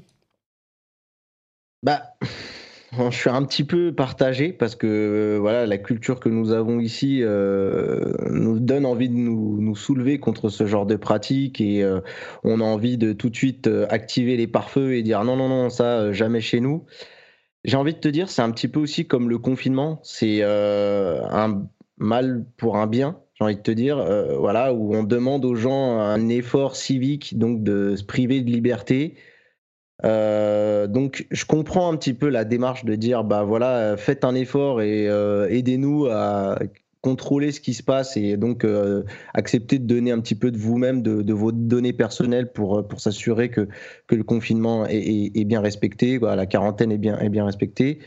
Bah, 1.83 2.03
je 2.91 3.15
suis 3.15 3.29
un 3.29 3.43
petit 3.43 3.63
peu 3.63 3.93
partagé 3.93 4.51
parce 4.51 4.75
que 4.75 4.87
euh, 4.87 5.37
voilà, 5.39 5.65
la 5.65 5.77
culture 5.77 6.19
que 6.19 6.29
nous 6.29 6.51
avons 6.51 6.79
ici 6.79 7.19
euh, 7.21 8.13
nous 8.29 8.59
donne 8.59 8.85
envie 8.85 9.09
de 9.09 9.15
nous, 9.15 9.75
soulever 9.75 10.19
contre 10.19 10.49
ce 10.49 10.65
genre 10.65 10.85
de 10.85 10.95
pratique 10.95 11.61
et 11.61 11.83
euh, 11.83 12.01
on 12.43 12.59
a 12.59 12.63
envie 12.63 12.97
de 12.97 13.13
tout 13.13 13.29
de 13.29 13.35
suite 13.35 13.69
activer 13.89 14.35
les 14.35 14.47
pare-feux 14.47 14.95
et 14.95 15.03
dire 15.03 15.23
non, 15.23 15.35
non, 15.35 15.47
non, 15.47 15.69
ça, 15.69 16.11
jamais 16.11 16.41
chez 16.41 16.59
nous. 16.59 16.85
J'ai 17.65 17.77
envie 17.77 17.93
de 17.93 17.99
te 17.99 18.07
dire, 18.07 18.29
c'est 18.29 18.41
un 18.41 18.51
petit 18.51 18.67
peu 18.67 18.79
aussi 18.79 19.05
comme 19.05 19.29
le 19.29 19.37
confinement, 19.37 19.99
c'est 20.03 20.41
un 20.43 21.67
mal 21.97 22.45
pour 22.57 22.77
un 22.77 22.87
bien, 22.87 23.19
j'ai 23.35 23.43
envie 23.43 23.57
de 23.57 23.61
te 23.61 23.71
dire, 23.71 23.97
voilà, 24.39 24.73
où 24.73 24.95
on 24.95 25.03
demande 25.03 25.45
aux 25.45 25.55
gens 25.55 25.99
un 25.99 26.29
effort 26.29 26.75
civique, 26.75 27.37
donc 27.37 27.61
de 27.61 27.95
se 27.95 28.03
priver 28.03 28.41
de 28.41 28.49
liberté 28.49 29.15
euh, 30.05 30.87
donc, 30.87 31.27
je 31.31 31.45
comprends 31.45 31.91
un 31.91 31.97
petit 31.97 32.13
peu 32.13 32.29
la 32.29 32.45
démarche 32.45 32.85
de 32.85 32.95
dire, 32.95 33.23
bah 33.23 33.43
voilà, 33.43 33.97
faites 33.97 34.23
un 34.23 34.35
effort 34.35 34.81
et 34.81 35.07
euh, 35.09 35.47
aidez-nous 35.49 36.07
à 36.07 36.59
contrôler 37.01 37.51
ce 37.53 37.61
qui 37.61 37.73
se 37.73 37.83
passe 37.83 38.17
et 38.17 38.35
donc 38.35 38.65
euh, 38.65 39.03
accepter 39.33 39.79
de 39.79 39.85
donner 39.85 40.11
un 40.11 40.19
petit 40.19 40.35
peu 40.35 40.51
de 40.51 40.57
vous-même, 40.57 41.01
de, 41.01 41.33
vos 41.33 41.53
données 41.53 41.93
personnelles 41.93 42.51
pour, 42.51 42.85
pour 42.85 42.99
s'assurer 42.99 43.49
que, 43.49 43.69
que 44.07 44.15
le 44.15 44.23
confinement 44.23 44.85
est, 44.85 45.45
bien 45.45 45.61
respecté, 45.61 46.19
la 46.19 46.45
quarantaine 46.45 46.91
est 46.91 46.97
bien, 46.97 47.17
est 47.19 47.29
bien 47.29 47.45
respectée. 47.45 47.99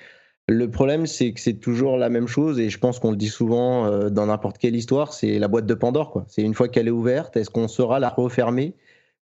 Le 0.46 0.70
problème, 0.70 1.06
c'est 1.06 1.32
que 1.32 1.40
c'est 1.40 1.54
toujours 1.54 1.96
la 1.96 2.10
même 2.10 2.28
chose 2.28 2.60
et 2.60 2.68
je 2.68 2.78
pense 2.78 2.98
qu'on 2.98 3.12
le 3.12 3.16
dit 3.16 3.28
souvent 3.28 4.10
dans 4.10 4.26
n'importe 4.26 4.58
quelle 4.58 4.76
histoire, 4.76 5.14
c'est 5.14 5.38
la 5.38 5.48
boîte 5.48 5.66
de 5.66 5.74
Pandore. 5.74 6.24
C'est 6.28 6.42
une 6.42 6.52
fois 6.52 6.68
qu'elle 6.68 6.88
est 6.88 6.90
ouverte, 6.90 7.36
est-ce 7.38 7.48
qu'on 7.48 7.68
saura 7.68 7.98
la 7.98 8.10
refermer? 8.10 8.74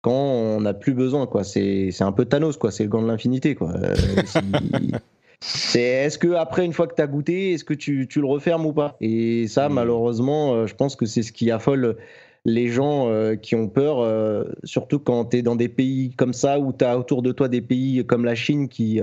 Quand 0.04 0.12
on 0.12 0.60
n'a 0.60 0.74
plus 0.74 0.92
besoin. 0.92 1.26
quoi. 1.26 1.44
C'est 1.44 1.90
un 2.02 2.12
peu 2.12 2.26
Thanos, 2.26 2.58
quoi. 2.58 2.70
c'est 2.70 2.82
le 2.82 2.90
gant 2.90 3.00
de 3.00 3.08
l'infinité. 3.08 3.54
quoi. 3.54 3.72
Euh, 3.72 3.94
c'est 5.40 5.80
est-ce 5.80 6.18
que 6.18 6.34
après 6.34 6.66
une 6.66 6.74
fois 6.74 6.86
que 6.86 6.94
tu 6.94 7.00
as 7.00 7.06
goûté, 7.06 7.54
est-ce 7.54 7.64
que 7.64 7.72
tu, 7.72 8.06
tu, 8.06 8.20
le 8.20 8.26
refermes 8.26 8.66
ou 8.66 8.74
pas? 8.74 8.98
Et 9.00 9.48
ça, 9.48 9.70
hmm. 9.70 9.72
malheureusement, 9.72 10.52
euh, 10.52 10.66
je 10.66 10.74
pense 10.74 10.94
que 10.94 11.06
c'est 11.06 11.22
ce 11.22 11.32
qui 11.32 11.50
affole 11.50 11.96
les 12.44 12.68
gens 12.68 13.08
euh, 13.08 13.34
qui 13.36 13.54
ont 13.54 13.68
peur, 13.68 14.46
surtout 14.62 14.98
quand 14.98 15.24
tu 15.24 15.38
es 15.38 15.42
dans 15.42 15.56
des 15.56 15.70
pays 15.70 16.10
comme 16.10 16.34
ça, 16.34 16.60
où 16.60 16.74
tu 16.74 16.84
as 16.84 16.98
autour 16.98 17.22
de 17.22 17.32
toi 17.32 17.48
des 17.48 17.62
pays 17.62 18.04
comme 18.04 18.26
la 18.26 18.34
Chine 18.34 18.68
qui, 18.68 19.00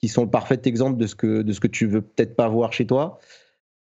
qui 0.00 0.06
sont 0.06 0.22
le 0.22 0.30
parfait 0.30 0.60
exemple 0.66 0.98
de 0.98 1.08
ce 1.08 1.16
que, 1.16 1.42
de 1.42 1.52
ce 1.52 1.58
que 1.58 1.66
tu 1.66 1.88
veux 1.88 2.02
peut-être 2.02 2.36
pas 2.36 2.48
voir 2.48 2.72
chez 2.72 2.86
toi. 2.86 3.18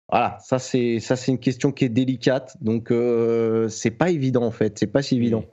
Voilà, 0.09 0.37
ça 0.41 0.59
c'est 0.59 0.99
ça 0.99 1.15
c'est 1.15 1.31
une 1.31 1.39
question 1.39 1.71
qui 1.71 1.85
est 1.85 1.89
délicate, 1.89 2.55
donc 2.61 2.93
c'est 3.69 3.89
pas 3.89 4.11
évident 4.11 4.43
en 4.43 4.51
fait, 4.51 4.77
c'est 4.77 4.85
pas 4.85 5.01
si 5.01 5.15
évident. 5.15 5.43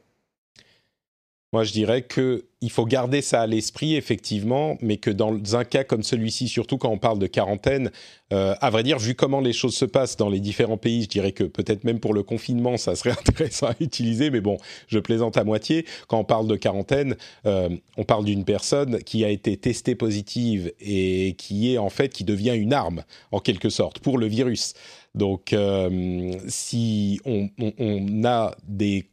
Moi, 1.54 1.64
je 1.64 1.72
dirais 1.72 2.06
qu'il 2.06 2.70
faut 2.70 2.84
garder 2.84 3.22
ça 3.22 3.40
à 3.40 3.46
l'esprit, 3.46 3.96
effectivement, 3.96 4.76
mais 4.82 4.98
que 4.98 5.08
dans 5.08 5.56
un 5.56 5.64
cas 5.64 5.82
comme 5.82 6.02
celui-ci, 6.02 6.46
surtout 6.46 6.76
quand 6.76 6.90
on 6.90 6.98
parle 6.98 7.18
de 7.18 7.26
quarantaine, 7.26 7.90
euh, 8.34 8.54
à 8.60 8.68
vrai 8.68 8.82
dire, 8.82 8.98
vu 8.98 9.14
comment 9.14 9.40
les 9.40 9.54
choses 9.54 9.74
se 9.74 9.86
passent 9.86 10.18
dans 10.18 10.28
les 10.28 10.40
différents 10.40 10.76
pays, 10.76 11.04
je 11.04 11.08
dirais 11.08 11.32
que 11.32 11.44
peut-être 11.44 11.84
même 11.84 12.00
pour 12.00 12.12
le 12.12 12.22
confinement, 12.22 12.76
ça 12.76 12.94
serait 12.96 13.12
intéressant 13.26 13.68
à 13.68 13.74
utiliser, 13.80 14.28
mais 14.28 14.42
bon, 14.42 14.58
je 14.88 14.98
plaisante 14.98 15.38
à 15.38 15.44
moitié. 15.44 15.86
Quand 16.06 16.18
on 16.18 16.24
parle 16.24 16.48
de 16.48 16.56
quarantaine, 16.56 17.16
euh, 17.46 17.70
on 17.96 18.04
parle 18.04 18.26
d'une 18.26 18.44
personne 18.44 18.98
qui 19.02 19.24
a 19.24 19.30
été 19.30 19.56
testée 19.56 19.94
positive 19.94 20.70
et 20.80 21.34
qui 21.38 21.72
est 21.72 21.78
en 21.78 21.88
fait, 21.88 22.10
qui 22.10 22.24
devient 22.24 22.56
une 22.56 22.74
arme, 22.74 23.04
en 23.32 23.40
quelque 23.40 23.70
sorte, 23.70 24.00
pour 24.00 24.18
le 24.18 24.26
virus. 24.26 24.74
Donc, 25.14 25.54
euh, 25.54 26.32
si 26.46 27.20
on, 27.24 27.48
on 27.78 28.24
a 28.24 28.54
des 28.64 29.08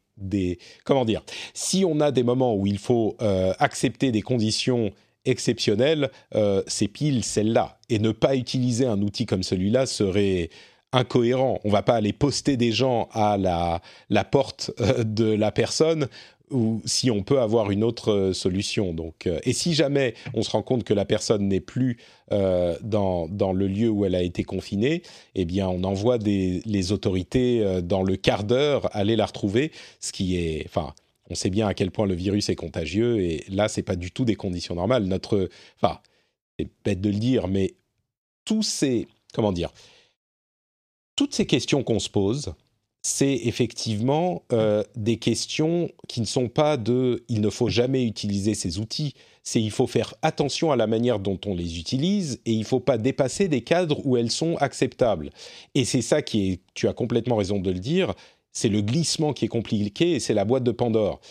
comment 0.83 1.05
dire 1.05 1.21
si 1.53 1.85
on 1.85 1.99
a 1.99 2.11
des 2.11 2.23
moments 2.23 2.55
où 2.55 2.67
il 2.67 2.77
faut 2.77 3.15
euh, 3.21 3.53
accepter 3.59 4.11
des 4.11 4.21
conditions 4.21 4.91
exceptionnelles, 5.25 6.11
euh, 6.35 6.61
c'est 6.67 6.87
pile 6.87 7.23
celle-là. 7.23 7.79
Et 7.89 7.99
ne 7.99 8.11
pas 8.11 8.35
utiliser 8.35 8.85
un 8.85 9.01
outil 9.01 9.25
comme 9.25 9.43
celui-là 9.43 9.87
serait 9.87 10.49
incohérent. 10.91 11.59
On 11.63 11.69
va 11.69 11.81
pas 11.81 11.95
aller 11.95 12.13
poster 12.13 12.57
des 12.57 12.71
gens 12.71 13.09
à 13.11 13.37
la, 13.37 13.81
la 14.09 14.23
porte 14.23 14.71
de 15.03 15.25
la 15.25 15.51
personne 15.51 16.07
ou 16.51 16.81
si 16.85 17.11
on 17.11 17.23
peut 17.23 17.39
avoir 17.39 17.71
une 17.71 17.83
autre 17.83 18.11
euh, 18.11 18.33
solution. 18.33 18.93
Donc, 18.93 19.27
euh, 19.27 19.39
et 19.43 19.53
si 19.53 19.73
jamais 19.73 20.13
on 20.33 20.43
se 20.43 20.51
rend 20.51 20.61
compte 20.61 20.83
que 20.83 20.93
la 20.93 21.05
personne 21.05 21.47
n'est 21.47 21.59
plus 21.59 21.97
euh, 22.31 22.77
dans, 22.81 23.27
dans, 23.27 23.53
le 23.53 23.67
lieu 23.67 23.89
où 23.89 24.05
elle 24.05 24.15
a 24.15 24.21
été 24.21 24.43
confinée, 24.43 25.01
eh 25.35 25.45
bien, 25.45 25.67
on 25.67 25.83
envoie 25.83 26.17
les 26.17 26.91
autorités 26.91 27.81
dans 27.81 28.03
le 28.03 28.15
quart 28.15 28.43
d'heure 28.43 28.89
aller 28.95 29.15
la 29.15 29.25
retrouver, 29.25 29.71
ce 29.99 30.11
qui 30.11 30.37
est, 30.37 30.63
enfin, 30.65 30.93
on 31.29 31.35
sait 31.35 31.49
bien 31.49 31.67
à 31.67 31.73
quel 31.73 31.91
point 31.91 32.05
le 32.05 32.15
virus 32.15 32.49
est 32.49 32.55
contagieux 32.55 33.21
et 33.21 33.43
là, 33.49 33.67
c'est 33.67 33.83
pas 33.83 33.95
du 33.95 34.11
tout 34.11 34.25
des 34.25 34.35
conditions 34.35 34.75
normales. 34.75 35.05
Notre, 35.05 35.49
enfin, 35.81 35.99
c'est 36.57 36.69
bête 36.83 37.01
de 37.01 37.09
le 37.09 37.17
dire, 37.17 37.47
mais 37.47 37.73
tous 38.43 38.63
ces, 38.63 39.07
comment 39.33 39.51
dire, 39.51 39.71
toutes 41.15 41.33
ces 41.33 41.45
questions 41.45 41.83
qu'on 41.83 41.99
se 41.99 42.09
pose, 42.09 42.53
c'est 43.07 43.41
effectivement 43.43 44.41
euh, 44.51 44.83
des 44.95 45.17
questions 45.17 45.91
qui 46.07 46.21
ne 46.21 46.25
sont 46.25 46.49
pas 46.49 46.75
de 46.75 47.23
il 47.29 47.39
ne 47.39 47.51
faut 47.51 47.69
jamais 47.69 48.03
utiliser 48.03 48.55
ces 48.55 48.79
outils, 48.79 49.13
c'est 49.43 49.61
il 49.61 49.69
faut 49.69 49.85
faire 49.85 50.15
attention 50.23 50.71
à 50.71 50.75
la 50.75 50.87
manière 50.87 51.19
dont 51.19 51.39
on 51.45 51.53
les 51.53 51.77
utilise 51.77 52.41
et 52.47 52.51
il 52.51 52.61
ne 52.61 52.65
faut 52.65 52.79
pas 52.79 52.97
dépasser 52.97 53.47
des 53.47 53.61
cadres 53.61 54.03
où 54.07 54.17
elles 54.17 54.31
sont 54.31 54.55
acceptables. 54.55 55.29
Et 55.75 55.85
c'est 55.85 56.01
ça 56.01 56.23
qui 56.23 56.49
est, 56.49 56.61
tu 56.73 56.87
as 56.87 56.93
complètement 56.93 57.35
raison 57.35 57.59
de 57.59 57.69
le 57.69 57.77
dire, 57.77 58.15
c'est 58.51 58.69
le 58.69 58.81
glissement 58.81 59.33
qui 59.33 59.45
est 59.45 59.49
compliqué 59.49 60.13
et 60.13 60.19
c'est 60.19 60.33
la 60.33 60.43
boîte 60.43 60.63
de 60.63 60.71
Pandore. 60.71 61.21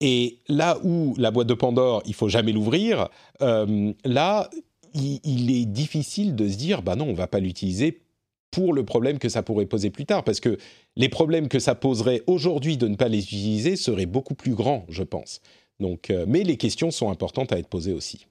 Et 0.00 0.38
là 0.46 0.78
où 0.84 1.16
la 1.18 1.32
boîte 1.32 1.48
de 1.48 1.54
Pandore, 1.54 2.04
il 2.06 2.14
faut 2.14 2.28
jamais 2.28 2.52
l'ouvrir, 2.52 3.08
euh, 3.42 3.92
là, 4.04 4.48
il, 4.94 5.50
est 5.50 5.64
difficile 5.64 6.36
de 6.36 6.48
se 6.48 6.56
dire, 6.56 6.82
bah 6.82 6.94
non, 6.94 7.06
on 7.06 7.14
va 7.14 7.26
pas 7.26 7.40
l'utiliser 7.40 8.04
pour 8.52 8.72
le 8.72 8.84
problème 8.84 9.18
que 9.18 9.28
ça 9.28 9.42
pourrait 9.42 9.66
poser 9.66 9.90
plus 9.90 10.06
tard, 10.06 10.22
parce 10.22 10.38
que 10.38 10.56
les 10.96 11.08
problèmes 11.08 11.48
que 11.48 11.58
ça 11.58 11.74
poserait 11.74 12.22
aujourd'hui 12.26 12.76
de 12.76 12.88
ne 12.88 12.96
pas 12.96 13.08
les 13.08 13.22
utiliser 13.22 13.76
seraient 13.76 14.06
beaucoup 14.06 14.34
plus 14.34 14.54
grands, 14.54 14.86
je 14.88 15.02
pense. 15.02 15.40
Donc, 15.80 16.10
euh, 16.10 16.24
mais 16.28 16.42
les 16.44 16.56
questions 16.56 16.90
sont 16.90 17.10
importantes 17.10 17.52
à 17.52 17.58
être 17.58 17.68
posées 17.68 17.92
aussi. 17.92 18.26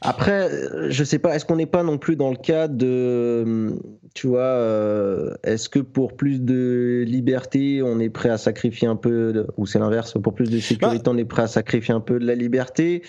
Après, 0.00 0.50
je 0.90 1.00
ne 1.00 1.04
sais 1.04 1.18
pas, 1.18 1.34
est-ce 1.34 1.46
qu'on 1.46 1.56
n'est 1.56 1.64
pas 1.64 1.82
non 1.82 1.96
plus 1.96 2.14
dans 2.14 2.30
le 2.30 2.36
cas 2.36 2.68
de, 2.68 3.80
tu 4.14 4.26
vois, 4.26 4.40
euh, 4.42 5.34
est-ce 5.44 5.70
que 5.70 5.78
pour 5.78 6.14
plus 6.14 6.42
de 6.42 7.04
liberté, 7.06 7.82
on 7.82 7.98
est 7.98 8.10
prêt 8.10 8.28
à 8.28 8.36
sacrifier 8.36 8.86
un 8.86 8.96
peu, 8.96 9.46
ou 9.56 9.66
c'est 9.66 9.78
l'inverse, 9.78 10.12
pour 10.22 10.34
plus 10.34 10.50
de 10.50 10.58
sécurité, 10.58 11.04
bah 11.04 11.10
on 11.10 11.16
est 11.16 11.24
prêt 11.24 11.42
à 11.42 11.46
sacrifier 11.46 11.94
un 11.94 12.00
peu 12.00 12.18
de 12.18 12.26
la 12.26 12.34
liberté? 12.34 13.02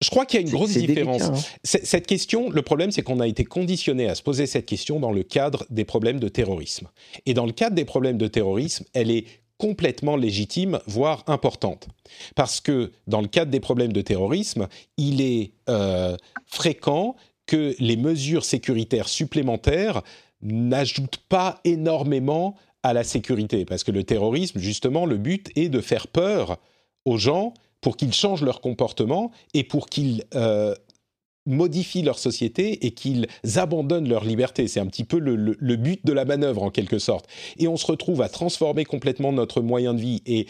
Je 0.00 0.10
crois 0.10 0.26
qu'il 0.26 0.40
y 0.40 0.44
a 0.44 0.46
une 0.46 0.52
grosse 0.52 0.72
différence. 0.72 1.22
Hein. 1.22 1.34
Cette 1.62 2.06
question, 2.06 2.50
le 2.50 2.62
problème, 2.62 2.90
c'est 2.90 3.02
qu'on 3.02 3.20
a 3.20 3.26
été 3.26 3.44
conditionné 3.44 4.08
à 4.08 4.14
se 4.14 4.22
poser 4.22 4.46
cette 4.46 4.66
question 4.66 5.00
dans 5.00 5.12
le 5.12 5.22
cadre 5.22 5.66
des 5.70 5.84
problèmes 5.84 6.20
de 6.20 6.28
terrorisme. 6.28 6.88
Et 7.26 7.34
dans 7.34 7.46
le 7.46 7.52
cadre 7.52 7.74
des 7.74 7.84
problèmes 7.84 8.18
de 8.18 8.26
terrorisme, 8.26 8.84
elle 8.92 9.10
est 9.10 9.24
complètement 9.56 10.16
légitime, 10.16 10.80
voire 10.86 11.24
importante. 11.26 11.88
Parce 12.34 12.60
que 12.60 12.92
dans 13.06 13.20
le 13.20 13.28
cadre 13.28 13.50
des 13.50 13.60
problèmes 13.60 13.92
de 13.92 14.02
terrorisme, 14.02 14.68
il 14.96 15.20
est 15.20 15.52
euh, 15.70 16.16
fréquent 16.44 17.16
que 17.46 17.74
les 17.78 17.96
mesures 17.96 18.44
sécuritaires 18.44 19.08
supplémentaires 19.08 20.02
n'ajoutent 20.42 21.22
pas 21.28 21.60
énormément 21.64 22.56
à 22.82 22.92
la 22.92 23.04
sécurité. 23.04 23.64
Parce 23.64 23.84
que 23.84 23.92
le 23.92 24.04
terrorisme, 24.04 24.58
justement, 24.58 25.06
le 25.06 25.16
but 25.16 25.50
est 25.56 25.68
de 25.68 25.80
faire 25.80 26.08
peur 26.08 26.58
aux 27.04 27.16
gens 27.16 27.54
pour 27.84 27.98
qu'ils 27.98 28.14
changent 28.14 28.42
leur 28.42 28.62
comportement 28.62 29.30
et 29.52 29.62
pour 29.62 29.90
qu'ils 29.90 30.24
euh, 30.34 30.74
modifient 31.44 32.00
leur 32.00 32.18
société 32.18 32.86
et 32.86 32.92
qu'ils 32.92 33.26
abandonnent 33.56 34.08
leur 34.08 34.24
liberté. 34.24 34.68
C'est 34.68 34.80
un 34.80 34.86
petit 34.86 35.04
peu 35.04 35.18
le, 35.18 35.76
but 35.76 36.00
de 36.06 36.14
la 36.14 36.24
manœuvre 36.24 36.62
en 36.62 36.70
quelque 36.70 36.98
sorte. 36.98 37.28
Et 37.58 37.68
on 37.68 37.76
se 37.76 37.86
retrouve 37.86 38.22
à 38.22 38.30
transformer 38.30 38.86
complètement 38.86 39.32
notre 39.32 39.60
moyen 39.60 39.92
de 39.92 40.00
vie 40.00 40.22
et 40.24 40.46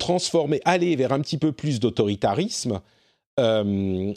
transformer, 0.00 0.60
aller 0.64 0.96
vers 0.96 1.12
un 1.12 1.20
petit 1.20 1.38
peu 1.38 1.52
plus 1.52 1.78
d'autoritarisme. 1.78 2.80
Euh, 3.38 4.12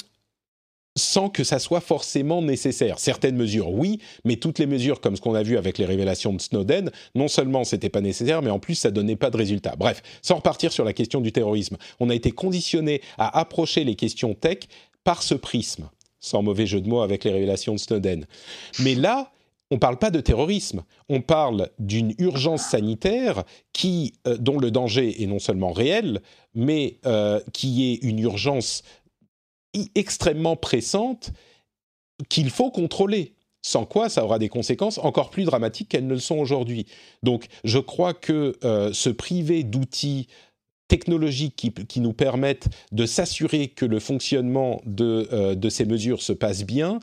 sans 0.98 1.30
que 1.30 1.44
ça 1.44 1.60
soit 1.60 1.80
forcément 1.80 2.42
nécessaire. 2.42 3.00
Certaines 3.00 3.38
mesures, 3.38 3.72
oui, 3.72 4.00
mais 4.26 4.36
toutes 4.36 4.60
les 4.60 4.66
mesures, 4.66 5.00
comme 5.00 5.16
ce 5.16 5.22
qu'on 5.22 5.36
a 5.36 5.44
vu 5.44 5.58
avec 5.58 5.78
les 5.78 5.86
révélations 5.86 6.34
de 6.34 6.42
Snowden, 6.42 6.92
non 7.16 7.28
seulement 7.28 7.64
c'était 7.64 7.90
pas 7.90 8.02
nécessaire, 8.02 8.42
mais 8.42 8.50
en 8.50 8.60
plus 8.60 8.76
ça 8.76 8.92
donnait 8.92 9.16
pas 9.16 9.30
de 9.30 9.38
résultat. 9.38 9.76
Bref, 9.78 10.02
sans 10.22 10.36
repartir 10.36 10.74
sur 10.74 10.84
la 10.84 10.94
question 10.94 11.22
du 11.22 11.32
terrorisme, 11.32 11.78
on 12.00 12.10
a 12.10 12.16
été 12.16 12.32
conditionné 12.32 13.02
à 13.18 13.40
approcher 13.40 13.84
les 13.84 13.96
questions 13.96 14.34
tech 14.34 14.60
par 15.04 15.24
ce 15.24 15.36
prisme, 15.36 15.90
sans 16.20 16.42
mauvais 16.42 16.66
jeu 16.66 16.82
de 16.82 16.90
mots 16.90 17.02
avec 17.02 17.24
les 17.24 17.32
révélations 17.32 17.74
de 17.74 17.80
Snowden. 17.80 18.26
Mais 18.80 18.96
là, 18.96 19.32
on 19.70 19.80
parle 19.80 19.98
pas 19.98 20.12
de 20.12 20.22
terrorisme, 20.22 20.84
on 21.10 21.22
parle 21.22 21.70
d'une 21.78 22.14
urgence 22.20 22.64
sanitaire 22.64 23.44
qui, 23.74 24.14
euh, 24.26 24.38
dont 24.38 24.60
le 24.60 24.72
danger 24.72 25.22
est 25.22 25.28
non 25.28 25.40
seulement 25.40 25.72
réel, 25.72 26.22
mais 26.56 27.00
euh, 27.06 27.40
qui 27.54 27.92
est 27.92 27.96
une 28.04 28.20
urgence 28.20 28.84
extrêmement 29.96 30.56
pressante 30.56 31.32
qu'il 32.30 32.50
faut 32.50 32.72
contrôler. 32.72 33.34
Sans 33.62 33.86
quoi, 33.86 34.08
ça 34.08 34.24
aura 34.24 34.40
des 34.40 34.50
conséquences 34.50 34.98
encore 34.98 35.30
plus 35.30 35.44
dramatiques 35.44 35.90
qu'elles 35.90 36.08
ne 36.08 36.14
le 36.14 36.20
sont 36.20 36.38
aujourd'hui. 36.38 36.86
Donc, 37.24 37.48
je 37.64 37.80
crois 37.80 38.14
que 38.14 38.56
euh, 38.64 38.94
se 38.94 39.10
priver 39.10 39.64
d'outils 39.64 40.28
technologiques 40.88 41.74
qui, 41.88 42.00
nous 42.00 42.14
permettent 42.14 42.70
de 42.94 43.06
s'assurer 43.06 43.68
que 43.68 43.86
le 43.86 44.00
fonctionnement 44.00 44.82
de, 44.86 45.28
euh, 45.34 45.56
de 45.56 45.70
ces 45.70 45.86
mesures 45.86 46.22
se 46.22 46.32
passe 46.32 46.64
bien, 46.64 47.00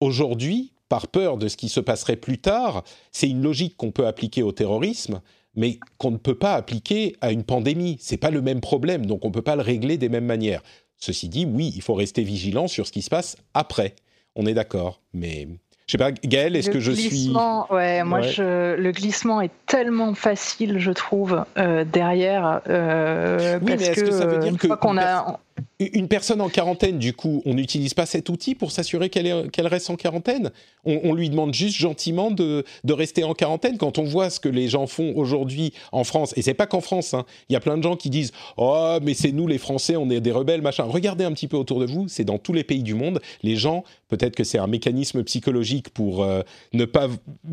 aujourd'hui, 0.00 0.72
par 0.88 1.08
peur 1.08 1.36
de 1.36 1.48
ce 1.48 1.56
qui 1.56 1.68
se 1.68 1.80
passerait 1.80 2.16
plus 2.16 2.38
tard, 2.38 2.84
c'est 3.12 3.28
une 3.28 3.42
logique 3.42 3.76
qu'on 3.76 3.90
peut 3.90 4.06
appliquer 4.06 4.42
au 4.42 4.52
terrorisme, 4.52 5.20
mais 5.54 5.78
qu'on 5.98 6.12
ne 6.12 6.16
peut 6.16 6.38
pas 6.38 6.54
appliquer 6.54 7.16
à 7.20 7.32
une 7.32 7.42
pandémie. 7.42 7.96
C'est 8.00 8.16
pas 8.16 8.30
le 8.30 8.40
même 8.40 8.60
problème, 8.60 9.04
donc 9.04 9.24
on 9.24 9.28
ne 9.28 9.34
peut 9.34 9.42
pas 9.42 9.56
le 9.56 9.62
régler 9.62 9.98
des 9.98 10.08
mêmes 10.08 10.26
manières. 10.26 10.62
Ceci 10.98 11.28
dit, 11.28 11.46
oui, 11.46 11.72
il 11.74 11.82
faut 11.82 11.94
rester 11.94 12.22
vigilant 12.22 12.68
sur 12.68 12.86
ce 12.86 12.92
qui 12.92 13.02
se 13.02 13.10
passe 13.10 13.36
après. 13.54 13.94
On 14.36 14.46
est 14.46 14.54
d'accord, 14.54 15.00
mais 15.12 15.48
je 15.88 15.92
sais 15.92 15.98
pas, 15.98 16.12
Gaël, 16.12 16.54
est-ce 16.54 16.68
que 16.68 16.80
je 16.80 16.92
suis. 16.92 17.32
Ouais, 17.70 18.04
moi, 18.04 18.20
Je, 18.20 18.74
le 18.74 18.92
glissement 18.92 19.40
est 19.40 19.50
tellement 19.64 20.12
facile, 20.12 20.78
je 20.78 20.90
trouve, 20.90 21.46
euh, 21.56 21.84
derrière. 21.84 22.60
Euh, 22.68 23.58
oui, 23.62 23.72
mais 23.78 23.82
est-ce 23.82 24.02
que, 24.02 24.10
ça 24.10 24.26
veut 24.26 24.38
dire 24.38 24.58
que 24.58 24.66
qu'on 24.66 24.98
a 24.98 25.40
une 25.80 26.08
personne 26.08 26.40
en 26.40 26.48
quarantaine, 26.48 26.98
du 26.98 27.12
coup, 27.12 27.42
on 27.46 27.54
n'utilise 27.54 27.94
pas 27.94 28.06
cet 28.06 28.28
outil 28.28 28.54
pour 28.54 28.72
s'assurer 28.72 29.10
qu'elle 29.10 29.66
reste 29.66 29.90
en 29.90 29.96
quarantaine? 29.96 30.50
On, 30.84 31.12
lui 31.12 31.28
demande 31.28 31.54
juste 31.54 31.76
gentiment 31.76 32.30
de, 32.30 32.64
rester 32.88 33.24
en 33.24 33.34
quarantaine. 33.34 33.78
Quand 33.78 33.98
on 33.98 34.04
voit 34.04 34.30
ce 34.30 34.40
que 34.40 34.48
les 34.48 34.68
gens 34.68 34.86
font 34.86 35.12
aujourd'hui 35.16 35.72
en 35.92 36.04
France, 36.04 36.32
et 36.36 36.42
c'est 36.42 36.54
pas 36.54 36.66
qu'en 36.66 36.80
France, 36.80 37.14
hein, 37.14 37.24
il 37.48 37.52
y 37.52 37.56
a 37.56 37.60
plein 37.60 37.76
de 37.76 37.82
gens 37.82 37.96
qui 37.96 38.10
disent 38.10 38.32
Oh, 38.56 38.98
mais 39.02 39.14
c'est 39.14 39.32
nous 39.32 39.46
les 39.46 39.58
Français, 39.58 39.96
on 39.96 40.10
est 40.10 40.20
des 40.20 40.32
rebelles, 40.32 40.62
machin. 40.62 40.84
Regardez 40.84 41.24
un 41.24 41.32
petit 41.32 41.48
peu 41.48 41.56
autour 41.56 41.80
de 41.80 41.86
vous, 41.86 42.08
c'est 42.08 42.24
dans 42.24 42.38
tous 42.38 42.52
les 42.52 42.64
pays 42.64 42.82
du 42.82 42.94
monde. 42.94 43.20
Les 43.42 43.56
gens, 43.56 43.84
peut-être 44.08 44.34
que 44.34 44.44
c'est 44.44 44.58
un 44.58 44.66
mécanisme 44.66 45.22
psychologique 45.24 45.90
pour 45.90 46.22
euh, 46.22 46.42
ne 46.72 46.84
pas. 46.84 47.08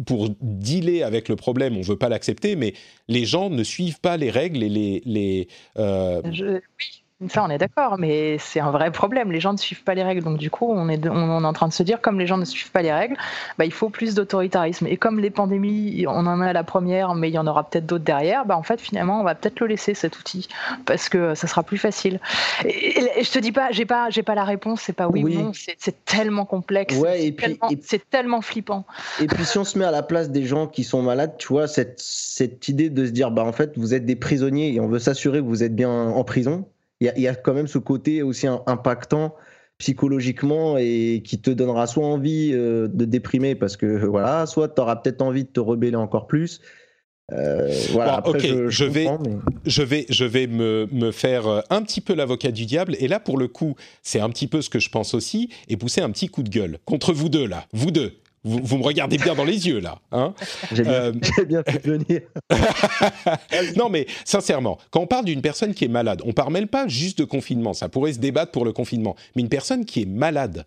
pour 0.05 0.29
dealer 0.41 1.03
avec 1.03 1.29
le 1.29 1.35
problème, 1.35 1.77
on 1.77 1.81
veut 1.81 1.97
pas 1.97 2.09
l'accepter, 2.09 2.55
mais 2.55 2.73
les 3.07 3.25
gens 3.25 3.49
ne 3.49 3.63
suivent 3.63 3.99
pas 3.99 4.17
les 4.17 4.29
règles 4.29 4.63
et 4.63 4.69
les. 4.69 5.01
les 5.05 5.47
euh, 5.77 6.21
ça, 7.29 7.45
on 7.45 7.49
est 7.49 7.57
d'accord, 7.57 7.97
mais 7.97 8.37
c'est 8.39 8.59
un 8.59 8.71
vrai 8.71 8.91
problème. 8.91 9.31
Les 9.31 9.39
gens 9.39 9.53
ne 9.53 9.57
suivent 9.57 9.83
pas 9.83 9.93
les 9.93 10.03
règles. 10.03 10.21
Donc, 10.21 10.37
du 10.37 10.49
coup, 10.49 10.69
on 10.69 10.89
est, 10.89 11.07
on 11.07 11.41
est 11.41 11.45
en 11.45 11.53
train 11.53 11.69
de 11.69 11.73
se 11.73 11.81
dire, 11.81 12.01
comme 12.01 12.19
les 12.19 12.27
gens 12.27 12.37
ne 12.37 12.43
suivent 12.43 12.71
pas 12.71 12.81
les 12.81 12.91
règles, 12.91 13.15
bah, 13.57 13.63
il 13.63 13.71
faut 13.71 13.87
plus 13.87 14.15
d'autoritarisme. 14.15 14.85
Et 14.87 14.97
comme 14.97 15.21
les 15.21 15.29
pandémies, 15.29 16.05
on 16.09 16.27
en 16.27 16.41
a 16.41 16.51
la 16.51 16.63
première, 16.65 17.15
mais 17.15 17.29
il 17.29 17.33
y 17.33 17.37
en 17.37 17.47
aura 17.47 17.69
peut-être 17.69 17.85
d'autres 17.85 18.03
derrière, 18.03 18.45
bah, 18.45 18.57
en 18.57 18.63
fait, 18.63 18.81
finalement, 18.81 19.21
on 19.21 19.23
va 19.23 19.33
peut-être 19.33 19.61
le 19.61 19.67
laisser, 19.67 19.93
cet 19.93 20.19
outil, 20.19 20.49
parce 20.85 21.07
que 21.07 21.35
ça 21.35 21.47
sera 21.47 21.63
plus 21.63 21.77
facile. 21.77 22.19
Et, 22.65 23.23
je 23.23 23.31
te 23.31 23.39
dis 23.39 23.53
pas, 23.53 23.71
j'ai 23.71 23.85
pas, 23.85 24.09
j'ai 24.09 24.23
pas 24.23 24.35
la 24.35 24.43
réponse, 24.43 24.81
c'est 24.81 24.91
pas 24.91 25.07
oui, 25.07 25.23
ou 25.23 25.29
non, 25.29 25.51
c'est 25.53 26.03
tellement 26.03 26.43
complexe. 26.43 26.97
Ouais, 26.97 27.27
et 27.27 27.37
c'est 27.81 28.09
tellement 28.09 28.41
flippant. 28.41 28.85
Et 29.21 29.27
puis, 29.27 29.45
si 29.45 29.57
on 29.57 29.63
se 29.63 29.79
met 29.79 29.85
à 29.85 29.91
la 29.91 30.03
place 30.03 30.31
des 30.31 30.43
gens 30.43 30.67
qui 30.67 30.83
sont 30.83 31.01
malades, 31.01 31.35
tu 31.37 31.47
vois, 31.47 31.69
cette, 31.69 31.97
cette 31.97 32.67
idée 32.67 32.89
de 32.89 33.05
se 33.05 33.11
dire, 33.11 33.31
bah, 33.31 33.45
en 33.45 33.53
fait, 33.53 33.71
vous 33.77 33.93
êtes 33.93 34.05
des 34.05 34.17
prisonniers 34.17 34.73
et 34.73 34.81
on 34.81 34.87
veut 34.87 34.99
s'assurer 34.99 35.39
que 35.39 35.45
vous 35.45 35.63
êtes 35.63 35.75
bien 35.75 35.89
en 35.89 36.23
prison 36.25 36.65
il 37.01 37.11
y, 37.17 37.27
a 37.27 37.35
quand 37.35 37.53
même 37.53 37.67
ce 37.67 37.77
côté 37.77 38.21
aussi 38.23 38.47
impactant 38.47 39.35
psychologiquement 39.77 40.77
et 40.77 41.21
qui 41.25 41.41
te 41.41 41.51
donnera 41.51 41.87
soit 41.87 42.05
envie 42.05 42.51
euh, 42.53 42.87
de 42.87 43.03
déprimer 43.03 43.55
parce 43.55 43.75
que 43.75 44.05
voilà, 44.05 44.45
soit 44.45 44.69
tu 44.69 44.81
auras 44.81 44.95
peut-être 44.95 45.21
envie 45.21 45.43
de 45.43 45.49
te 45.49 45.59
rebeller 45.59 45.97
encore 45.97 46.27
plus. 46.27 46.61
Euh, 47.31 47.73
voilà, 47.91 48.25
ok, 48.27 48.69
je, 48.69 48.85
vais, 48.85 49.07
je 49.65 49.81
vais, 49.81 50.05
je 50.09 50.25
vais 50.25 50.45
me, 50.45 50.87
me 50.91 51.11
faire 51.11 51.47
euh, 51.47 51.61
un 51.71 51.81
petit 51.81 51.99
peu 51.99 52.13
l'avocat 52.13 52.51
du 52.51 52.65
diable. 52.65 52.95
Et 52.99 53.07
là, 53.07 53.19
pour 53.19 53.37
le 53.37 53.47
coup, 53.47 53.75
c'est 54.03 54.19
un 54.19 54.29
petit 54.29 54.47
peu 54.47 54.61
ce 54.61 54.69
que 54.69 54.79
je 54.79 54.89
pense 54.89 55.15
aussi, 55.15 55.49
et 55.67 55.75
pousser 55.75 56.01
un 56.01 56.11
petit 56.11 56.27
coup 56.27 56.43
de 56.43 56.49
gueule 56.49 56.77
contre 56.85 57.13
vous 57.13 57.29
deux 57.29 57.47
là, 57.47 57.65
vous 57.73 57.91
deux. 57.91 58.13
Vous, 58.47 58.77
me 58.77 58.83
regardez 58.83 59.17
bien 59.17 59.33
dans 59.33 59.43
les 59.43 59.67
yeux 59.67 59.79
là. 59.79 59.97
Hein 60.11 60.35
J'ai 60.71 60.83
bien, 60.83 60.93
euh, 60.93 61.11
bien, 61.47 61.63
fait 61.63 61.83
venir. 61.83 62.21
non 63.75 63.89
mais 63.89 64.05
sincèrement, 64.23 64.77
quand 64.91 65.01
on 65.01 65.07
parle 65.07 65.25
d'une 65.25 65.41
personne 65.41 65.73
qui 65.73 65.83
est 65.85 65.89
malade, 65.89 66.21
on 66.25 66.31
parle 66.31 66.53
même 66.53 66.67
pas 66.67 66.87
juste 66.87 67.17
de 67.17 67.23
confinement. 67.25 67.73
Ça 67.73 67.89
pourrait 67.89 68.13
se 68.13 68.19
débattre 68.19 68.51
pour 68.51 68.63
le 68.63 68.71
confinement, 68.71 69.15
mais 69.35 69.41
une 69.41 69.49
personne 69.49 69.83
qui 69.83 70.03
est 70.03 70.05
malade. 70.05 70.65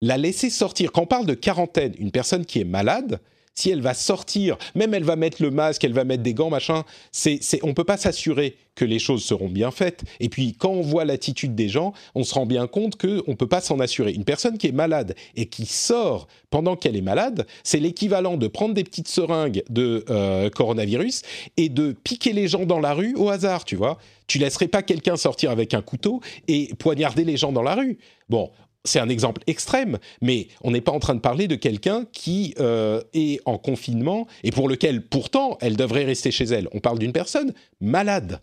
la 0.00 0.16
laisser 0.16 0.50
sortir. 0.50 0.92
Quand 0.92 1.02
on 1.02 1.06
parle 1.06 1.26
de 1.26 1.34
quarantaine, 1.34 1.94
une 1.98 2.12
personne 2.12 2.46
qui 2.46 2.60
est 2.60 2.64
malade, 2.64 3.20
si 3.60 3.70
elle 3.70 3.82
va 3.82 3.94
sortir, 3.94 4.56
même 4.74 4.94
elle 4.94 5.04
va 5.04 5.16
mettre 5.16 5.42
le 5.42 5.50
masque, 5.50 5.84
elle 5.84 5.92
va 5.92 6.04
mettre 6.04 6.22
des 6.22 6.34
gants, 6.34 6.50
machin, 6.50 6.84
c'est, 7.12 7.38
c'est, 7.42 7.60
on 7.62 7.74
peut 7.74 7.84
pas 7.84 7.96
s'assurer 7.96 8.56
que 8.74 8.84
les 8.86 8.98
choses 8.98 9.22
seront 9.22 9.48
bien 9.48 9.70
faites. 9.70 10.04
Et 10.20 10.30
puis, 10.30 10.54
quand 10.58 10.70
on 10.70 10.80
voit 10.80 11.04
l'attitude 11.04 11.54
des 11.54 11.68
gens, 11.68 11.92
on 12.14 12.24
se 12.24 12.32
rend 12.32 12.46
bien 12.46 12.66
compte 12.66 12.96
qu'on 12.96 13.30
ne 13.30 13.34
peut 13.34 13.48
pas 13.48 13.60
s'en 13.60 13.78
assurer. 13.80 14.12
Une 14.12 14.24
personne 14.24 14.56
qui 14.56 14.68
est 14.68 14.72
malade 14.72 15.14
et 15.36 15.46
qui 15.46 15.66
sort 15.66 16.28
pendant 16.48 16.76
qu'elle 16.76 16.96
est 16.96 17.02
malade, 17.02 17.46
c'est 17.62 17.80
l'équivalent 17.80 18.38
de 18.38 18.46
prendre 18.48 18.72
des 18.72 18.84
petites 18.84 19.08
seringues 19.08 19.62
de 19.68 20.04
euh, 20.08 20.48
coronavirus 20.48 21.22
et 21.58 21.68
de 21.68 21.92
piquer 21.92 22.32
les 22.32 22.48
gens 22.48 22.64
dans 22.64 22.80
la 22.80 22.94
rue 22.94 23.14
au 23.16 23.28
hasard, 23.28 23.66
tu 23.66 23.76
vois. 23.76 23.98
Tu 24.26 24.38
laisserais 24.38 24.68
pas 24.68 24.82
quelqu'un 24.82 25.16
sortir 25.16 25.50
avec 25.50 25.74
un 25.74 25.82
couteau 25.82 26.20
et 26.48 26.70
poignarder 26.78 27.24
les 27.24 27.36
gens 27.36 27.52
dans 27.52 27.62
la 27.62 27.74
rue. 27.74 27.98
Bon, 28.30 28.50
c'est 28.84 29.00
un 29.00 29.08
exemple 29.08 29.42
extrême, 29.46 29.98
mais 30.20 30.48
on 30.62 30.70
n'est 30.70 30.80
pas 30.80 30.92
en 30.92 31.00
train 31.00 31.14
de 31.14 31.20
parler 31.20 31.48
de 31.48 31.54
quelqu'un 31.54 32.06
qui 32.12 32.54
euh, 32.58 33.02
est 33.12 33.40
en 33.44 33.58
confinement 33.58 34.26
et 34.42 34.50
pour 34.50 34.68
lequel 34.68 35.06
pourtant 35.06 35.58
elle 35.60 35.76
devrait 35.76 36.04
rester 36.04 36.30
chez 36.30 36.44
elle. 36.44 36.68
On 36.72 36.80
parle 36.80 36.98
d'une 36.98 37.12
personne 37.12 37.52
malade. 37.80 38.40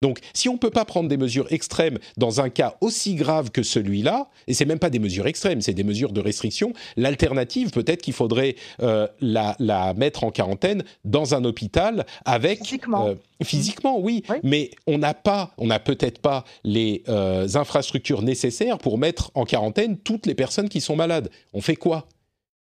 Donc, 0.00 0.20
si 0.32 0.48
on 0.48 0.54
ne 0.54 0.58
peut 0.58 0.70
pas 0.70 0.84
prendre 0.84 1.08
des 1.08 1.16
mesures 1.16 1.52
extrêmes 1.52 1.98
dans 2.16 2.40
un 2.40 2.50
cas 2.50 2.76
aussi 2.80 3.14
grave 3.14 3.50
que 3.50 3.62
celui-là, 3.62 4.28
et 4.46 4.54
c'est 4.54 4.64
même 4.64 4.78
pas 4.78 4.90
des 4.90 5.00
mesures 5.00 5.26
extrêmes, 5.26 5.60
c'est 5.60 5.74
des 5.74 5.84
mesures 5.84 6.12
de 6.12 6.20
restriction, 6.20 6.72
l'alternative, 6.96 7.70
peut-être 7.70 8.02
qu'il 8.02 8.14
faudrait 8.14 8.54
euh, 8.80 9.08
la, 9.20 9.56
mettre 9.94 10.24
en 10.24 10.30
quarantaine 10.30 10.84
dans 11.04 11.34
un 11.34 11.44
hôpital 11.44 12.06
avec 12.24 12.60
physiquement, 12.60 13.08
euh, 13.08 13.14
physiquement 13.42 13.98
oui, 13.98 14.22
mais 14.42 14.70
on 14.86 14.98
n'a 14.98 15.14
pas, 15.14 15.52
on 15.58 15.66
n'a 15.66 15.80
peut-être 15.80 16.20
pas 16.20 16.44
les 16.62 17.02
euh, 17.08 17.48
infrastructures 17.54 18.22
nécessaires 18.22 18.78
pour 18.78 18.98
mettre 18.98 19.32
en 19.34 19.44
quarantaine 19.44 19.98
toutes 19.98 20.26
les 20.26 20.34
personnes 20.34 20.68
qui 20.68 20.80
sont 20.80 20.96
malades. 20.96 21.30
On 21.52 21.60
fait 21.60 21.76
quoi? 21.76 22.06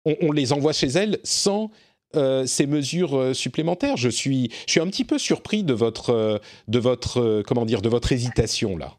On, 0.04 0.32
les 0.32 0.52
envoie 0.52 0.72
chez 0.72 0.88
elles 0.88 1.20
sans 1.22 1.70
euh, 2.16 2.46
ces 2.46 2.66
mesures 2.66 3.16
euh, 3.18 3.34
supplémentaires. 3.34 3.96
Je 3.96 4.08
suis, 4.08 4.50
je 4.66 4.72
suis 4.72 4.80
un 4.80 4.86
petit 4.86 5.04
peu 5.04 5.18
surpris 5.18 5.62
de 5.62 5.72
votre, 5.72 6.10
euh, 6.10 6.38
de 6.68 6.78
votre, 6.78 7.42
comment 7.46 7.64
dire, 7.64 7.82
de 7.82 7.88
votre 7.88 8.12
hésitation 8.12 8.76
là. 8.76 8.96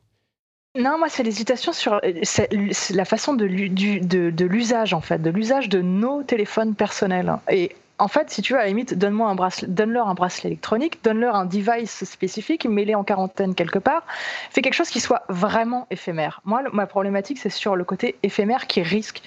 Non, 0.76 0.98
moi, 0.98 1.07
c'est 1.07 1.22
l'hésitation 1.22 1.72
sur 1.72 2.02
la 2.02 3.06
façon 3.06 3.35
de, 3.35 3.45
de 3.45 4.45
l'usage, 4.45 4.95
en 4.95 5.02
fait, 5.02 5.22
de 5.22 5.30
l'usage 5.30 5.69
de 5.69 5.81
nos 5.81 6.23
téléphones 6.23 6.73
personnels. 6.73 7.31
Et 7.52 7.76
en 7.99 8.07
fait, 8.07 8.30
si 8.30 8.41
tu 8.41 8.53
veux, 8.53 8.60
à 8.60 8.64
la 8.64 8.70
limite, 8.70 8.94
donne-leur 8.95 10.07
un 10.07 10.14
bracelet 10.15 10.49
électronique, 10.49 11.03
donne-leur 11.03 11.36
un 11.36 11.45
device 11.45 12.03
spécifique, 12.03 12.65
mets-les 12.65 12.95
en 12.95 13.03
quarantaine 13.03 13.56
quelque 13.56 13.80
part, 13.80 14.03
fais 14.49 14.61
quelque 14.61 14.74
chose 14.74 14.90
qui 14.90 14.99
soit 14.99 15.24
vraiment 15.30 15.88
éphémère. 15.91 16.41
Moi, 16.44 16.64
ma 16.74 16.88
problématique, 16.88 17.38
c'est 17.38 17.49
sur 17.49 17.76
le 17.76 17.84
côté 17.84 18.15
éphémère 18.24 18.68
qui 18.68 18.82
risque 18.82 19.22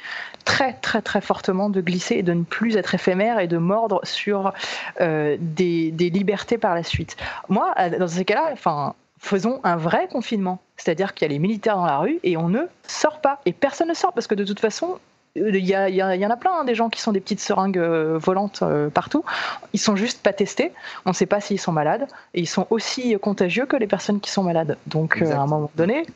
très, 0.44 0.74
très, 0.74 1.00
très 1.00 1.20
fortement 1.20 1.70
de 1.70 1.80
glisser 1.80 2.16
et 2.16 2.22
de 2.22 2.32
ne 2.32 2.42
plus 2.42 2.76
être 2.76 2.94
éphémère 2.94 3.38
et 3.38 3.46
de 3.46 3.58
mordre 3.58 4.00
sur 4.02 4.52
euh, 5.00 5.36
des, 5.40 5.92
des 5.92 6.10
libertés 6.10 6.58
par 6.58 6.74
la 6.74 6.82
suite. 6.82 7.16
Moi, 7.48 7.72
dans 7.98 8.08
ces 8.08 8.24
cas-là, 8.24 8.50
enfin, 8.52 8.94
faisons 9.18 9.60
un 9.64 9.76
vrai 9.76 10.08
confinement. 10.08 10.60
C'est-à-dire 10.76 11.14
qu'il 11.14 11.26
y 11.26 11.30
a 11.30 11.32
les 11.32 11.38
militaires 11.38 11.76
dans 11.76 11.86
la 11.86 11.98
rue 11.98 12.18
et 12.22 12.36
on 12.36 12.48
ne 12.48 12.62
sort 12.86 13.20
pas. 13.20 13.40
Et 13.46 13.52
personne 13.52 13.88
ne 13.88 13.94
sort 13.94 14.12
parce 14.12 14.26
que 14.26 14.34
de 14.34 14.44
toute 14.44 14.60
façon, 14.60 14.98
il 15.36 15.56
y, 15.56 15.70
y, 15.70 16.02
en 16.02 16.30
a 16.30 16.36
plein, 16.36 16.50
hein, 16.60 16.64
des 16.64 16.74
gens 16.74 16.88
qui 16.88 17.00
sont 17.00 17.12
des 17.12 17.20
petites 17.20 17.40
seringues 17.40 17.78
euh, 17.78 18.18
volantes 18.18 18.60
euh, 18.62 18.88
partout. 18.88 19.24
Ils 19.72 19.80
sont 19.80 19.96
juste 19.96 20.22
pas 20.22 20.32
testés. 20.32 20.72
On 21.04 21.10
ne 21.10 21.14
sait 21.14 21.26
pas 21.26 21.40
s'ils 21.40 21.60
sont 21.60 21.72
malades. 21.72 22.06
Et 22.34 22.40
ils 22.40 22.46
sont 22.46 22.66
aussi 22.70 23.16
contagieux 23.20 23.66
que 23.66 23.76
les 23.76 23.86
personnes 23.86 24.20
qui 24.20 24.30
sont 24.30 24.42
malades. 24.42 24.76
Donc, 24.86 25.20
euh, 25.20 25.32
à 25.32 25.40
un 25.40 25.46
moment 25.46 25.70
donné. 25.76 26.06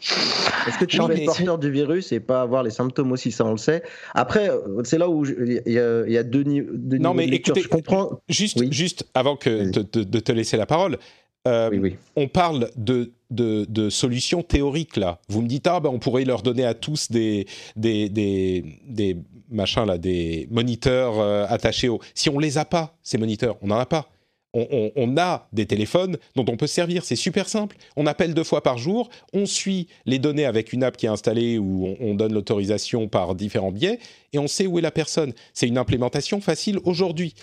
Est-ce 0.66 0.78
que 0.78 0.84
tu 0.84 0.96
es 0.96 1.00
oui, 1.00 1.24
porteur 1.24 1.58
du 1.58 1.70
virus 1.70 2.12
et 2.12 2.20
pas 2.20 2.42
avoir 2.42 2.62
les 2.62 2.70
symptômes 2.70 3.12
aussi 3.12 3.32
Ça, 3.32 3.44
on 3.44 3.52
le 3.52 3.58
sait. 3.58 3.82
Après, 4.14 4.50
c'est 4.84 4.98
là 4.98 5.08
où 5.08 5.24
il 5.24 5.62
y, 5.66 5.78
a 5.78 6.22
deux, 6.22 6.42
niveaux. 6.42 6.72
Non, 6.98 7.14
mais 7.14 7.26
écoutez, 7.26 7.62
je 7.62 7.68
comprends. 7.68 8.20
Juste, 8.28 8.72
juste 8.72 9.06
avant 9.14 9.36
que 9.36 9.70
de, 9.70 10.20
te 10.20 10.32
laisser 10.32 10.56
la 10.56 10.66
parole, 10.66 10.98
on 11.46 12.28
parle 12.28 12.70
de 12.76 13.12
de, 13.30 13.90
solutions 13.90 14.42
théoriques 14.42 14.96
là. 14.96 15.20
Vous 15.28 15.42
me 15.42 15.48
dites 15.48 15.66
ah 15.66 15.80
ben 15.80 15.90
on 15.90 15.98
pourrait 15.98 16.24
leur 16.24 16.42
donner 16.42 16.64
à 16.64 16.74
tous 16.74 17.10
des 17.10 17.46
des, 17.76 18.08
des, 18.08 19.16
machins 19.48 19.84
là, 19.84 19.98
des 19.98 20.48
moniteurs 20.50 21.18
euh, 21.18 21.46
attachés 21.48 21.88
au. 21.88 22.00
Si 22.14 22.28
on 22.28 22.38
les 22.38 22.58
a 22.58 22.64
pas 22.64 22.96
ces 23.02 23.18
moniteurs, 23.18 23.56
on 23.62 23.68
n'en 23.68 23.78
a 23.78 23.86
pas 23.86 24.08
on, 24.52 25.16
a 25.16 25.46
des 25.52 25.66
téléphones 25.66 26.16
dont 26.34 26.44
on 26.48 26.56
peut 26.56 26.66
se 26.66 26.74
servir. 26.74 27.04
C'est 27.04 27.16
super 27.16 27.48
simple. 27.48 27.76
On 27.96 28.06
appelle 28.06 28.34
deux 28.34 28.44
fois 28.44 28.62
par 28.62 28.78
jour, 28.78 29.08
on 29.32 29.46
suit 29.46 29.86
les 30.06 30.18
données 30.18 30.44
avec 30.44 30.72
une 30.72 30.82
app 30.82 30.96
qui 30.96 31.06
est 31.06 31.10
installée 31.10 31.58
où 31.58 31.96
on, 32.00 32.14
donne 32.14 32.32
l'autorisation 32.32 33.08
par 33.08 33.34
différents 33.34 33.70
biais 33.70 33.98
et 34.32 34.38
on 34.38 34.48
sait 34.48 34.66
où 34.66 34.78
est 34.78 34.82
la 34.82 34.90
personne. 34.90 35.32
C'est 35.54 35.68
une 35.68 35.78
implémentation 35.78 36.40
facile 36.40 36.78
aujourd'hui. 36.84 37.34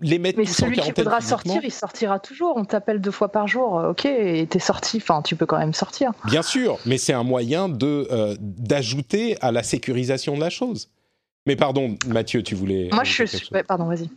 Les 0.00 0.18
mettre 0.18 0.38
Mais 0.38 0.46
celui 0.46 0.78
qui 0.78 0.92
voudra 0.92 1.20
sortir, 1.20 1.60
il 1.62 1.70
sortira 1.70 2.18
toujours. 2.18 2.54
On 2.56 2.64
t'appelle 2.64 3.00
deux 3.00 3.10
fois 3.10 3.30
par 3.30 3.46
jour, 3.46 3.84
ok, 3.90 4.06
et 4.06 4.46
t'es 4.46 4.58
sorti. 4.58 4.96
Enfin, 4.98 5.22
tu 5.22 5.36
peux 5.36 5.46
quand 5.46 5.58
même 5.58 5.74
sortir. 5.74 6.12
Bien 6.26 6.42
sûr, 6.42 6.78
mais 6.86 6.98
c'est 6.98 7.12
un 7.12 7.24
moyen 7.24 7.68
de 7.68 8.08
euh, 8.10 8.36
d'ajouter 8.40 9.36
à 9.40 9.52
la 9.52 9.62
sécurisation 9.62 10.34
de 10.34 10.40
la 10.40 10.50
chose. 10.50 10.88
Mais 11.46 11.56
pardon, 11.56 11.96
Mathieu, 12.06 12.42
tu 12.42 12.54
voulais. 12.54 12.88
Moi, 12.92 13.04
je 13.04 13.24
suis. 13.24 13.48
pardon, 13.66 13.84
vas-y. 13.84 14.08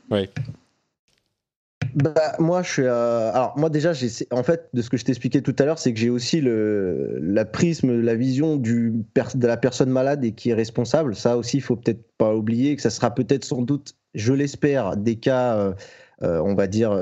Bah, 1.97 2.35
moi, 2.37 2.61
je 2.61 2.71
suis. 2.71 2.83
Euh, 2.83 3.31
alors, 3.31 3.57
moi, 3.57 3.69
déjà, 3.69 3.91
en 4.31 4.43
fait, 4.43 4.69
de 4.73 4.81
ce 4.81 4.89
que 4.89 4.97
je 4.97 5.05
t'expliquais 5.05 5.41
tout 5.41 5.55
à 5.57 5.65
l'heure, 5.65 5.79
c'est 5.79 5.93
que 5.93 5.99
j'ai 5.99 6.11
aussi 6.11 6.41
le, 6.41 7.17
la 7.19 7.43
prisme, 7.43 8.01
la 8.01 8.15
vision 8.15 8.55
du, 8.55 9.03
de 9.35 9.47
la 9.47 9.57
personne 9.57 9.89
malade 9.89 10.23
et 10.23 10.33
qui 10.33 10.51
est 10.51 10.53
responsable. 10.53 11.15
Ça 11.15 11.37
aussi, 11.37 11.57
il 11.57 11.61
faut 11.61 11.75
peut-être 11.75 12.03
pas 12.17 12.35
oublier 12.35 12.75
que 12.75 12.83
ça 12.83 12.91
sera 12.91 13.13
peut-être 13.13 13.45
sans 13.45 13.63
doute, 13.63 13.95
je 14.13 14.33
l'espère, 14.33 14.95
des 14.95 15.15
cas, 15.15 15.57
euh, 15.57 15.73
euh, 16.21 16.39
on 16.45 16.53
va 16.53 16.67
dire, 16.67 16.95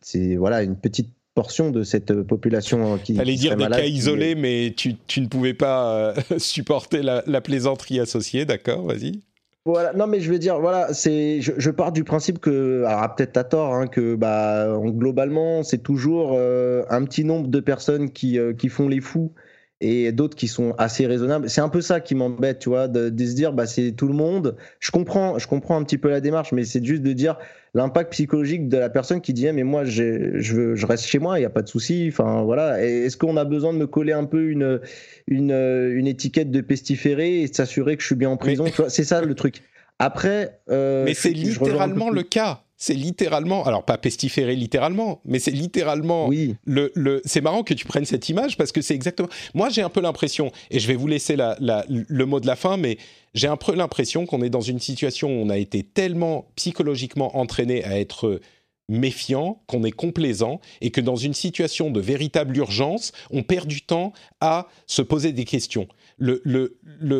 c'est 0.00 0.36
voilà, 0.36 0.62
une 0.62 0.76
petite 0.76 1.10
portion 1.34 1.70
de 1.70 1.82
cette 1.82 2.22
population 2.22 2.98
qui. 2.98 3.18
Allez 3.18 3.34
dire 3.34 3.56
des 3.56 3.66
cas 3.66 3.84
isolés, 3.84 4.36
mais 4.36 4.74
tu, 4.76 4.94
tu, 5.08 5.22
ne 5.22 5.26
pouvais 5.26 5.54
pas 5.54 6.14
supporter 6.38 7.02
la, 7.02 7.24
la 7.26 7.40
plaisanterie 7.40 7.98
associée, 7.98 8.44
d'accord 8.44 8.86
Vas-y. 8.86 9.22
Voilà, 9.66 9.92
non 9.92 10.06
mais 10.06 10.20
je 10.20 10.32
veux 10.32 10.38
dire, 10.38 10.58
voilà, 10.58 10.94
c'est, 10.94 11.42
je, 11.42 11.70
pars 11.70 11.92
du 11.92 12.02
principe 12.02 12.38
que, 12.38 12.82
alors 12.86 13.14
peut-être 13.14 13.36
à 13.36 13.44
tort, 13.44 13.74
hein, 13.74 13.88
que 13.88 14.14
bah 14.14 14.66
globalement 14.86 15.62
c'est 15.62 15.82
toujours 15.82 16.32
euh, 16.34 16.82
un 16.88 17.04
petit 17.04 17.24
nombre 17.24 17.48
de 17.48 17.60
personnes 17.60 18.10
qui, 18.10 18.38
euh, 18.38 18.54
qui 18.54 18.70
font 18.70 18.88
les 18.88 19.00
fous 19.02 19.34
et 19.80 20.12
d'autres 20.12 20.36
qui 20.36 20.46
sont 20.46 20.74
assez 20.76 21.06
raisonnables. 21.06 21.48
C'est 21.48 21.62
un 21.62 21.70
peu 21.70 21.80
ça 21.80 22.00
qui 22.00 22.14
m'embête, 22.14 22.58
tu 22.58 22.68
vois, 22.68 22.86
de, 22.86 23.08
se 23.24 23.34
dire, 23.34 23.52
bah, 23.52 23.66
c'est 23.66 23.92
tout 23.92 24.08
le 24.08 24.14
monde. 24.14 24.56
Je 24.78 24.90
comprends, 24.90 25.38
je 25.38 25.46
comprends 25.48 25.76
un 25.76 25.84
petit 25.84 25.96
peu 25.96 26.10
la 26.10 26.20
démarche, 26.20 26.52
mais 26.52 26.64
c'est 26.64 26.84
juste 26.84 27.02
de 27.02 27.12
dire 27.12 27.38
l'impact 27.72 28.12
psychologique 28.12 28.68
de 28.68 28.76
la 28.76 28.90
personne 28.90 29.22
qui 29.22 29.32
dit, 29.32 29.46
eh, 29.46 29.52
mais 29.52 29.62
moi, 29.62 29.84
je, 29.84 30.52
veux, 30.54 30.74
je 30.74 30.86
reste 30.86 31.04
chez 31.04 31.18
moi, 31.18 31.38
il 31.38 31.42
n'y 31.42 31.46
a 31.46 31.50
pas 31.50 31.62
de 31.62 31.68
souci. 31.68 32.08
Enfin, 32.12 32.42
voilà. 32.42 32.84
Est-ce 32.84 33.16
qu'on 33.16 33.38
a 33.38 33.44
besoin 33.44 33.72
de 33.72 33.78
me 33.78 33.86
coller 33.86 34.12
un 34.12 34.24
peu 34.24 34.50
une, 34.50 34.80
une, 35.26 35.52
une 35.52 36.06
étiquette 36.06 36.50
de 36.50 36.60
pestiféré 36.60 37.40
et 37.42 37.52
s'assurer 37.52 37.96
que 37.96 38.02
je 38.02 38.06
suis 38.06 38.16
bien 38.16 38.30
en 38.30 38.36
prison 38.36 38.66
C'est 38.88 39.04
ça 39.04 39.22
le 39.22 39.34
truc. 39.34 39.62
Après. 39.98 40.60
Euh, 40.70 41.04
mais 41.04 41.14
c'est 41.14 41.30
littéralement 41.30 42.10
le 42.10 42.22
cas 42.22 42.64
c'est 42.80 42.94
littéralement, 42.94 43.64
alors 43.64 43.84
pas 43.84 43.98
pestiféré 43.98 44.56
littéralement, 44.56 45.20
mais 45.26 45.38
c'est 45.38 45.50
littéralement. 45.50 46.26
Oui. 46.26 46.56
Le, 46.64 46.90
le, 46.94 47.20
c'est 47.26 47.42
marrant 47.42 47.62
que 47.62 47.74
tu 47.74 47.84
prennes 47.84 48.06
cette 48.06 48.30
image 48.30 48.56
parce 48.56 48.72
que 48.72 48.80
c'est 48.80 48.94
exactement. 48.94 49.28
Moi, 49.52 49.68
j'ai 49.68 49.82
un 49.82 49.90
peu 49.90 50.00
l'impression, 50.00 50.50
et 50.70 50.80
je 50.80 50.88
vais 50.88 50.96
vous 50.96 51.06
laisser 51.06 51.36
la, 51.36 51.56
la, 51.60 51.84
le 51.88 52.24
mot 52.24 52.40
de 52.40 52.46
la 52.46 52.56
fin, 52.56 52.78
mais 52.78 52.96
j'ai 53.34 53.48
un 53.48 53.58
peu 53.58 53.74
l'impression 53.74 54.24
qu'on 54.24 54.40
est 54.40 54.48
dans 54.48 54.62
une 54.62 54.80
situation 54.80 55.28
où 55.28 55.44
on 55.44 55.50
a 55.50 55.58
été 55.58 55.82
tellement 55.82 56.46
psychologiquement 56.56 57.36
entraîné 57.36 57.84
à 57.84 58.00
être 58.00 58.40
méfiant, 58.88 59.62
qu'on 59.66 59.84
est 59.84 59.92
complaisant 59.92 60.60
et 60.80 60.90
que 60.90 61.02
dans 61.02 61.16
une 61.16 61.34
situation 61.34 61.90
de 61.90 62.00
véritable 62.00 62.56
urgence, 62.56 63.12
on 63.30 63.42
perd 63.42 63.68
du 63.68 63.82
temps 63.82 64.14
à 64.40 64.68
se 64.86 65.02
poser 65.02 65.32
des 65.32 65.44
questions 65.44 65.86
le, 66.20 66.76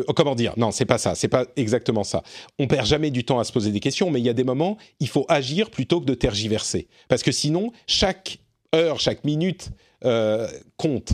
oh, 0.07 0.13
comment 0.13 0.35
dire? 0.35 0.53
Non, 0.57 0.71
c'est 0.71 0.85
pas 0.85 0.97
ça. 0.97 1.15
C'est 1.15 1.27
pas 1.27 1.45
exactement 1.55 2.03
ça. 2.03 2.23
On 2.59 2.67
perd 2.67 2.85
jamais 2.85 3.11
du 3.11 3.23
temps 3.25 3.39
à 3.39 3.43
se 3.43 3.51
poser 3.51 3.71
des 3.71 3.79
questions, 3.79 4.11
mais 4.11 4.19
il 4.19 4.25
y 4.25 4.29
a 4.29 4.33
des 4.33 4.43
moments, 4.43 4.77
il 4.99 5.07
faut 5.07 5.25
agir 5.27 5.69
plutôt 5.69 5.99
que 5.99 6.05
de 6.05 6.13
tergiverser, 6.13 6.87
parce 7.07 7.23
que 7.23 7.31
sinon, 7.31 7.71
chaque 7.87 8.39
heure, 8.75 8.99
chaque 8.99 9.23
minute 9.23 9.71
euh, 10.05 10.47
compte. 10.77 11.13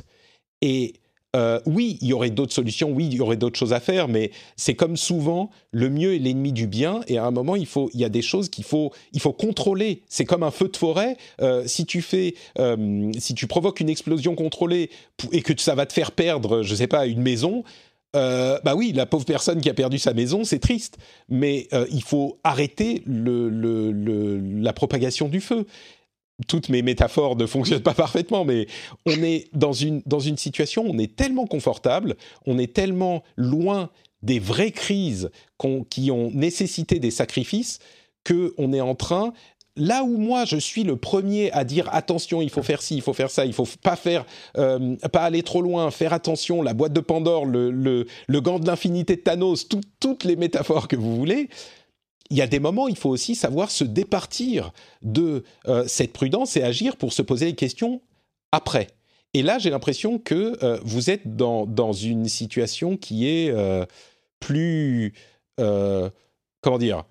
Et 0.62 0.94
euh, 1.38 1.60
oui, 1.66 2.00
il 2.02 2.08
y 2.08 2.14
aurait 2.14 2.32
d'autres 2.32 2.54
solutions, 2.54 2.90
oui, 2.90 3.08
il 3.12 3.14
y 3.14 3.22
aurait 3.22 3.38
d'autres 3.38 3.60
choses 3.60 3.74
à 3.74 3.80
faire, 3.80 4.08
mais 4.08 4.32
c'est 4.56 4.74
comme 4.74 4.98
souvent, 4.98 5.52
le 5.72 5.90
mieux 5.90 6.16
est 6.16 6.20
l'ennemi 6.20 6.52
du 6.52 6.66
bien, 6.66 7.02
et 7.08 7.20
à 7.20 7.26
un 7.26 7.32
moment, 7.32 7.56
il, 7.56 7.68
faut, 7.68 7.92
il 7.94 8.00
y 8.00 8.06
a 8.06 8.10
des 8.10 8.24
choses 8.24 8.50
qu'il 8.50 8.64
faut, 8.64 8.92
il 9.14 9.22
faut 9.22 9.34
contrôler. 9.34 10.02
C'est 10.10 10.26
comme 10.26 10.42
un 10.42 10.52
feu 10.52 10.68
de 10.68 10.76
forêt. 10.76 11.16
Euh, 11.42 11.64
si 11.68 11.86
tu 11.86 12.02
fais, 12.02 12.34
euh, 12.58 13.12
si 13.20 13.36
tu 13.36 13.46
provoques 13.46 13.80
une 13.80 13.90
explosion 13.90 14.34
contrôlée 14.34 14.90
et 15.32 15.42
que 15.42 15.54
ça 15.62 15.76
va 15.76 15.86
te 15.86 15.94
faire 15.94 16.12
perdre, 16.12 16.64
je 16.64 16.74
sais 16.74 16.88
pas, 16.88 17.06
une 17.06 17.22
maison, 17.22 17.64
bah 18.14 18.74
oui, 18.76 18.94
la 18.96 19.06
pauvre 19.06 19.26
personne 19.26 19.62
qui 19.62 19.70
a 19.70 19.76
perdu 19.76 20.00
sa 20.00 20.12
maison, 20.12 20.44
c'est 20.44 20.58
triste, 20.58 20.98
mais 21.30 21.68
il 21.92 22.02
faut 22.02 22.40
arrêter 22.44 23.04
la 23.06 24.74
propagation 24.74 25.28
du 25.28 25.40
feu 25.40 25.68
toutes 26.48 26.70
mes 26.70 26.82
métaphores 26.82 27.36
ne 27.36 27.46
fonctionnent 27.46 27.82
pas 27.82 27.94
parfaitement, 27.96 28.46
mais 28.46 28.68
on 29.06 29.24
est 29.24 29.50
dans 29.54 29.74
une, 29.74 30.02
dans 30.06 30.20
une 30.20 30.38
situation, 30.38 30.86
on 30.88 30.98
est 30.98 31.16
tellement 31.16 31.48
confortable, 31.48 32.16
on 32.46 32.58
est 32.58 32.74
tellement 32.74 33.24
loin 33.36 33.90
des 34.24 34.40
vraies 34.40 34.72
crises 34.72 35.30
qui 35.90 36.12
ont 36.12 36.32
nécessité 36.32 37.00
des 37.00 37.12
sacrifices 37.12 37.80
qu'on 38.26 38.74
est 38.74 38.82
en 38.82 38.96
train 38.96 39.34
là 39.78 40.04
où 40.04 40.18
moi 40.18 40.44
je 40.46 40.58
suis 40.58 40.84
le 40.84 40.98
premier 40.98 41.52
à 41.52 41.64
dire 41.64 41.88
attention, 41.94 42.42
il 42.42 42.50
faut 42.50 42.64
faire 42.64 42.82
ci, 42.82 42.96
il 42.96 43.02
faut 43.02 43.14
faire 43.14 43.30
ça, 43.30 43.46
il 43.46 43.54
faut 43.54 43.68
pas 43.82 43.96
faire, 43.96 44.26
euh, 44.58 44.96
pas 45.12 45.24
aller 45.24 45.44
trop 45.44 45.62
loin, 45.62 45.90
faire 45.92 46.14
attention, 46.14 46.62
la 46.62 46.74
boîte 46.74 46.94
de 46.94 47.00
Pandore, 47.00 47.46
le, 47.46 47.70
le, 47.70 48.42
gant 48.42 48.60
de 48.60 48.68
l'infinité 48.68 49.16
de 49.16 49.22
Thanos, 49.22 49.68
toutes 50.00 50.24
les 50.24 50.36
métaphores 50.36 50.88
que 50.88 50.96
vous 50.96 51.16
voulez. 51.16 51.50
Il 52.30 52.38
y 52.38 52.42
a 52.42 52.48
des 52.48 52.60
moments, 52.60 52.88
il 52.88 52.98
faut 52.98 53.10
aussi 53.10 53.36
savoir 53.36 53.72
se 53.72 53.84
départir 53.84 54.72
de 55.02 55.44
euh, 55.68 55.86
cette 55.88 56.14
prudence 56.14 56.58
et 56.58 56.64
agir 56.64 56.98
pour 56.98 57.14
se 57.14 57.22
poser 57.22 57.46
les 57.46 57.56
questions 57.56 58.02
après. 58.52 58.88
Et 59.34 59.44
là, 59.44 59.60
j'ai 59.60 59.70
l'impression 59.70 60.20
que 60.20 60.58
euh, 60.64 60.80
vous 60.84 61.10
êtes 61.10 61.36
dans, 61.36 61.66
dans, 61.66 61.94
une 61.94 62.28
situation 62.28 62.98
qui 62.98 63.28
est 63.28 63.54
plus, 64.40 65.14
comment 65.58 66.78
dire, 66.78 67.04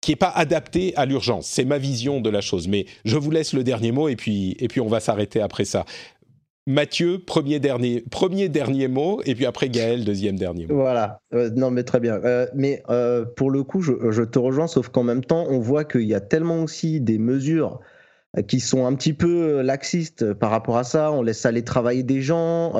qui 0.00 0.12
n'est 0.12 0.16
pas 0.16 0.30
adapté 0.30 0.94
à 0.96 1.04
l'urgence. 1.04 1.46
C'est 1.46 1.64
ma 1.64 1.78
vision 1.78 2.20
de 2.20 2.30
la 2.30 2.40
chose. 2.40 2.68
Mais 2.68 2.86
je 3.04 3.16
vous 3.16 3.30
laisse 3.30 3.52
le 3.52 3.64
dernier 3.64 3.92
mot 3.92 4.08
et 4.08 4.16
puis, 4.16 4.56
et 4.58 4.68
puis 4.68 4.80
on 4.80 4.88
va 4.88 5.00
s'arrêter 5.00 5.40
après 5.40 5.64
ça. 5.64 5.84
Mathieu, 6.66 7.18
premier 7.18 7.58
dernier, 7.58 8.04
premier 8.10 8.48
dernier 8.48 8.86
mot, 8.86 9.22
et 9.24 9.34
puis 9.34 9.46
après 9.46 9.70
Gaël, 9.70 10.04
deuxième 10.04 10.36
dernier 10.36 10.66
mot. 10.66 10.74
Voilà, 10.74 11.20
euh, 11.32 11.50
non 11.56 11.70
mais 11.70 11.84
très 11.84 12.00
bien. 12.00 12.20
Euh, 12.24 12.46
mais 12.54 12.82
euh, 12.90 13.24
pour 13.24 13.50
le 13.50 13.62
coup, 13.62 13.80
je, 13.80 14.22
te 14.22 14.38
rejoins, 14.38 14.66
sauf 14.66 14.88
qu'en 14.88 15.02
même 15.02 15.24
temps, 15.24 15.46
on 15.48 15.58
voit 15.58 15.84
qu'il 15.84 16.02
y 16.02 16.14
a 16.14 16.20
tellement 16.20 16.62
aussi 16.62 17.00
des 17.00 17.18
mesures 17.18 17.80
qui 18.46 18.60
sont 18.60 18.86
un 18.86 18.94
petit 18.94 19.12
peu 19.12 19.60
laxistes 19.60 20.34
par 20.34 20.50
rapport 20.50 20.76
à 20.78 20.84
ça. 20.84 21.10
On 21.10 21.22
laisse 21.22 21.44
aller 21.46 21.64
travailler 21.64 22.04
des 22.04 22.22
gens 22.22 22.74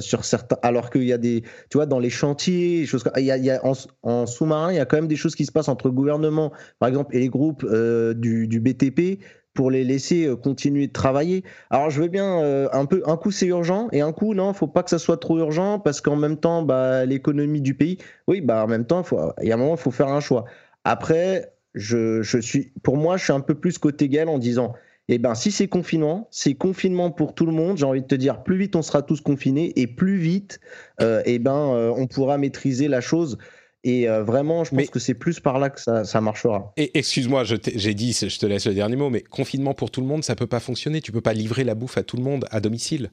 sur 0.00 0.24
certains, 0.26 0.58
alors 0.60 0.90
qu'il 0.90 1.04
y 1.04 1.14
a 1.14 1.18
des, 1.18 1.42
tu 1.70 1.78
vois, 1.78 1.86
dans 1.86 1.98
les 1.98 2.10
chantiers, 2.10 2.86
il 3.16 3.24
y 3.24 3.50
a, 3.50 3.62
en, 4.02 4.26
sous-marin, 4.26 4.70
il 4.70 4.76
y 4.76 4.80
a 4.80 4.84
quand 4.84 4.96
même 4.96 5.08
des 5.08 5.16
choses 5.16 5.34
qui 5.34 5.46
se 5.46 5.52
passent 5.52 5.68
entre 5.68 5.86
le 5.86 5.94
gouvernement, 5.94 6.52
par 6.78 6.90
exemple, 6.90 7.16
et 7.16 7.20
les 7.20 7.30
groupes 7.30 7.64
du, 7.64 8.60
BTP 8.60 9.20
pour 9.54 9.70
les 9.70 9.84
laisser 9.84 10.26
euh, 10.26 10.36
continuer 10.36 10.86
de 10.86 10.92
travailler. 10.92 11.44
Alors 11.70 11.90
je 11.90 12.00
veux 12.02 12.08
bien 12.08 12.40
euh, 12.42 12.68
un 12.72 12.86
peu, 12.86 13.02
un 13.06 13.16
coup 13.16 13.30
c'est 13.30 13.46
urgent 13.46 13.88
et 13.92 14.00
un 14.00 14.12
coup 14.12 14.34
non, 14.34 14.52
faut 14.52 14.66
pas 14.66 14.82
que 14.82 14.90
ça 14.90 14.98
soit 14.98 15.18
trop 15.18 15.38
urgent 15.38 15.78
parce 15.78 16.00
qu'en 16.00 16.16
même 16.16 16.36
temps, 16.36 16.62
bah, 16.62 17.04
l'économie 17.04 17.60
du 17.60 17.74
pays, 17.74 17.98
oui, 18.26 18.40
bah 18.40 18.64
en 18.64 18.68
même 18.68 18.86
temps, 18.86 19.02
faut, 19.02 19.18
il 19.42 19.48
y 19.48 19.52
a 19.52 19.54
un 19.54 19.58
moment, 19.58 19.74
il 19.74 19.80
faut 19.80 19.90
faire 19.90 20.08
un 20.08 20.20
choix. 20.20 20.44
Après, 20.84 21.52
je, 21.74 22.22
je, 22.22 22.38
suis, 22.38 22.72
pour 22.82 22.96
moi, 22.96 23.16
je 23.16 23.24
suis 23.24 23.32
un 23.32 23.40
peu 23.40 23.54
plus 23.54 23.78
côté 23.78 24.08
Gaël 24.08 24.28
en 24.28 24.38
disant, 24.38 24.74
eh 25.08 25.18
ben, 25.18 25.34
si 25.34 25.50
c'est 25.50 25.68
confinement, 25.68 26.28
c'est 26.30 26.54
confinement 26.54 27.10
pour 27.10 27.34
tout 27.34 27.46
le 27.46 27.52
monde. 27.52 27.76
J'ai 27.76 27.84
envie 27.84 28.02
de 28.02 28.06
te 28.06 28.14
dire, 28.14 28.42
plus 28.42 28.56
vite 28.56 28.76
on 28.76 28.82
sera 28.82 29.02
tous 29.02 29.20
confinés 29.20 29.72
et 29.76 29.86
plus 29.86 30.16
vite, 30.16 30.60
euh, 31.00 31.22
eh 31.24 31.38
ben, 31.38 31.92
on 31.96 32.06
pourra 32.06 32.38
maîtriser 32.38 32.88
la 32.88 33.00
chose. 33.00 33.38
Et 33.84 34.08
euh, 34.08 34.22
vraiment, 34.22 34.64
je 34.64 34.74
pense 34.74 34.90
que 34.90 34.98
c'est 34.98 35.14
plus 35.14 35.40
par 35.40 35.58
là 35.58 35.70
que 35.70 35.80
ça, 35.80 36.04
ça 36.04 36.20
marchera. 36.20 36.72
Et 36.76 36.96
excuse-moi, 36.96 37.44
j'ai 37.44 37.94
dit, 37.94 38.12
je 38.12 38.38
te 38.38 38.46
laisse 38.46 38.66
le 38.66 38.74
dernier 38.74 38.96
mot, 38.96 39.10
mais 39.10 39.22
confinement 39.22 39.74
pour 39.74 39.90
tout 39.90 40.00
le 40.00 40.06
monde, 40.06 40.22
ça 40.22 40.36
peut 40.36 40.46
pas 40.46 40.60
fonctionner. 40.60 41.00
Tu 41.00 41.10
peux 41.10 41.20
pas 41.20 41.32
livrer 41.32 41.64
la 41.64 41.74
bouffe 41.74 41.98
à 41.98 42.02
tout 42.02 42.16
le 42.16 42.22
monde 42.22 42.46
à 42.50 42.60
domicile. 42.60 43.10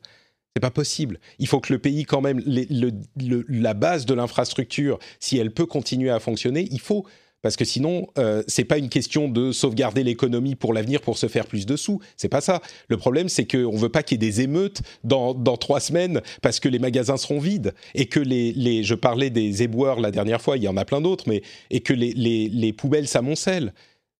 C'est 0.55 0.61
pas 0.61 0.71
possible. 0.71 1.19
Il 1.39 1.47
faut 1.47 1.59
que 1.59 1.73
le 1.73 1.79
pays, 1.79 2.05
quand 2.05 2.21
même, 2.21 2.41
la 2.45 3.73
base 3.73 4.05
de 4.05 4.13
l'infrastructure, 4.13 4.99
si 5.19 5.37
elle 5.37 5.51
peut 5.51 5.65
continuer 5.65 6.09
à 6.09 6.19
fonctionner, 6.19 6.67
il 6.71 6.79
faut 6.79 7.05
parce 7.41 7.55
que 7.55 7.65
sinon, 7.65 8.07
euh, 8.17 8.43
c'est 8.47 8.65
pas 8.65 8.77
une 8.77 8.89
question 8.89 9.27
de 9.27 9.51
sauvegarder 9.51 10.03
l'économie 10.03 10.55
pour 10.55 10.73
l'avenir 10.73 11.01
pour 11.01 11.17
se 11.17 11.27
faire 11.27 11.45
plus 11.45 11.65
de 11.65 11.75
sous. 11.75 11.99
C'est 12.17 12.29
pas 12.29 12.41
ça. 12.41 12.61
Le 12.87 12.97
problème, 12.97 13.29
c'est 13.29 13.45
qu'on 13.45 13.77
veut 13.77 13.89
pas 13.89 14.03
qu'il 14.03 14.21
y 14.21 14.25
ait 14.25 14.29
des 14.29 14.41
émeutes 14.41 14.81
dans, 15.03 15.33
dans 15.33 15.57
trois 15.57 15.79
semaines 15.79 16.21
parce 16.41 16.59
que 16.59 16.67
les 16.67 16.79
magasins 16.79 17.17
seront 17.17 17.39
vides 17.39 17.73
et 17.95 18.07
que 18.07 18.19
les, 18.19 18.51
les 18.53 18.83
je 18.83 18.95
parlais 18.95 19.29
des 19.29 19.63
éboueurs 19.63 19.99
la 19.99 20.11
dernière 20.11 20.41
fois, 20.41 20.57
il 20.57 20.63
y 20.63 20.67
en 20.67 20.77
a 20.77 20.85
plein 20.85 21.01
d'autres, 21.01 21.25
mais 21.27 21.41
et 21.69 21.79
que 21.79 21.93
les, 21.93 22.13
les, 22.13 22.49
les 22.49 22.73
poubelles 22.73 23.07
s'amoncellent. 23.07 23.73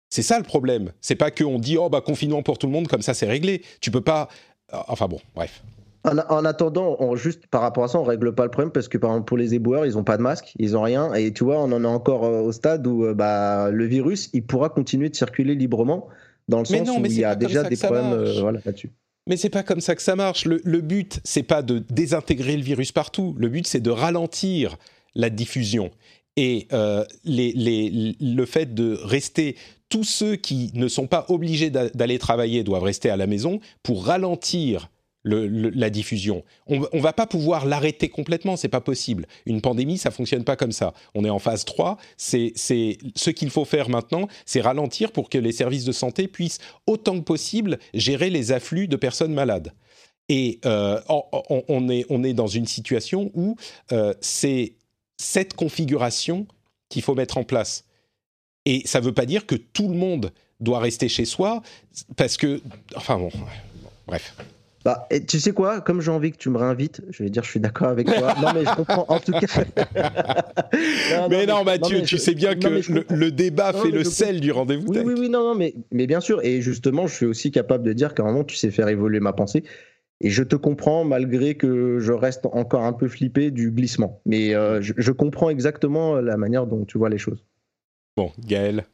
C'est 0.10 0.24
ça 0.24 0.38
le 0.38 0.44
problème. 0.44 0.92
C'est 1.02 1.16
pas 1.16 1.30
qu'on 1.30 1.60
dit 1.60 1.78
oh 1.78 1.90
bah 1.90 2.02
confinement 2.02 2.42
pour 2.42 2.58
tout 2.58 2.68
le 2.68 2.74
monde 2.74 2.88
comme 2.88 3.02
ça 3.02 3.14
c'est 3.14 3.28
réglé. 3.28 3.62
Tu 3.82 3.92
peux 3.92 4.02
pas. 4.02 4.30
Enfin 4.72 5.08
bon, 5.08 5.20
bref. 5.36 5.62
En, 6.06 6.46
attendant, 6.46 6.96
on, 7.00 7.18
juste 7.18 7.48
par 7.48 7.62
rapport 7.62 7.84
à 7.84 7.90
ça, 7.90 8.00
on 8.00 8.04
règle 8.04 8.34
pas 8.34 8.46
le 8.46 8.52
problème 8.52 8.72
parce 8.72 8.88
que 8.88 8.98
par 8.98 9.12
exemple 9.12 9.26
pour 9.26 9.38
les 9.38 9.54
éboueurs, 9.54 9.86
ils 9.86 9.98
ont 9.98 10.06
pas 10.06 10.16
de 10.16 10.22
masque, 10.22 10.54
ils 10.58 10.78
ont 10.78 10.82
rien, 10.82 11.14
et 11.14 11.34
tu 11.34 11.44
vois, 11.44 11.62
on 11.62 11.72
en 11.74 11.84
est 11.84 11.88
encore 11.88 12.24
euh, 12.24 12.42
au 12.42 12.54
stade 12.54 12.88
où 12.88 13.04
euh, 13.04 13.14
bah, 13.14 13.70
le 13.70 13.86
virus, 13.86 14.30
il 14.32 14.46
pourra 14.46 14.70
continuer 14.70 15.10
de 15.10 15.16
circuler 15.16 15.56
librement 15.56 16.08
dans 16.48 16.60
le 16.60 16.66
sens 16.66 16.90
où 16.90 17.06
il 17.06 17.20
y 17.20 17.26
a 17.26 17.36
déjà 17.36 17.64
des 17.64 17.76
problèmes 17.76 18.14
euh, 18.14 18.52
là-dessus. 18.64 18.92
Mais 19.28 19.36
c'est 19.36 19.50
pas 19.50 19.62
comme 19.62 19.82
ça 19.82 19.94
que 19.94 20.02
ça 20.02 20.16
marche. 20.16 20.46
Le, 20.46 20.62
le 20.64 20.82
but, 20.82 21.20
c'est 21.26 21.44
pas 21.44 21.62
de 21.62 21.80
désintégrer 21.90 22.56
le 22.56 22.64
virus 22.64 22.94
partout. 22.94 23.36
Le 23.38 23.50
but, 23.50 23.68
c'est 23.68 23.82
de 23.82 23.92
ralentir 23.92 24.78
la 25.16 25.30
diffusion. 25.30 25.92
Et 26.38 26.70
les, 27.26 27.52
les, 27.52 28.16
le 28.20 28.46
fait 28.46 28.74
de 28.74 28.98
rester 29.04 29.58
tous 29.90 30.06
ceux 30.06 30.38
qui 30.38 30.72
ne 30.74 30.88
sont 30.88 31.08
pas 31.08 31.26
obligés 31.28 31.70
d'aller 31.70 32.18
travailler 32.18 32.64
doivent 32.64 32.84
rester 32.84 33.10
à 33.10 33.18
la 33.18 33.28
maison 33.28 33.60
pour 33.84 34.06
ralentir 34.06 34.90
la 35.24 35.90
diffusion. 35.90 36.44
On 36.68 36.80
ne 36.80 37.02
va 37.02 37.14
pas 37.14 37.28
pouvoir 37.28 37.66
l'arrêter 37.66 38.10
complètement, 38.10 38.56
c'est 38.56 38.70
pas 38.70 38.82
possible. 38.82 39.28
Une 39.46 39.62
pandémie, 39.62 39.98
ça 39.98 40.12
fonctionne 40.12 40.44
pas 40.44 40.56
comme 40.56 40.72
ça. 40.72 40.94
On 41.14 41.26
est 41.26 41.30
en 41.30 41.40
phase 41.40 41.66
3, 41.66 41.98
c'est 42.18 42.54
ce 42.56 43.30
qu'il 43.30 43.50
faut 43.50 43.66
faire 43.66 43.90
maintenant, 43.90 44.28
c'est 44.46 44.62
ralentir 44.62 45.12
pour 45.12 45.30
que 45.30 45.38
les 45.38 45.52
services 45.52 45.84
de 45.86 45.92
santé 45.92 46.28
puissent 46.28 46.60
autant 46.88 47.20
que 47.20 47.24
possible 47.24 47.80
gérer 47.94 48.30
les 48.30 48.52
afflux 48.52 48.88
de 48.88 48.96
personnes 48.96 49.34
malades. 49.34 49.74
Et 50.30 50.60
euh, 50.66 51.02
on, 51.08 51.90
est, 51.90 52.34
dans 52.34 52.48
une 52.48 52.68
situation 52.68 53.32
où 53.34 53.56
euh, 53.92 54.14
c'est 54.22 54.74
cette 55.18 55.56
configuration 55.56 56.46
qu'il 56.88 57.02
faut 57.02 57.16
mettre 57.16 57.38
en 57.38 57.44
place. 57.44 57.84
Et 58.66 58.84
ça 58.86 59.00
ne 59.00 59.06
veut 59.06 59.14
pas 59.14 59.26
dire 59.26 59.48
que 59.48 59.56
tout 59.56 59.88
le 59.88 59.96
monde 59.96 60.32
doit 60.60 60.80
rester 60.80 61.10
chez 61.10 61.26
soi, 61.26 61.64
parce 62.16 62.38
que... 62.38 62.62
Enfin 62.96 63.18
bon, 63.18 63.32
bref. 64.06 64.36
Bah, 64.86 65.08
et 65.12 65.26
tu 65.26 65.40
sais 65.40 65.52
quoi 65.52 65.82
Comme 65.82 66.00
j'ai 66.00 66.12
envie 66.12 66.32
que 66.32 66.38
tu 66.38 66.50
me 66.50 66.58
réinvites, 66.58 67.02
je 67.10 67.24
vais 67.24 67.30
dire 67.30 67.44
je 67.44 67.50
suis 67.50 67.60
d'accord 67.60 67.90
avec 67.90 68.08
toi. 68.08 68.34
non, 68.42 68.54
mais 68.54 68.64
je 68.64 68.76
comprends. 68.76 69.06
En 69.10 69.20
tout 69.20 69.34
cas. 69.34 69.48
mais 71.30 71.46
non, 71.46 71.64
Mathieu, 71.64 72.02
tu 72.04 72.18
sais 72.18 72.34
bien 72.34 72.56
que 72.56 72.68
le, 73.14 73.32
débat 73.32 73.74
fait 73.74 73.92
le 73.92 74.04
sel 74.04 74.40
du 74.40 74.52
rendez-vous. 74.52 74.88
Oui, 74.88 75.00
oui, 75.04 75.14
oui, 75.18 75.30
non, 75.30 75.44
non, 75.44 75.56
mais, 75.56 75.74
mais 75.92 76.08
bien 76.08 76.22
sûr. 76.22 76.44
Et 76.44 76.62
justement, 76.62 77.08
je 77.08 77.16
suis 77.16 77.26
aussi 77.26 77.52
capable 77.52 77.84
de 77.84 77.94
dire 77.94 78.14
qu'à 78.14 78.24
un 78.24 78.28
moment, 78.28 78.44
tu 78.46 78.56
sais 78.56 78.72
faire 78.72 78.88
évoluer 78.88 79.20
ma 79.20 79.34
pensée. 79.34 79.64
Et 80.22 80.30
je 80.30 80.44
te 80.44 80.56
comprends 80.56 81.06
malgré 81.06 81.56
que 81.56 82.00
je 82.00 82.12
reste 82.12 82.46
encore 82.46 82.84
un 82.84 82.94
peu 82.94 83.08
flippé 83.08 83.52
du 83.52 83.72
glissement. 83.72 84.22
Mais 84.26 84.54
euh, 84.54 84.82
je, 84.82 84.94
je 84.98 85.12
comprends 85.12 85.50
exactement 85.50 86.16
la 86.16 86.38
manière 86.38 86.68
dont 86.68 86.86
tu 86.86 86.98
vois 86.98 87.10
les 87.10 87.18
choses. 87.18 87.44
Bon, 88.18 88.32
Gaël 88.46 88.86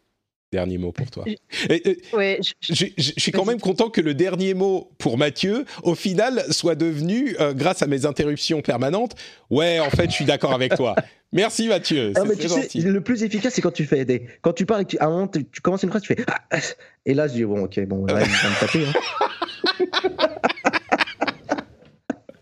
dernier 0.51 0.77
mot 0.77 0.91
pour 0.91 1.09
toi. 1.11 1.25
je, 1.69 2.85
suis 3.17 3.31
quand 3.31 3.45
même 3.45 3.59
content 3.59 3.89
que 3.89 4.01
le 4.01 4.13
dernier 4.13 4.53
mot 4.53 4.91
pour 4.97 5.17
Mathieu, 5.17 5.65
au 5.83 5.95
final, 5.95 6.43
soit 6.51 6.75
devenu, 6.75 7.35
euh, 7.39 7.53
grâce 7.53 7.81
à 7.81 7.87
mes 7.87 8.05
interruptions 8.05 8.61
permanentes, 8.61 9.15
ouais, 9.49 9.79
en 9.79 9.89
fait, 9.89 10.09
je 10.09 10.15
suis 10.15 10.25
d'accord 10.25 10.53
avec 10.53 10.75
toi. 10.75 10.95
Merci 11.33 11.67
Mathieu. 11.67 12.13
Ah, 12.15 12.23
le 12.23 12.99
plus 13.01 13.23
efficace, 13.23 13.55
c'est 13.55 13.61
quand 13.61 13.73
tu 13.73 13.83
fais 13.83 14.05
des. 14.05 14.25
Quand 14.41 14.53
tu 14.53 14.65
parles 14.65 14.83
et 14.83 14.85
que 14.85 14.91
tu, 14.91 14.99
à 14.99 15.07
un 15.07 15.09
moment, 15.09 15.27
tu, 15.27 15.43
commences 15.61 15.83
une 15.83 15.89
phrase, 15.89 16.03
tu 16.03 16.15
fais. 16.15 16.23
Ah, 16.27 16.39
ah. 16.51 16.59
Et 17.05 17.13
là, 17.13 17.27
je 17.27 17.33
dis, 17.33 17.43
bon, 17.43 17.65
ok, 17.65 17.85
bon, 17.87 18.05
là, 18.05 18.21
il 18.21 18.31
va 18.31 18.49
me 18.49 18.59
taper. 18.59 18.85
Hein. 18.85 18.93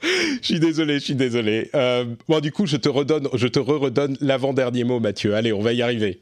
je 0.42 0.46
suis 0.46 0.60
désolé, 0.60 1.00
je 1.00 1.06
suis 1.06 1.16
désolé. 1.16 1.72
Euh, 1.74 2.06
bon, 2.28 2.40
du 2.40 2.52
coup, 2.52 2.68
je 2.68 2.78
te 2.78 2.90
redonne, 2.90 3.28
je 3.34 3.48
te 3.48 3.60
re-redonne 3.60 4.16
l'avant-dernier 4.22 4.84
mot, 4.84 5.00
Mathieu. 5.00 5.34
Allez, 5.34 5.54
on 5.54 5.62
va 5.62 5.74
y 5.74 5.82
arriver. 5.82 6.22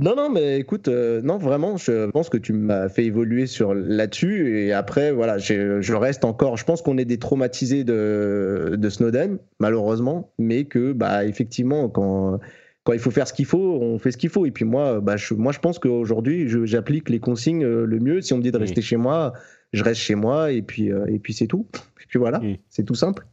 Non, 0.00 0.14
non, 0.14 0.30
mais 0.30 0.60
écoute, 0.60 0.86
euh, 0.86 1.20
non, 1.22 1.38
vraiment, 1.38 1.76
je 1.76 2.08
pense 2.10 2.28
que 2.28 2.36
tu 2.36 2.52
m'as 2.52 2.88
fait 2.88 3.04
évoluer 3.04 3.46
sur 3.46 3.74
là-dessus. 3.74 4.60
Et 4.60 4.72
après, 4.72 5.10
voilà, 5.10 5.38
je 5.38 5.92
reste 5.92 6.24
encore. 6.24 6.56
Je 6.56 6.64
pense 6.64 6.82
qu'on 6.82 6.98
est 6.98 7.04
des 7.04 7.18
traumatisés 7.18 7.82
de, 7.82 8.76
de, 8.78 8.90
Snowden, 8.90 9.38
malheureusement, 9.58 10.32
mais 10.38 10.66
que, 10.66 10.92
bah, 10.92 11.24
effectivement, 11.24 11.88
quand, 11.88 12.38
quand 12.84 12.92
il 12.92 13.00
faut 13.00 13.10
faire 13.10 13.26
ce 13.26 13.32
qu'il 13.32 13.44
faut, 13.44 13.78
on 13.82 13.98
fait 13.98 14.12
ce 14.12 14.16
qu'il 14.16 14.30
faut. 14.30 14.46
Et 14.46 14.52
puis 14.52 14.64
moi, 14.64 15.00
bah, 15.00 15.16
je, 15.16 15.34
moi, 15.34 15.50
je 15.50 15.58
pense 15.58 15.80
qu'aujourd'hui, 15.80 16.48
j'applique 16.66 17.08
les 17.08 17.18
consignes 17.18 17.64
euh, 17.64 17.84
le 17.84 17.98
mieux. 17.98 18.20
Si 18.20 18.32
on 18.32 18.38
me 18.38 18.42
dit 18.42 18.52
de 18.52 18.56
rester 18.56 18.80
chez 18.80 18.96
moi, 18.96 19.32
je 19.72 19.82
reste 19.82 20.00
chez 20.00 20.14
moi, 20.14 20.52
et 20.52 20.62
puis, 20.62 20.92
euh, 20.92 21.06
et 21.08 21.18
puis 21.18 21.34
c'est 21.34 21.48
tout. 21.48 21.66
Et 22.00 22.06
puis 22.08 22.18
voilà, 22.18 22.40
c'est 22.70 22.84
tout 22.84 22.94
simple. 22.94 23.26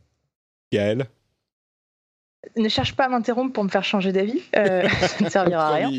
Gaël 0.74 1.06
ne 2.58 2.70
cherche 2.70 2.96
pas 2.96 3.06
à 3.06 3.10
m'interrompre 3.10 3.54
pour 3.54 3.64
me 3.64 3.70
faire 3.70 3.84
changer 3.84 4.12
d'avis, 4.12 4.42
euh, 4.56 4.88
ça 5.02 5.24
ne 5.24 5.30
servira 5.30 5.68
à 5.68 5.74
rien. 5.74 5.90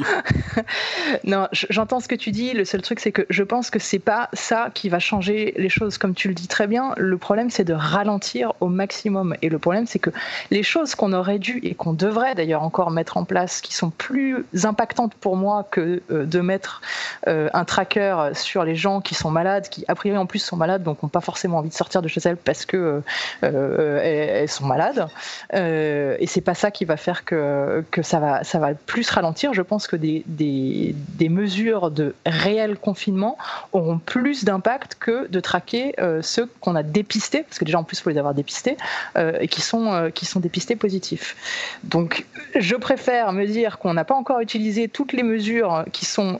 non, 1.24 1.48
j'entends 1.52 2.00
ce 2.00 2.08
que 2.08 2.14
tu 2.14 2.30
dis. 2.30 2.52
Le 2.52 2.64
seul 2.64 2.82
truc, 2.82 3.00
c'est 3.00 3.12
que 3.12 3.26
je 3.28 3.42
pense 3.42 3.70
que 3.70 3.78
c'est 3.78 3.98
pas 3.98 4.28
ça 4.32 4.70
qui 4.72 4.88
va 4.88 4.98
changer 4.98 5.54
les 5.56 5.68
choses, 5.68 5.98
comme 5.98 6.14
tu 6.14 6.28
le 6.28 6.34
dis 6.34 6.48
très 6.48 6.66
bien. 6.66 6.94
Le 6.96 7.18
problème, 7.18 7.50
c'est 7.50 7.64
de 7.64 7.72
ralentir 7.72 8.52
au 8.60 8.68
maximum. 8.68 9.34
Et 9.42 9.48
le 9.48 9.58
problème, 9.58 9.86
c'est 9.86 9.98
que 9.98 10.10
les 10.50 10.62
choses 10.62 10.94
qu'on 10.94 11.12
aurait 11.12 11.38
dû 11.38 11.60
et 11.62 11.74
qu'on 11.74 11.92
devrait 11.92 12.34
d'ailleurs 12.34 12.62
encore 12.62 12.90
mettre 12.90 13.16
en 13.16 13.24
place, 13.24 13.60
qui 13.60 13.74
sont 13.74 13.90
plus 13.90 14.44
impactantes 14.64 15.14
pour 15.14 15.36
moi 15.36 15.66
que 15.70 16.02
euh, 16.10 16.24
de 16.24 16.40
mettre 16.40 16.80
euh, 17.28 17.48
un 17.52 17.64
tracker 17.64 18.30
sur 18.32 18.64
les 18.64 18.76
gens 18.76 19.00
qui 19.00 19.14
sont 19.14 19.30
malades, 19.30 19.68
qui 19.68 19.84
a 19.88 19.94
priori 19.94 20.18
en 20.18 20.26
plus 20.26 20.38
sont 20.38 20.56
malades, 20.56 20.82
donc 20.82 21.02
n'ont 21.02 21.08
pas 21.08 21.20
forcément 21.20 21.58
envie 21.58 21.68
de 21.68 21.74
sortir 21.74 22.02
de 22.02 22.08
chez 22.08 22.20
elles 22.24 22.36
parce 22.36 22.66
que 22.66 23.02
elles, 23.42 24.48
sont 24.48 24.66
malades. 24.66 25.08
et 25.52 26.26
c'est 26.36 26.42
pas 26.42 26.54
ça 26.54 26.70
qui 26.70 26.84
va 26.84 26.98
faire 26.98 27.24
que, 27.24 27.82
que 27.90 28.02
ça, 28.02 28.20
va, 28.20 28.44
ça 28.44 28.58
va 28.58 28.74
plus 28.74 29.08
ralentir. 29.08 29.54
Je 29.54 29.62
pense 29.62 29.86
que 29.86 29.96
des, 29.96 30.22
des, 30.26 30.94
des 31.14 31.30
mesures 31.30 31.90
de 31.90 32.14
réel 32.26 32.76
confinement 32.76 33.38
auront 33.72 33.96
plus 33.96 34.44
d'impact 34.44 34.96
que 35.00 35.28
de 35.28 35.40
traquer 35.40 35.94
euh, 35.98 36.20
ceux 36.20 36.44
qu'on 36.60 36.74
a 36.74 36.82
dépistés, 36.82 37.42
parce 37.42 37.58
que 37.58 37.64
déjà 37.64 37.78
en 37.78 37.84
plus 37.84 38.00
il 38.00 38.02
faut 38.02 38.10
les 38.10 38.18
avoir 38.18 38.34
dépistés, 38.34 38.76
euh, 39.16 39.38
et 39.40 39.48
qui 39.48 39.62
sont, 39.62 39.94
euh, 39.94 40.10
qui 40.10 40.26
sont 40.26 40.40
dépistés 40.40 40.76
positifs. 40.76 41.36
Donc 41.84 42.26
je 42.54 42.76
préfère 42.76 43.32
me 43.32 43.46
dire 43.46 43.78
qu'on 43.78 43.94
n'a 43.94 44.04
pas 44.04 44.14
encore 44.14 44.40
utilisé 44.40 44.88
toutes 44.88 45.14
les 45.14 45.22
mesures 45.22 45.86
qui 45.90 46.04
sont 46.04 46.38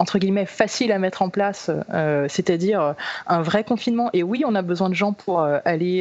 entre 0.00 0.18
guillemets 0.18 0.46
facile 0.46 0.92
à 0.92 0.98
mettre 0.98 1.20
en 1.20 1.28
place, 1.28 1.70
euh, 1.92 2.24
c'est-à-dire 2.28 2.80
euh, 2.80 2.92
un 3.26 3.42
vrai 3.42 3.64
confinement. 3.64 4.08
Et 4.14 4.22
oui, 4.22 4.42
on 4.46 4.54
a 4.54 4.62
besoin 4.62 4.88
de 4.88 4.94
gens 4.94 5.12
pour 5.12 5.40
euh, 5.40 5.58
aller 5.66 6.00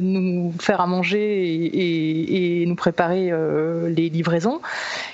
nous 0.00 0.52
faire 0.60 0.80
à 0.80 0.86
manger 0.86 2.60
et, 2.62 2.66
nous 2.66 2.74
préparer 2.76 3.32
les 3.88 4.08
livraisons. 4.08 4.60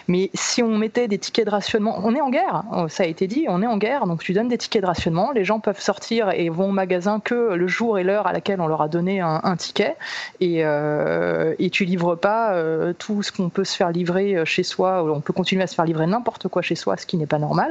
Mais 0.09 0.30
si 0.34 0.62
on 0.62 0.76
mettait 0.76 1.06
des 1.06 1.18
tickets 1.18 1.46
de 1.46 1.50
rationnement, 1.50 2.00
on 2.02 2.14
est 2.14 2.20
en 2.20 2.30
guerre, 2.30 2.64
ça 2.88 3.05
a 3.05 3.06
été 3.06 3.26
dit, 3.26 3.46
on 3.48 3.62
est 3.62 3.66
en 3.66 3.76
guerre, 3.76 4.06
donc 4.06 4.22
tu 4.22 4.32
donnes 4.32 4.48
des 4.48 4.59
tickets 4.59 4.82
de 4.82 4.86
rationnement, 4.86 5.30
les 5.32 5.44
gens 5.44 5.60
peuvent 5.60 5.80
sortir 5.80 6.30
et 6.30 6.48
vont 6.48 6.70
au 6.70 6.72
magasin 6.72 7.20
que 7.20 7.55
le 7.55 7.68
jour 7.68 7.98
et 7.98 8.05
l'heure 8.05 8.26
à 8.26 8.32
laquelle 8.32 8.60
on 8.60 8.66
leur 8.66 8.82
a 8.82 8.88
donné 8.88 9.20
un, 9.20 9.56
ticket, 9.56 9.96
et, 10.40 10.60
et 10.60 11.70
tu 11.70 11.84
livres 11.84 12.16
pas 12.16 12.55
tout 12.98 13.22
ce 13.22 13.30
qu'on 13.30 13.50
peut 13.50 13.64
se 13.64 13.76
faire 13.76 13.90
livrer 13.90 14.44
chez 14.44 14.62
soi, 14.64 15.05
on 15.05 15.20
peut 15.20 15.32
continuer 15.32 15.62
à 15.62 15.66
se 15.66 15.74
faire 15.74 15.84
livrer 15.84 16.06
n'importe 16.06 16.48
quoi 16.48 16.62
chez 16.62 16.74
soi, 16.74 16.96
ce 16.96 17.06
qui 17.06 17.16
n'est 17.16 17.26
pas 17.26 17.38
normal. 17.38 17.68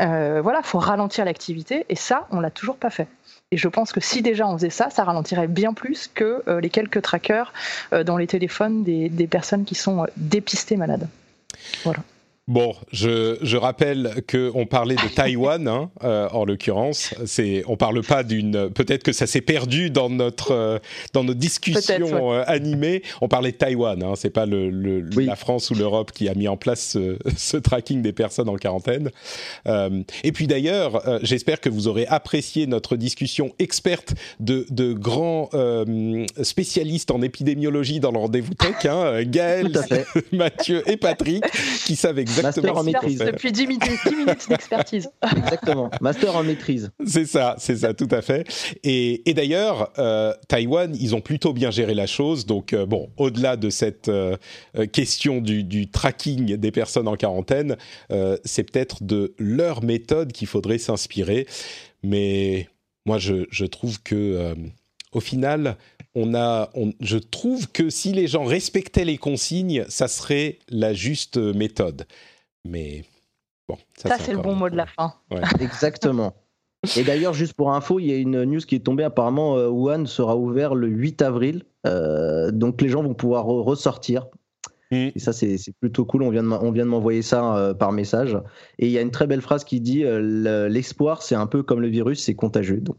Euh, 0.00 0.40
voilà, 0.42 0.62
faut 0.62 0.78
ralentir 0.78 1.24
l'activité 1.24 1.86
et 1.88 1.96
ça, 1.96 2.26
on 2.30 2.40
l'a 2.40 2.50
toujours 2.50 2.76
pas 2.76 2.90
fait. 2.90 3.08
Et 3.52 3.56
je 3.56 3.68
pense 3.68 3.92
que 3.92 4.00
si 4.00 4.22
déjà 4.22 4.46
on 4.46 4.56
faisait 4.56 4.70
ça, 4.70 4.90
ça 4.90 5.04
ralentirait 5.04 5.48
bien 5.48 5.72
plus 5.72 6.08
que 6.12 6.42
euh, 6.46 6.60
les 6.60 6.70
quelques 6.70 7.02
trackers 7.02 7.52
euh, 7.92 8.04
dans 8.04 8.16
les 8.16 8.26
téléphones 8.26 8.84
des, 8.84 9.08
des 9.08 9.26
personnes 9.26 9.64
qui 9.64 9.74
sont 9.74 10.06
dépistées 10.16 10.76
malades. 10.76 11.08
Voilà. 11.84 12.00
Bon, 12.50 12.74
je, 12.90 13.38
je 13.42 13.56
rappelle 13.56 14.24
qu'on 14.28 14.66
parlait 14.66 14.96
de 14.96 15.14
Taïwan, 15.14 15.68
hein, 15.68 15.88
euh, 16.02 16.28
en 16.32 16.44
l'occurrence. 16.44 17.14
C'est, 17.24 17.62
on 17.68 17.76
parle 17.76 18.02
pas 18.02 18.24
d'une. 18.24 18.70
Peut-être 18.70 19.04
que 19.04 19.12
ça 19.12 19.28
s'est 19.28 19.40
perdu 19.40 19.88
dans 19.88 20.10
notre 20.10 20.50
euh, 20.50 20.78
dans 21.12 21.22
nos 21.22 21.34
discussions 21.34 22.32
euh, 22.32 22.42
animées. 22.48 23.04
On 23.20 23.28
parlait 23.28 23.52
de 23.52 23.56
Taïwan. 23.56 24.02
Hein, 24.02 24.14
c'est 24.16 24.30
pas 24.30 24.46
le, 24.46 24.68
le 24.68 25.08
la 25.20 25.36
France 25.36 25.70
ou 25.70 25.76
l'Europe 25.76 26.10
qui 26.10 26.28
a 26.28 26.34
mis 26.34 26.48
en 26.48 26.56
place 26.56 26.80
ce, 26.94 27.18
ce 27.36 27.56
tracking 27.56 28.02
des 28.02 28.12
personnes 28.12 28.48
en 28.48 28.56
quarantaine. 28.56 29.10
Euh, 29.68 30.02
et 30.24 30.32
puis 30.32 30.48
d'ailleurs, 30.48 31.06
euh, 31.06 31.20
j'espère 31.22 31.60
que 31.60 31.68
vous 31.68 31.86
aurez 31.86 32.06
apprécié 32.08 32.66
notre 32.66 32.96
discussion 32.96 33.52
experte 33.60 34.14
de, 34.40 34.66
de 34.70 34.92
grands 34.92 35.50
spécialistes 36.42 37.12
en 37.12 37.22
épidémiologie 37.22 38.00
dans 38.00 38.10
le 38.10 38.18
rendez-vous 38.18 38.54
tech, 38.54 38.86
hein, 38.86 39.22
Gaël, 39.22 39.70
Mathieu 40.32 40.82
et 40.90 40.96
Patrick, 40.96 41.44
qui 41.86 41.94
savent 41.94 42.18
exactement 42.18 42.39
Master 42.42 42.76
en 42.76 42.84
maîtrise. 42.84 43.18
Depuis 43.18 43.52
10 43.52 43.66
minutes, 43.66 44.48
d'expertise. 44.48 45.10
Exactement. 45.36 45.90
Master 46.00 46.36
en 46.36 46.42
maîtrise. 46.42 46.90
C'est 47.06 47.26
ça, 47.26 47.56
c'est 47.58 47.76
ça, 47.76 47.94
tout 47.94 48.08
à 48.10 48.22
fait. 48.22 48.46
Et, 48.84 49.22
d'ailleurs, 49.34 49.92
euh, 49.98 50.32
Taïwan, 50.48 50.94
ils 50.98 51.14
ont 51.14 51.20
plutôt 51.20 51.52
bien 51.52 51.70
géré 51.70 51.94
la 51.94 52.06
chose. 52.06 52.46
Donc, 52.46 52.72
euh, 52.72 52.86
bon, 52.86 53.10
au-delà 53.16 53.56
de 53.56 53.70
cette 53.70 54.08
euh, 54.08 54.36
question 54.92 55.40
du, 55.40 55.90
tracking 55.90 56.56
des 56.56 56.70
personnes 56.70 57.08
en 57.08 57.16
quarantaine, 57.16 57.76
c'est 58.44 58.64
peut-être 58.64 59.02
de 59.02 59.34
leur 59.38 59.82
méthode 59.82 60.32
qu'il 60.32 60.46
faudrait 60.46 60.78
s'inspirer. 60.78 61.46
Mais 62.02 62.68
moi, 63.06 63.18
je, 63.18 63.46
je 63.50 63.64
trouve 63.64 64.02
que, 64.02 64.54
au 65.12 65.20
final, 65.20 65.76
on 66.14 66.34
a, 66.34 66.70
je 67.00 67.18
trouve 67.18 67.68
que 67.68 67.90
si 67.90 68.12
les 68.12 68.26
gens 68.26 68.44
respectaient 68.44 69.04
les 69.04 69.18
consignes, 69.18 69.84
ça 69.88 70.08
serait 70.08 70.58
la 70.68 70.92
juste 70.92 71.36
méthode. 71.36 72.06
Mais 72.64 73.04
bon, 73.68 73.76
ça, 73.96 74.18
c'est 74.18 74.32
le 74.32 74.38
bon 74.38 74.54
mot 74.54 74.70
de 74.70 74.76
la 74.76 74.86
fin. 74.86 75.14
Exactement. 75.60 76.34
Et 76.96 77.04
d'ailleurs, 77.04 77.34
juste 77.34 77.52
pour 77.52 77.72
info, 77.72 77.98
il 77.98 78.06
y 78.06 78.12
a 78.12 78.16
une 78.16 78.44
news 78.44 78.60
qui 78.60 78.74
est 78.74 78.80
tombée. 78.80 79.04
Apparemment, 79.04 79.56
euh, 79.56 79.68
Wuhan 79.68 80.06
sera 80.06 80.36
ouvert 80.36 80.74
le 80.74 80.88
8 80.88 81.20
avril. 81.22 81.64
Euh, 81.86 82.50
donc 82.50 82.80
les 82.80 82.88
gens 82.88 83.02
vont 83.02 83.14
pouvoir 83.14 83.44
ressortir. 83.44 84.26
Mm. 84.90 85.08
Et 85.14 85.18
ça, 85.18 85.32
c'est 85.32 85.58
plutôt 85.80 86.04
cool. 86.04 86.22
On 86.22 86.30
vient 86.30 86.42
de 86.42 86.82
m'envoyer 86.84 87.22
ça 87.22 87.56
euh, 87.56 87.74
par 87.74 87.92
message. 87.92 88.38
Et 88.78 88.86
il 88.86 88.92
y 88.92 88.98
a 88.98 89.02
une 89.02 89.10
très 89.10 89.26
belle 89.26 89.42
phrase 89.42 89.64
qui 89.64 89.80
dit 89.80 90.04
L'espoir, 90.04 91.22
c'est 91.22 91.34
un 91.34 91.46
peu 91.46 91.62
comme 91.62 91.80
le 91.80 91.88
virus, 91.88 92.22
c'est 92.22 92.34
contagieux. 92.34 92.80
Donc 92.80 92.96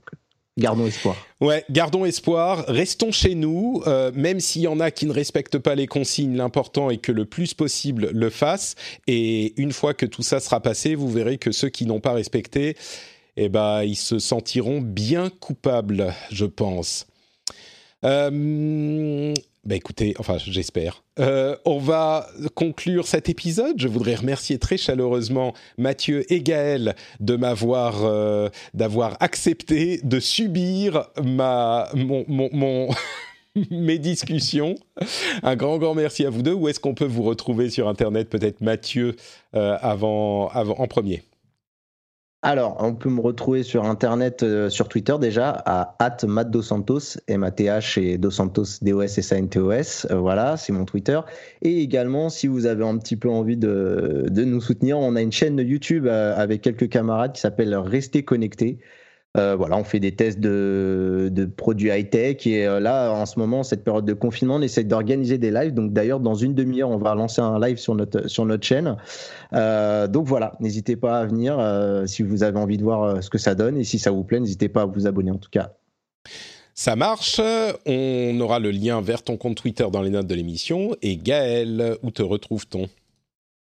Gardons 0.57 0.85
espoir. 0.85 1.15
Ouais, 1.39 1.63
gardons 1.69 2.05
espoir. 2.05 2.65
Restons 2.67 3.11
chez 3.11 3.35
nous, 3.35 3.81
euh, 3.87 4.11
même 4.13 4.39
s'il 4.39 4.63
y 4.63 4.67
en 4.67 4.79
a 4.79 4.91
qui 4.91 5.05
ne 5.05 5.13
respectent 5.13 5.57
pas 5.57 5.75
les 5.75 5.87
consignes. 5.87 6.35
L'important 6.35 6.89
est 6.89 6.97
que 6.97 7.11
le 7.11 7.25
plus 7.25 7.53
possible 7.53 8.09
le 8.13 8.29
fassent. 8.29 8.75
Et 9.07 9.59
une 9.59 9.71
fois 9.71 9.93
que 9.93 10.05
tout 10.05 10.23
ça 10.23 10.39
sera 10.39 10.59
passé, 10.59 10.95
vous 10.95 11.09
verrez 11.09 11.37
que 11.37 11.51
ceux 11.51 11.69
qui 11.69 11.85
n'ont 11.85 12.01
pas 12.01 12.11
respecté, 12.11 12.75
eh 13.37 13.47
ben, 13.47 13.83
ils 13.83 13.95
se 13.95 14.19
sentiront 14.19 14.81
bien 14.81 15.29
coupables, 15.29 16.13
je 16.31 16.45
pense. 16.45 17.07
Euh, 18.03 19.33
bah 19.63 19.75
écoutez, 19.75 20.15
enfin 20.17 20.37
j'espère. 20.39 21.03
Euh, 21.19 21.55
on 21.65 21.77
va 21.77 22.27
conclure 22.55 23.05
cet 23.05 23.29
épisode. 23.29 23.75
Je 23.77 23.87
voudrais 23.87 24.15
remercier 24.15 24.57
très 24.57 24.77
chaleureusement 24.77 25.53
Mathieu 25.77 26.31
et 26.33 26.41
Gaël 26.41 26.95
de 27.19 27.35
m'avoir, 27.35 28.03
euh, 28.03 28.49
d'avoir 28.73 29.17
accepté 29.19 29.99
de 30.03 30.19
subir 30.19 31.09
ma, 31.23 31.89
mon, 31.93 32.25
mon, 32.27 32.89
mes 33.69 33.99
discussions. 33.99 34.75
Un 35.43 35.55
grand, 35.55 35.77
grand 35.77 35.93
merci 35.93 36.25
à 36.25 36.31
vous 36.31 36.41
deux. 36.41 36.53
Où 36.53 36.67
est-ce 36.67 36.79
qu'on 36.79 36.95
peut 36.95 37.05
vous 37.05 37.23
retrouver 37.23 37.69
sur 37.69 37.87
Internet? 37.87 38.29
Peut-être 38.29 38.61
Mathieu 38.61 39.15
euh, 39.55 39.77
avant, 39.79 40.49
avant, 40.49 40.79
en 40.79 40.87
premier. 40.87 41.21
Alors, 42.43 42.77
on 42.79 42.95
peut 42.95 43.09
me 43.09 43.21
retrouver 43.21 43.61
sur 43.61 43.85
Internet, 43.85 44.41
euh, 44.41 44.67
sur 44.67 44.87
Twitter 44.87 45.15
déjà, 45.21 45.51
à 45.51 45.95
@matdosantos, 46.25 47.19
M-A-T-H 47.27 47.99
et 47.99 48.17
Dos 48.17 48.31
Santos, 48.31 48.79
D-O-S-S-A-N-T-O-S. 48.81 50.07
Euh, 50.09 50.15
voilà, 50.15 50.57
c'est 50.57 50.73
mon 50.73 50.85
Twitter. 50.85 51.19
Et 51.61 51.83
également, 51.83 52.29
si 52.29 52.47
vous 52.47 52.65
avez 52.65 52.83
un 52.83 52.97
petit 52.97 53.15
peu 53.15 53.29
envie 53.29 53.57
de, 53.57 54.25
de 54.27 54.43
nous 54.43 54.59
soutenir, 54.59 54.97
on 54.97 55.15
a 55.15 55.21
une 55.21 55.31
chaîne 55.31 55.59
YouTube 55.59 56.07
euh, 56.07 56.35
avec 56.35 56.61
quelques 56.61 56.89
camarades 56.89 57.33
qui 57.33 57.41
s'appelle 57.41 57.75
Rester 57.75 58.23
Connecté. 58.23 58.79
Euh, 59.37 59.55
voilà, 59.55 59.77
on 59.77 59.85
fait 59.85 60.01
des 60.01 60.11
tests 60.11 60.39
de, 60.39 61.49
produits 61.55 61.89
high-tech 61.89 62.45
et 62.45 62.65
euh, 62.67 62.81
là, 62.81 63.11
en 63.13 63.25
ce 63.25 63.39
moment, 63.39 63.63
cette 63.63 63.83
période 63.83 64.03
de 64.03 64.13
confinement, 64.13 64.55
on 64.55 64.61
essaie 64.61 64.83
d'organiser 64.83 65.37
des 65.37 65.51
lives. 65.51 65.73
Donc 65.73 65.93
d'ailleurs, 65.93 66.19
dans 66.19 66.35
une 66.35 66.53
demi-heure, 66.53 66.89
on 66.89 66.97
va 66.97 67.15
lancer 67.15 67.39
un 67.41 67.59
live 67.59 67.77
sur 67.77 67.95
notre, 67.95 68.27
sur 68.27 68.45
notre 68.45 68.65
chaîne. 68.65 68.97
Euh, 69.53 70.07
donc 70.07 70.27
voilà, 70.27 70.57
n'hésitez 70.59 70.97
pas 70.97 71.19
à 71.19 71.25
venir 71.25 71.57
si 72.07 72.23
vous 72.23 72.43
avez 72.43 72.59
envie 72.59 72.77
de 72.77 72.83
voir 72.83 73.23
ce 73.23 73.29
que 73.29 73.37
ça 73.37 73.55
donne 73.55 73.77
et 73.77 73.85
si 73.85 73.99
ça 73.99 74.11
vous 74.11 74.23
plaît, 74.23 74.39
n'hésitez 74.39 74.67
pas 74.67 74.81
à 74.81 74.85
vous 74.85 75.07
abonner 75.07 75.31
en 75.31 75.37
tout 75.37 75.49
cas. 75.49 75.71
Ça 76.73 76.95
marche. 76.95 77.39
On 77.85 78.39
aura 78.39 78.59
le 78.59 78.71
lien 78.71 79.01
vers 79.01 79.23
ton 79.23 79.37
compte 79.37 79.55
Twitter 79.55 79.85
dans 79.91 80.01
les 80.01 80.09
notes 80.09 80.27
de 80.27 80.35
l'émission. 80.35 80.95
Et 81.01 81.15
Gaël, 81.15 81.97
où 82.03 82.11
te 82.11 82.21
retrouve-t-on? 82.21 82.87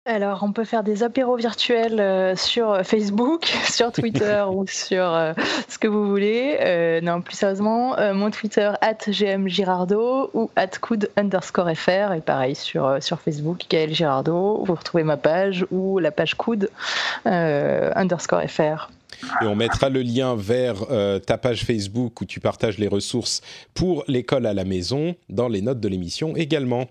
Alors, 0.05 0.43
on 0.43 0.51
peut 0.51 0.65
faire 0.65 0.83
des 0.83 1.05
apéros 1.05 1.37
virtuels 1.37 2.01
euh, 2.01 2.35
sur 2.35 2.85
Facebook, 2.85 3.45
sur 3.71 3.93
Twitter 3.93 4.43
ou 4.51 4.67
sur 4.67 5.05
euh, 5.05 5.33
ce 5.69 5.79
que 5.79 5.87
vous 5.87 6.09
voulez. 6.09 6.57
Euh, 6.61 7.01
non, 7.01 7.21
plus 7.21 7.37
sérieusement, 7.37 7.95
mon 8.13 8.33
Twitter, 8.33 8.73
at 8.81 8.99
gmgirardo 9.07 10.31
ou 10.35 10.51
at 10.57 10.71
underscore 11.17 11.71
fr. 11.77 12.15
Et 12.15 12.21
pareil, 12.21 12.57
sur, 12.57 13.01
sur 13.01 13.21
Facebook, 13.21 13.61
Gaël 13.71 13.95
Girardo. 13.95 14.65
Vous 14.65 14.75
retrouvez 14.75 15.05
ma 15.05 15.17
page 15.17 15.65
ou 15.71 16.01
la 16.01 16.11
page 16.11 16.35
coud 16.35 16.69
underscore 17.25 18.43
fr. 18.49 18.91
Et 19.41 19.47
on 19.47 19.55
mettra 19.55 19.89
le 19.89 20.03
lien 20.03 20.35
vers 20.35 20.85
ta 21.25 21.39
page 21.39 21.65
Facebook 21.65 22.21
où 22.21 22.25
tu 22.25 22.41
partages 22.41 22.79
les 22.79 22.89
ressources 22.89 23.41
pour 23.73 24.03
l'école 24.09 24.47
à 24.47 24.55
la 24.55 24.65
maison 24.65 25.15
dans 25.29 25.49
les 25.49 25.63
notes 25.63 25.81
de 25.81 25.89
l'émission 25.89 26.35
également. 26.35 26.89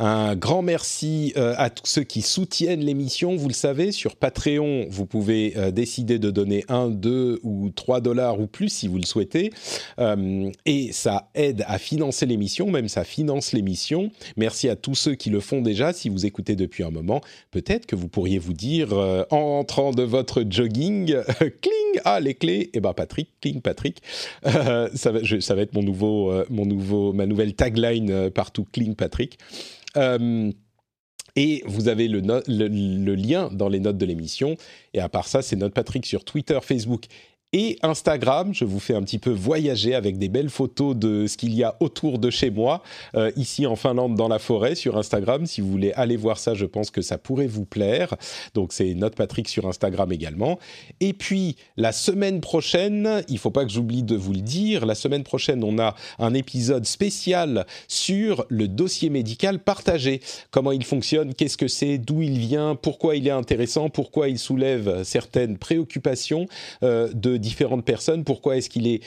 Un 0.00 0.36
grand 0.36 0.62
merci 0.62 1.32
euh, 1.36 1.54
à 1.58 1.70
tous 1.70 1.86
ceux 1.86 2.04
qui 2.04 2.22
soutiennent 2.22 2.84
l'émission. 2.84 3.34
Vous 3.34 3.48
le 3.48 3.54
savez, 3.54 3.90
sur 3.90 4.14
Patreon, 4.14 4.86
vous 4.88 5.06
pouvez 5.06 5.54
euh, 5.56 5.72
décider 5.72 6.20
de 6.20 6.30
donner 6.30 6.64
1, 6.68 6.90
2 6.90 7.40
ou 7.42 7.70
3 7.70 8.00
dollars 8.00 8.40
ou 8.40 8.46
plus 8.46 8.68
si 8.68 8.86
vous 8.86 8.98
le 8.98 9.04
souhaitez. 9.04 9.50
Euh, 9.98 10.50
et 10.66 10.92
ça 10.92 11.30
aide 11.34 11.64
à 11.66 11.78
financer 11.78 12.26
l'émission, 12.26 12.70
même 12.70 12.86
ça 12.86 13.02
finance 13.02 13.52
l'émission. 13.52 14.10
Merci 14.36 14.68
à 14.68 14.76
tous 14.76 14.94
ceux 14.94 15.16
qui 15.16 15.30
le 15.30 15.40
font 15.40 15.62
déjà. 15.62 15.92
Si 15.92 16.08
vous 16.08 16.26
écoutez 16.26 16.54
depuis 16.54 16.84
un 16.84 16.90
moment, 16.90 17.20
peut-être 17.50 17.86
que 17.86 17.96
vous 17.96 18.08
pourriez 18.08 18.38
vous 18.38 18.52
dire, 18.52 18.92
en 18.92 19.58
entrant 19.58 19.90
de 19.90 20.04
votre 20.04 20.44
jogging, 20.48 21.16
cling, 21.38 22.00
ah 22.04 22.20
les 22.20 22.34
clés, 22.34 22.60
et 22.60 22.70
eh 22.74 22.80
ben 22.80 22.92
Patrick, 22.92 23.30
cling 23.40 23.60
Patrick. 23.60 24.00
ça, 24.44 25.10
va, 25.10 25.40
ça 25.40 25.54
va 25.54 25.62
être 25.62 25.74
mon 25.74 25.82
nouveau, 25.82 26.32
mon 26.50 26.66
nouveau, 26.66 27.12
ma 27.12 27.26
nouvelle 27.26 27.54
tagline 27.54 28.30
partout, 28.30 28.66
cling 28.70 28.94
Patrick. 28.94 29.38
Euh, 29.98 30.50
et 31.36 31.62
vous 31.66 31.88
avez 31.88 32.08
le, 32.08 32.20
le, 32.20 33.14
lien 33.14 33.48
dans 33.52 33.68
les 33.68 33.78
notes 33.78 33.98
de 33.98 34.06
l'émission. 34.06 34.56
Et 34.92 35.00
à 35.00 35.08
part 35.08 35.28
ça, 35.28 35.40
c'est 35.40 35.54
notre 35.54 35.74
Patrick 35.74 36.04
sur 36.04 36.24
Twitter, 36.24 36.58
Facebook 36.62 37.04
et 37.52 37.78
Instagram. 37.82 38.52
Je 38.52 38.64
vous 38.64 38.78
fais 38.78 38.94
un 38.94 39.02
petit 39.02 39.18
peu 39.18 39.30
voyager 39.30 39.94
avec 39.94 40.18
des 40.18 40.28
belles 40.28 40.50
photos 40.50 40.94
de 40.94 41.26
ce 41.26 41.36
qu'il 41.36 41.54
y 41.54 41.64
a 41.64 41.76
autour 41.80 42.18
de 42.18 42.30
chez 42.30 42.50
moi, 42.50 42.82
euh, 43.14 43.30
ici 43.36 43.66
en 43.66 43.76
Finlande, 43.76 44.16
dans 44.16 44.28
la 44.28 44.38
forêt, 44.38 44.74
sur 44.74 44.98
Instagram. 44.98 45.46
Si 45.46 45.60
vous 45.60 45.70
voulez 45.70 45.92
aller 45.92 46.16
voir 46.16 46.38
ça, 46.38 46.54
je 46.54 46.66
pense 46.66 46.90
que 46.90 47.00
ça 47.00 47.16
pourrait 47.16 47.46
vous 47.46 47.64
plaire. 47.64 48.14
Donc 48.54 48.72
c'est 48.72 48.92
Note 48.94 49.14
Patrick 49.14 49.48
sur 49.48 49.66
Instagram 49.66 50.12
également. 50.12 50.58
Et 51.00 51.14
puis 51.14 51.56
la 51.76 51.92
semaine 51.92 52.40
prochaine, 52.40 53.22
il 53.28 53.38
faut 53.38 53.50
pas 53.50 53.64
que 53.64 53.70
j'oublie 53.70 54.02
de 54.02 54.16
vous 54.16 54.34
le 54.34 54.40
dire, 54.40 54.84
la 54.84 54.94
semaine 54.94 55.24
prochaine, 55.24 55.64
on 55.64 55.78
a 55.78 55.94
un 56.18 56.34
épisode 56.34 56.84
spécial 56.84 57.66
sur 57.88 58.44
le 58.48 58.68
dossier 58.68 59.08
médical 59.08 59.58
partagé. 59.58 60.20
Comment 60.50 60.72
il 60.72 60.84
fonctionne, 60.84 61.32
qu'est-ce 61.32 61.56
que 61.56 61.68
c'est, 61.68 61.96
d'où 61.96 62.20
il 62.20 62.38
vient, 62.38 62.74
pourquoi 62.74 63.16
il 63.16 63.26
est 63.26 63.30
intéressant, 63.30 63.88
pourquoi 63.88 64.28
il 64.28 64.38
soulève 64.38 65.02
certaines 65.04 65.56
préoccupations 65.56 66.46
euh, 66.82 67.08
de 67.14 67.37
différentes 67.38 67.84
personnes, 67.84 68.24
pourquoi 68.24 68.56
est-ce 68.56 68.68
qu'il 68.68 68.86
est 68.86 69.00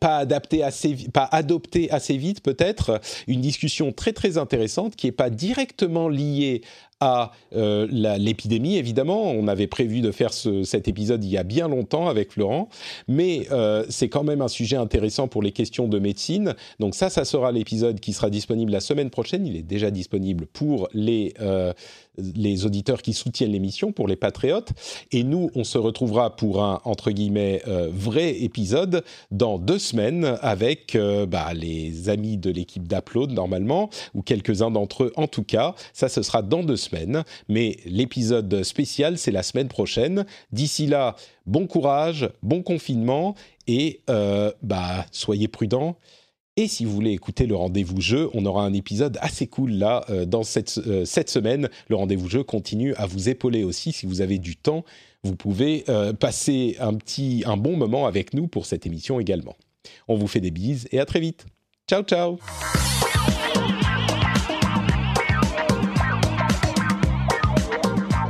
pas 0.00 0.16
adapté 0.16 0.62
assez, 0.62 0.96
pas 1.12 1.28
adopté 1.30 1.90
assez 1.90 2.16
vite 2.16 2.42
peut-être, 2.42 3.00
une 3.26 3.40
discussion 3.40 3.92
très 3.92 4.12
très 4.12 4.38
intéressante 4.38 4.96
qui 4.96 5.06
n'est 5.06 5.12
pas 5.12 5.30
directement 5.30 6.08
liée 6.08 6.62
à 7.00 7.30
euh, 7.54 7.86
l'épidémie, 8.18 8.76
évidemment. 8.76 9.30
On 9.30 9.46
avait 9.46 9.68
prévu 9.68 10.00
de 10.00 10.10
faire 10.10 10.32
cet 10.32 10.88
épisode 10.88 11.22
il 11.22 11.30
y 11.30 11.38
a 11.38 11.44
bien 11.44 11.68
longtemps 11.68 12.08
avec 12.08 12.32
Florent, 12.32 12.68
mais 13.06 13.46
euh, 13.52 13.84
c'est 13.88 14.08
quand 14.08 14.24
même 14.24 14.42
un 14.42 14.48
sujet 14.48 14.76
intéressant 14.76 15.28
pour 15.28 15.42
les 15.42 15.52
questions 15.52 15.86
de 15.86 15.98
médecine. 15.98 16.54
Donc 16.80 16.94
ça, 16.94 17.08
ça 17.08 17.24
sera 17.24 17.52
l'épisode 17.52 18.00
qui 18.00 18.12
sera 18.12 18.30
disponible 18.30 18.72
la 18.72 18.80
semaine 18.80 19.10
prochaine. 19.10 19.46
Il 19.46 19.56
est 19.56 19.62
déjà 19.62 19.90
disponible 19.90 20.46
pour 20.46 20.88
les, 20.92 21.34
euh, 21.40 21.72
les 22.34 22.66
auditeurs 22.66 23.02
qui 23.02 23.12
soutiennent 23.12 23.52
l'émission, 23.52 23.92
pour 23.92 24.08
les 24.08 24.16
patriotes. 24.16 24.72
Et 25.12 25.22
nous, 25.24 25.50
on 25.54 25.64
se 25.64 25.78
retrouvera 25.78 26.36
pour 26.36 26.62
un, 26.62 26.80
entre 26.84 27.10
guillemets, 27.10 27.62
vrai 27.66 28.42
épisode 28.42 29.04
dans 29.30 29.58
deux 29.58 29.78
semaines 29.78 30.38
avec 30.40 30.96
bah, 31.28 31.52
les 31.54 32.08
amis 32.08 32.36
de 32.36 32.50
l'équipe 32.50 32.86
d'Upload, 32.86 33.30
normalement, 33.30 33.90
ou 34.14 34.22
quelques-uns 34.22 34.70
d'entre 34.70 35.04
eux 35.04 35.12
en 35.16 35.26
tout 35.26 35.44
cas. 35.44 35.74
Ça, 35.92 36.08
ce 36.08 36.22
sera 36.22 36.42
dans 36.42 36.62
deux 36.62 36.76
semaines 36.76 37.24
mais 37.48 37.76
l'épisode 37.84 38.62
spécial, 38.62 39.18
c'est 39.18 39.30
la 39.30 39.42
semaine 39.42 39.68
prochaine. 39.68 40.26
D'ici 40.52 40.86
là, 40.86 41.16
bon 41.46 41.66
courage, 41.66 42.30
bon 42.42 42.62
confinement 42.62 43.34
et 43.66 44.00
euh, 44.10 44.52
bah, 44.62 45.06
soyez 45.12 45.48
prudents. 45.48 45.96
Et 46.60 46.66
si 46.66 46.84
vous 46.84 46.90
voulez 46.90 47.12
écouter 47.12 47.46
le 47.46 47.54
rendez-vous 47.54 48.00
jeu, 48.00 48.30
on 48.34 48.44
aura 48.44 48.64
un 48.64 48.72
épisode 48.72 49.16
assez 49.20 49.46
cool 49.46 49.70
là 49.70 50.04
euh, 50.10 50.24
dans 50.24 50.42
cette, 50.42 50.80
euh, 50.88 51.04
cette 51.04 51.30
semaine. 51.30 51.68
Le 51.86 51.94
rendez-vous 51.94 52.28
jeu 52.28 52.42
continue 52.42 52.96
à 52.96 53.06
vous 53.06 53.28
épauler 53.28 53.62
aussi 53.62 53.92
si 53.92 54.06
vous 54.06 54.22
avez 54.22 54.38
du 54.38 54.56
temps. 54.56 54.84
Vous 55.22 55.36
pouvez 55.36 55.84
passer 56.18 56.76
un 56.80 56.94
petit, 56.94 57.44
un 57.46 57.56
bon 57.56 57.76
moment 57.76 58.06
avec 58.06 58.34
nous 58.34 58.48
pour 58.48 58.66
cette 58.66 58.86
émission 58.86 59.20
également. 59.20 59.56
On 60.08 60.16
vous 60.16 60.26
fait 60.26 60.40
des 60.40 60.50
bises 60.50 60.88
et 60.90 60.98
à 60.98 61.06
très 61.06 61.20
vite. 61.20 61.46
Ciao 61.88 62.02
ciao. 62.02 62.38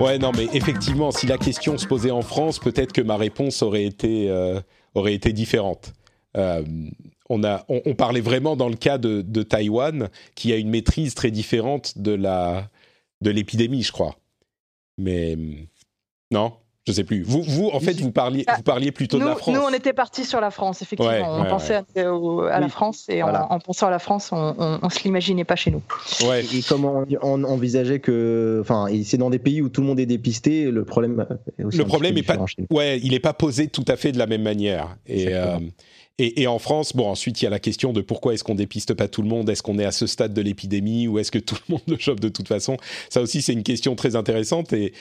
Ouais, 0.01 0.19
non, 0.19 0.33
mais 0.37 0.49
effectivement, 0.53 1.13
si 1.13 1.27
la 1.27 1.39
question 1.39 1.79
se 1.79 1.87
posait 1.87 2.11
en 2.11 2.23
France, 2.23 2.59
peut-être 2.59 2.93
que 2.93 3.01
ma 3.01 3.17
réponse 3.17 3.63
aurait 3.63 3.85
été, 3.85 4.29
euh, 4.29 4.61
aurait 4.95 5.15
été 5.15 5.33
différente. 5.33 5.95
On, 7.31 7.45
a, 7.45 7.65
on, 7.69 7.95
parlait 7.95 8.23
vraiment 8.23 8.57
dans 8.57 8.71
le 8.71 8.77
cas 8.77 8.97
de, 8.97 9.21
de, 9.21 9.43
Taïwan, 9.43 10.09
qui 10.35 10.53
a 10.53 10.57
une 10.57 10.71
maîtrise 10.71 11.15
très 11.15 11.31
différente 11.31 11.99
de 11.99 12.13
la 12.13 12.71
de 13.21 13.31
l'épidémie, 13.31 13.83
je 13.83 13.93
crois. 13.93 14.17
Mais 14.97 15.37
non, 16.31 16.53
je 16.89 16.93
sais 16.93 17.05
plus. 17.05 17.23
Vous, 17.23 17.43
vous 17.43 17.69
en 17.69 17.81
fait, 17.81 18.01
vous 18.01 18.11
parliez, 18.13 18.47
vous 18.57 18.63
parliez 18.63 18.93
plutôt 18.93 19.19
de 19.19 19.25
la 19.25 19.37
France. 19.37 19.55
Nous, 19.55 19.61
on 19.61 19.73
était 19.75 19.93
partis 19.93 20.25
sur 20.25 20.41
la 20.41 20.51
France, 20.51 20.81
effectivement. 20.81 21.39
on 21.39 21.45
pensait 21.45 21.75
à, 21.75 22.61
la 22.61 22.69
France 22.69 23.05
et 23.11 23.23
en, 23.23 23.59
pensant 23.59 23.89
à 23.89 23.91
la 23.91 23.99
France, 23.99 24.31
on, 24.33 24.81
ne 24.83 24.89
se 24.89 25.05
l'imaginait 25.05 25.45
pas 25.45 25.55
chez 25.55 25.71
nous. 25.71 25.83
Ouais. 26.27 26.45
Et, 26.55 26.63
comme 26.63 26.87
on, 26.87 27.45
envisageait 27.45 28.01
que, 28.01 28.59
enfin, 28.63 28.87
c'est 29.05 29.19
dans 29.19 29.29
des 29.29 29.39
pays 29.39 29.61
où 29.61 29.69
tout 29.69 29.83
le 29.83 29.87
monde 29.87 30.01
est 30.01 30.07
dépisté, 30.07 30.71
le 30.71 30.85
problème. 30.85 31.27
Est 31.59 31.65
aussi 31.65 31.77
le 31.77 31.85
problème 31.85 32.17
est 32.17 32.23
pas, 32.23 32.39
ouais, 32.71 32.99
il 33.03 33.11
n'est 33.11 33.21
pas 33.21 33.35
posé 33.35 33.69
tout 33.69 33.85
à 33.87 33.97
fait 33.97 34.13
de 34.13 34.19
la 34.19 34.27
même 34.27 34.43
manière. 34.43 34.97
Euh, 35.11 35.59
et, 36.19 36.43
et, 36.43 36.47
en 36.47 36.59
France, 36.59 36.97
bon, 36.97 37.09
ensuite, 37.09 37.41
il 37.41 37.45
y 37.45 37.47
a 37.47 37.51
la 37.51 37.61
question 37.61 37.93
de 37.93 38.01
pourquoi 38.01 38.35
est-ce 38.35 38.43
qu'on 38.43 38.57
dépiste 38.57 38.95
pas 38.95 39.07
tout 39.07 39.23
le 39.23 39.29
monde? 39.29 39.49
Est-ce 39.49 39.63
qu'on 39.63 39.79
est 39.79 39.85
à 39.85 39.93
ce 39.93 40.07
stade 40.07 40.35
de 40.35 40.41
l'épidémie 40.41 41.07
ou 41.07 41.19
est-ce 41.19 41.31
que 41.31 41.39
tout 41.39 41.57
le 41.69 41.75
monde 41.75 41.83
le 41.87 41.97
chope 41.99 42.21
de 42.21 42.29
toute 42.29 42.49
façon? 42.49 42.77
Ça 43.09 43.23
aussi, 43.23 43.41
c'est 43.41 43.53
une 43.53 43.63
question 43.63 43.95
très 43.95 44.17
intéressante 44.17 44.73
et 44.73 44.93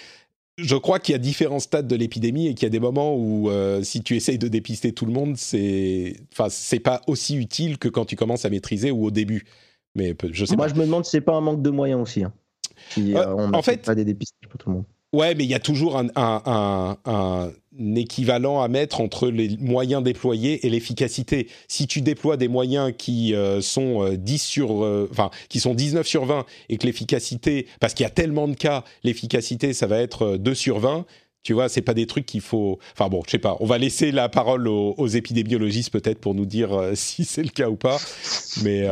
je 0.57 0.75
crois 0.75 0.99
qu'il 0.99 1.13
y 1.13 1.15
a 1.15 1.19
différents 1.19 1.59
stades 1.59 1.87
de 1.87 1.95
l'épidémie 1.95 2.47
et 2.47 2.53
qu'il 2.53 2.63
y 2.63 2.65
a 2.67 2.69
des 2.69 2.79
moments 2.79 3.15
où 3.15 3.49
euh, 3.49 3.83
si 3.83 4.01
tu 4.01 4.15
essayes 4.15 4.39
de 4.39 4.47
dépister 4.47 4.91
tout 4.91 5.05
le 5.05 5.11
monde, 5.11 5.37
c'est 5.37 6.15
enfin 6.33 6.47
c'est 6.49 6.79
pas 6.79 7.01
aussi 7.07 7.35
utile 7.35 7.77
que 7.77 7.87
quand 7.87 8.05
tu 8.05 8.15
commences 8.15 8.45
à 8.45 8.49
maîtriser 8.49 8.91
ou 8.91 9.05
au 9.05 9.11
début. 9.11 9.45
Mais 9.95 10.15
je 10.31 10.45
sais 10.45 10.55
Moi, 10.55 10.67
je 10.67 10.75
me 10.75 10.85
demande 10.85 11.05
si 11.05 11.11
c'est 11.11 11.21
pas 11.21 11.35
un 11.35 11.41
manque 11.41 11.61
de 11.61 11.69
moyens 11.69 12.01
aussi. 12.01 12.23
Hein. 12.23 12.33
Euh, 12.97 13.33
on 13.35 13.53
en 13.53 13.61
fait, 13.61 13.83
pas 13.83 13.95
des 13.95 14.05
dépistages 14.05 14.49
pour 14.49 14.59
tout 14.59 14.69
le 14.69 14.75
monde. 14.77 14.85
Ouais, 15.13 15.35
mais 15.35 15.45
il 15.45 15.49
y 15.49 15.53
a 15.53 15.59
toujours 15.59 15.97
un, 15.97 17.49
équivalent 17.95 18.61
à 18.61 18.67
mettre 18.67 18.99
entre 18.99 19.29
les 19.29 19.55
moyens 19.57 20.03
déployés 20.03 20.65
et 20.65 20.69
l'efficacité. 20.69 21.47
Si 21.67 21.87
tu 21.87 22.01
déploies 22.01 22.35
des 22.35 22.47
moyens 22.47 22.93
qui 22.97 23.33
euh, 23.33 23.61
sont 23.61 24.09
10 24.11 24.33
euh, 24.33 24.37
sur, 24.37 24.83
euh, 24.83 25.07
enfin, 25.11 25.29
qui 25.47 25.59
sont 25.59 25.73
19 25.73 26.05
sur 26.05 26.25
20 26.25 26.45
et 26.69 26.77
que 26.77 26.85
l'efficacité, 26.85 27.67
parce 27.79 27.93
qu'il 27.93 28.03
y 28.03 28.07
a 28.07 28.09
tellement 28.09 28.47
de 28.47 28.55
cas, 28.55 28.83
l'efficacité, 29.03 29.73
ça 29.73 29.87
va 29.87 29.99
être 29.99 30.37
2 30.37 30.53
sur 30.53 30.79
20. 30.79 31.05
Tu 31.43 31.53
vois, 31.53 31.69
c'est 31.69 31.81
pas 31.81 31.93
des 31.93 32.07
trucs 32.07 32.25
qu'il 32.25 32.41
faut. 32.41 32.77
Enfin 32.91 33.07
bon, 33.07 33.21
je 33.25 33.31
sais 33.31 33.39
pas. 33.39 33.55
On 33.61 33.65
va 33.65 33.77
laisser 33.77 34.11
la 34.11 34.27
parole 34.27 34.67
aux, 34.67 35.07
épidémiologistes 35.07 35.91
peut-être 35.91 36.19
pour 36.19 36.35
nous 36.35 36.45
dire 36.45 36.91
si 36.95 37.23
c'est 37.23 37.43
le 37.43 37.49
cas 37.49 37.69
ou 37.69 37.77
pas. 37.77 37.97
Mais 38.63 38.89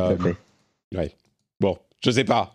ouais. 0.95 1.11
Bon, 1.59 1.77
je 2.01 2.11
sais 2.11 2.23
pas. 2.23 2.54